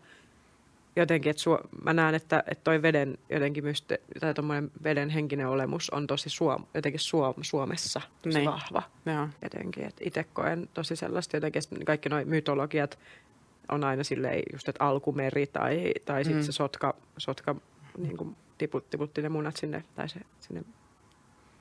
jotenkin, 1.01 1.29
että 1.29 1.41
suo, 1.41 1.59
mä 1.83 1.93
näen, 1.93 2.15
että, 2.15 2.43
että 2.47 2.63
toi 2.63 2.81
veden 2.81 3.17
jotenkin 3.29 3.63
myste, 3.63 3.99
tai 4.19 4.33
veden 4.83 5.09
henkinen 5.09 5.47
olemus 5.47 5.89
on 5.89 6.07
tosi 6.07 6.29
suom, 6.29 6.65
jotenkin 6.73 6.99
suom, 6.99 7.33
Suomessa 7.41 8.01
tosi 8.21 8.37
niin. 8.37 8.51
vahva. 8.51 8.83
Joo. 9.05 9.27
Jotenkin, 9.41 9.83
että 9.83 10.01
itse 10.05 10.25
koen 10.33 10.69
tosi 10.73 10.95
sellaista 10.95 11.37
jotenkin, 11.37 11.61
kaikki 11.85 12.09
nuo 12.09 12.25
mytologiat, 12.25 12.99
on 13.71 13.83
aina 13.83 14.03
silleen 14.03 14.43
just, 14.53 14.69
että 14.69 14.83
alkumeri 14.83 15.47
tai, 15.47 15.93
tai 16.05 16.23
sitten 16.23 16.43
mm. 16.43 16.45
se 16.45 16.51
sotka, 16.51 16.95
sotka 17.17 17.55
niin 17.97 18.17
kuin 18.17 18.35
tiput, 18.57 18.89
tiputti 18.89 19.21
ne 19.21 19.29
munat 19.29 19.57
sinne, 19.57 19.83
tai 19.95 20.09
se, 20.09 20.19
sinne 20.39 20.63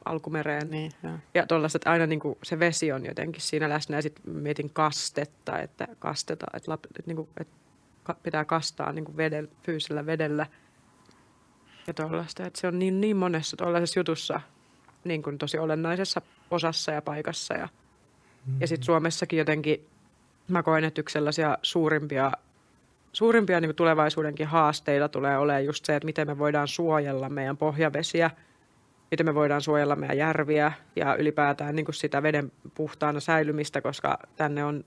alkumereen. 0.04 0.70
Niin, 0.70 0.92
ja. 1.02 1.18
ja 1.34 1.46
tuollaista, 1.46 1.76
että 1.76 1.90
aina 1.90 2.06
niin 2.06 2.20
kuin 2.20 2.38
se 2.42 2.58
vesi 2.58 2.92
on 2.92 3.06
jotenkin 3.06 3.42
siinä 3.42 3.68
läsnä 3.68 3.96
ja 3.96 4.02
sitten 4.02 4.34
mietin 4.34 4.70
kastetta, 4.70 5.58
että 5.58 5.88
kastetaan, 5.98 6.56
että, 6.56 6.70
lap, 6.70 6.84
että, 6.84 7.02
niin 7.06 7.16
kuin, 7.16 7.28
että 7.40 7.54
pitää 8.22 8.44
kastaa 8.44 8.92
niin 8.92 9.04
kuin 9.04 9.16
vedellä, 9.16 9.50
fyysisellä 9.62 10.06
vedellä 10.06 10.46
ja 11.86 11.94
tuollaista, 11.94 12.46
että 12.46 12.60
se 12.60 12.66
on 12.66 12.78
niin, 12.78 13.00
niin 13.00 13.16
monessa 13.16 13.56
tuollaisessa 13.56 14.00
jutussa 14.00 14.40
niin 15.04 15.22
kuin 15.22 15.38
tosi 15.38 15.58
olennaisessa 15.58 16.22
osassa 16.50 16.92
ja 16.92 17.02
paikassa 17.02 17.54
ja, 17.54 17.66
mm-hmm. 17.66 18.60
ja 18.60 18.66
sitten 18.66 18.84
Suomessakin 18.84 19.38
jotenkin 19.38 19.86
mä 20.48 20.62
koen, 20.62 20.84
että 20.84 21.00
yksi 21.00 21.12
sellaisia 21.12 21.58
suurimpia 21.62 22.32
suurimpia 23.16 23.60
niin 23.60 23.74
tulevaisuudenkin 23.74 24.46
haasteita 24.46 25.08
tulee 25.08 25.38
olemaan 25.38 25.64
just 25.64 25.84
se, 25.84 25.96
että 25.96 26.06
miten 26.06 26.26
me 26.26 26.38
voidaan 26.38 26.68
suojella 26.68 27.28
meidän 27.28 27.56
pohjavesiä, 27.56 28.30
miten 29.10 29.26
me 29.26 29.34
voidaan 29.34 29.62
suojella 29.62 29.96
meidän 29.96 30.18
järviä 30.18 30.72
ja 30.96 31.14
ylipäätään 31.14 31.76
niin 31.76 31.84
kuin 31.84 31.94
sitä 31.94 32.22
veden 32.22 32.52
puhtaana 32.74 33.20
säilymistä, 33.20 33.80
koska 33.80 34.18
tänne 34.36 34.64
on 34.64 34.84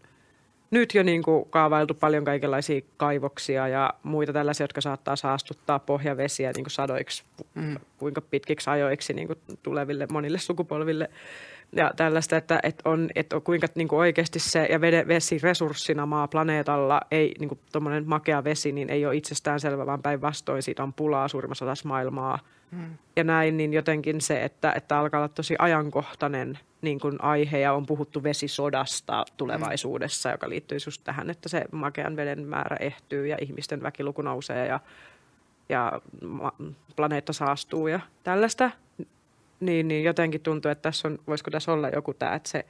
nyt 0.72 0.96
jo 0.96 1.04
niin 1.04 1.24
kuin 1.24 1.50
kaavailtu 1.50 1.94
paljon 1.94 2.26
kaikenlaisia 2.26 2.82
kaivoksia 2.98 3.68
ja 3.68 3.94
muita 4.04 4.34
tällaisia, 4.34 4.64
jotka 4.64 4.82
saattaa 4.82 5.16
saastuttaa 5.16 5.80
pohjavesiä 5.80 6.52
niin 6.56 6.64
kuin 6.64 6.72
sadoiksi, 6.72 7.24
mm. 7.56 7.78
kuinka 7.98 8.22
pitkiksi 8.22 8.70
ajoiksi 8.70 9.14
niin 9.14 9.28
kuin 9.28 9.40
tuleville 9.64 10.08
monille 10.12 10.38
sukupolville 10.38 11.10
ja 11.72 11.92
tällaista, 11.96 12.38
että, 12.38 12.60
että, 12.64 12.90
on, 12.90 13.10
että 13.16 13.36
on 13.36 13.42
kuinka 13.42 13.68
niin 13.76 13.88
kuin 13.88 14.00
oikeasti 14.00 14.40
se 14.40 14.68
ja 14.70 14.82
vede, 14.82 15.08
vesi 15.08 15.40
resurssina 15.44 16.06
maa 16.06 16.28
planeetalla, 16.28 17.02
ei 17.12 17.36
niin 17.40 17.50
kuin 17.50 17.60
makea 18.06 18.44
vesi, 18.44 18.72
niin 18.72 18.90
ei 18.90 19.06
ole 19.06 19.16
itsestään 19.16 19.60
selvä, 19.60 19.86
vaan 19.86 20.02
päinvastoin 20.02 20.64
siitä 20.64 20.84
on 20.84 20.94
pulaa 20.94 21.28
suurimmassa 21.28 21.66
osassa 21.66 21.88
maailmaa. 21.88 22.40
Hmm. 22.72 22.98
Ja 23.16 23.24
näin, 23.24 23.58
niin 23.58 23.74
jotenkin 23.74 24.22
se, 24.22 24.44
että, 24.44 24.74
että 24.76 25.00
alkaa 25.00 25.20
olla 25.20 25.28
tosi 25.28 25.56
ajankohtainen 25.60 26.60
niin 26.82 27.00
kuin 27.00 27.24
aihe 27.24 27.60
ja 27.60 27.74
on 27.74 27.86
puhuttu 27.86 28.24
vesisodasta 28.24 29.26
tulevaisuudessa, 29.38 30.30
hmm. 30.30 30.34
joka 30.34 30.50
liittyy 30.50 30.78
just 30.86 31.02
tähän, 31.04 31.30
että 31.30 31.50
se 31.50 31.66
makean 31.72 32.16
veden 32.16 32.44
määrä 32.44 32.78
ehtyy 32.80 33.28
ja 33.28 33.38
ihmisten 33.42 33.84
väkiluku 33.84 34.22
nousee 34.22 34.68
ja, 34.68 34.80
ja 35.70 36.02
planeetta 36.96 37.34
saastuu 37.34 37.88
ja 37.88 38.00
tällaista 38.24 38.72
niin, 39.60 39.88
niin 39.88 40.04
jotenkin 40.04 40.42
tuntuu, 40.42 40.72
että 40.72 40.82
tässä 40.82 41.08
on, 41.08 41.20
voisiko 41.28 41.52
tässä 41.52 41.72
olla 41.72 41.90
joku 41.90 42.14
tämä, 42.14 42.36
että 42.36 42.50
se 42.50 42.66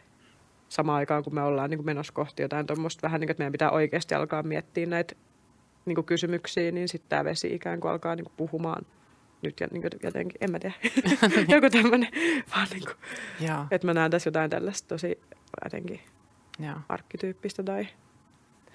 samaan 0.69 0.97
aikaan, 0.97 1.23
kun 1.23 1.35
me 1.35 1.41
ollaan 1.41 1.69
niin 1.69 1.77
kuin 1.77 1.85
menossa 1.85 2.13
kohti 2.13 2.41
jotain 2.41 2.67
tuommoista 2.67 3.01
vähän 3.01 3.21
niin 3.21 3.27
kuin, 3.27 3.31
että 3.31 3.41
meidän 3.41 3.51
pitää 3.51 3.71
oikeasti 3.71 4.15
alkaa 4.15 4.43
miettiä 4.43 4.85
näitä 4.85 5.15
niin 5.85 5.95
kuin 5.95 6.05
kysymyksiä, 6.05 6.71
niin 6.71 6.87
sitten 6.87 7.09
tämä 7.09 7.25
vesi 7.25 7.53
ikään 7.55 7.79
kuin 7.79 7.91
alkaa 7.91 8.15
niin 8.15 8.25
kuin 8.25 8.33
puhumaan 8.37 8.85
nyt 9.41 9.59
ja 9.59 9.67
niin 9.71 9.81
kuin 9.81 9.91
jotenkin, 10.03 10.37
en 10.41 10.51
mä 10.51 10.59
tiedä, 10.59 10.75
joku 11.55 11.69
tämmöinen, 11.69 12.09
vaan 12.55 12.67
niin 12.71 12.83
kuin, 12.85 12.95
että 13.71 13.87
mä 13.87 13.93
näen 13.93 14.11
tässä 14.11 14.27
jotain 14.27 14.49
tällaista 14.49 14.87
tosi 14.87 15.19
jotenkin 15.63 15.99
arkkityyppistä 16.89 17.63
tai 17.63 17.87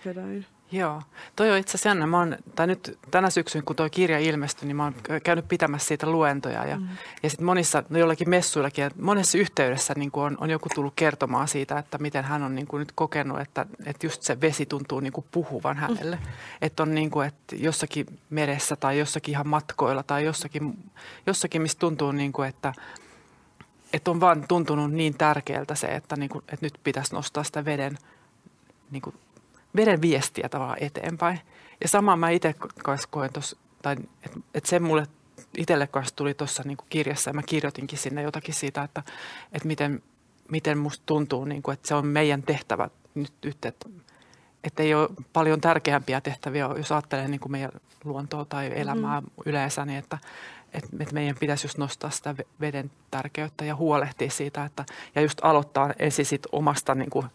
jotain. 0.04 0.46
Joo, 0.72 1.02
toi 1.36 1.50
on 1.50 1.58
itse 1.58 1.76
asiassa 1.76 2.06
Mä 2.06 2.18
oon, 2.18 2.36
tai 2.54 2.66
nyt 2.66 2.98
tänä 3.10 3.30
syksyn, 3.30 3.62
kun 3.64 3.76
tuo 3.76 3.90
kirja 3.90 4.18
ilmestyi, 4.18 4.66
niin 4.66 4.76
mä 4.76 4.84
oon 4.84 4.94
käynyt 5.22 5.48
pitämässä 5.48 5.88
siitä 5.88 6.06
luentoja. 6.06 6.64
Ja, 6.64 6.76
mm. 6.76 6.88
ja 7.22 7.30
sitten 7.30 7.46
monissa, 7.46 7.82
no 7.88 7.98
jollakin 7.98 8.30
messuillakin, 8.30 8.90
monessa 9.00 9.38
yhteydessä 9.38 9.94
niin 9.96 10.10
on, 10.12 10.36
on 10.40 10.50
joku 10.50 10.68
tullut 10.74 10.92
kertomaan 10.96 11.48
siitä, 11.48 11.78
että 11.78 11.98
miten 11.98 12.24
hän 12.24 12.42
on 12.42 12.54
niin 12.54 12.66
kuin 12.66 12.78
nyt 12.78 12.92
kokenut, 12.94 13.40
että, 13.40 13.66
että 13.86 14.06
just 14.06 14.22
se 14.22 14.40
vesi 14.40 14.66
tuntuu 14.66 15.00
niin 15.00 15.12
kuin 15.12 15.26
puhuvan 15.30 15.76
hänelle. 15.76 16.16
Mm. 16.16 16.22
Että 16.62 16.82
on 16.82 16.94
niin 16.94 17.10
kuin, 17.10 17.28
että 17.28 17.56
jossakin 17.56 18.06
meressä 18.30 18.76
tai 18.76 18.98
jossakin 18.98 19.32
ihan 19.32 19.48
matkoilla 19.48 20.02
tai 20.02 20.24
jossakin, 20.24 20.90
jossakin 21.26 21.62
missä 21.62 21.78
tuntuu 21.78 22.12
niin 22.12 22.32
kuin, 22.32 22.48
että, 22.48 22.72
että 23.92 24.10
on 24.10 24.20
vaan 24.20 24.44
tuntunut 24.48 24.92
niin 24.92 25.14
tärkeältä 25.14 25.74
se, 25.74 25.86
että, 25.86 26.16
niin 26.16 26.30
kuin, 26.30 26.44
että 26.48 26.66
nyt 26.66 26.74
pitäisi 26.84 27.14
nostaa 27.14 27.44
sitä 27.44 27.64
veden 27.64 27.98
niin 28.90 29.02
kuin 29.02 29.14
veden 29.76 30.02
viestiä 30.02 30.48
tavallaan 30.48 30.82
eteenpäin. 30.82 31.40
Ja 31.80 31.88
sama 31.88 32.16
mä 32.16 32.30
itse 32.30 32.54
koen 33.10 33.32
tuossa, 33.32 33.56
tai 33.82 33.96
että 34.22 34.40
et 34.54 34.66
se 34.66 34.80
mulle 34.80 35.06
itselle 35.56 35.86
kanssa 35.86 36.16
tuli 36.16 36.34
tuossa 36.34 36.62
niin 36.66 36.78
kirjassa 36.88 37.30
ja 37.30 37.34
mä 37.34 37.42
kirjoitinkin 37.42 37.98
sinne 37.98 38.22
jotakin 38.22 38.54
siitä, 38.54 38.82
että, 38.82 39.02
että 39.52 39.68
miten, 39.68 40.02
miten 40.50 40.78
musta 40.78 41.02
tuntuu, 41.06 41.44
niin 41.44 41.62
kuin, 41.62 41.72
että 41.72 41.88
se 41.88 41.94
on 41.94 42.06
meidän 42.06 42.42
tehtävä 42.42 42.88
nyt, 43.14 43.32
nyt 43.44 43.64
että, 43.64 43.88
että 44.64 44.82
ei 44.82 44.94
ole 44.94 45.08
paljon 45.32 45.60
tärkeämpiä 45.60 46.20
tehtäviä, 46.20 46.68
jos 46.76 46.92
ajattelee 46.92 47.28
niin 47.28 47.40
kuin 47.40 47.52
meidän 47.52 47.72
luontoa 48.04 48.44
tai 48.44 48.70
elämää 48.74 49.20
mm. 49.20 49.26
yleensä, 49.46 49.84
niin 49.84 49.98
että, 49.98 50.18
että, 50.74 50.88
että 51.00 51.14
meidän 51.14 51.36
pitäisi 51.40 51.64
just 51.66 51.78
nostaa 51.78 52.10
sitä 52.10 52.34
veden 52.60 52.90
tärkeyttä 53.10 53.64
ja 53.64 53.76
huolehtia 53.76 54.30
siitä, 54.30 54.64
että, 54.64 54.84
ja 55.14 55.22
just 55.22 55.38
aloittaa 55.42 55.92
ensin 55.98 56.26
sit 56.26 56.46
omasta 56.52 56.94
niin 56.94 57.10
kuin 57.10 57.26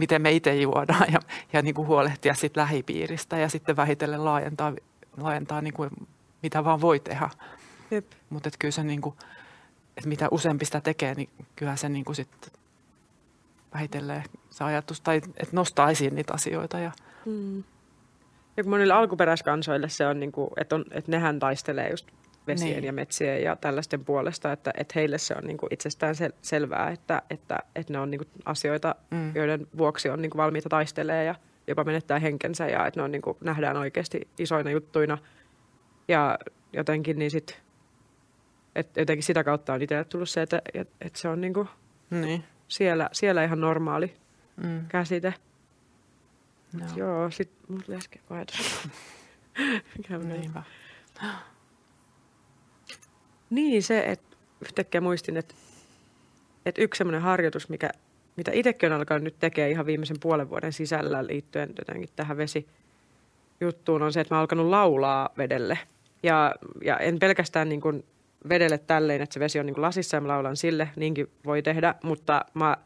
miten 0.00 0.22
me 0.22 0.32
itse 0.32 0.54
juodaan 0.54 1.12
ja, 1.12 1.20
ja 1.52 1.62
niin 1.62 1.74
kuin 1.74 1.88
huolehtia 1.88 2.34
sit 2.34 2.56
lähipiiristä 2.56 3.36
ja 3.36 3.48
sitten 3.48 3.76
vähitellen 3.76 4.24
laajentaa, 4.24 4.72
laajentaa 5.16 5.60
niin 5.60 5.74
kuin 5.74 5.90
mitä 6.42 6.64
vaan 6.64 6.80
voi 6.80 7.00
tehdä. 7.00 7.30
Mutta 8.30 8.50
kyllä 8.58 8.72
se, 8.72 8.84
niin 8.84 9.00
kuin, 9.00 9.14
että 9.96 10.08
mitä 10.08 10.28
useampi 10.30 10.64
sitä 10.64 10.80
tekee, 10.80 11.14
niin 11.14 11.28
kyllä 11.56 11.76
se 11.76 11.88
niin 11.88 12.04
kuin 12.04 12.16
sit 12.16 12.52
vähitellen 13.74 14.24
se 14.50 14.64
ajatus, 14.64 15.00
tai 15.00 15.16
että 15.16 15.48
nostaa 15.52 15.90
esiin 15.90 16.14
niitä 16.14 16.34
asioita. 16.34 16.78
Ja, 16.78 16.92
hmm. 17.24 17.64
ja 18.56 18.62
kun 18.62 18.70
monille 18.70 18.94
alkuperäiskansoille 18.94 19.88
se 19.88 20.06
on, 20.06 20.20
niin 20.20 20.32
kuin, 20.32 20.50
että, 20.56 20.74
on, 20.74 20.84
että 20.90 21.10
nehän 21.10 21.38
taistelee 21.38 21.90
just 21.90 22.06
vesien 22.52 22.72
niin. 22.72 22.84
ja 22.84 22.92
metsien 22.92 23.42
ja 23.42 23.56
tällaisten 23.56 24.04
puolesta, 24.04 24.52
että, 24.52 24.72
että 24.76 24.92
heille 24.96 25.18
se 25.18 25.34
on 25.34 25.44
niin 25.44 25.56
kuin 25.56 25.72
itsestään 25.72 26.14
sel- 26.14 26.34
selvää, 26.42 26.90
että, 26.90 27.22
että, 27.30 27.58
että 27.74 27.92
ne 27.92 27.98
on 27.98 28.10
niin 28.10 28.18
kuin 28.18 28.28
asioita, 28.44 28.94
mm. 29.10 29.34
joiden 29.34 29.66
vuoksi 29.78 30.08
on 30.08 30.22
niin 30.22 30.30
kuin 30.30 30.38
valmiita 30.38 30.68
taistelemaan 30.68 31.26
ja 31.26 31.34
jopa 31.66 31.84
menettää 31.84 32.18
henkensä 32.18 32.66
ja 32.66 32.86
että 32.86 33.00
ne 33.00 33.04
on 33.04 33.12
niin 33.12 33.22
kuin, 33.22 33.36
nähdään 33.40 33.76
oikeasti 33.76 34.28
isoina 34.38 34.70
juttuina. 34.70 35.18
Ja 36.08 36.38
jotenkin 36.72 37.18
niin 37.18 37.30
sit, 37.30 37.58
että 38.74 39.00
jotenkin 39.00 39.22
sitä 39.22 39.44
kautta 39.44 39.72
on 39.72 39.82
itselle 39.82 40.04
tullut 40.04 40.28
se, 40.28 40.42
että, 40.42 40.62
että, 40.74 41.18
se 41.18 41.28
on 41.28 41.40
niin 41.40 41.54
kuin 41.54 41.68
niin. 42.10 42.44
Siellä, 42.68 43.08
siellä 43.12 43.44
ihan 43.44 43.60
normaali 43.60 44.14
mm. 44.56 44.86
käsite. 44.88 45.34
No. 46.72 46.86
Joo, 46.96 47.30
sit 47.30 47.50
mulla 47.68 47.82
tuli 47.82 47.96
äsken 47.96 48.22
ajatus. 48.30 48.88
Niinpä. 50.28 50.62
Niin 53.50 53.82
se, 53.82 54.00
että 54.00 54.36
yhtäkkiä 54.60 55.00
muistin, 55.00 55.36
että, 55.36 55.54
että 56.66 56.82
yksi 56.82 56.98
sellainen 56.98 57.22
harjoitus, 57.22 57.68
mikä, 57.68 57.90
mitä 58.36 58.50
itsekin 58.54 58.92
on 58.92 58.98
alkanut 58.98 59.24
nyt 59.24 59.34
tekemään 59.40 59.70
ihan 59.70 59.86
viimeisen 59.86 60.20
puolen 60.20 60.50
vuoden 60.50 60.72
sisällä 60.72 61.26
liittyen 61.26 61.70
jotenkin 61.78 62.08
tähän 62.16 62.36
vesijuttuun, 62.36 64.02
on 64.02 64.12
se, 64.12 64.20
että 64.20 64.34
mä 64.34 64.38
oon 64.38 64.40
alkanut 64.40 64.66
laulaa 64.66 65.28
vedelle. 65.38 65.78
Ja, 66.22 66.54
ja 66.84 66.96
en 66.96 67.18
pelkästään 67.18 67.68
niin 67.68 67.80
kuin 67.80 68.04
vedelle 68.48 68.78
tälleen, 68.78 69.22
että 69.22 69.34
se 69.34 69.40
vesi 69.40 69.58
on 69.58 69.66
niin 69.66 69.74
kuin 69.74 69.82
lasissa 69.82 70.16
ja 70.16 70.20
mä 70.20 70.28
laulan 70.28 70.56
sille, 70.56 70.88
niinkin 70.96 71.28
voi 71.44 71.62
tehdä, 71.62 71.94
mutta 72.02 72.44
mä 72.54 72.76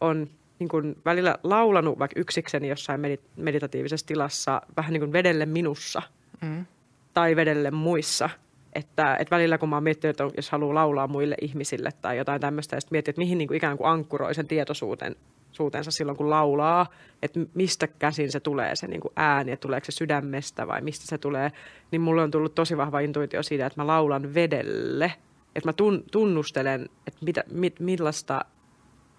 oon 0.00 0.28
niin 0.58 0.68
kuin 0.68 0.96
välillä 1.04 1.38
laulanut 1.42 1.98
vaikka 1.98 2.20
yksikseni 2.20 2.68
jossain 2.68 3.00
meditatiivisessa 3.36 4.06
tilassa 4.06 4.62
vähän 4.76 4.92
niin 4.92 5.00
kuin 5.00 5.12
vedelle 5.12 5.46
minussa 5.46 6.02
mm. 6.40 6.66
tai 7.14 7.36
vedelle 7.36 7.70
muissa– 7.70 8.30
että, 8.74 9.16
että 9.16 9.36
välillä 9.36 9.58
kun 9.58 9.68
mä 9.68 9.76
oon 9.76 9.82
miettinyt, 9.82 10.20
että 10.20 10.36
jos 10.36 10.50
haluaa 10.50 10.74
laulaa 10.74 11.08
muille 11.08 11.34
ihmisille 11.40 11.90
tai 12.02 12.16
jotain 12.16 12.40
tämmöistä, 12.40 12.76
ja 12.76 12.80
sitten 12.80 12.96
miettii, 12.96 13.10
että 13.10 13.20
mihin 13.20 13.38
niin 13.38 13.48
kuin 13.48 13.56
ikään 13.56 13.76
kuin 13.76 13.90
ankkuroi 13.90 14.34
sen 14.34 14.48
tietoisuuden 14.48 15.16
suutensa 15.52 15.90
silloin, 15.90 16.18
kun 16.18 16.30
laulaa, 16.30 16.86
että 17.22 17.40
mistä 17.54 17.86
käsin 17.86 18.32
se 18.32 18.40
tulee 18.40 18.76
se 18.76 18.86
niin 18.86 19.00
kuin 19.00 19.12
ääni, 19.16 19.52
että 19.52 19.62
tuleeko 19.62 19.84
se 19.84 19.92
sydämestä 19.92 20.66
vai 20.66 20.80
mistä 20.80 21.06
se 21.06 21.18
tulee, 21.18 21.52
niin 21.90 22.00
mulle 22.00 22.22
on 22.22 22.30
tullut 22.30 22.54
tosi 22.54 22.76
vahva 22.76 23.00
intuitio 23.00 23.42
siitä, 23.42 23.66
että 23.66 23.80
mä 23.80 23.86
laulan 23.86 24.34
vedelle, 24.34 25.12
että 25.56 25.68
mä 25.68 25.72
tun, 25.72 26.04
tunnustelen, 26.10 26.88
että 27.06 27.24
mitä, 27.24 27.44
mit, 27.50 27.80
millaista, 27.80 28.44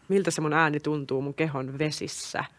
miltä 0.08 0.32
se 0.32 0.42
mun 0.42 0.54
ääni 0.54 0.80
tuntuu 0.80 1.22
mun 1.22 1.34
kehon 1.34 1.80
vesissä– 1.80 2.46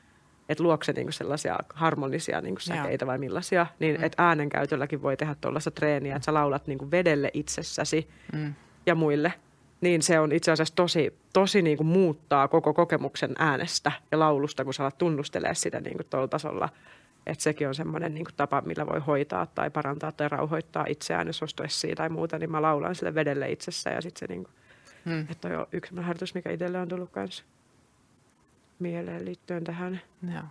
että 0.49 0.65
luokse 0.65 0.93
niinku 0.93 1.13
sellaisia 1.13 1.59
harmonisia 1.75 2.41
niinku 2.41 2.61
säkeitä 2.61 3.05
Joo. 3.05 3.07
vai 3.07 3.19
millaisia, 3.19 3.67
niin 3.79 3.97
mm. 3.97 4.05
että 4.05 4.23
äänenkäytölläkin 4.23 5.03
voi 5.03 5.17
tehdä 5.17 5.37
tuollaista 5.41 5.71
treeniä, 5.71 6.17
että 6.17 6.27
sä 6.27 6.35
laulat 6.35 6.67
niinku 6.67 6.91
vedelle 6.91 7.31
itsessäsi 7.35 8.09
mm. 8.33 8.55
ja 8.87 8.95
muille. 8.95 9.33
Niin 9.81 10.03
se 10.03 10.21
on 10.21 10.33
itse 10.33 10.53
asiassa 10.53 10.75
tosi, 10.75 11.15
tosi 11.33 11.63
niinku 11.63 11.85
muuttaa 11.85 12.49
koko 12.49 12.75
kokemuksen 12.75 13.35
äänestä 13.39 13.93
ja 14.13 14.19
laulusta, 14.19 14.65
kun 14.65 14.75
sä 14.75 14.83
alat 14.83 14.99
tunnustelee 14.99 15.55
sitä 15.55 15.81
niinku 15.81 16.05
tuolla 16.11 16.29
tasolla. 16.29 16.69
Että 17.27 17.43
sekin 17.43 17.69
on 17.69 17.75
semmoinen 17.75 18.15
niinku 18.15 18.31
tapa, 18.37 18.61
millä 18.61 18.87
voi 18.87 19.01
hoitaa 19.01 19.47
tai 19.47 19.71
parantaa 19.71 20.13
tai 20.13 20.29
rauhoittaa 20.29 20.85
itseään, 20.89 21.27
jos 21.27 21.43
on 21.43 21.49
stressiä 21.49 21.95
tai 21.95 22.09
muuta, 22.09 22.39
niin 22.39 22.51
mä 22.51 22.63
laulan 22.63 22.95
sille 22.95 23.15
vedelle 23.15 23.51
itsessä 23.51 23.91
ja 23.91 24.03
sitten 24.03 24.21
se 24.21 24.27
niinku, 24.35 24.51
mm. 25.05 25.27
että 25.31 25.61
on 25.61 25.67
yksi 25.73 25.97
harjoitus, 25.97 26.35
mikä 26.35 26.51
itselle 26.51 26.79
on 26.79 26.89
tullut 26.89 27.11
kanssa 27.11 27.45
mieleen 28.79 29.25
liittyen 29.25 29.65
tähän. 29.65 30.01
Joo. 30.33 30.43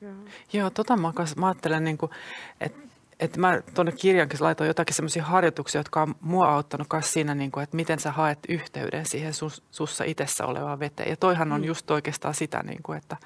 Joo, 0.00 0.12
Joo 0.52 0.70
tota 0.70 0.96
mä, 0.96 1.12
mä 1.36 1.46
ajattelen, 1.46 1.84
niin 1.84 1.98
kuin, 1.98 2.12
että 2.60 2.86
että 3.20 3.40
mä 3.40 3.62
tuonne 3.74 3.92
kirjankin 3.92 4.38
laitoin 4.42 4.68
jotakin 4.68 4.94
semmoisia 4.94 5.24
harjoituksia, 5.24 5.78
jotka 5.78 6.02
on 6.02 6.14
mua 6.20 6.54
auttanut 6.54 6.86
myös 6.92 7.12
siinä, 7.12 7.34
niin 7.34 7.50
kuin, 7.50 7.64
että 7.64 7.76
miten 7.76 8.00
sä 8.00 8.12
haet 8.12 8.38
yhteyden 8.48 9.06
siihen 9.06 9.34
sus, 9.34 9.62
sussa 9.70 10.04
itsessä 10.04 10.46
olevaan 10.46 10.80
veteen. 10.80 11.10
Ja 11.10 11.16
toihan 11.16 11.52
on 11.52 11.60
mm. 11.60 11.66
just 11.66 11.90
oikeastaan 11.90 12.34
sitä, 12.34 12.62
niin 12.62 12.82
kuin, 12.82 12.98
että, 12.98 13.16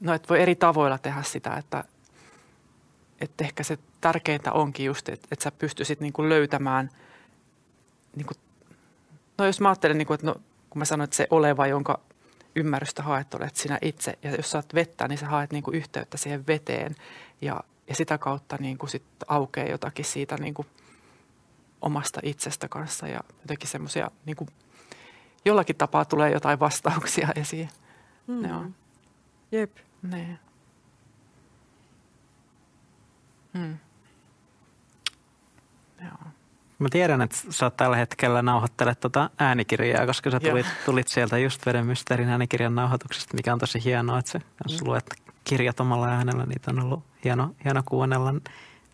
no, 0.00 0.14
että 0.14 0.28
voi 0.28 0.42
eri 0.42 0.54
tavoilla 0.54 0.98
tehdä 0.98 1.22
sitä, 1.22 1.54
että, 1.54 1.84
että 3.20 3.44
ehkä 3.44 3.62
se 3.62 3.78
tärkeintä 4.00 4.52
onkin 4.52 4.86
just, 4.86 5.08
että, 5.08 5.28
että 5.30 5.42
sä 5.42 5.52
pystyisit 5.52 6.00
niin 6.00 6.12
kuin 6.12 6.28
löytämään, 6.28 6.90
niin 8.16 8.26
kuin, 8.26 8.36
no 9.38 9.46
jos 9.46 9.60
mä 9.60 9.68
ajattelen, 9.68 9.98
niin 9.98 10.06
kuin, 10.06 10.14
että 10.14 10.26
no, 10.26 10.34
kun 10.70 10.78
mä 10.78 10.84
sanoin, 10.84 11.04
että 11.04 11.16
se 11.16 11.26
oleva, 11.30 11.66
jonka 11.66 12.00
ymmärrystä 12.60 13.02
haet, 13.02 13.34
olet 13.34 13.56
sinä 13.56 13.78
itse. 13.82 14.18
Ja 14.22 14.30
jos 14.30 14.50
saat 14.50 14.74
vettä, 14.74 15.08
niin 15.08 15.18
sä 15.18 15.26
haet 15.26 15.52
niin 15.52 15.62
kuin 15.62 15.76
yhteyttä 15.76 16.16
siihen 16.16 16.46
veteen 16.46 16.96
ja 17.40 17.60
ja 17.90 17.96
sitä 17.96 18.18
kautta 18.18 18.56
niin 18.60 18.78
kuin 18.78 18.90
sit 18.90 19.02
aukeaa 19.28 19.68
jotakin 19.68 20.04
siitä 20.04 20.36
niin 20.36 20.54
kuin 20.54 20.68
omasta 21.80 22.20
itsestä 22.22 22.68
kanssa 22.68 23.08
ja 23.08 23.20
jotenkin 23.40 23.68
semmoisia, 23.68 24.10
niin 24.26 24.36
kuin, 24.36 24.50
jollakin 25.44 25.76
tapaa 25.76 26.04
tulee 26.04 26.30
jotain 26.30 26.60
vastauksia 26.60 27.28
esiin. 27.36 27.68
Mm. 28.26 28.48
Joo. 28.48 28.64
Jep. 29.52 29.76
Ne. 30.02 30.38
Mm. 33.52 33.78
Joo. 36.00 36.32
Mä 36.80 36.88
tiedän, 36.90 37.22
että 37.22 37.36
sä 37.50 37.66
oot 37.66 37.76
tällä 37.76 37.96
hetkellä 37.96 38.42
nauhoittelet 38.42 39.00
tuota 39.00 39.30
äänikirjaa, 39.38 40.06
koska 40.06 40.30
sä 40.30 40.40
tulit, 40.40 40.66
tulit 40.84 41.08
sieltä 41.08 41.38
just 41.38 41.66
Veden 41.66 41.86
mysteerin 41.86 42.28
äänikirjan 42.28 42.74
nauhoituksesta, 42.74 43.34
mikä 43.34 43.52
on 43.52 43.58
tosi 43.58 43.84
hienoa, 43.84 44.18
että 44.18 44.40
jos 44.68 44.80
mm. 44.80 44.86
luet 44.88 45.14
kirjat 45.44 45.80
omalla 45.80 46.08
äänellä, 46.08 46.46
niitä 46.46 46.70
on 46.70 46.80
ollut 46.80 47.04
hieno, 47.24 47.54
hieno 47.64 47.82
kuunnella. 47.86 48.34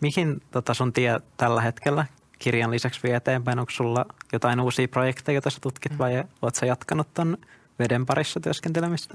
Mihin 0.01 0.43
tota 0.51 0.75
sun 0.75 0.93
tie 0.93 1.21
tällä 1.37 1.61
hetkellä 1.61 2.07
kirjan 2.39 2.71
lisäksi 2.71 3.01
vie 3.03 3.17
eteenpäin? 3.17 3.59
Onko 3.59 3.71
sulla 3.71 4.07
jotain 4.33 4.61
uusia 4.61 4.89
projekteja, 4.89 5.35
joita 5.35 5.51
sä 5.51 5.59
tutkit 5.61 5.93
mm. 5.93 5.99
vai 5.99 6.25
oletko 6.43 6.61
sä 6.61 6.67
jatkanut 6.67 7.15
ton 7.15 7.39
veden 7.79 8.07
parissa 8.07 8.41
työskentelemistä? 8.41 9.15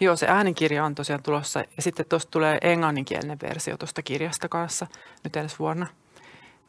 Joo, 0.00 0.16
se 0.16 0.26
äänikirja 0.28 0.84
on 0.84 0.94
tosiaan 0.94 1.22
tulossa 1.22 1.60
ja 1.76 1.82
sitten 1.82 2.06
tuosta 2.08 2.30
tulee 2.30 2.58
englanninkielinen 2.62 3.38
versio 3.42 3.76
tuosta 3.76 4.02
kirjasta 4.02 4.48
kanssa 4.48 4.86
nyt 5.24 5.36
ensi 5.36 5.58
vuonna. 5.58 5.86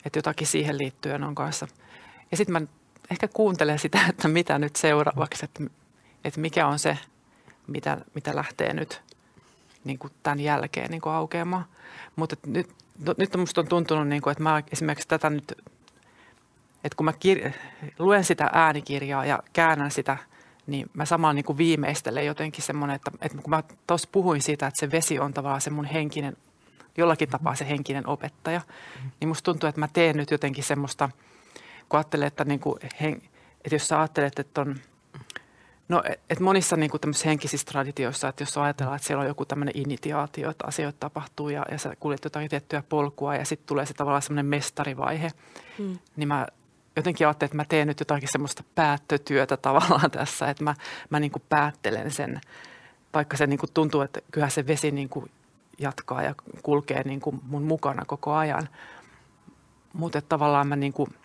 Että 0.05 0.19
jotakin 0.19 0.47
siihen 0.47 0.77
liittyen 0.77 1.23
on 1.23 1.35
kanssa. 1.35 1.67
Ja 2.31 2.37
sitten 2.37 2.53
mä 2.53 2.61
ehkä 3.11 3.27
kuuntelen 3.27 3.79
sitä, 3.79 3.99
että 4.09 4.27
mitä 4.27 4.59
nyt 4.59 4.75
seuraavaksi, 4.75 5.45
että, 5.45 5.63
että 6.25 6.39
mikä 6.39 6.67
on 6.67 6.79
se, 6.79 6.97
mitä, 7.67 7.97
mitä 8.13 8.35
lähtee 8.35 8.73
nyt 8.73 9.01
niin 9.83 9.99
kuin 9.99 10.13
tämän 10.23 10.39
jälkeen 10.39 10.91
niin 10.91 11.01
kuin 11.01 11.13
aukeamaan. 11.13 11.65
Mutta 12.15 12.35
nyt, 12.45 12.69
no, 13.05 13.13
nyt 13.17 13.37
musta 13.37 13.61
on 13.61 13.67
tuntunut, 13.67 14.07
niin 14.07 14.21
kuin, 14.21 14.31
että 14.31 14.43
mä 14.43 14.63
esimerkiksi 14.71 15.07
tätä 15.07 15.29
nyt, 15.29 15.53
että 16.83 16.95
kun 16.97 17.05
mä 17.05 17.11
kir- 17.11 17.53
luen 17.99 18.23
sitä 18.23 18.49
äänikirjaa 18.53 19.25
ja 19.25 19.43
käännän 19.53 19.91
sitä, 19.91 20.17
niin 20.67 20.89
mä 20.93 21.05
samalla 21.05 21.33
niin 21.33 21.45
kuin 21.45 21.57
viimeistelen 21.57 22.25
jotenkin 22.25 22.63
semmoinen, 22.63 22.95
että, 22.95 23.11
että 23.21 23.37
kun 23.37 23.49
mä 23.49 23.63
tuossa 23.87 24.09
puhuin 24.11 24.41
siitä, 24.41 24.67
että 24.67 24.79
se 24.79 24.91
vesi 24.91 25.19
on 25.19 25.33
tavallaan 25.33 25.61
se 25.61 25.69
mun 25.69 25.85
henkinen, 25.85 26.37
jollakin 26.97 27.29
tapaa 27.29 27.55
se 27.55 27.69
henkinen 27.69 28.07
opettaja, 28.07 28.61
niin 29.19 29.27
musta 29.27 29.51
tuntuu, 29.51 29.69
että 29.69 29.79
mä 29.79 29.87
teen 29.93 30.17
nyt 30.17 30.31
jotenkin 30.31 30.63
semmoista, 30.63 31.09
kun 31.89 31.97
ajattelee, 31.97 32.27
että, 32.27 32.45
niin 32.45 32.59
kuin, 32.59 32.79
että 32.83 33.75
jos 33.75 33.87
sä 33.87 33.99
ajattelet, 33.99 34.39
että 34.39 34.61
on– 34.61 34.75
No, 35.91 36.03
et 36.29 36.39
monissa 36.39 36.75
niin 36.75 36.91
kuin 36.91 37.01
henkisissä 37.25 37.65
traditioissa, 37.65 38.27
että 38.27 38.43
jos 38.43 38.57
ajatellaan, 38.57 38.95
että 38.95 39.07
siellä 39.07 39.21
on 39.21 39.27
joku 39.27 39.45
tämmöinen 39.45 39.77
initiaatio, 39.77 40.49
että 40.49 40.67
asioita 40.67 40.99
tapahtuu 40.99 41.49
ja, 41.49 41.65
ja 41.71 41.77
sä 41.77 41.95
kuljet 41.99 42.23
jotain 42.23 42.49
tiettyä 42.49 42.83
polkua 42.89 43.35
ja 43.35 43.45
sitten 43.45 43.67
tulee 43.67 43.85
se 43.85 43.93
tavallaan 43.93 44.21
semmoinen 44.21 44.45
mestarivaihe, 44.45 45.31
hmm. 45.77 45.97
niin 46.15 46.27
mä 46.27 46.47
jotenkin 46.95 47.27
ajattelin, 47.27 47.47
että 47.47 47.55
mä 47.55 47.65
teen 47.65 47.87
nyt 47.87 47.99
jotakin 47.99 48.29
semmoista 48.31 48.63
päättötyötä 48.75 49.57
tavallaan 49.57 50.11
tässä, 50.19 50.49
että 50.49 50.63
mä, 50.63 50.75
mä 51.09 51.19
niin 51.19 51.31
kuin 51.31 51.43
päättelen 51.49 52.11
sen, 52.11 52.41
vaikka 53.13 53.37
se 53.37 53.47
niin 53.47 53.59
kuin 53.59 53.73
tuntuu, 53.73 54.01
että 54.01 54.19
kyllä 54.31 54.49
se 54.49 54.67
vesi 54.67 54.91
niin 54.91 55.09
kuin 55.09 55.31
jatkaa 55.81 56.21
ja 56.21 56.35
kulkee 56.63 57.03
niin 57.03 57.21
kuin 57.21 57.41
mun 57.47 57.63
mukana 57.63 58.05
koko 58.05 58.33
ajan. 58.33 58.69
Mutta 59.93 60.21
tavallaan 60.21 60.67
mä 60.67 60.75
niin 60.75 60.93
kuin– 60.93 61.09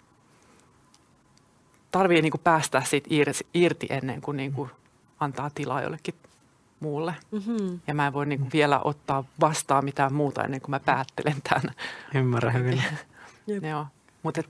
tarvii 1.98 2.22
niin 2.22 2.30
kuin 2.30 2.40
päästä 2.44 2.80
siitä 2.80 3.08
irti 3.54 3.86
ennen 3.90 4.20
kuin, 4.20 4.36
niin 4.36 4.52
kuin 4.52 4.70
antaa 5.20 5.50
tilaa 5.54 5.82
jollekin 5.82 6.14
muulle. 6.80 7.14
Mm-hmm. 7.30 7.80
Ja 7.86 7.94
mä 7.94 8.06
en 8.06 8.12
voi 8.12 8.26
niin 8.26 8.38
kuin 8.38 8.50
vielä 8.52 8.80
ottaa 8.80 9.24
vastaan 9.40 9.84
mitään 9.84 10.12
muuta 10.12 10.44
ennen 10.44 10.60
kuin 10.60 10.70
mä 10.70 10.80
päättelen 10.80 11.36
tämän. 11.42 11.74
Ymmärrän 12.14 12.54
hyvin. 12.54 12.82
Joo. 13.70 13.86
Mutta 14.22 14.42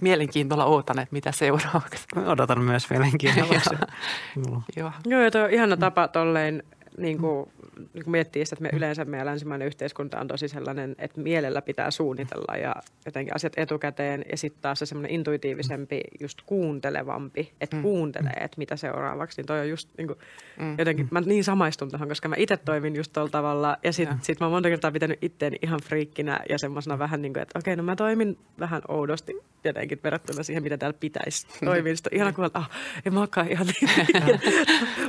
mielenkiintoilla 0.00 0.64
ootan, 0.64 0.98
että 0.98 1.12
mitä 1.12 1.32
seuraavaksi. 1.32 2.06
Odotan 2.26 2.60
myös 2.60 2.90
mielenkiintolla. 2.90 3.54
Joo. 4.76 4.92
Joo, 5.06 5.20
ja 5.20 5.44
on 5.44 5.50
ihana 5.50 5.76
tapa 5.76 6.08
tolleen 6.08 6.62
niin 6.98 7.18
kuin 7.18 7.50
niin 7.94 8.04
kun 8.04 8.10
miettii 8.10 8.44
sitä, 8.44 8.54
että 8.54 8.62
me 8.62 8.78
yleensä 8.78 9.04
meidän 9.04 9.26
länsimainen 9.26 9.66
yhteiskunta 9.66 10.20
on 10.20 10.28
tosi 10.28 10.48
sellainen, 10.48 10.96
että 10.98 11.20
mielellä 11.20 11.62
pitää 11.62 11.90
suunnitella 11.90 12.56
ja 12.56 12.74
jotenkin 13.06 13.36
asiat 13.36 13.52
etukäteen 13.56 14.24
ja 14.30 14.36
sitten 14.36 14.62
taas 14.62 14.78
se 14.78 14.86
semmoinen 14.86 15.10
intuitiivisempi, 15.10 16.00
just 16.20 16.38
kuuntelevampi, 16.46 17.52
että 17.60 17.76
mm. 17.76 17.82
kuuntelee, 17.82 18.36
että 18.40 18.58
mitä 18.58 18.76
seuraavaksi, 18.76 19.40
niin 19.40 19.46
toi 19.46 19.60
on 19.60 19.68
just 19.68 19.88
niin 19.98 20.06
kuin, 20.06 20.18
mm. 20.60 20.74
jotenkin, 20.78 21.08
mä 21.10 21.20
niin 21.20 21.44
samaistun 21.44 21.90
tuohon, 21.90 22.08
koska 22.08 22.28
mä 22.28 22.34
itse 22.38 22.56
toimin 22.56 22.96
just 22.96 23.12
tuolla 23.12 23.30
tavalla 23.30 23.76
ja 23.84 23.92
sitten 23.92 24.18
sit 24.22 24.40
mä 24.40 24.46
oon 24.46 24.52
monta 24.52 24.68
kertaa 24.68 24.92
pitänyt 24.92 25.18
itteeni 25.22 25.58
ihan 25.62 25.80
friikkinä 25.84 26.40
ja 26.48 26.58
semmoisena 26.58 26.98
vähän 26.98 27.22
niin 27.22 27.32
kuin, 27.32 27.42
että 27.42 27.58
okei, 27.58 27.76
no 27.76 27.82
mä 27.82 27.96
toimin 27.96 28.38
vähän 28.58 28.82
oudosti 28.88 29.36
jotenkin 29.64 30.00
verrattuna 30.04 30.42
siihen, 30.42 30.62
mitä 30.62 30.78
täällä 30.78 30.98
pitäisi 31.00 31.46
toimia. 31.64 31.96
Sitten 31.96 32.14
ihan 32.14 32.34
kuin, 32.34 32.46
että 32.46 32.58
ah, 32.58 32.70
en 33.06 33.14
mä 33.14 33.26
ihan 33.50 33.66
niin, 33.80 34.40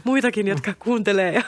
muitakin, 0.04 0.48
jotka 0.48 0.74
kuuntelee 0.80 1.34
ja, 1.34 1.44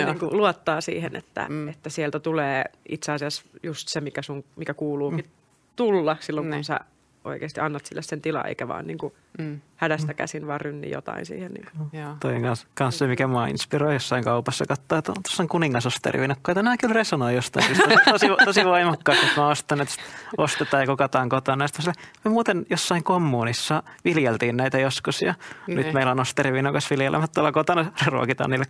ja 0.00 0.06
niin 0.06 0.18
kuin 0.18 0.36
luottaa 0.36 0.80
siihen, 0.80 1.16
että, 1.16 1.46
mm. 1.48 1.68
että 1.68 1.90
sieltä 1.90 2.20
tulee 2.20 2.64
itse 2.88 3.12
asiassa 3.12 3.42
just 3.62 3.88
se, 3.88 4.00
mikä, 4.00 4.22
sun, 4.22 4.44
mikä 4.56 4.74
kuuluukin 4.74 5.24
mm. 5.24 5.30
tulla 5.76 6.16
silloin, 6.20 6.48
kun 6.48 6.56
mm. 6.56 6.62
sä 6.62 6.80
oikeasti 7.24 7.60
annat 7.60 7.86
sille 7.86 8.02
sen 8.02 8.20
tilaa, 8.20 8.44
eikä 8.44 8.68
vaan 8.68 8.86
niin 8.86 8.98
kuin 8.98 9.12
mm. 9.38 9.60
hädästä 9.76 10.14
käsin 10.14 10.46
vaan 10.46 10.60
rynni 10.60 10.90
jotain 10.90 11.26
siihen. 11.26 11.52
Niin 11.52 11.66
kuin. 11.76 12.00
Joo. 12.00 12.16
Toi 12.20 12.34
on 12.34 12.40
myös 12.40 12.66
se, 12.90 13.06
mikä 13.06 13.26
mua 13.26 13.46
inspiroi 13.46 13.94
jossain 13.94 14.24
kaupassa 14.24 14.66
katsoa, 14.66 14.98
että 14.98 15.12
tuossa 15.12 15.42
on 15.42 15.48
kuningasosterivinokkaita. 15.48 16.62
Nämä 16.62 16.76
kyllä 16.76 16.92
resonoi 16.92 17.34
jostain. 17.34 17.66
Siis 17.66 17.78
tosi, 18.10 18.26
tosi 18.44 18.64
voimakkaasti, 18.64 19.26
että 19.26 19.40
mä 19.40 19.48
ostan, 19.48 19.80
että 19.80 19.94
ostetaan 20.38 20.82
ja 20.82 20.86
kokataan 20.86 21.28
kotona. 21.28 21.68
Sitten 21.68 21.94
me 22.24 22.30
muuten 22.30 22.66
jossain 22.70 23.04
kommunissa 23.04 23.82
viljeltiin 24.04 24.56
näitä 24.56 24.78
joskus 24.78 25.22
ja 25.22 25.34
ne. 25.66 25.74
nyt 25.74 25.84
niin. 25.84 25.94
meillä 25.94 26.12
on 26.12 26.20
osterivinnokas 26.20 26.90
viljelemättä 26.90 27.34
tuolla 27.34 27.52
kotona. 27.52 27.92
Ruokitaan 28.06 28.50
niille 28.50 28.66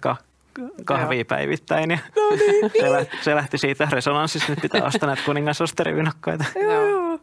kahvia 0.85 1.25
päivittäin. 1.25 1.91
Ja 1.91 1.99
no 2.17 2.37
niin. 2.37 2.71
se, 2.81 2.93
lähti, 2.93 3.17
se 3.21 3.35
lähti 3.35 3.59
siitä 3.59 3.89
resonanssista, 3.93 4.53
että 4.53 4.63
pitää 4.63 4.85
ostaa 4.85 5.07
näitä 5.07 5.23
kuningasosterivinokkaita. 5.27 6.45
Joo. 6.63 7.19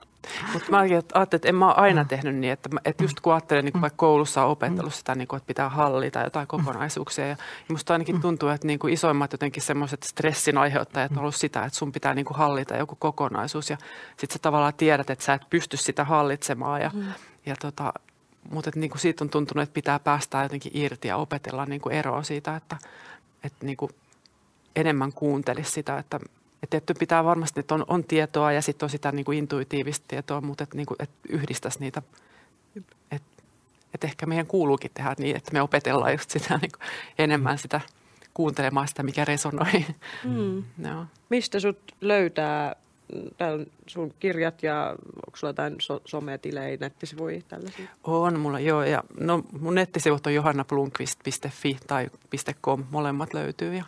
Mutta 0.54 0.72
mä 0.72 0.78
ajattelin, 0.78 1.24
että 1.32 1.48
en 1.48 1.56
mä 1.56 1.66
ole 1.66 1.76
aina 1.76 2.06
tehnyt 2.06 2.36
niin, 2.36 2.54
että, 2.54 2.70
että 2.86 3.04
just 3.04 3.20
kun 3.20 3.34
ajattelen, 3.34 3.66
niin 3.66 3.74
kun 3.74 3.82
vaikka 3.82 3.98
koulussa 3.98 4.44
on 4.44 4.52
opetellut 4.52 4.94
sitä, 4.94 5.16
niin 5.16 5.28
kuin, 5.28 5.38
että 5.38 5.48
pitää 5.48 5.70
hallita 5.70 6.20
jotain 6.20 6.48
kokonaisuuksia. 6.48 7.26
Ja, 7.26 7.32
ja 7.32 7.38
musta 7.70 7.94
ainakin 7.94 8.22
tuntuu, 8.22 8.50
että 8.50 8.68
niin 8.68 8.80
kuin 8.80 8.94
isoimmat 8.94 9.32
jotenkin 9.32 9.64
semmoiset 9.64 10.04
stressin 10.04 10.58
aiheuttajat 10.58 11.12
on 11.12 11.18
ollut 11.18 11.36
sitä, 11.36 11.66
että 11.66 11.80
sun 11.80 11.92
pitää 11.92 12.14
niin 12.14 12.26
kuin 12.26 12.38
hallita 12.38 12.78
joku 12.78 12.96
kokonaisuus. 12.96 13.70
Ja 13.70 13.78
sit 14.18 14.32
sä 14.32 14.40
tavallaan 14.42 14.74
tiedät, 14.74 15.10
että 15.10 15.26
sä 15.26 15.34
et 15.34 15.50
pysty 15.50 15.78
sitä 15.78 16.04
hallitsemaan. 16.04 16.82
Ja, 16.82 16.92
mm. 16.94 17.04
ja 17.46 17.56
tota, 17.56 17.94
mutta 18.52 18.72
niin 18.76 18.90
kuin 18.90 19.00
siitä 19.00 19.24
on 19.24 19.30
tuntunut, 19.30 19.64
että 19.64 19.74
pitää 19.74 20.00
päästä 20.00 20.44
jotenkin 20.44 20.72
irti 20.76 21.08
ja 21.08 21.18
opetella 21.18 21.66
niin 21.66 21.82
kuin 21.82 21.96
eroa 21.96 22.24
siitä, 22.24 22.56
että– 22.56 22.78
että 23.44 23.66
niin 23.66 23.78
kuin 23.78 23.92
enemmän 24.76 25.14
kuuntelisi 25.14 25.72
sitä, 25.72 25.98
että, 25.98 26.20
että 26.64 26.70
tietty 26.70 26.94
pitää 26.94 27.24
varmasti, 27.24 27.60
että 27.60 27.76
on, 27.76 27.86
on 27.88 28.04
tietoa 28.04 28.52
ja 28.52 28.62
sitten 28.62 28.86
on 28.86 28.90
sitä 28.90 29.12
niin 29.12 29.26
kuin 29.26 29.38
intuitiivista 29.38 30.06
tietoa, 30.08 30.42
mutta 30.42 30.64
että, 30.64 30.76
niin 30.76 30.86
kuin, 30.86 30.98
että 31.00 31.16
yhdistäisi 31.30 31.80
niitä, 31.80 32.02
että, 33.12 33.44
että 33.94 34.08
ehkä 34.08 34.26
meidän 34.26 34.48
kuuluukin 34.48 34.92
tehdä 34.94 35.16
niin, 35.18 35.36
että 35.36 35.52
me 35.54 35.62
opetellaan 35.62 36.12
just 36.12 36.30
sitä 36.30 36.58
niin 36.58 36.72
kuin 36.72 36.88
enemmän 37.20 37.58
sitä 37.58 37.82
kuuntelemaan 38.34 38.88
sitä, 38.88 39.04
mikä 39.04 39.26
resonoi. 39.26 39.86
Mm. 40.24 40.64
no. 40.88 41.06
Mistä 41.30 41.60
sut 41.60 41.80
löytää 42.02 42.76
täällä 43.38 43.66
sun 43.88 44.14
kirjat 44.20 44.64
ja 44.64 44.96
onko 45.28 45.38
sulla 45.38 45.50
jotain 45.50 45.76
so- 45.80 46.02
sometilejä, 46.06 46.78
nettisivuja 46.80 47.42
tällaisia? 47.48 47.90
On 48.04 48.40
mulla, 48.40 48.60
joo. 48.60 48.84
Ja, 48.84 49.04
no, 49.20 49.44
mun 49.60 49.76
nettisivut 49.76 50.28
on 50.28 50.34
johannablunkvist.fi 50.34 51.78
tai 51.88 52.08
.com, 52.62 52.84
molemmat 52.92 53.34
löytyy. 53.34 53.76
Ja, 53.76 53.84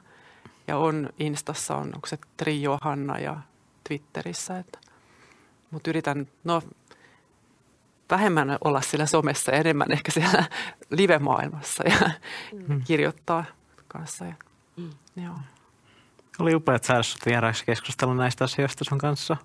ja 0.68 0.78
on 0.78 1.10
Instassa 1.20 1.76
on, 1.76 1.92
onko 1.96 2.08
se 2.08 2.18
Trio 2.38 2.78
Hanna 2.82 3.20
ja 3.20 3.38
Twitterissä. 3.88 4.58
Että, 4.58 4.80
mutta 5.72 5.90
yritän, 5.90 6.28
no 6.44 6.62
vähemmän 8.10 8.58
olla 8.64 8.82
siellä 8.82 9.06
somessa, 9.06 9.52
enemmän 9.52 9.92
ehkä 9.92 10.12
siellä 10.12 10.44
live-maailmassa 10.90 11.84
ja 11.90 12.10
mm. 12.68 12.82
kirjoittaa 12.84 13.46
kanssa. 13.88 14.26
Ja, 14.26 14.34
mm. 14.78 14.90
joo. 15.24 15.36
Oli 16.40 16.56
upea 16.56 16.80
saada 16.84 17.04
sinut 17.04 17.26
vieraaksi 17.26 17.66
keskustella 17.66 18.16
näistä 18.16 18.44
asioista 18.44 18.84
sun 18.84 18.98
kanssa. 18.98 19.38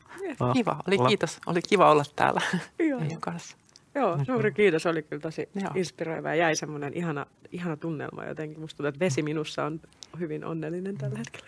Kiva, 0.52 0.82
oli 0.86 0.96
olla. 0.98 1.08
kiitos. 1.08 1.38
Oli 1.46 1.62
kiva 1.62 1.90
olla 1.90 2.02
täällä 2.16 2.40
Joo. 2.88 3.00
meidän 3.00 3.20
kanssa. 3.20 3.56
Joo, 3.94 4.18
suuri 4.26 4.52
kiitos. 4.52 4.86
Oli 4.86 5.02
kyllä 5.02 5.20
tosi 5.20 5.48
Joo. 5.54 5.70
inspiroiva 5.74 6.28
ja 6.28 6.34
jäi 6.34 6.56
semmoinen 6.56 6.94
ihana, 6.94 7.26
ihana 7.52 7.76
tunnelma 7.76 8.24
jotenkin. 8.24 8.60
Musta 8.60 8.76
tuntuu, 8.76 8.88
että 8.88 9.00
vesi 9.00 9.22
minussa 9.22 9.64
on 9.64 9.80
hyvin 10.18 10.44
onnellinen 10.44 10.96
tällä 10.98 11.18
hetkellä. 11.18 11.46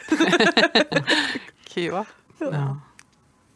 Kiva. 1.75 2.05
Joo. 2.41 2.77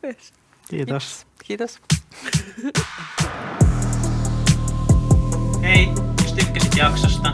Yes. 0.05 0.33
Kiitos. 0.71 1.27
Kiitos. 1.45 1.81
Hei, 5.63 5.89
jos 6.23 6.33
tykkäsit 6.33 6.77
jaksosta, 6.77 7.33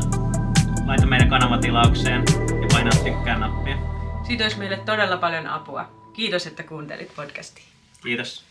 laita 0.86 1.06
meidän 1.06 1.28
kanavatilaukseen 1.28 2.24
ja 2.62 2.68
paina 2.72 2.90
tykkää 3.04 3.38
nappia. 3.38 3.76
Siitä 4.28 4.44
olisi 4.44 4.58
meille 4.58 4.76
todella 4.76 5.16
paljon 5.16 5.46
apua. 5.46 5.90
Kiitos, 6.12 6.46
että 6.46 6.62
kuuntelit 6.62 7.16
podcastia. 7.16 7.64
Kiitos. 8.02 8.44